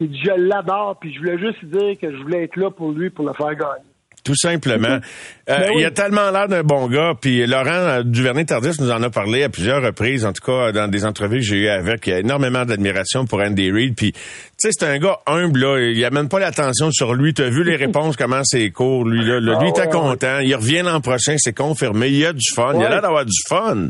Il 0.00 0.10
dit, 0.10 0.20
je 0.22 0.32
l'adore, 0.32 0.96
puis 0.98 1.12
je 1.12 1.18
voulais 1.18 1.38
juste 1.38 1.64
dire 1.64 1.98
que 1.98 2.10
je 2.10 2.22
voulais 2.22 2.44
être 2.44 2.56
là 2.56 2.70
pour 2.70 2.90
lui, 2.92 3.10
pour 3.10 3.26
le 3.26 3.32
faire 3.34 3.54
gagner. 3.54 3.91
Tout 4.24 4.36
simplement. 4.36 5.00
Euh, 5.48 5.58
ben 5.58 5.72
Il 5.76 5.84
a 5.84 5.90
tellement 5.90 6.30
l'air 6.30 6.46
d'un 6.46 6.62
bon 6.62 6.86
gars. 6.86 7.14
Puis 7.20 7.44
Laurent 7.46 7.70
euh, 7.70 8.02
Duvernay-Tardif 8.04 8.80
nous 8.80 8.90
en 8.90 9.02
a 9.02 9.10
parlé 9.10 9.42
à 9.42 9.48
plusieurs 9.48 9.82
reprises, 9.82 10.24
en 10.24 10.32
tout 10.32 10.44
cas 10.44 10.70
dans 10.70 10.86
des 10.86 11.04
entrevues 11.04 11.38
que 11.38 11.44
j'ai 11.44 11.56
eues 11.56 11.68
avec. 11.68 12.06
Il 12.06 12.10
y 12.10 12.12
a 12.12 12.20
énormément 12.20 12.64
d'admiration 12.64 13.26
pour 13.26 13.40
Andy 13.40 13.72
Reid. 13.72 13.96
Puis, 13.96 14.12
tu 14.12 14.20
sais, 14.58 14.70
c'est 14.70 14.86
un 14.86 14.98
gars 14.98 15.18
humble, 15.26 15.58
là. 15.58 15.78
Il 15.80 16.04
amène 16.04 16.28
pas 16.28 16.38
l'attention 16.38 16.92
sur 16.92 17.14
lui. 17.14 17.34
Tu 17.34 17.42
as 17.42 17.50
vu 17.50 17.64
les 17.64 17.76
réponses, 17.84 18.16
comment 18.16 18.44
c'est 18.44 18.70
court, 18.70 19.04
lui, 19.04 19.24
là. 19.24 19.40
lui, 19.40 19.66
il 19.66 19.68
était 19.70 19.82
ah, 19.82 19.86
content. 19.88 20.38
Il 20.38 20.54
revient 20.54 20.82
l'an 20.84 21.00
prochain, 21.00 21.34
c'est 21.38 21.56
confirmé. 21.56 22.08
Il 22.08 22.24
a 22.24 22.32
du 22.32 22.48
fun. 22.54 22.74
Il 22.76 22.84
a 22.84 22.90
l'air 22.90 23.02
d'avoir 23.02 23.24
du 23.24 23.40
fun. 23.48 23.88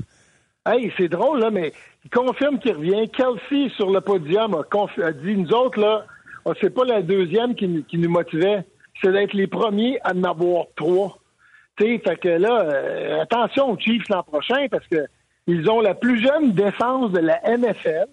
Hey, 0.65 0.91
c'est 0.97 1.09
drôle, 1.09 1.41
là, 1.41 1.51
mais 1.51 1.73
il 2.05 2.11
confirme 2.11 2.59
qu'il 2.59 2.73
revient. 2.73 3.11
Kelsey, 3.11 3.69
sur 3.77 3.91
le 3.91 4.01
podium, 4.01 4.55
a, 4.55 5.13
dit, 5.13 5.37
nous 5.37 5.53
autres, 5.53 5.79
là, 5.79 6.07
c'est 6.61 6.73
pas 6.73 6.85
la 6.85 7.03
deuxième 7.03 7.55
qui, 7.55 7.85
qui 7.89 7.99
nous 7.99 8.11
motivait 8.11 8.65
c'est 9.03 9.13
d'être 9.13 9.35
les 9.35 9.47
premiers 9.47 9.99
à 10.03 10.13
en 10.15 10.23
avoir 10.25 10.67
trois. 10.77 11.19
sais, 11.79 11.99
fait 11.99 12.17
que 12.17 12.29
là, 12.29 12.63
euh, 12.63 13.23
attention 13.23 13.71
aux 13.71 13.79
Chiefs 13.79 14.09
l'an 14.09 14.23
prochain 14.23 14.67
parce 14.71 14.87
que 14.87 15.07
ils 15.47 15.69
ont 15.69 15.81
la 15.81 15.95
plus 15.95 16.23
jeune 16.23 16.53
défense 16.53 17.11
de 17.11 17.19
la 17.19 17.41
NFL, 17.45 18.07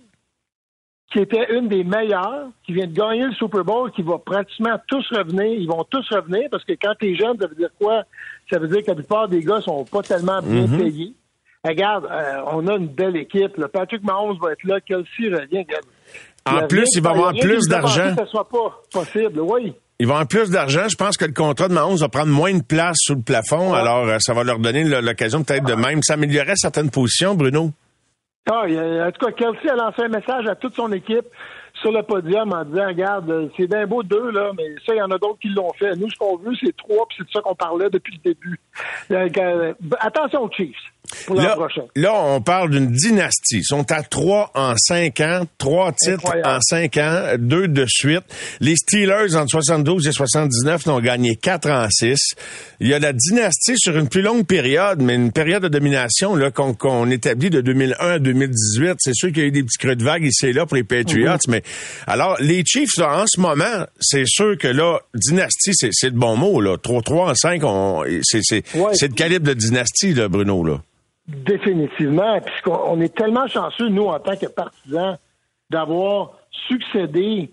qui 1.11 1.19
était 1.19 1.55
une 1.55 1.67
des 1.67 1.83
meilleures, 1.83 2.49
qui 2.63 2.73
vient 2.73 2.87
de 2.87 2.93
gagner 2.93 3.25
le 3.25 3.33
Super 3.33 3.63
Bowl, 3.63 3.91
qui 3.91 4.01
va 4.01 4.17
pratiquement 4.17 4.77
tous 4.87 5.07
revenir. 5.11 5.45
Ils 5.45 5.67
vont 5.67 5.83
tous 5.83 6.07
revenir 6.11 6.49
parce 6.49 6.63
que 6.63 6.73
quand 6.73 6.93
t'es 6.99 7.15
jeune, 7.15 7.37
ça 7.39 7.47
veut 7.47 7.55
dire 7.55 7.69
quoi? 7.79 8.03
Ça 8.51 8.59
veut 8.59 8.67
dire 8.67 8.81
que 8.81 8.87
la 8.87 8.95
plupart 8.95 9.27
des 9.27 9.43
gars 9.43 9.61
sont 9.61 9.85
pas 9.85 10.01
tellement 10.01 10.41
bien 10.41 10.67
mhm. 10.67 10.77
payés. 10.77 11.13
Regarde, 11.63 12.05
euh, 12.09 12.41
on 12.53 12.67
a 12.67 12.75
une 12.75 12.87
belle 12.87 13.17
équipe. 13.17 13.57
Là. 13.57 13.67
Patrick 13.67 14.03
Mahomes 14.03 14.37
va 14.41 14.53
être 14.53 14.63
là. 14.63 14.79
Kelsey 14.79 15.29
revient. 15.29 15.65
En 16.45 16.67
plus, 16.67 16.87
il 16.95 17.03
va 17.03 17.09
avoir 17.09 17.33
plus 17.33 17.67
d'argent. 17.67 18.15
Que 18.15 18.23
ce 18.23 18.29
soit 18.29 18.47
pas 18.47 18.81
possible, 18.91 19.41
oui. 19.41 19.73
Ils 20.01 20.07
vont 20.07 20.13
avoir 20.13 20.27
plus 20.27 20.49
d'argent. 20.49 20.87
Je 20.87 20.95
pense 20.95 21.17
que 21.17 21.25
le 21.25 21.33
contrat 21.33 21.67
de 21.67 21.73
Mahomes 21.73 21.97
va 21.97 22.07
prendre 22.07 22.31
moins 22.31 22.53
de 22.53 22.63
place 22.63 22.95
sous 22.99 23.15
le 23.15 23.21
plafond. 23.21 23.73
Alors, 23.73 24.07
euh, 24.07 24.17
ça 24.19 24.33
va 24.33 24.45
leur 24.45 24.59
donner 24.59 24.85
l'occasion 24.85 25.43
peut-être 25.43 25.65
de 25.65 25.73
même 25.73 26.01
s'améliorer 26.03 26.53
certaines 26.55 26.89
positions, 26.89 27.35
Bruno. 27.35 27.71
Ah, 28.49 28.63
en 28.63 29.11
tout 29.11 29.25
cas, 29.25 29.31
Kelsey 29.33 29.69
a 29.69 29.75
lancé 29.75 30.03
un 30.03 30.07
message 30.07 30.47
à 30.47 30.55
toute 30.55 30.73
son 30.73 30.91
équipe 30.93 31.25
sur 31.81 31.91
le 31.91 32.01
podium 32.03 32.51
en 32.53 32.63
disant, 32.63 32.87
regarde, 32.87 33.51
c'est 33.55 33.67
bien 33.67 33.85
beau 33.85 34.01
deux, 34.01 34.31
là, 34.31 34.51
mais 34.57 34.75
ça, 34.85 34.95
il 34.95 34.97
y 34.97 35.01
en 35.01 35.11
a 35.11 35.17
d'autres 35.17 35.39
qui 35.39 35.49
l'ont 35.49 35.71
fait. 35.73 35.95
Nous, 35.95 36.09
ce 36.09 36.17
qu'on 36.17 36.37
veut, 36.37 36.53
c'est 36.61 36.75
trois, 36.75 37.05
puis 37.07 37.17
c'est 37.19 37.25
de 37.25 37.31
ça 37.31 37.41
qu'on 37.41 37.55
parlait 37.55 37.89
depuis 37.89 38.19
le 38.23 38.31
début. 38.31 38.59
Euh, 39.11 39.73
attention 39.99 40.43
aux 40.43 40.51
Chiefs. 40.51 40.75
Pour 41.25 41.35
l'an 41.35 41.41
Là, 41.43 41.55
prochain. 41.55 41.81
là, 41.95 42.13
on 42.13 42.39
parle 42.41 42.69
d'une 42.69 42.91
dynastie. 42.91 43.57
Ils 43.59 43.63
sont 43.63 43.91
à 43.91 44.03
trois 44.03 44.51
en 44.53 44.75
cinq 44.77 45.21
ans, 45.21 45.41
trois 45.57 45.91
titres 45.91 46.17
Incroyable. 46.25 46.47
en 46.49 46.59
cinq 46.61 46.97
ans, 46.97 47.23
deux 47.39 47.67
de 47.67 47.85
suite. 47.87 48.21
Les 48.59 48.75
Steelers, 48.75 49.35
entre 49.35 49.49
72 49.49 50.07
et 50.07 50.11
79, 50.11 50.85
n'ont 50.85 50.99
gagné 50.99 51.35
quatre 51.35 51.69
en 51.69 51.87
six. 51.89 52.35
Il 52.79 52.87
y 52.87 52.93
a 52.93 52.99
la 52.99 53.11
dynastie 53.13 53.73
sur 53.77 53.97
une 53.97 54.07
plus 54.07 54.21
longue 54.21 54.45
période, 54.45 55.01
mais 55.01 55.15
une 55.15 55.31
période 55.31 55.63
de 55.63 55.67
domination 55.67 56.35
là 56.35 56.51
qu'on 56.51 56.73
qu'on 56.75 57.09
établit 57.09 57.49
de 57.49 57.61
2001 57.61 57.95
à 57.99 58.19
2018. 58.19 58.95
C'est 58.99 59.15
sûr 59.15 59.29
qu'il 59.29 59.39
y 59.39 59.45
a 59.45 59.47
eu 59.47 59.51
des 59.51 59.63
petits 59.63 59.77
creux 59.79 59.95
de 59.95 60.03
vague 60.03 60.23
ici 60.25 60.45
et 60.47 60.53
là 60.53 60.65
pour 60.67 60.75
les 60.75 60.83
Patriots, 60.83 61.29
Mm-hmm. 61.29 61.49
mais 61.49 61.63
alors 62.07 62.37
les 62.39 62.63
Chiefs, 62.65 62.97
là, 62.97 63.21
en 63.21 63.25
ce 63.27 63.39
moment, 63.39 63.85
c'est 63.99 64.25
sûr 64.27 64.57
que 64.59 64.67
là, 64.67 64.99
dynastie, 65.15 65.71
c'est 65.73 65.89
c'est 65.91 66.09
le 66.09 66.15
bon 66.19 66.35
mot. 66.37 66.61
là. 66.61 66.77
3-3 66.77 67.31
en 67.31 67.35
5, 67.35 67.63
on- 67.63 68.03
c'est 68.21 68.41
c'est- 68.43 68.63
Ouais. 68.75 68.91
c'est 68.93 69.07
le 69.07 69.13
calibre 69.15 69.47
de 69.47 69.53
dynastie, 69.53 70.13
là, 70.13 70.27
Bruno. 70.27 70.63
Là. 70.63 70.81
Définitivement. 71.29 72.39
Puisqu'on 72.41 72.79
on 72.87 73.01
est 73.01 73.15
tellement 73.15 73.47
chanceux, 73.47 73.87
nous, 73.89 74.05
en 74.07 74.19
tant 74.19 74.35
que 74.35 74.47
partisans, 74.47 75.17
d'avoir 75.69 76.33
succédé, 76.67 77.51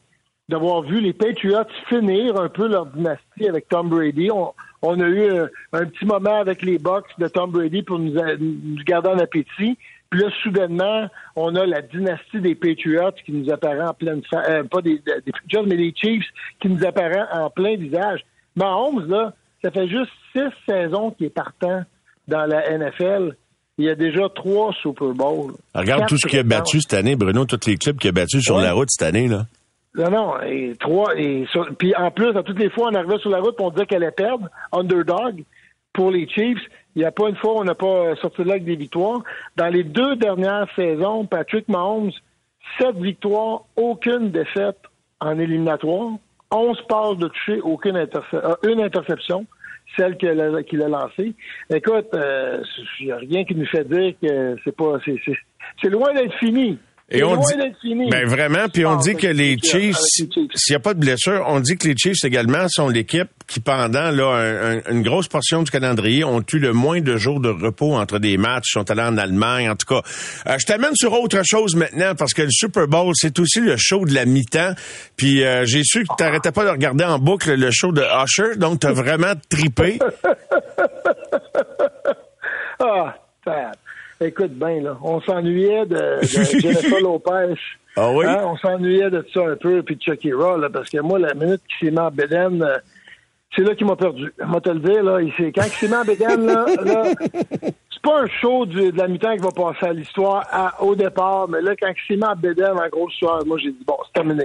d'avoir 0.49 0.83
vu 0.83 1.01
les 1.01 1.13
Patriots 1.13 1.65
finir 1.89 2.41
un 2.41 2.49
peu 2.49 2.69
leur 2.69 2.87
dynastie 2.87 3.49
avec 3.49 3.69
Tom 3.69 3.89
Brady. 3.91 4.31
On, 4.83 5.01
a 5.01 5.05
eu 5.07 5.21
euh, 5.31 5.47
un 5.73 5.85
petit 5.85 6.07
moment 6.07 6.39
avec 6.41 6.63
les 6.63 6.79
Bucks 6.79 7.11
de 7.19 7.29
Tom 7.29 7.51
Brady 7.51 7.83
pour 7.83 7.99
nous, 7.99 8.19
a- 8.19 8.37
nous 8.39 8.77
garder 8.85 9.09
en 9.11 9.19
appétit. 9.19 9.77
Puis 10.09 10.21
là, 10.21 10.29
soudainement, 10.43 11.09
on 11.35 11.55
a 11.57 11.67
la 11.67 11.83
dynastie 11.83 12.41
des 12.41 12.55
Patriots 12.55 13.11
qui 13.25 13.33
nous 13.33 13.51
apparaît 13.53 13.83
en 13.83 13.93
pleine 13.95 14.23
euh, 14.33 14.63
pas 14.65 14.81
des, 14.81 15.01
des 15.25 15.33
Patriots, 15.33 15.67
mais 15.67 15.77
des 15.77 15.93
Chiefs 15.95 16.25
qui 16.61 16.69
nous 16.69 16.85
apparaît 16.87 17.25
en 17.33 17.51
plein 17.51 17.77
visage. 17.77 18.25
Mahomes, 18.55 19.07
là, 19.09 19.35
ça 19.63 19.71
fait 19.71 19.89
juste 19.89 20.11
six 20.33 20.49
saisons 20.67 21.11
qu'il 21.11 21.27
est 21.27 21.31
partant 21.31 21.83
dans 22.29 22.47
la 22.47 22.71
NFL. 22.79 23.37
Il 23.79 23.85
y 23.85 23.91
a 23.91 23.95
déjà 23.95 24.29
trois 24.31 24.73
Super 24.81 25.09
Bowls. 25.09 25.53
Regarde 25.75 26.07
tout 26.09 26.17
ce 26.17 26.27
qu'il 26.27 26.39
a 26.39 26.43
battu 26.43 26.81
cette 26.81 26.95
année, 26.95 27.15
Bruno, 27.17 27.45
tous 27.45 27.67
les 27.67 27.77
clubs 27.77 27.99
qu'il 27.99 28.09
a 28.09 28.13
battus 28.13 28.43
sur 28.43 28.57
Ouais. 28.57 28.63
la 28.63 28.73
route 28.73 28.89
cette 28.91 29.07
année, 29.07 29.29
là. 29.29 29.45
Non, 29.95 30.11
non, 30.11 30.41
et 30.43 30.75
trois. 30.79 31.15
Et 31.19 31.47
sur- 31.51 31.69
puis 31.77 31.95
en 31.97 32.11
plus, 32.11 32.37
à 32.37 32.43
toutes 32.43 32.59
les 32.59 32.71
fois, 32.71 32.89
on 32.91 32.95
arrivait 32.95 33.19
sur 33.19 33.31
la 33.31 33.39
route, 33.41 33.55
on 33.59 33.71
disait 33.71 33.87
qu'elle 33.87 34.03
allait 34.03 34.13
perdre, 34.13 34.49
underdog, 34.73 35.43
pour 35.93 36.11
les 36.11 36.29
Chiefs. 36.29 36.61
Il 36.95 37.01
n'y 37.01 37.05
a 37.05 37.11
pas 37.13 37.29
une 37.29 37.37
fois 37.37 37.53
où 37.55 37.59
on 37.61 37.65
n'a 37.65 37.75
pas 37.75 38.15
sorti 38.17 38.43
de 38.43 38.49
là 38.49 38.53
avec 38.55 38.65
des 38.65 38.77
victoires. 38.77 39.21
Dans 39.57 39.69
les 39.69 39.85
deux 39.85 40.17
dernières 40.17 40.67
saisons, 40.75 41.27
Patrick 41.27 41.69
Mahomes, 41.69 42.11
sept 42.79 42.97
victoires, 42.97 43.63
aucune 43.77 44.31
défaite 44.31 44.79
en 45.21 45.39
éliminatoire, 45.39 46.13
onze 46.51 46.81
passes 46.89 47.17
de 47.19 47.29
toucher, 47.29 47.61
aucune 47.63 47.97
interce- 47.97 48.25
euh, 48.35 48.55
une 48.71 48.81
interception, 48.81 49.45
celle 49.97 50.17
qu'il 50.17 50.29
a, 50.29 50.89
lancée. 50.89 51.35
Écoute, 51.71 52.09
il 53.01 53.07
n'y 53.07 53.13
a 53.13 53.17
rien 53.17 53.45
qui 53.45 53.55
nous 53.55 53.67
fait 53.67 53.89
dire 53.89 54.15
que 54.23 54.57
c'est 54.65 54.77
pas. 54.77 54.99
C'est 55.83 55.91
loin 55.91 56.13
d'être 56.15 56.35
fini. 56.35 56.79
Et 57.09 57.23
on 57.23 57.37
dit, 57.37 57.55
ben 58.11 58.27
vraiment, 58.27 58.69
puis 58.69 58.85
on 58.85 58.97
dit 58.97 59.15
que 59.15 59.29
les 59.29 59.57
Chiefs, 59.63 59.97
s'il 60.01 60.29
n'y 60.71 60.75
a 60.75 60.81
pas 60.81 60.93
de 60.93 60.99
blessure, 60.99 61.45
on 61.47 61.61
dit 61.61 61.77
que 61.77 61.87
les 61.87 61.95
Chiefs 61.97 62.25
également 62.25 62.67
sont 62.69 62.89
l'équipe 62.89 63.29
qui, 63.47 63.61
pendant 63.61 64.11
là 64.11 64.27
un- 64.35 64.79
un- 64.79 64.83
une 64.91 65.03
grosse 65.03 65.29
portion 65.29 65.63
du 65.63 65.71
calendrier, 65.71 66.25
ont 66.25 66.43
eu 66.53 66.59
le 66.59 66.73
moins 66.73 67.01
de 67.01 67.17
jours 67.17 67.39
de 67.39 67.49
repos 67.49 67.95
entre 67.95 68.19
des 68.19 68.37
matchs, 68.39 68.73
sont 68.73 68.91
allés 68.91 69.03
en 69.03 69.17
Allemagne, 69.19 69.71
en 69.71 69.77
tout 69.77 69.87
cas. 69.87 70.03
Euh, 70.49 70.57
je 70.59 70.67
t'amène 70.67 70.97
sur 70.97 71.13
autre 71.13 71.41
chose 71.45 71.77
maintenant, 71.77 72.17
parce 72.17 72.35
que 72.35 72.43
le 72.43 72.51
Super 72.51 72.89
Bowl, 72.89 73.13
c'est 73.15 73.39
aussi 73.39 73.61
le 73.61 73.77
show 73.77 74.05
de 74.05 74.13
la 74.13 74.25
mi-temps. 74.25 74.75
Puis 75.17 75.45
euh, 75.45 75.65
j'ai 75.65 75.85
su 75.85 76.01
que 76.05 76.13
tu 76.19 76.25
n'arrêtais 76.25 76.51
pas 76.51 76.65
de 76.65 76.71
regarder 76.71 77.05
en 77.05 77.21
boucle 77.21 77.55
le 77.55 77.71
show 77.71 77.93
de 77.93 78.03
Usher, 78.03 78.57
donc 78.57 78.81
tu 78.81 78.89
as 78.89 78.93
vraiment 78.93 79.35
tripé. 79.49 80.01
Ah, 82.79 83.15
ça- 83.45 83.73
écoute 84.21 84.53
bien, 84.53 84.81
là. 84.83 84.97
On 85.03 85.21
s'ennuyait 85.21 85.87
de, 85.87 86.21
de 86.21 86.27
Jennifer 86.61 87.01
Lopez. 87.01 87.55
Ah 87.97 88.11
oui? 88.13 88.27
Hein, 88.27 88.41
On 88.45 88.57
s'ennuyait 88.57 89.11
de 89.11 89.25
ça 89.33 89.41
un 89.47 89.57
peu, 89.57 89.83
puis 89.83 89.97
de 89.97 90.03
Chucky 90.03 90.33
Raw, 90.33 90.59
là, 90.59 90.69
parce 90.71 90.89
que 90.91 90.99
moi, 91.01 91.19
la 91.19 91.35
minute 91.35 91.63
qu'il 91.69 91.89
s'est 91.89 91.93
mis 91.93 91.99
en 91.99 92.11
bédaine, 92.11 92.63
euh, 92.63 92.77
c'est 93.55 93.63
là 93.63 93.75
qu'il 93.75 93.87
m'a 93.87 93.97
perdu. 93.97 94.33
Moi, 94.47 94.61
te 94.61 94.69
le 94.71 94.81
dire, 94.81 95.03
là, 95.03 95.21
il 95.23 95.33
s'est- 95.35 95.53
quand 95.53 95.65
il 95.65 95.71
s'est 95.73 95.89
mis 95.89 95.95
en 95.95 96.05
bédaine, 96.05 96.45
là, 96.47 96.67
là 96.85 97.05
c'est 97.91 98.03
pas 98.03 98.21
un 98.23 98.27
show 98.41 98.67
du- 98.67 98.93
de 98.93 98.99
la 98.99 99.09
mi-temps 99.09 99.35
qui 99.37 99.43
va 99.43 99.51
passer 99.51 99.87
à 99.87 99.93
l'histoire 99.95 100.45
au 100.81 100.95
départ, 100.95 101.49
mais 101.49 101.63
là, 101.63 101.75
quand 101.81 101.89
il 101.89 102.07
s'est 102.07 102.17
mis 102.17 102.25
en 102.25 102.37
bédaine 102.37 102.79
en 102.79 102.89
grosse 102.89 103.15
soirée, 103.15 103.45
moi, 103.47 103.57
j'ai 103.59 103.71
dit, 103.71 103.85
bon, 103.87 103.97
c'est 104.07 104.13
terminé. 104.13 104.45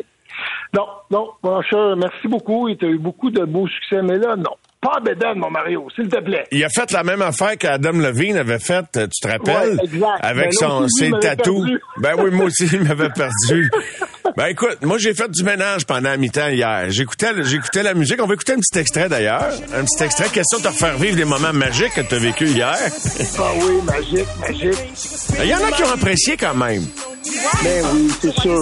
Non, 0.73 0.85
non, 1.11 1.27
mon 1.43 1.61
cher, 1.61 1.97
merci 1.97 2.27
beaucoup. 2.29 2.69
Il 2.69 2.77
t'a 2.77 2.85
eu 2.87 2.97
beaucoup 2.97 3.29
de 3.29 3.43
beaux 3.43 3.67
succès, 3.67 4.01
mais 4.01 4.17
là, 4.17 4.37
non. 4.37 4.55
Pas 4.81 4.97
en 4.97 5.01
bédaine, 5.03 5.37
mon 5.37 5.51
Mario, 5.51 5.87
s'il 5.95 6.07
te 6.09 6.19
plaît. 6.19 6.45
Il 6.51 6.63
a 6.63 6.69
fait 6.69 6.91
la 6.91 7.03
même 7.03 7.21
affaire 7.21 7.55
qu'Adam 7.55 7.91
Levine 7.91 8.37
avait 8.37 8.57
fait, 8.57 8.85
euh, 8.97 9.07
tu 9.07 9.21
te 9.21 9.27
rappelles? 9.27 9.75
Ouais, 9.77 9.83
exact. 9.83 10.19
Avec 10.21 10.45
Ben, 10.45 10.51
son, 10.53 10.87
ses 10.87 11.11
tatous. 11.21 11.69
Ben 11.97 12.15
oui, 12.17 12.31
moi 12.31 12.45
aussi, 12.45 12.67
il 12.73 12.81
m'avait 12.83 13.09
perdu. 13.09 13.69
Ben 14.37 14.45
écoute, 14.45 14.77
moi 14.83 14.97
j'ai 14.97 15.13
fait 15.13 15.29
du 15.29 15.43
ménage 15.43 15.85
pendant 15.85 16.09
la 16.09 16.15
mi-temps 16.15 16.47
hier. 16.47 16.85
J'écoutais, 16.89 17.31
j'écoutais 17.43 17.83
la 17.83 17.93
musique. 17.93 18.21
On 18.21 18.27
va 18.27 18.33
écouter 18.35 18.53
un 18.53 18.59
petit 18.59 18.79
extrait 18.79 19.09
d'ailleurs. 19.09 19.49
Un 19.75 19.83
petit 19.83 20.01
extrait. 20.05 20.29
Question 20.29 20.59
de 20.59 20.63
te 20.63 20.67
refaire 20.69 20.95
vivre 20.97 21.17
les 21.17 21.25
moments 21.25 21.51
magiques 21.51 21.93
que 21.95 22.01
tu 22.01 22.15
as 22.15 22.19
vécu 22.19 22.45
hier. 22.45 22.77
Ah 23.39 23.51
oui, 23.57 23.81
magique, 23.83 24.27
magique. 24.39 25.33
Il 25.43 25.49
y 25.49 25.53
en 25.53 25.65
a 25.65 25.71
qui 25.71 25.83
ont 25.83 25.91
apprécié 25.91 26.37
quand 26.37 26.53
même. 26.55 26.85
Ben 27.61 27.83
oui, 27.93 28.09
c'est 28.21 28.31
sûr. 28.39 28.61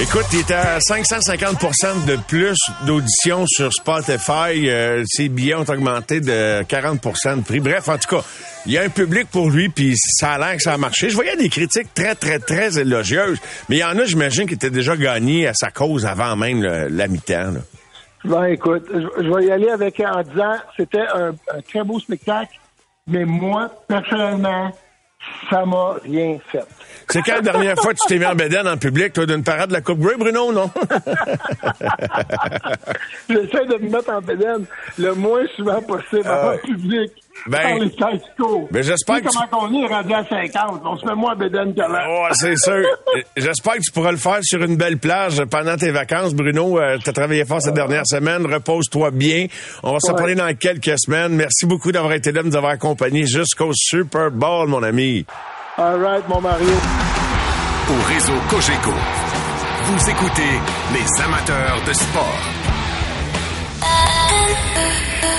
Écoute, 0.00 0.26
il 0.32 0.40
était 0.40 0.54
à 0.54 0.78
550% 0.78 2.06
de 2.06 2.16
plus 2.28 2.56
d'auditions 2.86 3.46
sur 3.48 3.72
Spotify. 3.72 4.70
Euh, 4.70 5.02
ses 5.04 5.28
billets 5.28 5.56
ont 5.56 5.62
augmenté 5.62 6.20
de 6.20 6.62
40% 6.62 7.38
de 7.38 7.42
prix. 7.42 7.58
Bref, 7.58 7.88
en 7.88 7.98
tout 7.98 8.16
cas, 8.16 8.22
il 8.64 8.72
y 8.72 8.78
a 8.78 8.82
un 8.82 8.90
public 8.90 9.26
pour 9.28 9.50
lui, 9.50 9.68
puis 9.68 9.94
ça 9.96 10.34
a 10.34 10.38
l'air 10.38 10.56
que 10.56 10.62
ça 10.62 10.74
a 10.74 10.78
marché. 10.78 11.10
Je 11.10 11.16
voyais 11.16 11.36
des 11.36 11.48
critiques 11.48 11.92
très, 11.94 12.14
très, 12.14 12.38
très 12.38 12.78
élogieuses, 12.78 13.40
mais 13.68 13.78
il 13.78 13.80
y 13.80 13.84
en 13.84 13.98
a, 13.98 14.04
j'imagine, 14.04 14.46
qui 14.46 14.54
étaient 14.54 14.70
déjà 14.70 14.96
gagnés 14.96 15.48
à 15.48 15.54
sa 15.54 15.72
cause 15.72 16.06
avant 16.06 16.36
même 16.36 16.62
la 16.62 17.08
mi-temps. 17.08 17.54
Ben 18.24 18.44
écoute, 18.44 18.84
je, 18.92 19.34
vais 19.34 19.46
y 19.46 19.50
aller 19.50 19.68
avec 19.68 19.98
en 19.98 20.22
disant 20.22 20.58
c'était 20.76 21.06
un 21.12 21.32
très 21.68 21.82
beau 21.82 21.98
spectacle, 21.98 22.52
mais 23.08 23.24
moi, 23.24 23.68
personnellement, 23.88 24.70
ça 25.50 25.64
m'a 25.66 25.94
rien 26.04 26.38
fait. 26.50 26.64
C'est 27.08 27.22
quand 27.22 27.34
la 27.34 27.40
dernière 27.40 27.76
fois 27.76 27.92
que 27.94 27.98
tu 28.00 28.06
t'es 28.06 28.18
mis 28.18 28.26
en 28.26 28.34
bédaine 28.34 28.68
en 28.68 28.76
public, 28.76 29.12
toi, 29.12 29.26
d'une 29.26 29.42
parade 29.42 29.68
de 29.70 29.74
la 29.74 29.80
Coupe 29.80 29.98
Grey, 29.98 30.16
Bruno, 30.16 30.52
non? 30.52 30.70
J'essaie 33.28 33.66
de 33.66 33.76
me 33.82 33.90
mettre 33.90 34.10
en 34.10 34.22
pédale 34.22 34.64
le 34.98 35.14
moins 35.14 35.44
souvent 35.56 35.80
possible 35.82 36.22
Ah 36.26 36.46
en 36.46 36.50
ouais. 36.50 36.58
public. 36.58 37.12
Ben, 37.46 37.78
ben, 38.70 38.82
j'espère 38.82 39.16
Tu 39.16 39.28
sais 39.28 39.28
que 39.28 39.50
comment 39.50 39.64
on 39.64 39.82
est 39.82 39.86
rendu 39.86 40.12
à 40.12 40.24
50. 40.28 40.82
On 40.84 40.96
se 40.96 41.06
met 41.06 41.14
moins 41.14 41.32
en 41.32 41.36
bédaine 41.36 41.74
que 41.74 41.80
là. 41.80 41.88
Ouais, 42.08 42.28
c'est 42.32 42.56
sûr. 42.56 42.84
J'espère 43.36 43.74
que 43.74 43.80
tu 43.80 43.92
pourras 43.92 44.10
le 44.10 44.16
faire 44.18 44.38
sur 44.42 44.62
une 44.62 44.76
belle 44.76 44.98
plage 44.98 45.42
pendant 45.50 45.76
tes 45.76 45.90
vacances, 45.90 46.34
Bruno. 46.34 46.78
tu 47.02 47.08
as 47.08 47.12
travaillé 47.12 47.44
fort 47.44 47.62
cette 47.62 47.74
dernière 47.74 48.06
semaine. 48.06 48.44
Repose-toi 48.46 49.10
bien. 49.12 49.46
On 49.82 49.92
va 49.92 49.98
se 50.00 50.06
Ouais. 50.08 50.12
reparler 50.12 50.34
dans 50.34 50.54
quelques 50.56 50.98
semaines. 50.98 51.32
Merci 51.34 51.64
beaucoup 51.66 51.92
d'avoir 51.92 52.12
été 52.12 52.32
là, 52.32 52.42
de 52.42 52.48
nous 52.48 52.56
avoir 52.56 52.72
accompagnés 52.72 53.26
jusqu'au 53.26 53.70
Super 53.74 54.30
Bowl, 54.30 54.68
mon 54.68 54.82
ami. 54.82 55.24
All 55.76 56.02
right, 56.02 56.28
mon 56.28 56.40
Mario. 56.40 56.66
Au 57.90 58.12
réseau 58.12 58.32
Cogeco, 58.50 58.90
vous 59.84 60.10
écoutez 60.10 60.60
les 60.92 61.22
amateurs 61.22 61.78
de 61.86 61.92
sport. 61.92 62.38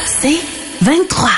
C'est 0.06 0.40
23. 0.82 1.30